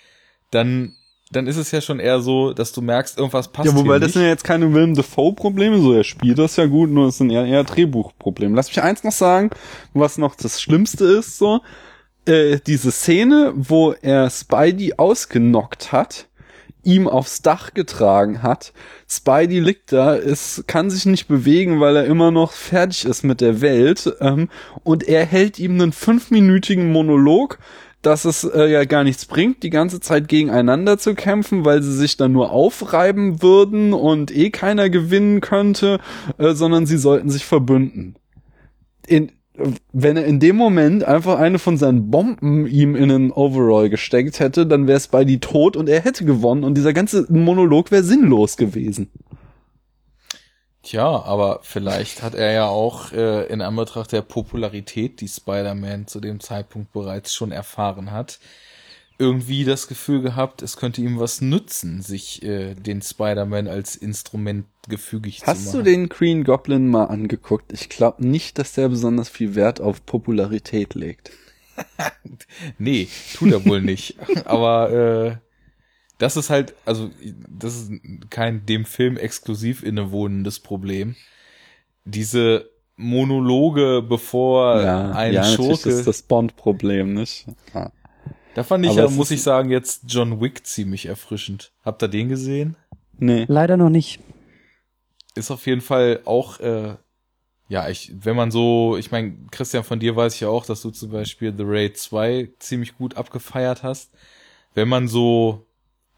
[0.50, 0.94] dann,
[1.33, 4.08] dann ist es ja schon eher so, dass du merkst, irgendwas passt Ja, wobei das
[4.08, 4.15] nicht.
[4.15, 7.31] sind ja jetzt keine Willem Dafoe-Probleme, so er spielt das ja gut, nur es sind
[7.31, 8.55] eher, eher Drehbuchprobleme.
[8.55, 9.50] Lass mich eins noch sagen,
[9.94, 11.60] was noch das Schlimmste ist, so,
[12.26, 16.26] äh, diese Szene, wo er Spidey ausgenockt hat,
[16.83, 18.73] ihm aufs Dach getragen hat.
[19.08, 23.41] Spidey liegt da, es kann sich nicht bewegen, weil er immer noch fertig ist mit
[23.41, 24.15] der Welt.
[24.20, 24.49] Ähm,
[24.84, 27.58] und er hält ihm einen fünfminütigen Monolog,
[28.07, 31.93] dass es äh, ja gar nichts bringt, die ganze Zeit gegeneinander zu kämpfen, weil sie
[31.93, 35.99] sich dann nur aufreiben würden und eh keiner gewinnen könnte,
[36.39, 38.15] äh, sondern sie sollten sich verbünden.
[39.09, 39.33] In,
[39.93, 44.39] wenn er in dem Moment einfach eine von seinen Bomben ihm in einen Overall gesteckt
[44.39, 48.57] hätte, dann wäre Spidey tot und er hätte gewonnen und dieser ganze Monolog wäre sinnlos
[48.57, 49.10] gewesen.
[50.87, 56.21] Tja, aber vielleicht hat er ja auch äh, in Anbetracht der Popularität, die Spider-Man zu
[56.21, 58.39] dem Zeitpunkt bereits schon erfahren hat,
[59.19, 64.67] irgendwie das Gefühl gehabt, es könnte ihm was nützen, sich äh, den Spider-Man als Instrument
[64.89, 65.79] gefügig zu Hast machen.
[65.79, 67.73] du den Green Goblin mal angeguckt?
[67.73, 71.33] Ich glaube nicht, dass der besonders viel Wert auf Popularität legt.
[72.79, 74.17] Nee, tut er wohl nicht.
[74.47, 75.37] Aber äh,
[76.19, 77.11] das ist halt, also
[77.49, 77.93] das ist
[78.31, 81.17] kein dem Film exklusiv innewohnendes Problem.
[82.05, 85.91] Diese Monologe, bevor ein natürlich, Schurke.
[85.91, 87.47] das ist das Bond-Problem, nicht?
[87.75, 87.93] Ja.
[88.55, 91.73] Da fand ich Aber ja, muss ich sagen, jetzt John Wick ziemlich erfrischend.
[91.85, 92.77] Habt ihr den gesehen?
[93.19, 93.45] Nee.
[93.49, 94.20] Leider noch nicht.
[95.35, 96.95] Ist auf jeden Fall auch, äh,
[97.69, 100.81] ja, ich, wenn man so, ich meine, Christian, von dir weiß ich ja auch, dass
[100.81, 104.12] du zum Beispiel The Raid 2 ziemlich gut abgefeiert hast.
[104.73, 105.66] Wenn man so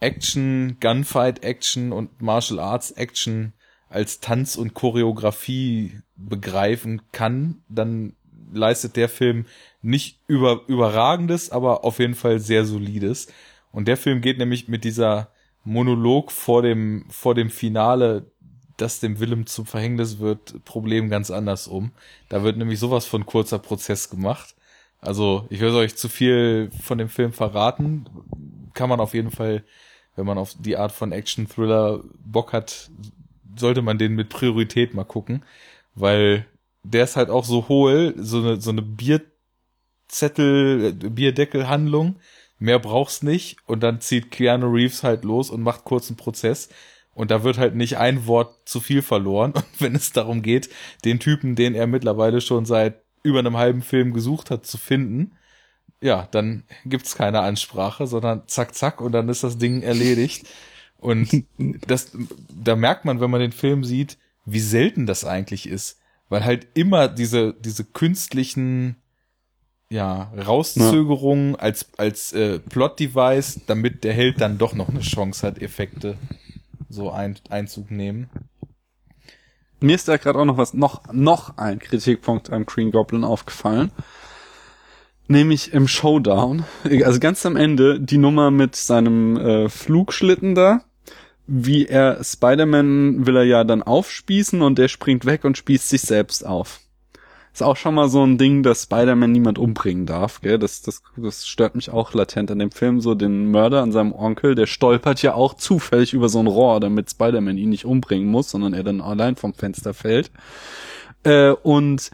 [0.00, 3.52] Action, Gunfight-Action und Martial Arts Action
[3.88, 8.14] als Tanz und Choreografie begreifen kann, dann
[8.52, 9.46] leistet der Film
[9.82, 13.28] nicht über, überragendes, aber auf jeden Fall sehr solides.
[13.72, 15.30] Und der Film geht nämlich mit dieser
[15.64, 18.30] Monolog vor dem, vor dem Finale,
[18.76, 21.92] das dem Willem zum Verhängnis wird, Problem ganz anders um.
[22.28, 24.54] Da wird nämlich sowas von kurzer Prozess gemacht.
[25.00, 28.06] Also, ich will euch zu viel von dem Film verraten.
[28.74, 29.64] Kann man auf jeden Fall,
[30.18, 32.90] wenn man auf die Art von Action-Thriller Bock hat,
[33.56, 35.44] sollte man den mit Priorität mal gucken,
[35.94, 36.44] weil
[36.82, 42.16] der ist halt auch so hohl, so eine, so eine Bierzettel, äh, Bierdeckelhandlung.
[42.58, 43.58] Mehr brauchst nicht.
[43.66, 46.68] Und dann zieht Keanu Reeves halt los und macht kurzen Prozess.
[47.14, 49.52] Und da wird halt nicht ein Wort zu viel verloren.
[49.52, 50.68] Und wenn es darum geht,
[51.04, 55.36] den Typen, den er mittlerweile schon seit über einem halben Film gesucht hat, zu finden,
[56.00, 60.46] ja, dann gibt's keine Ansprache, sondern zack, zack, und dann ist das Ding erledigt.
[60.98, 61.44] Und
[61.86, 62.12] das,
[62.48, 65.98] da merkt man, wenn man den Film sieht, wie selten das eigentlich ist.
[66.28, 68.96] Weil halt immer diese, diese künstlichen,
[69.90, 75.62] ja, Rauszögerungen als, als äh, Plot-Device, damit der Held dann doch noch eine Chance hat,
[75.62, 76.18] Effekte
[76.90, 78.30] so ein, Einzug nehmen.
[79.80, 83.90] mir ist da gerade auch noch was, noch, noch ein Kritikpunkt am Green Goblin aufgefallen.
[85.30, 86.64] Nämlich im Showdown,
[87.04, 90.80] also ganz am Ende, die Nummer mit seinem äh, Flugschlitten da,
[91.46, 96.00] wie er Spider-Man will er ja dann aufspießen und der springt weg und spießt sich
[96.00, 96.80] selbst auf.
[97.52, 100.58] Ist auch schon mal so ein Ding, dass Spider-Man niemand umbringen darf, gell?
[100.58, 103.00] Das, das, das stört mich auch latent an dem Film.
[103.00, 106.78] So den Mörder an seinem Onkel, der stolpert ja auch zufällig über so ein Rohr,
[106.78, 110.30] damit Spider-Man ihn nicht umbringen muss, sondern er dann allein vom Fenster fällt.
[111.24, 112.10] Äh, und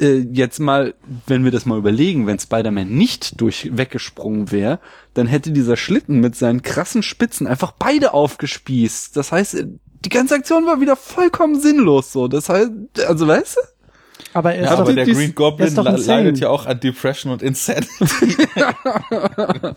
[0.00, 0.94] äh, jetzt mal,
[1.26, 4.80] wenn wir das mal überlegen, wenn Spider-Man nicht durch weggesprungen wäre,
[5.14, 9.16] dann hätte dieser Schlitten mit seinen krassen Spitzen einfach beide aufgespießt.
[9.16, 9.64] Das heißt,
[10.04, 12.28] die ganze Aktion war wieder vollkommen sinnlos so.
[12.28, 12.70] Das heißt,
[13.06, 13.60] also weißt du?
[14.32, 17.42] Aber er ist Ja, aber der Green Goblin le- leidet ja auch an Depression und
[17.42, 18.36] Insanity.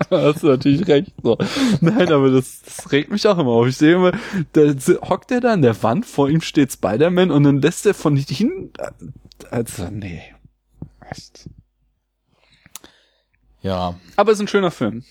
[0.09, 1.13] hast du natürlich recht.
[1.23, 1.37] So.
[1.81, 3.67] Nein, aber das, das regt mich auch immer auf.
[3.67, 4.11] Ich sehe immer,
[4.53, 4.61] da
[5.09, 8.15] hockt er da an der Wand, vor ihm steht Spider-Man und dann lässt er von
[8.15, 8.71] hinten,
[9.51, 10.21] also, nee.
[11.09, 11.49] Echt.
[13.61, 15.03] ja, Aber es ist ein schöner Film.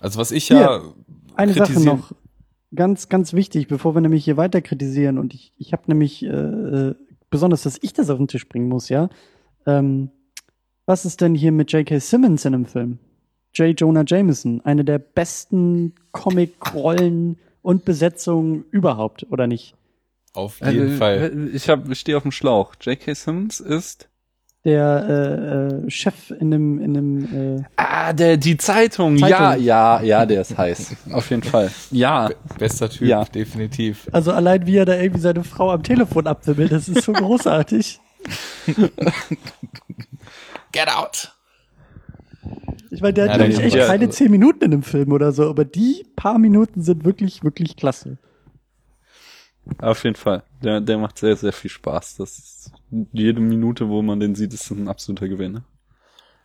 [0.00, 0.82] also was ich ja
[1.36, 2.12] Eine Sache noch,
[2.74, 6.28] ganz, ganz wichtig, bevor wir nämlich hier weiter kritisieren und ich, ich habe nämlich äh,
[6.28, 6.94] äh,
[7.30, 9.08] besonders, dass ich das auf den Tisch bringen muss, ja.
[9.66, 10.10] Ähm,
[10.86, 11.98] was ist denn hier mit J.K.
[11.98, 12.98] Simmons in dem Film?
[13.54, 13.78] J.
[13.78, 19.74] Jonah Jameson, eine der besten Comic-Rollen und Besetzungen überhaupt, oder nicht?
[20.34, 21.32] Auf jeden Fall.
[21.34, 22.74] Äh, Ich, hab, ich stehe auf dem Schlauch.
[22.80, 23.14] J.K.
[23.14, 24.08] Simmons ist
[24.64, 25.06] Der
[25.82, 29.18] äh, äh, Chef in dem, in dem äh, Ah, der, die Zeitung.
[29.18, 29.28] Zeitung.
[29.30, 30.96] Ja, ja, ja, der ist heiß.
[31.12, 31.70] Auf jeden Fall.
[31.90, 32.30] Ja.
[32.58, 33.24] Bester Typ, Ja.
[33.24, 34.08] definitiv.
[34.12, 38.00] Also allein wie er da irgendwie seine Frau am Telefon abwimmelt, das ist so großartig.
[40.72, 41.30] Get out!
[42.90, 45.32] Ich meine, der Ja, hat der- nämlich echt keine zehn Minuten in dem Film oder
[45.32, 48.18] so, aber die paar Minuten sind wirklich, wirklich klasse.
[49.78, 50.42] Auf jeden Fall.
[50.62, 52.16] Der, der macht sehr, sehr viel Spaß.
[52.16, 52.72] Das ist,
[53.12, 55.60] jede Minute, wo man den sieht, ist ein absoluter Gewinn.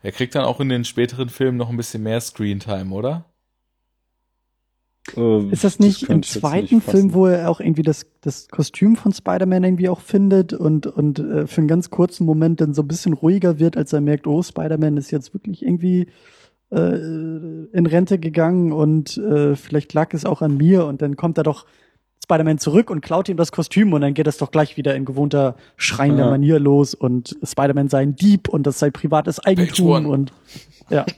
[0.01, 3.25] Er kriegt dann auch in den späteren Filmen noch ein bisschen mehr Screentime, oder?
[5.17, 8.05] Ähm, Ist das nicht im ich jetzt zweiten nicht Film, wo er auch irgendwie das,
[8.21, 12.61] das Kostüm von Spider-Man irgendwie auch findet und, und äh, für einen ganz kurzen Moment
[12.61, 16.07] dann so ein bisschen ruhiger wird, als er merkt, oh, Spider-Man ist jetzt wirklich irgendwie
[16.71, 21.37] äh, in Rente gegangen und äh, vielleicht lag es auch an mir und dann kommt
[21.37, 21.65] er doch
[22.23, 25.05] Spider-Man zurück und klaut ihm das Kostüm und dann geht das doch gleich wieder in
[25.05, 26.29] gewohnter schreiender Ja.
[26.29, 30.31] Manier los und Spider-Man sei ein Dieb und das sei privates Eigentum und
[30.89, 31.05] ja.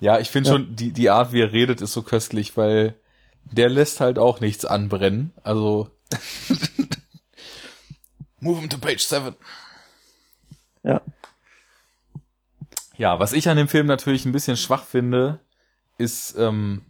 [0.00, 0.56] Ja, ich finde Ja.
[0.56, 2.96] schon, die, die Art, wie er redet, ist so köstlich, weil
[3.44, 5.32] der lässt halt auch nichts anbrennen.
[5.44, 5.90] Also.
[8.40, 9.36] Move him to page seven.
[10.82, 11.00] Ja.
[12.96, 15.38] Ja, was ich an dem Film natürlich ein bisschen schwach finde,
[15.98, 16.82] ist, ähm,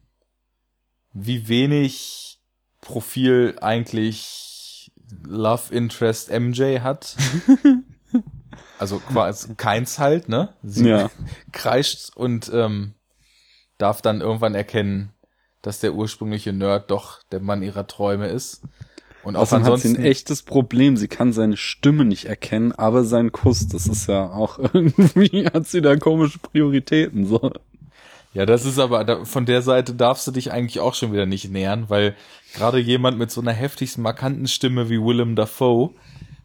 [1.13, 2.41] wie wenig
[2.81, 4.93] Profil eigentlich
[5.27, 7.17] Love Interest MJ hat.
[8.79, 10.55] also quasi keins halt, ne?
[10.63, 11.11] Sie Ja.
[11.53, 12.95] kreischt und ähm,
[13.79, 15.13] darf dann irgendwann erkennen,
[15.61, 18.63] dass der ursprüngliche Nerd doch der Mann ihrer Träume ist.
[19.23, 20.97] Und auch Außerdem hat sie ansonsten ein echtes Problem.
[20.97, 25.67] Sie kann seine Stimme nicht erkennen, aber seinen Kuss, das ist ja auch irgendwie, hat
[25.67, 27.53] sie da komische Prioritäten, so.
[28.35, 31.27] Ja, das ist aber, da, von der Seite darfst du dich eigentlich auch schon wieder
[31.27, 32.17] nicht nähern, weil
[32.55, 35.91] gerade jemand mit so einer heftigsten, markanten Stimme wie Willem Dafoe,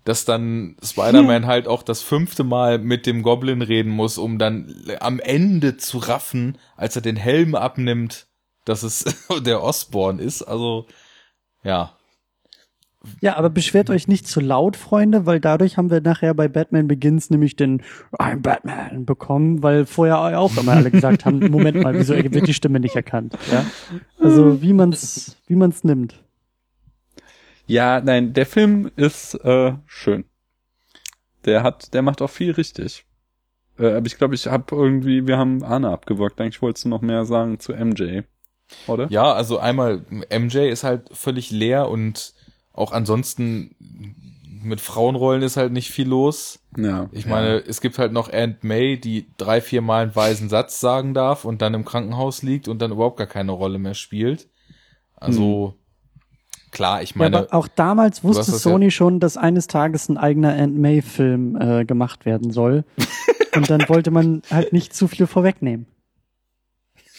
[0.04, 4.74] dass dann Spider-Man halt auch das fünfte Mal mit dem Goblin reden muss, um dann
[5.00, 8.28] am Ende zu raffen, als er den Helm abnimmt,
[8.66, 9.06] dass es
[9.46, 10.42] der Osborn ist.
[10.44, 10.88] Also,
[11.64, 11.97] ja.
[13.22, 16.88] Ja, aber beschwert euch nicht zu laut, Freunde, weil dadurch haben wir nachher bei Batman
[16.88, 17.82] Begins nämlich den
[18.18, 22.53] I'm Batman bekommen, weil vorher auch immer alle gesagt haben, Moment mal, wieso wird die
[22.53, 23.38] Stimme nicht erkannt?
[23.52, 23.66] Ja?
[24.19, 26.24] Also wie man's, wie man's nimmt.
[27.66, 30.26] Ja, nein, der Film ist äh, schön.
[31.45, 33.06] Der hat, der macht auch viel richtig.
[33.77, 36.40] Äh, aber ich glaube, ich habe irgendwie, wir haben Anna abgewirkt.
[36.40, 38.22] Eigentlich wolltest du noch mehr sagen zu MJ,
[38.88, 39.08] oder?
[39.10, 42.34] Ja, also einmal, MJ ist halt völlig leer und
[42.78, 43.76] auch ansonsten
[44.64, 46.60] mit Frauenrollen ist halt nicht viel los.
[46.78, 47.10] Ja.
[47.12, 50.80] Ich meine, es gibt halt noch Aunt May, die drei, vier Mal einen weisen Satz
[50.80, 54.48] sagen darf und dann im Krankenhaus liegt und dann überhaupt gar keine Rolle mehr spielt.
[55.16, 55.76] Also,
[56.72, 60.54] klar, ich Ja, meine, aber auch damals wusste Sony schon, dass eines Tages ein eigener
[60.56, 62.84] Aunt May-Film äh, gemacht werden soll.
[63.56, 65.88] Und dann wollte man halt nicht zu viel vorwegnehmen.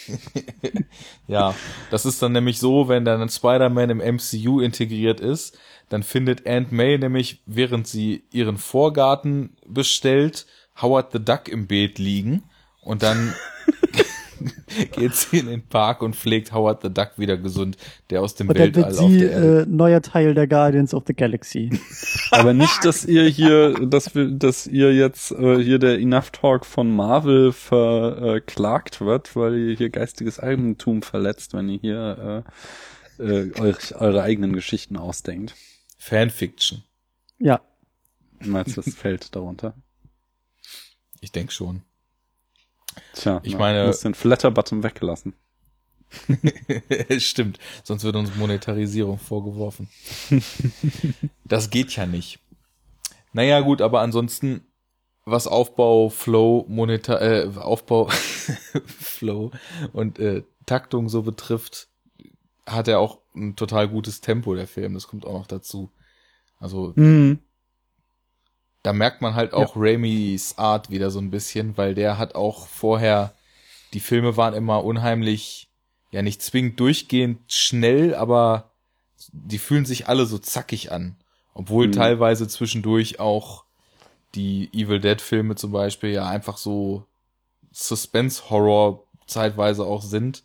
[1.26, 1.54] ja,
[1.90, 6.72] das ist dann nämlich so, wenn dann Spider-Man im MCU integriert ist, dann findet Aunt
[6.72, 10.46] May nämlich, während sie ihren Vorgarten bestellt,
[10.80, 12.44] Howard the Duck im Beet liegen
[12.82, 13.34] und dann
[14.92, 17.76] geht sie in den Park und pflegt Howard the Duck wieder gesund,
[18.10, 19.62] der aus dem Und dann Weltall wird auf sie der Erde.
[19.62, 21.70] äh, neuer Teil der Guardians of the Galaxy.
[22.30, 26.66] Aber nicht, dass ihr hier, dass wir, dass ihr jetzt äh, hier der Enough Talk
[26.66, 32.44] von Marvel verklagt wird, weil ihr hier geistiges Eigentum verletzt, wenn ihr hier
[33.18, 35.54] äh, äh, euch, eure eigenen Geschichten ausdenkt.
[35.98, 36.84] Fanfiction.
[37.38, 37.60] Ja.
[38.40, 39.74] Meinst du, das fällt darunter?
[41.20, 41.82] Ich denke schon.
[43.14, 45.34] Tja, Ich na, meine- du hast den Flatter-Button weggelassen.
[47.18, 49.88] Stimmt, sonst wird uns Monetarisierung vorgeworfen.
[51.44, 52.38] das geht ja nicht.
[53.32, 54.62] Naja, gut, aber ansonsten,
[55.24, 58.08] was Aufbau, Flow, Monetar, äh, Aufbau,
[58.86, 59.50] Flow
[59.92, 61.88] und äh, Taktung so betrifft,
[62.66, 64.94] hat er auch ein total gutes Tempo, der Film.
[64.94, 65.90] Das kommt auch noch dazu.
[66.58, 67.38] Also, Mhm.
[68.82, 72.66] Da merkt man halt auch Raimis Art wieder so ein bisschen, weil der hat auch
[72.66, 73.34] vorher,
[73.92, 75.68] die Filme waren immer unheimlich,
[76.10, 78.70] ja nicht zwingend durchgehend schnell, aber
[79.32, 81.16] die fühlen sich alle so zackig an.
[81.54, 81.92] Obwohl Mhm.
[81.92, 83.64] teilweise zwischendurch auch
[84.34, 87.04] die Evil Dead Filme zum Beispiel ja einfach so
[87.72, 90.44] Suspense-Horror zeitweise auch sind.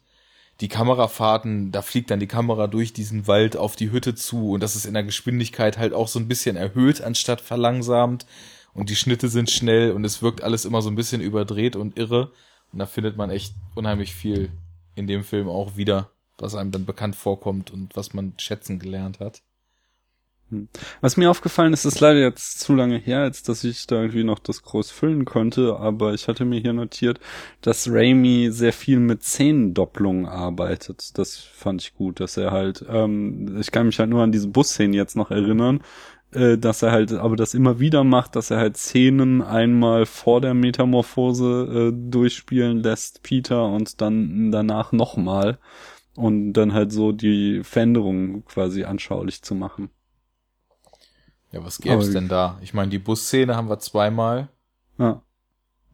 [0.61, 4.61] Die Kamerafahrten, da fliegt dann die Kamera durch diesen Wald auf die Hütte zu und
[4.61, 8.25] das ist in der Geschwindigkeit halt auch so ein bisschen erhöht anstatt verlangsamt
[8.73, 11.97] und die Schnitte sind schnell und es wirkt alles immer so ein bisschen überdreht und
[11.97, 12.31] irre
[12.71, 14.51] und da findet man echt unheimlich viel
[14.95, 19.19] in dem Film auch wieder, was einem dann bekannt vorkommt und was man schätzen gelernt
[19.19, 19.41] hat.
[21.01, 24.23] Was mir aufgefallen ist, ist leider jetzt zu lange her, als dass ich da irgendwie
[24.23, 27.19] noch das groß füllen konnte, aber ich hatte mir hier notiert,
[27.61, 31.17] dass Raimi sehr viel mit Szenendopplung arbeitet.
[31.17, 34.47] Das fand ich gut, dass er halt, ähm, ich kann mich halt nur an diese
[34.47, 35.81] Busszenen jetzt noch erinnern,
[36.33, 40.41] äh, dass er halt aber das immer wieder macht, dass er halt Szenen einmal vor
[40.41, 45.59] der Metamorphose äh, durchspielen lässt, Peter, und dann danach nochmal.
[46.15, 49.89] Und dann halt so die Veränderungen quasi anschaulich zu machen.
[51.53, 52.57] Ja, was gäb's Aber- denn da?
[52.61, 54.49] Ich meine, die Busszene haben wir zweimal,
[54.97, 55.21] Ja.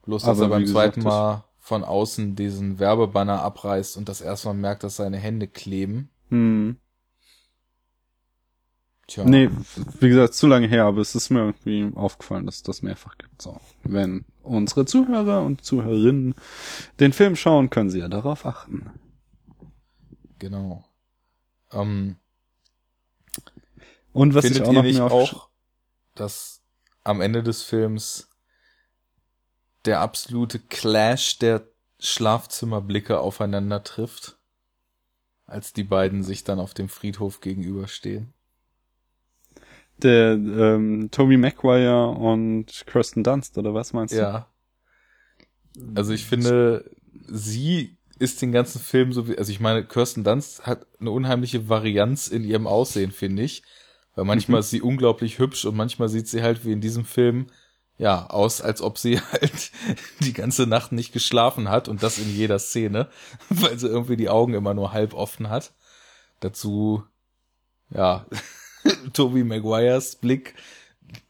[0.03, 4.21] bloß dass Aber er beim gesagt, zweiten Mal von außen diesen Werbebanner abreißt und das
[4.21, 6.09] erste Mal merkt, dass seine Hände kleben.
[6.29, 6.77] Hm.
[9.07, 9.25] Tja.
[9.25, 9.49] Nee,
[9.99, 13.17] wie gesagt, zu lange her, aber es ist mir irgendwie aufgefallen, dass es das mehrfach
[13.17, 13.41] gibt.
[13.41, 13.59] So.
[13.83, 16.35] Wenn unsere Zuhörer und Zuhörerinnen
[16.99, 18.91] den Film schauen, können sie ja darauf achten.
[20.37, 20.85] Genau.
[21.71, 22.17] Ähm,
[24.13, 25.48] Und was findet ich auch ihr noch nicht auch,
[26.19, 26.61] dass
[27.03, 28.29] am Ende des Films
[29.85, 31.67] der absolute Clash der
[31.99, 34.37] Schlafzimmerblicke aufeinander trifft,
[35.45, 38.33] als die beiden sich dann auf dem Friedhof gegenüberstehen?
[40.03, 44.19] der ähm, Toby Maguire und Kirsten Dunst, oder was meinst du?
[44.19, 44.47] Ja.
[45.95, 46.89] Also ich finde,
[47.27, 51.69] sie ist den ganzen Film so wie, also ich meine, Kirsten Dunst hat eine unheimliche
[51.69, 53.63] Varianz in ihrem Aussehen, finde ich.
[54.15, 54.61] Weil manchmal Mhm.
[54.61, 57.47] ist sie unglaublich hübsch und manchmal sieht sie halt wie in diesem Film,
[57.97, 59.71] ja, aus, als ob sie halt
[60.21, 63.09] die ganze Nacht nicht geschlafen hat und das in jeder Szene,
[63.49, 65.73] weil sie irgendwie die Augen immer nur halb offen hat.
[66.39, 67.03] Dazu,
[67.93, 68.25] ja,
[69.13, 70.55] Toby Maguires Blick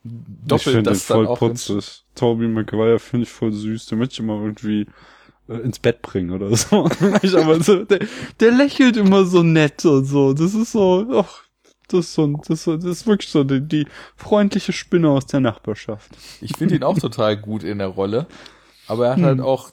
[0.04, 0.12] ich
[0.46, 1.40] doppelt den das dann voll auch.
[1.40, 2.04] putzig.
[2.16, 3.86] Toby Maguire finde ich voll süß.
[3.88, 4.88] Den möchte ich mal irgendwie
[5.48, 6.90] äh, ins Bett bringen oder so.
[7.22, 8.00] ich aber so der,
[8.42, 10.34] der lächelt immer so nett und so.
[10.34, 11.44] Das ist so, ach,
[11.94, 16.18] das ist so, das das ist wirklich so die, die freundliche Spinne aus der Nachbarschaft.
[16.42, 18.28] Ich finde ihn auch total gut in der Rolle.
[18.88, 19.24] Aber er hat Hm.
[19.24, 19.72] halt auch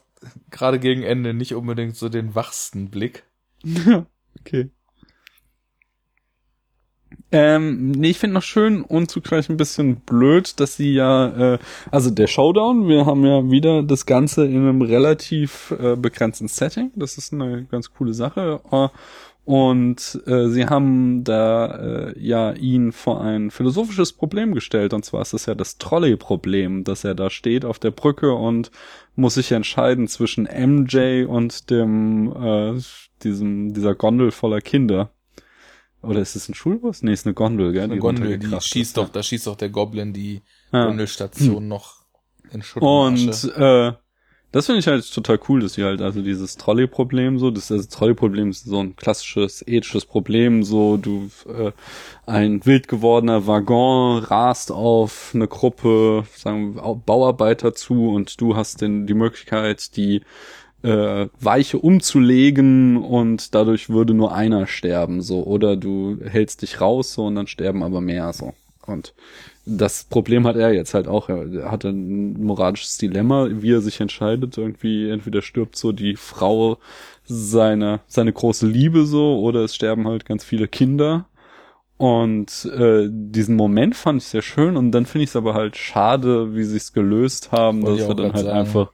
[0.51, 3.25] gerade gegen Ende nicht unbedingt so den wachsten Blick.
[3.63, 4.05] Ja,
[4.39, 4.71] okay.
[7.31, 11.59] Ähm, nee, ich finde noch schön und zugleich ein bisschen blöd, dass sie ja, äh,
[11.91, 16.91] also der Showdown, wir haben ja wieder das Ganze in einem relativ äh, begrenzten Setting.
[16.95, 18.61] Das ist eine ganz coole Sache.
[18.71, 18.87] Äh,
[19.47, 21.67] und äh, sie haben da
[22.09, 24.93] äh, ja ihn vor ein philosophisches Problem gestellt.
[24.93, 28.71] Und zwar ist es ja das Trolley-Problem, dass er da steht auf der Brücke und
[29.15, 32.81] muss sich entscheiden zwischen MJ und dem äh,
[33.23, 35.11] diesem dieser Gondel voller Kinder.
[36.01, 37.01] Oder ist es ein Schulbus?
[37.01, 37.83] Nee, ist eine Gondel, gell?
[37.83, 40.41] Eine Gondel, die schießt ist, doch, da schießt doch der Goblin die
[40.73, 40.87] Ja.
[40.87, 42.03] Gondelstation noch
[42.51, 42.83] in Schutt.
[42.83, 43.93] Und äh,
[44.57, 47.89] das finde ich halt total cool, dass sie halt also dieses Trolley-Problem so, das, das
[47.89, 51.71] Trolley-Problem ist so ein klassisches ethisches Problem, so du äh,
[52.25, 59.05] ein wild gewordener Waggon rast auf eine Gruppe, sagen Bauarbeiter zu und du hast denn
[59.05, 60.23] die Möglichkeit, die
[60.81, 65.43] äh, Weiche umzulegen und dadurch würde nur einer sterben, so.
[65.43, 68.55] Oder du hältst dich raus so und dann sterben aber mehr so.
[68.87, 69.13] Und
[69.67, 71.27] das Problem hat er jetzt halt auch.
[71.29, 74.57] Er hat ein moralisches Dilemma, wie er sich entscheidet.
[74.57, 76.77] Irgendwie, entweder stirbt so die Frau
[77.25, 81.25] seine, seine große Liebe so, oder es sterben halt ganz viele Kinder.
[81.97, 85.75] Und äh, diesen Moment fand ich sehr schön und dann finde ich es aber halt
[85.75, 88.59] schade, wie sie es gelöst haben, Wollte dass er auch dann halt sagen.
[88.59, 88.91] einfach,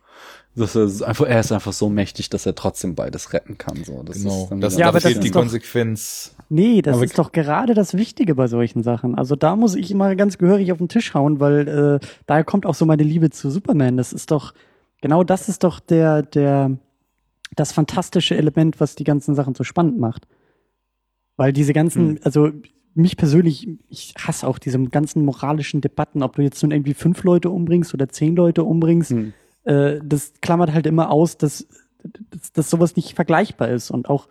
[0.55, 3.83] dass er einfach, er ist einfach so mächtig, dass er trotzdem beides retten kann.
[3.83, 4.43] So, das Genau.
[4.51, 6.35] ist Das, Ja, aber das fehlt die ist doch- Konsequenz.
[6.49, 9.15] Nee, das Aber- ist doch gerade das Wichtige bei solchen Sachen.
[9.15, 11.67] Also da muss ich immer ganz gehörig auf den Tisch hauen, weil
[12.01, 13.97] äh, daher kommt auch so meine Liebe zu Superman.
[13.97, 14.53] Das ist doch,
[15.01, 16.77] genau das ist doch der, der,
[17.55, 20.27] das fantastische Element, was die ganzen Sachen so spannend macht.
[21.35, 22.19] Weil diese ganzen, Hm.
[22.23, 22.49] also
[22.93, 27.23] mich persönlich, ich hasse auch diese ganzen moralischen Debatten, ob du jetzt nun irgendwie fünf
[27.23, 29.09] Leute umbringst oder zehn Leute umbringst.
[29.11, 29.33] Hm.
[29.65, 31.67] Äh, das klammert halt immer aus, dass,
[32.31, 34.27] dass, dass sowas nicht vergleichbar ist und auch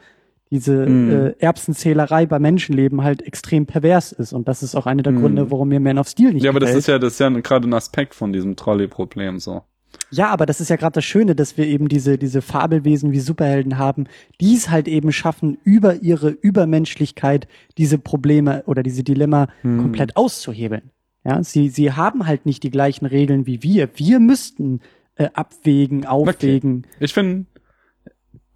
[0.51, 1.11] diese Mhm.
[1.11, 4.35] äh, Erbsenzählerei bei Menschenleben halt extrem pervers ist.
[4.35, 5.21] Und das ist auch einer der Mhm.
[5.21, 6.81] Gründe, warum mir Man of Steel nicht Ja, aber das gefällt.
[6.83, 9.63] ist ja, das ist ja gerade ein Aspekt von diesem Trolley-Problem so.
[10.11, 13.21] Ja, aber das ist ja gerade das Schöne, dass wir eben diese, diese Fabelwesen wie
[13.21, 14.05] Superhelden haben,
[14.43, 17.47] die es halt eben schaffen, über ihre Übermenschlichkeit
[17.79, 19.81] diese Probleme oder diese Dilemma Hm.
[19.81, 20.91] komplett auszuhebeln.
[21.25, 23.89] Ja, sie, sie haben halt nicht die gleichen Regeln wie wir.
[23.95, 24.81] Wir müssten
[25.17, 26.87] äh, abwägen, aufwägen.
[27.01, 27.47] Ich finde,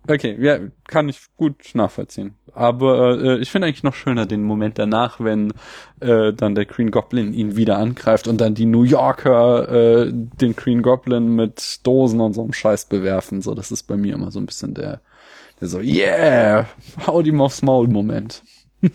[0.08, 2.34] okay, ja, kann ich gut nachvollziehen.
[2.52, 5.52] Aber äh, ich finde eigentlich noch schöner den Moment danach, wenn
[6.00, 9.68] äh, dann der Green Goblin ihn wieder angreift und dann die New Yorker
[10.06, 13.42] äh, den Green Goblin mit Dosen und so einem Scheiß bewerfen.
[13.42, 15.02] So, das ist bei mir immer so ein bisschen der,
[15.60, 16.66] der so, yeah,
[17.06, 18.42] haut ihm aufs Maul Moment.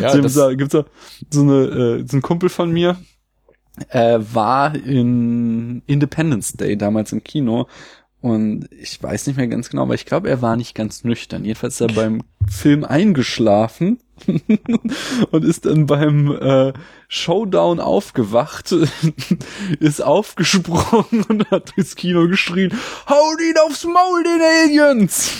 [0.00, 0.84] Ja, gibt's das, da, gibt's da
[1.30, 2.98] so eine äh, so ein Kumpel von mir
[3.88, 7.68] äh, war in Independence Day damals im Kino
[8.22, 11.44] und ich weiß nicht mehr ganz genau, aber ich glaube, er war nicht ganz nüchtern.
[11.44, 13.98] Jedenfalls ist er beim Film eingeschlafen
[15.32, 16.72] und ist dann beim äh,
[17.08, 18.72] Showdown aufgewacht,
[19.80, 22.72] ist aufgesprungen und hat durchs Kino geschrien,
[23.08, 25.32] haut ihn aufs Maul, den Aliens!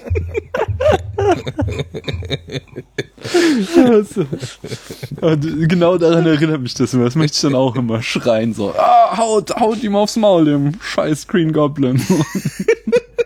[3.92, 4.26] Also,
[5.68, 7.04] genau daran erinnert mich das immer.
[7.04, 10.80] Das möchte ich dann auch immer schreien, so, ah, haut, haut ihm aufs Maul, dem
[10.80, 12.02] scheiß Green Goblin.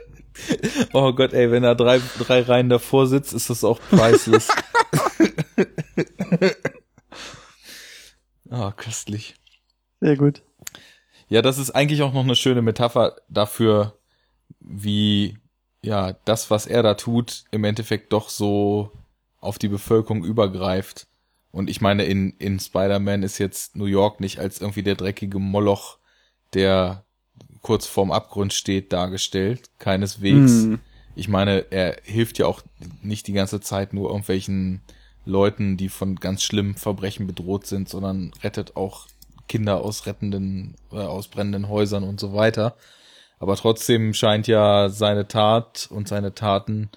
[0.93, 4.49] oh Gott, ey, wenn er drei, drei Reihen davor sitzt, ist das auch priceless.
[8.51, 9.35] Ah, köstlich.
[10.01, 10.43] Sehr gut.
[11.29, 13.99] Ja, das ist eigentlich auch noch eine schöne Metapher dafür,
[14.61, 15.39] wie
[15.85, 18.91] ja das, was er da tut, im Endeffekt doch so
[19.41, 21.07] auf die Bevölkerung übergreift.
[21.53, 25.39] Und ich meine, in, in Spider-Man ist jetzt New York nicht als irgendwie der dreckige
[25.39, 25.99] Moloch,
[26.53, 27.05] der
[27.63, 29.71] kurz vorm Abgrund steht, dargestellt.
[29.79, 30.53] Keineswegs.
[30.65, 30.81] Hm.
[31.15, 32.63] Ich meine, er hilft ja auch
[33.03, 34.81] nicht die ganze Zeit nur irgendwelchen
[35.25, 39.07] Leuten, die von ganz schlimmen Verbrechen bedroht sind, sondern rettet auch
[39.49, 42.77] Kinder aus rettenden, äh, aus brennenden Häusern und so weiter.
[43.39, 46.91] Aber trotzdem scheint ja seine Tat und seine Taten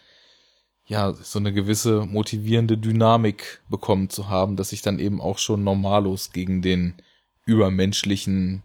[0.85, 5.63] ja so eine gewisse motivierende Dynamik bekommen zu haben, dass sich dann eben auch schon
[5.63, 6.95] normalos gegen den
[7.45, 8.63] übermenschlichen,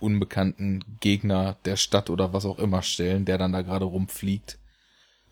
[0.00, 4.58] unbekannten Gegner der Stadt oder was auch immer stellen, der dann da gerade rumfliegt.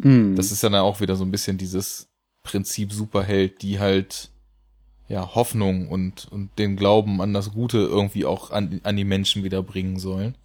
[0.01, 0.37] Hm.
[0.37, 2.09] Das ist ja dann auch wieder so ein bisschen dieses
[2.43, 4.31] Prinzip Superheld, die halt
[5.09, 9.45] ja Hoffnung und, und den Glauben an das Gute irgendwie auch an, an die Menschen
[9.45, 10.37] wieder bringen sollen.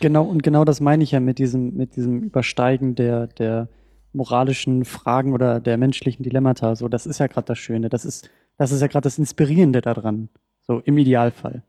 [0.00, 3.68] Genau, und genau das meine ich ja mit diesem, mit diesem Übersteigen der, der
[4.12, 6.76] moralischen Fragen oder der menschlichen Dilemmata.
[6.76, 7.88] So, das ist ja gerade das Schöne.
[7.88, 10.28] Das ist, das ist ja gerade das Inspirierende daran.
[10.66, 11.62] So, im Idealfall.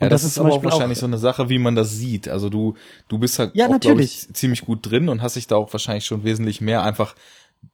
[0.00, 2.28] Ja, das, das ist aber auch wahrscheinlich auch- so eine Sache, wie man das sieht.
[2.28, 2.74] Also du,
[3.08, 4.26] du bist halt Ja, auch, natürlich.
[4.28, 7.14] ich, ziemlich gut drin und hast dich da auch wahrscheinlich schon wesentlich mehr einfach,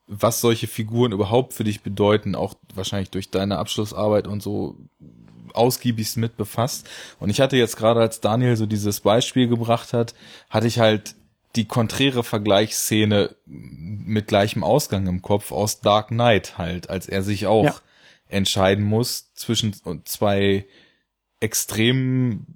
[0.07, 4.77] was solche Figuren überhaupt für dich bedeuten, auch wahrscheinlich durch deine Abschlussarbeit und so
[5.55, 6.89] ausgiebigst mit befasst.
[7.19, 10.15] Und ich hatte jetzt gerade, als Daniel so dieses Beispiel gebracht hat,
[10.49, 11.15] hatte ich halt
[11.57, 17.47] die konträre Vergleichsszene mit gleichem Ausgang im Kopf aus Dark Knight halt, als er sich
[17.47, 17.75] auch Ja.
[18.29, 20.67] entscheiden muss zwischen zwei
[21.41, 22.47] extremen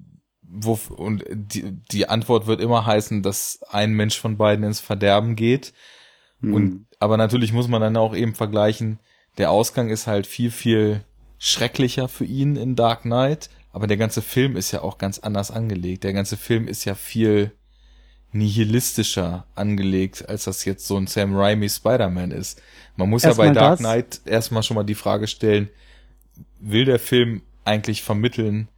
[0.55, 5.34] wo, und die, die Antwort wird immer heißen, dass ein Mensch von beiden ins Verderben
[5.34, 5.73] geht.
[6.40, 6.55] Hm.
[6.55, 9.00] Und, aber natürlich muss man dann auch eben vergleichen,
[9.36, 11.05] der Ausgang ist halt viel, viel
[11.44, 15.50] schrecklicher für ihn in Dark Knight, aber der ganze Film ist ja auch ganz anders
[15.50, 16.02] angelegt.
[16.02, 17.52] Der ganze Film ist ja viel
[18.32, 22.62] nihilistischer angelegt, als das jetzt so ein Sam Raimi Spider-Man ist.
[22.97, 23.78] Man muss ja Erstmal bei Dark das.
[23.81, 25.68] Knight erstmal schon mal die Frage stellen,
[26.60, 28.68] will der Film eigentlich vermitteln,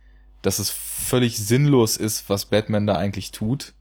[0.42, 3.74] dass es völlig sinnlos ist, was Batman da eigentlich tut?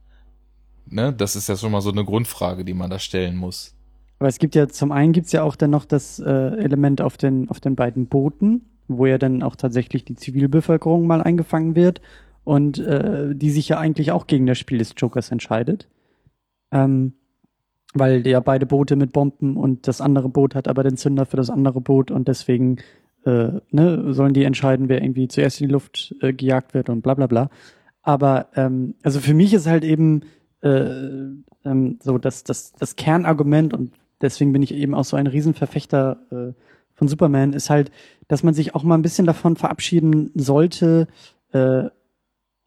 [0.85, 1.11] Ne?
[1.11, 3.73] Das ist ja schon mal so eine Grundfrage, die man da stellen muss.
[4.19, 7.17] Aber es gibt ja, zum einen gibt's ja auch dann noch das äh, Element auf
[7.17, 12.01] den, auf den beiden Booten, wo ja dann auch tatsächlich die Zivilbevölkerung mal eingefangen wird
[12.43, 15.87] und äh, die sich ja eigentlich auch gegen das Spiel des Jokers entscheidet.
[16.71, 17.13] Ähm,
[17.93, 21.37] weil ja beide Boote mit Bomben und das andere Boot hat aber den Zünder für
[21.37, 22.77] das andere Boot und deswegen
[23.25, 27.01] äh, ne, sollen die entscheiden, wer irgendwie zuerst in die Luft äh, gejagt wird und
[27.01, 27.49] bla bla bla.
[28.03, 30.21] Aber ähm, also für mich ist halt eben
[30.61, 31.29] äh,
[31.63, 36.19] ähm, so das, das, das Kernargument und deswegen bin ich eben auch so ein Riesenverfechter
[36.31, 36.53] äh,
[36.95, 37.91] von Superman, ist halt,
[38.27, 41.07] dass man sich auch mal ein bisschen davon verabschieden sollte,
[41.51, 41.83] äh,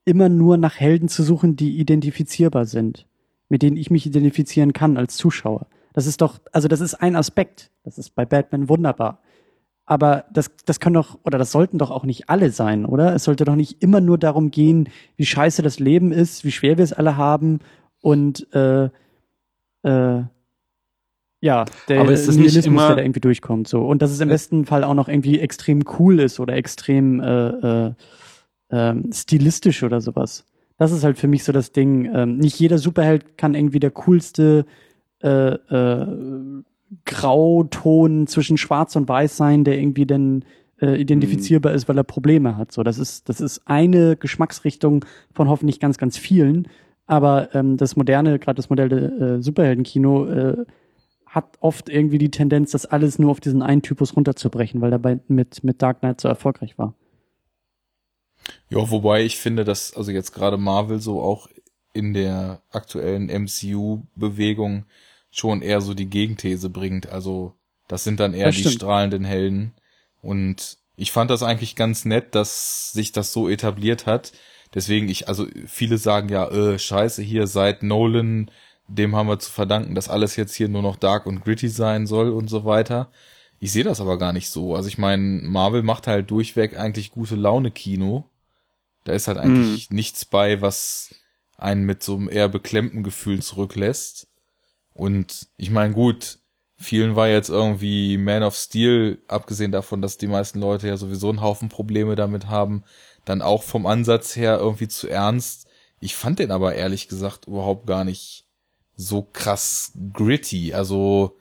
[0.04, 3.06] immer nur nach Helden zu suchen, die identifizierbar sind,
[3.48, 5.66] mit denen ich mich identifizieren kann als Zuschauer.
[5.92, 7.70] Das ist doch, also das ist ein Aspekt.
[7.82, 9.20] Das ist bei Batman wunderbar.
[9.84, 13.14] Aber das, das können doch, oder das sollten doch auch nicht alle sein, oder?
[13.14, 16.76] Es sollte doch nicht immer nur darum gehen, wie scheiße das Leben ist, wie schwer
[16.76, 17.60] wir es alle haben
[18.00, 18.90] und äh,
[19.82, 20.22] äh,
[21.40, 23.68] ja, der Aber ist das nicht Nihilismus, immer- der da irgendwie durchkommt.
[23.68, 23.82] So.
[23.86, 27.20] Und dass es im Äh, besten Fall auch noch irgendwie extrem cool ist oder extrem
[27.20, 27.48] äh,
[27.86, 27.92] äh,
[28.70, 30.44] ähm, stilistisch oder sowas.
[30.78, 32.10] Das ist halt für mich so das Ding.
[32.14, 34.64] Ähm, nicht jeder Superheld kann irgendwie der coolste
[35.22, 36.06] äh, äh,
[37.04, 40.44] Grauton zwischen Schwarz und Weiß sein, der irgendwie dann
[40.80, 42.72] äh, identifizierbar ist, weil er Probleme hat.
[42.72, 46.68] So, das ist das ist eine Geschmacksrichtung von hoffentlich ganz ganz vielen.
[47.06, 50.64] Aber ähm, das moderne, gerade das moderne äh, Superheldenkino äh,
[51.28, 55.20] hat oft irgendwie die Tendenz, das alles nur auf diesen einen Typus runterzubrechen, weil dabei
[55.28, 56.94] mit mit Dark Knight so erfolgreich war.
[58.70, 61.48] Ja, wobei ich finde, dass also jetzt gerade Marvel so auch
[61.92, 64.84] in der aktuellen MCU-Bewegung
[65.30, 67.08] schon eher so die Gegenthese bringt.
[67.08, 67.54] Also
[67.88, 68.76] das sind dann eher Das die stimmt.
[68.76, 69.74] strahlenden Helden.
[70.22, 74.32] Und ich fand das eigentlich ganz nett, dass sich das so etabliert hat.
[74.74, 78.50] Deswegen ich, also viele sagen ja, äh, scheiße, hier seit Nolan,
[78.88, 82.06] dem haben wir zu verdanken, dass alles jetzt hier nur noch dark und gritty sein
[82.06, 83.10] soll und so weiter.
[83.60, 84.74] Ich sehe das aber gar nicht so.
[84.74, 88.24] Also ich meine, Marvel macht halt durchweg eigentlich gute Laune Kino.
[89.04, 91.14] Da ist halt eigentlich nichts bei, was
[91.56, 94.28] einen mit so einem eher beklemmten Gefühl zurücklässt.
[94.94, 96.38] Und ich meine, gut,
[96.76, 101.28] vielen war jetzt irgendwie Man of Steel, abgesehen davon, dass die meisten Leute ja sowieso
[101.28, 102.84] einen Haufen Probleme damit haben,
[103.24, 105.66] dann auch vom Ansatz her irgendwie zu ernst.
[106.00, 108.47] Ich fand den aber ehrlich gesagt überhaupt gar nicht
[108.98, 110.74] so krass gritty.
[110.74, 111.38] Also,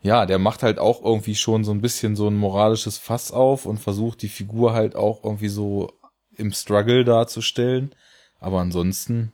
[0.00, 3.66] ja, der macht halt auch irgendwie schon so ein bisschen so ein moralisches Fass auf
[3.66, 5.92] und versucht die Figur halt auch irgendwie so
[6.36, 7.90] im Struggle darzustellen.
[8.38, 9.32] Aber ansonsten,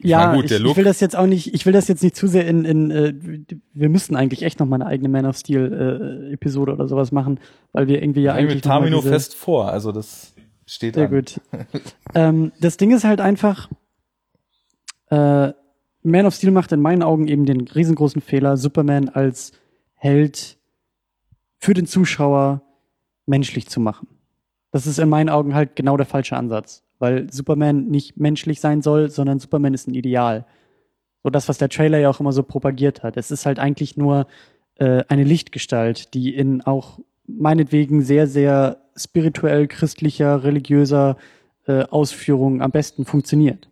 [0.00, 2.28] ja, gut, ich, ich will das jetzt auch nicht, ich will das jetzt nicht zu
[2.28, 3.14] sehr in, in äh,
[3.72, 7.10] wir müssten eigentlich echt noch mal eine eigene Man of Steel äh, Episode oder sowas
[7.10, 7.40] machen,
[7.72, 9.70] weil wir irgendwie ja ja, eigentlich mit Tamino fest vor.
[9.70, 10.34] Also das
[10.66, 11.10] steht Sehr an.
[11.10, 11.40] gut.
[12.14, 13.68] ähm, das Ding ist halt einfach,
[15.10, 15.52] äh,
[16.02, 19.52] Man of Steel macht in meinen Augen eben den riesengroßen Fehler, Superman als
[19.94, 20.58] Held
[21.58, 22.62] für den Zuschauer
[23.26, 24.08] menschlich zu machen.
[24.70, 28.82] Das ist in meinen Augen halt genau der falsche Ansatz, weil Superman nicht menschlich sein
[28.82, 30.46] soll, sondern Superman ist ein Ideal.
[31.22, 33.16] So das, was der Trailer ja auch immer so propagiert hat.
[33.16, 34.26] Es ist halt eigentlich nur
[34.74, 41.16] äh, eine Lichtgestalt, die in auch meinetwegen sehr, sehr spirituell, christlicher, religiöser
[41.66, 43.70] äh, Ausführung am besten funktioniert.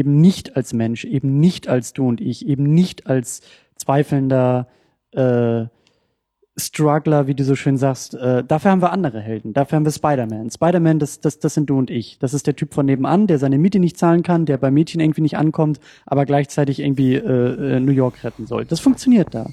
[0.00, 3.42] Eben nicht als Mensch, eben nicht als du und ich, eben nicht als
[3.76, 4.66] zweifelnder
[5.12, 5.66] äh,
[6.56, 8.14] Struggler, wie du so schön sagst.
[8.14, 9.52] Äh, dafür haben wir andere Helden.
[9.52, 10.50] Dafür haben wir Spider-Man.
[10.50, 12.18] Spider-Man, das, das, das sind du und ich.
[12.18, 15.02] Das ist der Typ von nebenan, der seine Miete nicht zahlen kann, der bei Mädchen
[15.02, 18.64] irgendwie nicht ankommt, aber gleichzeitig irgendwie äh, äh, New York retten soll.
[18.64, 19.50] Das funktioniert da.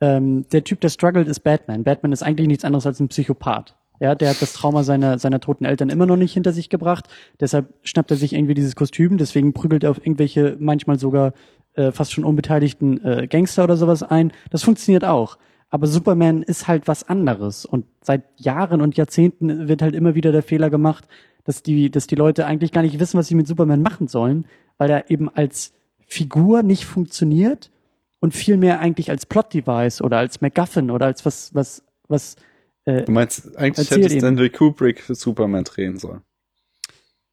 [0.00, 1.82] Ähm, der Typ, der struggelt, ist Batman.
[1.82, 3.74] Batman ist eigentlich nichts anderes als ein Psychopath.
[4.00, 7.06] Ja, der hat das Trauma seiner, seiner toten Eltern immer noch nicht hinter sich gebracht.
[7.38, 9.18] Deshalb schnappt er sich irgendwie dieses Kostüm.
[9.18, 11.34] Deswegen prügelt er auf irgendwelche, manchmal sogar
[11.74, 14.32] äh, fast schon unbeteiligten äh, Gangster oder sowas ein.
[14.50, 15.36] Das funktioniert auch.
[15.68, 17.66] Aber Superman ist halt was anderes.
[17.66, 21.06] Und seit Jahren und Jahrzehnten wird halt immer wieder der Fehler gemacht,
[21.44, 24.46] dass die, dass die Leute eigentlich gar nicht wissen, was sie mit Superman machen sollen,
[24.78, 25.72] weil er eben als
[26.06, 27.70] Figur nicht funktioniert
[28.18, 32.36] und vielmehr eigentlich als Plot-Device oder als MacGuffin oder als was, was, was,
[32.86, 34.10] äh, Du meinst, eigentlich hätte.
[34.10, 36.22] Stanley Kubrick für Superman drehen sollen.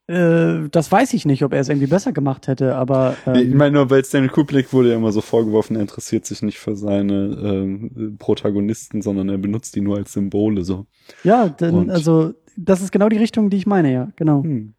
[0.08, 3.58] äh, das weiß ich nicht, ob er es irgendwie besser gemacht hätte, aber ich ähm,
[3.58, 6.76] meine nur, weil Stanley Kubrick wurde ja immer so vorgeworfen, er interessiert sich nicht für
[6.76, 10.86] seine ähm, Protagonisten, sondern er benutzt die nur als Symbole so.
[11.24, 14.44] ja, denn, Und- also das ist genau die Richtung, die ich meine, ja, genau.
[14.44, 14.74] Hm.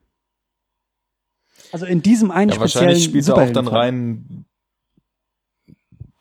[1.72, 4.44] Also in diesem einen Ja, wahrscheinlich speziellen spielt er auch dann rein,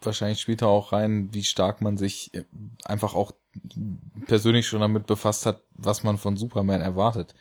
[0.01, 2.32] wahrscheinlich spielt er auch rein, wie stark man sich
[2.84, 3.32] einfach auch
[4.26, 7.36] persönlich schon damit befasst hat, was man von Superman erwartet.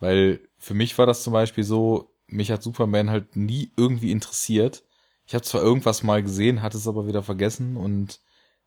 [0.00, 4.84] Weil für mich war das zum Beispiel so, mich hat Superman halt nie irgendwie interessiert.
[5.26, 8.20] Ich habe zwar irgendwas mal gesehen, hatte es aber wieder vergessen und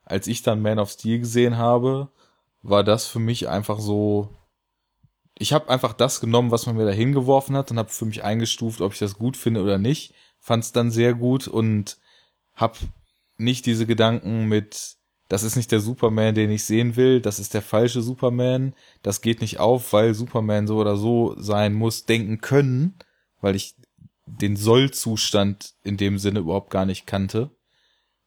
[0.04, 2.10] als ich dann Man of Steel gesehen habe,
[2.62, 4.30] war das für mich einfach so
[5.38, 8.24] ich habe einfach das genommen, was man mir da hingeworfen hat und habe für mich
[8.24, 10.14] eingestuft, ob ich das gut finde oder nicht.
[10.40, 11.98] Fand es dann sehr gut und
[12.54, 12.78] habe
[13.38, 14.96] nicht diese Gedanken mit,
[15.28, 19.22] das ist nicht der Superman, den ich sehen will, das ist der falsche Superman, das
[19.22, 22.96] geht nicht auf, weil Superman so oder so sein muss, denken können,
[23.42, 23.76] weil ich
[24.28, 27.52] den Sollzustand in dem Sinne überhaupt gar nicht kannte,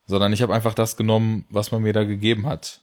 [0.07, 2.83] sondern ich habe einfach das genommen, was man mir da gegeben hat.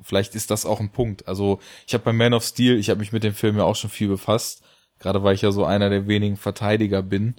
[0.00, 1.28] Vielleicht ist das auch ein Punkt.
[1.28, 3.76] Also ich habe bei Man of Steel, ich habe mich mit dem Film ja auch
[3.76, 4.62] schon viel befasst,
[4.98, 7.36] gerade weil ich ja so einer der wenigen Verteidiger bin.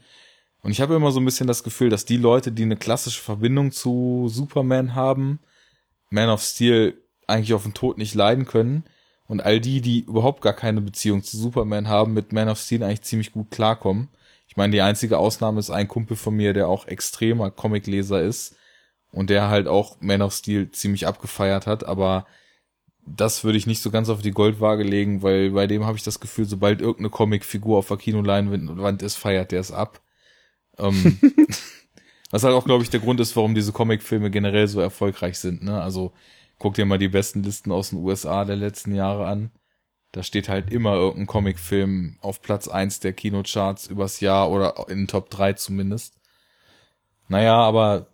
[0.62, 3.22] Und ich habe immer so ein bisschen das Gefühl, dass die Leute, die eine klassische
[3.22, 5.40] Verbindung zu Superman haben,
[6.16, 8.84] Man of Steel eigentlich auf den Tod nicht leiden können.
[9.28, 12.84] Und all die, die überhaupt gar keine Beziehung zu Superman haben, mit Man of Steel
[12.84, 14.10] eigentlich ziemlich gut klarkommen.
[14.48, 18.56] Ich meine, die einzige Ausnahme ist ein Kumpel von mir, der auch extremer Comicleser ist
[19.12, 22.26] und der halt auch Man of Steel ziemlich abgefeiert hat, aber
[23.06, 26.04] das würde ich nicht so ganz auf die Goldwaage legen, weil bei dem habe ich
[26.04, 30.02] das Gefühl, sobald irgendeine Comicfigur auf der Kinoleinwand ist, feiert der es ab.
[30.78, 31.20] Ähm,
[32.36, 35.64] was halt auch, glaube ich, der Grund ist, warum diese Comicfilme generell so erfolgreich sind.
[35.64, 35.82] Ne?
[35.82, 36.12] Also
[36.60, 39.52] guck dir mal die besten Listen aus den USA der letzten Jahre an.
[40.12, 44.98] Da steht halt immer irgendein Comicfilm auf Platz eins der Kinocharts übers Jahr oder in
[44.98, 46.20] den Top 3 zumindest.
[47.30, 48.08] Naja, aber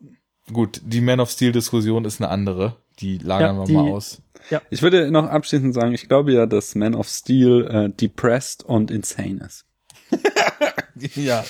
[0.53, 2.75] gut, die Man of Steel Diskussion ist eine andere.
[2.99, 4.21] Die lagern ja, wir mal aus.
[4.51, 4.61] Ja.
[4.69, 8.91] Ich würde noch abschließend sagen, ich glaube ja, dass Man of Steel äh, depressed und
[8.91, 9.65] insane ist.
[11.15, 11.43] ja.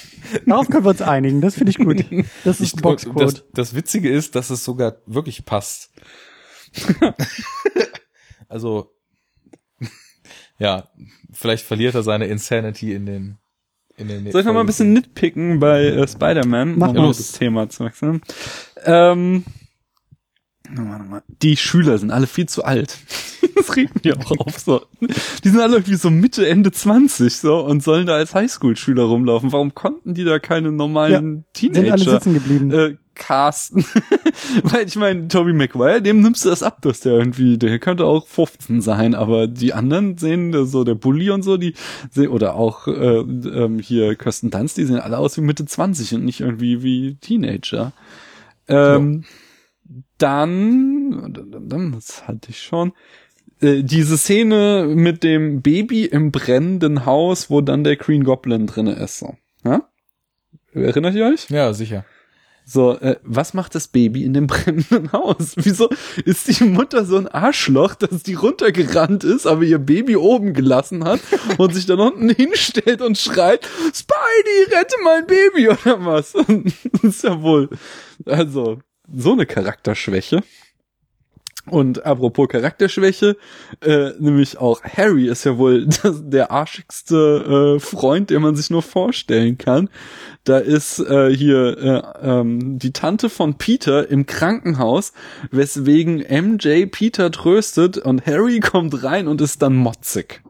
[0.46, 2.06] Darauf können wir uns einigen, das finde ich gut.
[2.44, 3.26] Das ist ein Boxquote.
[3.26, 5.92] Das, das Witzige ist, dass es sogar wirklich passt.
[8.48, 8.92] also,
[10.58, 10.90] ja,
[11.32, 13.38] vielleicht verliert er seine Insanity in den
[13.98, 17.70] in den Soll ich noch mal ein bisschen nitpicken bei äh, Spider-Man, um das Thema
[17.70, 18.22] zu wechseln?
[18.86, 19.44] Ähm,
[21.42, 22.98] die Schüler sind alle viel zu alt.
[23.56, 24.82] das regt mir auch auf so.
[25.44, 29.52] Die sind alle irgendwie so Mitte, Ende 20 so und sollen da als Highschool-Schüler rumlaufen.
[29.52, 32.72] Warum konnten die da keine normalen ja, Teenager sind alle sitzen geblieben.
[32.72, 33.86] Äh, casten?
[34.64, 38.06] Weil ich meine, Toby Maguire, dem nimmst du das ab, dass der irgendwie, der könnte
[38.06, 41.74] auch 15 sein, aber die anderen sehen so der Bully und so, die
[42.10, 46.16] sehen, oder auch äh, ähm, hier Kirsten Dunst, die sehen alle aus wie Mitte 20
[46.16, 47.92] und nicht irgendwie wie Teenager.
[48.68, 49.30] Ähm, ja
[50.18, 51.34] dann,
[51.94, 52.94] das hatte ich schon,
[53.62, 58.94] äh, diese Szene mit dem Baby im brennenden Haus, wo dann der Green Goblin drinne
[58.94, 59.20] ist.
[59.20, 59.36] So.
[59.64, 59.88] Ja?
[60.74, 61.50] Erinnert ihr euch?
[61.50, 62.06] Ja, sicher.
[62.64, 65.54] So, äh, was macht das Baby in dem brennenden Haus?
[65.56, 65.90] Wieso
[66.26, 71.04] ist die Mutter so ein Arschloch, dass die runtergerannt ist, aber ihr Baby oben gelassen
[71.04, 71.20] hat
[71.58, 76.32] und sich dann unten hinstellt und schreit, Spidey, rette mein Baby oder was?
[76.94, 77.70] das ist ja wohl,
[78.26, 78.80] also,
[79.14, 80.44] so eine Charakterschwäche.
[81.70, 83.38] Und apropos Charakterschwäche,
[83.82, 88.72] äh, nämlich auch Harry ist ja wohl das, der arschigste äh, Freund, den man sich
[88.72, 89.90] nur vorstellen kann.
[90.44, 95.14] Da ist äh, hier äh, ähm, die Tante von Peter im Krankenhaus,
[95.52, 100.42] weswegen MJ Peter tröstet und Harry kommt rein und ist dann motzig.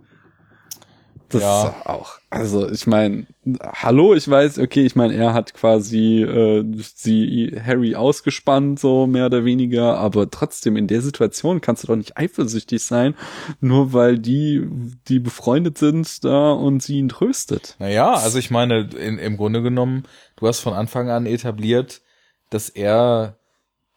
[1.31, 1.75] Das ja.
[1.85, 2.19] auch.
[2.29, 3.27] Also ich meine,
[3.61, 6.63] hallo, ich weiß, okay, ich meine, er hat quasi äh,
[6.95, 11.95] sie Harry ausgespannt, so mehr oder weniger, aber trotzdem in der Situation kannst du doch
[11.95, 13.15] nicht eifersüchtig sein,
[13.59, 14.67] nur weil die,
[15.07, 17.75] die befreundet sind da und sie ihn tröstet.
[17.79, 20.03] Naja, also ich meine, in, im Grunde genommen,
[20.35, 22.01] du hast von Anfang an etabliert,
[22.49, 23.37] dass er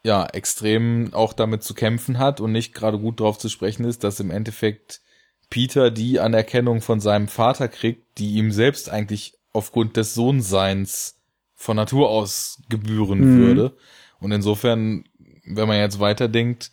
[0.03, 4.03] ja extrem auch damit zu kämpfen hat und nicht gerade gut drauf zu sprechen ist,
[4.03, 5.01] dass im Endeffekt
[5.49, 11.17] Peter die Anerkennung von seinem Vater kriegt, die ihm selbst eigentlich aufgrund des Sohnseins
[11.53, 13.37] von Natur aus gebühren mhm.
[13.39, 13.77] würde.
[14.19, 15.05] Und insofern,
[15.45, 16.71] wenn man jetzt weiterdenkt,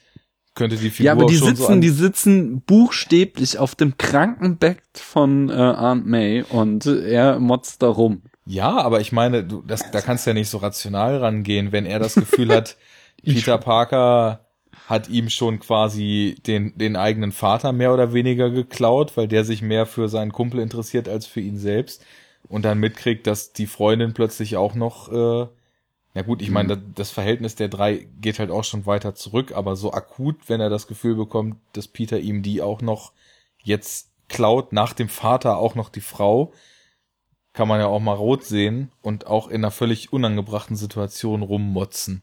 [0.54, 5.48] könnte die Figur ja, aber die sitzen, so die sitzen buchstäblich auf dem Krankenbett von
[5.48, 8.22] äh, Aunt May und er motzt da rum.
[8.44, 11.86] Ja, aber ich meine, du, das, da kannst du ja nicht so rational rangehen, wenn
[11.86, 12.76] er das Gefühl hat,
[13.24, 14.44] Peter Parker
[14.92, 19.62] hat ihm schon quasi den, den eigenen Vater mehr oder weniger geklaut, weil der sich
[19.62, 22.04] mehr für seinen Kumpel interessiert als für ihn selbst
[22.46, 25.46] und dann mitkriegt, dass die Freundin plötzlich auch noch, äh,
[26.12, 26.92] ja gut, ich meine, mhm.
[26.94, 30.68] das Verhältnis der drei geht halt auch schon weiter zurück, aber so akut, wenn er
[30.68, 33.12] das Gefühl bekommt, dass Peter ihm die auch noch
[33.62, 36.52] jetzt klaut, nach dem Vater auch noch die Frau,
[37.54, 42.22] kann man ja auch mal rot sehen und auch in einer völlig unangebrachten Situation rummotzen.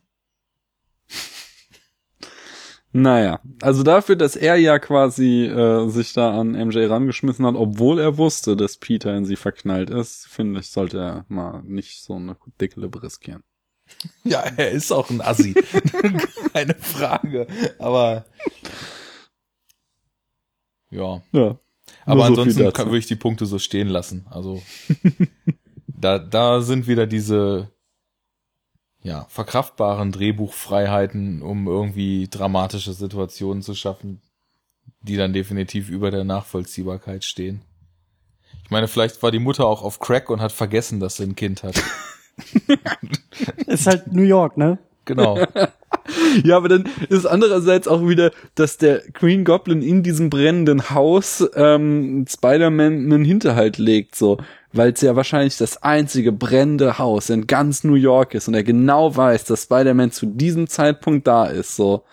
[2.92, 8.00] Naja, also dafür, dass er ja quasi äh, sich da an MJ rangeschmissen hat, obwohl
[8.00, 12.16] er wusste, dass Peter in sie verknallt ist, finde ich, sollte er mal nicht so
[12.16, 13.44] eine dicke Lippe riskieren.
[14.24, 15.54] Ja, er ist auch ein Assi.
[16.54, 17.48] Keine Frage.
[17.78, 18.26] Aber
[20.90, 21.22] ja.
[21.32, 21.60] Ja.
[22.06, 24.26] Aber so ansonsten kann, würde ich die Punkte so stehen lassen.
[24.30, 24.62] Also
[25.88, 27.70] da, da sind wieder diese
[29.02, 34.22] ja, verkraftbaren Drehbuchfreiheiten, um irgendwie dramatische Situationen zu schaffen,
[35.02, 37.62] die dann definitiv über der Nachvollziehbarkeit stehen.
[38.64, 41.36] Ich meine, vielleicht war die Mutter auch auf Crack und hat vergessen, dass sie ein
[41.36, 41.82] Kind hat.
[43.68, 44.78] Ist halt New York, ne?
[45.06, 45.40] Genau.
[46.44, 51.48] Ja, aber dann ist andererseits auch wieder, dass der Green Goblin in diesem brennenden Haus
[51.56, 54.38] ähm, Spider-Man einen Hinterhalt legt, so,
[54.74, 58.64] weil es ja wahrscheinlich das einzige brennende Haus in ganz New York ist und er
[58.64, 62.04] genau weiß, dass Spider-Man zu diesem Zeitpunkt da ist, so.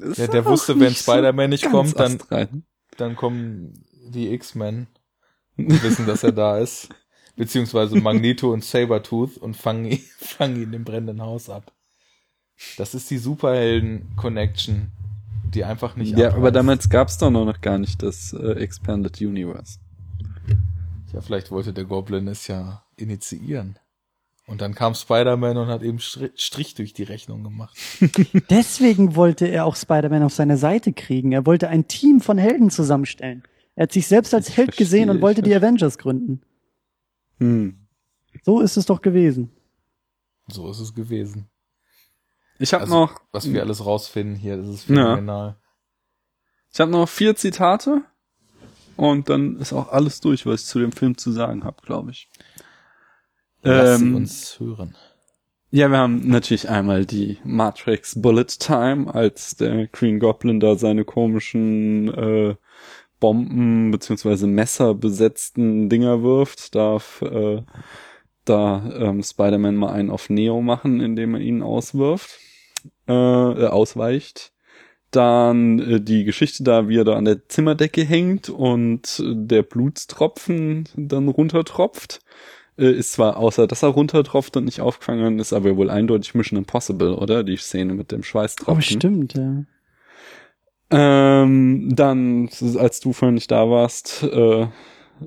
[0.00, 2.64] Ist Ja, der wusste, wenn Spider-Man nicht kommt, dann- astrein.
[2.96, 4.88] Dann kommen die X-Men
[5.56, 6.88] und wissen, dass er da ist.
[7.36, 11.72] Beziehungsweise Magneto und Sabertooth und fangen ihn, fangen ihn im brennenden Haus ab.
[12.76, 14.88] Das ist die Superhelden-Connection,
[15.54, 16.56] die einfach nicht Ja, aber abreißt.
[16.56, 19.78] damals gab's doch noch gar nicht das äh, Expanded Universe.
[21.12, 23.78] Ja, vielleicht wollte der Goblin es ja initiieren.
[24.46, 27.76] Und dann kam Spider-Man und hat eben Stri- Strich durch die Rechnung gemacht.
[28.50, 31.32] Deswegen wollte er auch Spider-Man auf seine Seite kriegen.
[31.32, 33.42] Er wollte ein Team von Helden zusammenstellen.
[33.74, 36.40] Er hat sich selbst als Ich Held gesehen verstehe, und wollte die Avengers gründen.
[37.38, 37.86] Hm.
[38.42, 39.50] So ist es doch gewesen.
[40.48, 41.50] So ist es gewesen.
[42.58, 44.94] Ich habe Also, noch Was wir alles rausfinden hier, das ist Ja.
[44.96, 45.56] phänomenal.
[46.72, 48.02] Ich habe noch vier Zitate
[48.98, 52.10] und dann ist auch alles durch, was ich zu dem Film zu sagen habe, glaube
[52.10, 52.28] ich.
[53.62, 54.96] Lass sie Ähm, uns hören.
[55.70, 61.04] Ja, wir haben natürlich einmal die Matrix Bullet Time, als der Green Goblin da seine
[61.04, 62.54] komischen äh,
[63.20, 67.62] Bomben beziehungsweise Messer besetzten Dinger wirft, darf äh,
[68.44, 72.38] da ähm, Spider-Man mal einen auf Neo machen, indem er ihn auswirft,
[73.06, 74.52] äh, äh, ausweicht.
[75.10, 79.62] Dann äh, die Geschichte da, wie er da an der Zimmerdecke hängt und äh, der
[79.62, 82.20] Blutstropfen dann runtertropft.
[82.78, 86.58] Äh, ist zwar außer, dass er runtertropft und nicht aufgefangen ist, aber wohl eindeutig Mission
[86.58, 87.42] Impossible, oder?
[87.42, 88.78] Die Szene mit dem Schweißtropfen.
[88.78, 89.64] Oh, stimmt, ja.
[90.90, 94.62] Ähm, dann, als du vorhin nicht da warst, äh,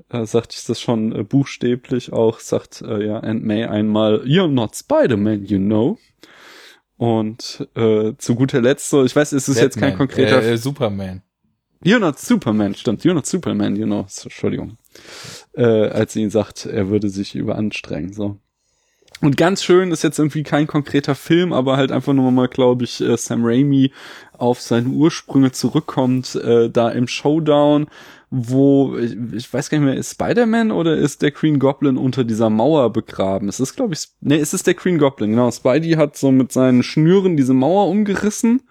[0.08, 4.48] äh, sagte ich das schon äh, buchstäblich auch, sagt äh, ja Aunt May einmal, You're
[4.48, 5.98] not Spider-Man, you know.
[7.02, 10.52] Und äh, zu guter Letzt so, ich weiß, es ist jetzt kein Batman, konkreter Äh,
[10.52, 11.22] äh, Superman.
[11.84, 13.02] You're not Superman, stimmt.
[13.02, 14.06] You're not Superman, you know.
[14.22, 14.76] Entschuldigung.
[15.52, 18.38] Äh, als sie ihn sagt, er würde sich überanstrengen, so.
[19.20, 22.84] Und ganz schön ist jetzt irgendwie kein konkreter Film, aber halt einfach nur mal, glaube
[22.84, 23.92] ich, äh, Sam Raimi
[24.42, 27.86] auf seine Ursprünge zurückkommt, äh, da im Showdown,
[28.30, 32.24] wo, ich, ich weiß gar nicht mehr, ist Spider-Man oder ist der Green Goblin unter
[32.24, 33.48] dieser Mauer begraben?
[33.48, 35.50] Es ist, glaube ich, nee, es ist der Green Goblin, genau.
[35.50, 38.62] Spidey hat so mit seinen Schnüren diese Mauer umgerissen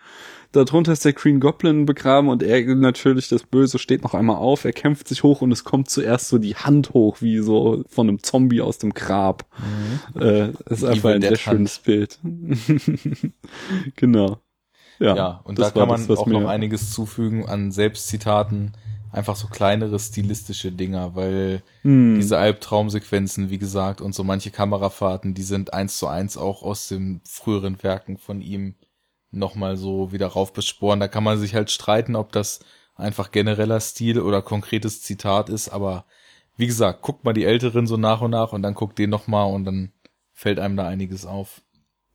[0.51, 4.65] Darunter ist der Green Goblin begraben und er natürlich, das Böse, steht noch einmal auf,
[4.65, 8.09] er kämpft sich hoch und es kommt zuerst so die Hand hoch, wie so von
[8.09, 9.45] einem Zombie aus dem Grab.
[10.15, 12.19] Äh, das ist einfach ein sehr schönes Bild.
[13.95, 14.41] genau.
[15.01, 18.73] Ja, Ja, und da kann man das, auch noch einiges zufügen an Selbstzitaten.
[19.11, 22.15] Einfach so kleinere stilistische Dinger, weil Hm.
[22.15, 26.87] diese Albtraumsequenzen, wie gesagt, und so manche Kamerafahrten, die sind eins zu eins auch aus
[26.87, 28.75] den früheren Werken von ihm
[29.31, 30.99] nochmal so wieder raufbesporen.
[30.99, 32.59] Da kann man sich halt streiten, ob das
[32.95, 36.05] einfach genereller Stil oder konkretes Zitat ist, aber
[36.57, 39.51] wie gesagt, guckt mal die älteren so nach und nach und dann guckt den nochmal
[39.51, 39.91] und dann
[40.31, 41.61] fällt einem da einiges auf.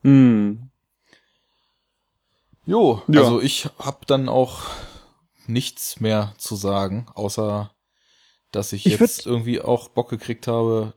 [0.02, 0.70] Hm.
[2.66, 3.20] Jo, Ja.
[3.22, 4.62] also ich hab dann auch
[5.46, 7.70] nichts mehr zu sagen, außer
[8.52, 10.94] dass ich, Ich jetzt irgendwie auch Bock gekriegt habe,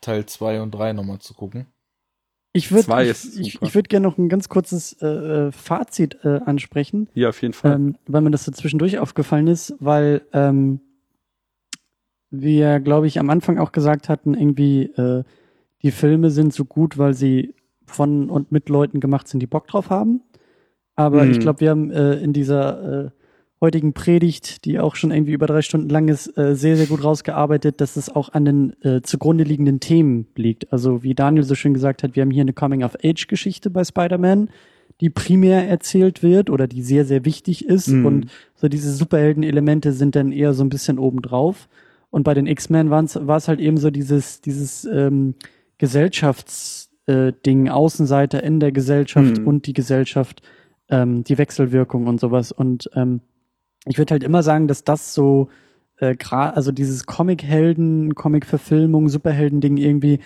[0.00, 1.66] Teil 2 und 3 nochmal zu gucken.
[2.52, 6.40] Ich würde ich, ich, ich würd gerne noch ein ganz kurzes äh, äh, Fazit äh,
[6.44, 7.74] ansprechen, Ja, auf jeden Fall.
[7.74, 10.80] ähm, weil mir das so zwischendurch aufgefallen ist, weil ähm,
[12.30, 15.24] wir, glaube ich, am Anfang auch gesagt hatten, irgendwie äh,
[15.82, 17.54] die Filme sind so gut, weil sie
[17.86, 20.22] von und mit Leuten gemacht sind, die Bock drauf haben.
[20.98, 21.30] Aber Mhm.
[21.30, 23.10] ich glaube, wir haben äh, in dieser äh,
[23.60, 27.04] heutigen Predigt, die auch schon irgendwie über drei Stunden lang ist, äh, sehr, sehr gut
[27.04, 30.72] rausgearbeitet, dass es auch an den äh, zugrunde liegenden Themen liegt.
[30.72, 34.48] Also wie Daniel so schön gesagt hat, wir haben hier eine Coming-of-Age-Geschichte bei Spider-Man,
[35.00, 37.88] die primär erzählt wird oder die sehr, sehr wichtig ist.
[37.88, 38.06] Mhm.
[38.06, 41.68] Und so diese Superhelden-Elemente sind dann eher so ein bisschen obendrauf.
[42.10, 43.02] Und bei den X-Men war
[43.36, 45.34] es halt eben so dieses, dieses ähm,
[45.78, 49.46] Gesellschaftsding, äh, Ding, Außenseiter in der Gesellschaft Mhm.
[49.46, 50.42] und die Gesellschaft,
[50.90, 52.52] ähm, die Wechselwirkung und sowas.
[52.52, 53.20] Und ähm,
[53.86, 55.48] ich würde halt immer sagen, dass das so
[55.96, 60.20] äh, also dieses Comic-Helden, Comic-Verfilmung, Superhelden-Ding irgendwie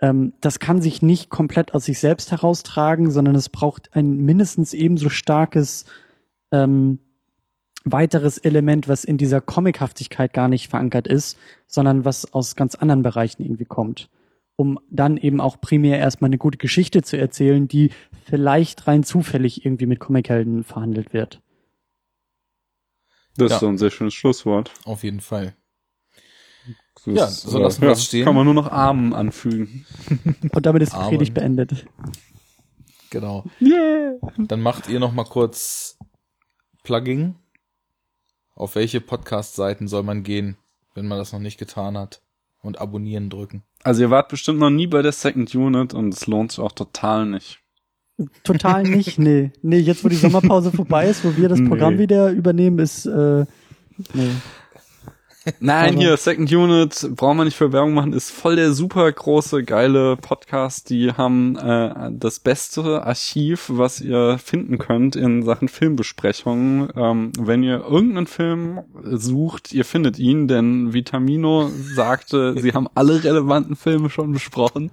[0.00, 4.74] ähm, das kann sich nicht komplett aus sich selbst heraustragen, sondern es braucht ein mindestens
[4.74, 5.86] ebenso starkes
[6.52, 6.98] ähm,
[7.84, 13.02] weiteres Element, was in dieser Comichaftigkeit gar nicht verankert ist, sondern was aus ganz anderen
[13.02, 14.10] Bereichen irgendwie kommt.
[14.56, 17.90] Um dann eben auch primär erstmal eine gute Geschichte zu erzählen, die
[18.24, 21.40] vielleicht rein zufällig irgendwie mit Comichelden verhandelt wird.
[23.36, 23.56] Das Ja.
[23.56, 24.72] ist so ein sehr schönes Schlusswort.
[24.84, 25.56] Auf jeden Fall.
[27.04, 28.24] Das Ja, so lassen wir ja, das stehen.
[28.24, 29.84] Kann man nur noch Armen anfügen.
[30.52, 31.08] Und damit ist die.
[31.08, 31.86] Predigt beendet.
[33.10, 33.44] Genau.
[33.60, 34.14] Yeah.
[34.38, 35.98] Dann macht ihr noch mal kurz
[36.84, 37.34] Plugging.
[38.54, 40.56] Auf welche Podcast-Seiten soll man gehen,
[40.94, 42.22] wenn man das noch nicht getan hat?
[42.64, 43.62] Und abonnieren drücken.
[43.84, 46.72] Also ihr wart bestimmt noch nie bei der Second Unit und es lohnt sich auch
[46.72, 47.60] total nicht.
[48.42, 49.52] Total nicht, nee.
[49.62, 52.00] Nee, jetzt wo die Sommerpause vorbei ist, wo wir das Programm Nee.
[52.00, 53.44] wieder übernehmen, ist äh,
[54.14, 54.30] nee.
[55.60, 59.62] Nein, hier, Second Unit, brauchen wir nicht für Werbung machen, ist voll der super große,
[59.62, 60.88] geile Podcast.
[60.90, 66.88] Die haben äh, das beste Archiv, was ihr finden könnt in Sachen Filmbesprechungen.
[66.96, 73.22] Ähm, wenn ihr irgendeinen Film sucht, ihr findet ihn, denn Vitamino sagte, sie haben alle
[73.22, 74.90] relevanten Filme schon besprochen.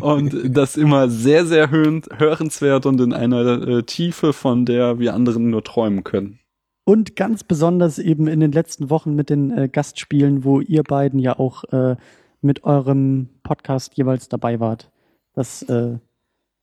[0.00, 5.50] Und das immer sehr, sehr hörenswert und in einer äh, Tiefe, von der wir anderen
[5.50, 6.38] nur träumen können.
[6.84, 11.18] Und ganz besonders eben in den letzten Wochen mit den äh, Gastspielen, wo ihr beiden
[11.18, 11.96] ja auch äh,
[12.42, 14.90] mit eurem Podcast jeweils dabei wart.
[15.32, 15.98] Das äh,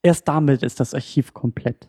[0.04, 1.88] erst damit ist das Archiv komplett.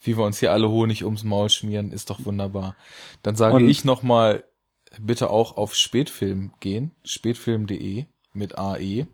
[0.00, 2.76] Wie wir uns hier alle Honig ums Maul schmieren, ist doch wunderbar.
[3.22, 4.44] Dann sage Und- ich noch mal,
[5.00, 6.92] bitte auch auf Spätfilm gehen.
[7.04, 9.06] Spätfilm.de mit AE.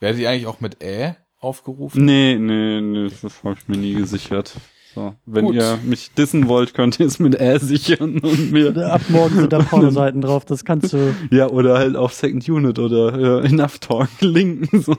[0.00, 2.04] Werdet ihr eigentlich auch mit Ä aufgerufen?
[2.04, 4.54] Nee, nee, nee, das habe ich mir nie gesichert.
[4.94, 5.56] So, wenn Gut.
[5.56, 9.52] ihr mich dissen wollt, könnt ihr es mit Ä sichern und mir Ab morgen sind
[9.52, 11.14] da Pornoseiten drauf, das kannst du.
[11.30, 14.96] ja oder halt auf Second Unit oder äh, Enough Talk linken so.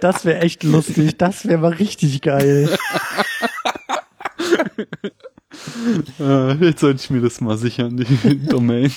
[0.00, 2.70] Das wäre echt lustig, das wäre mal richtig geil.
[6.18, 8.90] Äh, jetzt sollte ich mir das mal sichern, die Domain.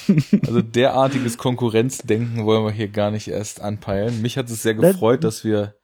[0.45, 4.22] Also derartiges Konkurrenzdenken wollen wir hier gar nicht erst anpeilen.
[4.22, 5.75] Mich hat es sehr gefreut, dass wir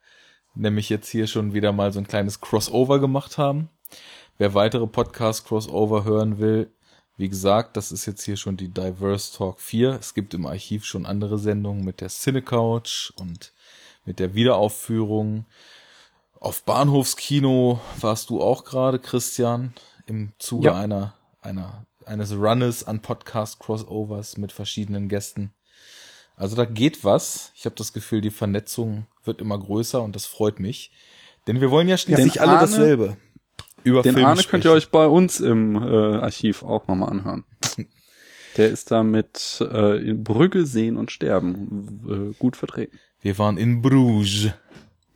[0.60, 3.70] nämlich jetzt hier schon wieder mal so ein kleines Crossover gemacht haben.
[4.38, 6.72] Wer weitere Podcast-Crossover hören will,
[7.18, 9.92] wie gesagt, das ist jetzt hier schon die Diverse Talk 4.
[10.00, 13.52] Es gibt im Archiv schon andere Sendungen mit der Cinecouch und
[14.06, 15.46] mit der Wiederaufführung.
[16.40, 19.74] Auf Bahnhofskino warst du auch gerade, Christian,
[20.06, 20.76] im Zuge Ja.
[20.76, 25.52] einer, einer, eines Runnes an Podcast-Crossovers mit verschiedenen Gästen.
[26.40, 27.52] Also da geht was.
[27.56, 30.92] Ich habe das Gefühl, die Vernetzung wird immer größer und das freut mich.
[31.48, 33.18] Denn wir wollen ja schließlich Den alle Arne- dasselbe.
[33.84, 34.78] Über Den Filme Arne könnt ihr sprechen.
[34.78, 35.80] euch bei uns im äh,
[36.18, 37.44] Archiv auch nochmal anhören.
[38.58, 42.98] Der ist da mit äh, in Brügge sehen und sterben äh, gut vertreten.
[43.22, 44.52] Wir waren in Bruges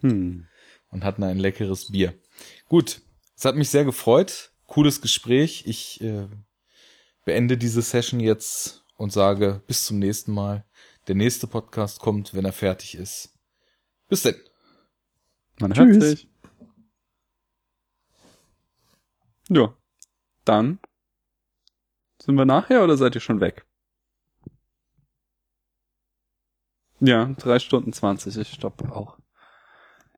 [0.02, 0.46] Hm.
[0.90, 2.14] und hatten ein leckeres Bier.
[2.68, 3.02] Gut,
[3.38, 4.52] es hat mich sehr gefreut.
[4.68, 5.64] Cooles Gespräch.
[5.68, 6.28] Ich äh,
[7.26, 10.66] beende diese Session jetzt und sage bis zum nächsten Mal.
[11.08, 13.38] Der nächste Podcast kommt, wenn er fertig ist.
[14.08, 14.36] Bis denn.
[15.60, 16.10] Man hört Tschüss.
[16.10, 16.30] sich.
[19.50, 19.76] Ja.
[20.46, 20.80] Dann
[22.22, 23.66] sind wir nachher oder seid ihr schon weg?
[27.00, 28.38] Ja, drei Stunden zwanzig.
[28.38, 29.20] Ich stoppe auch.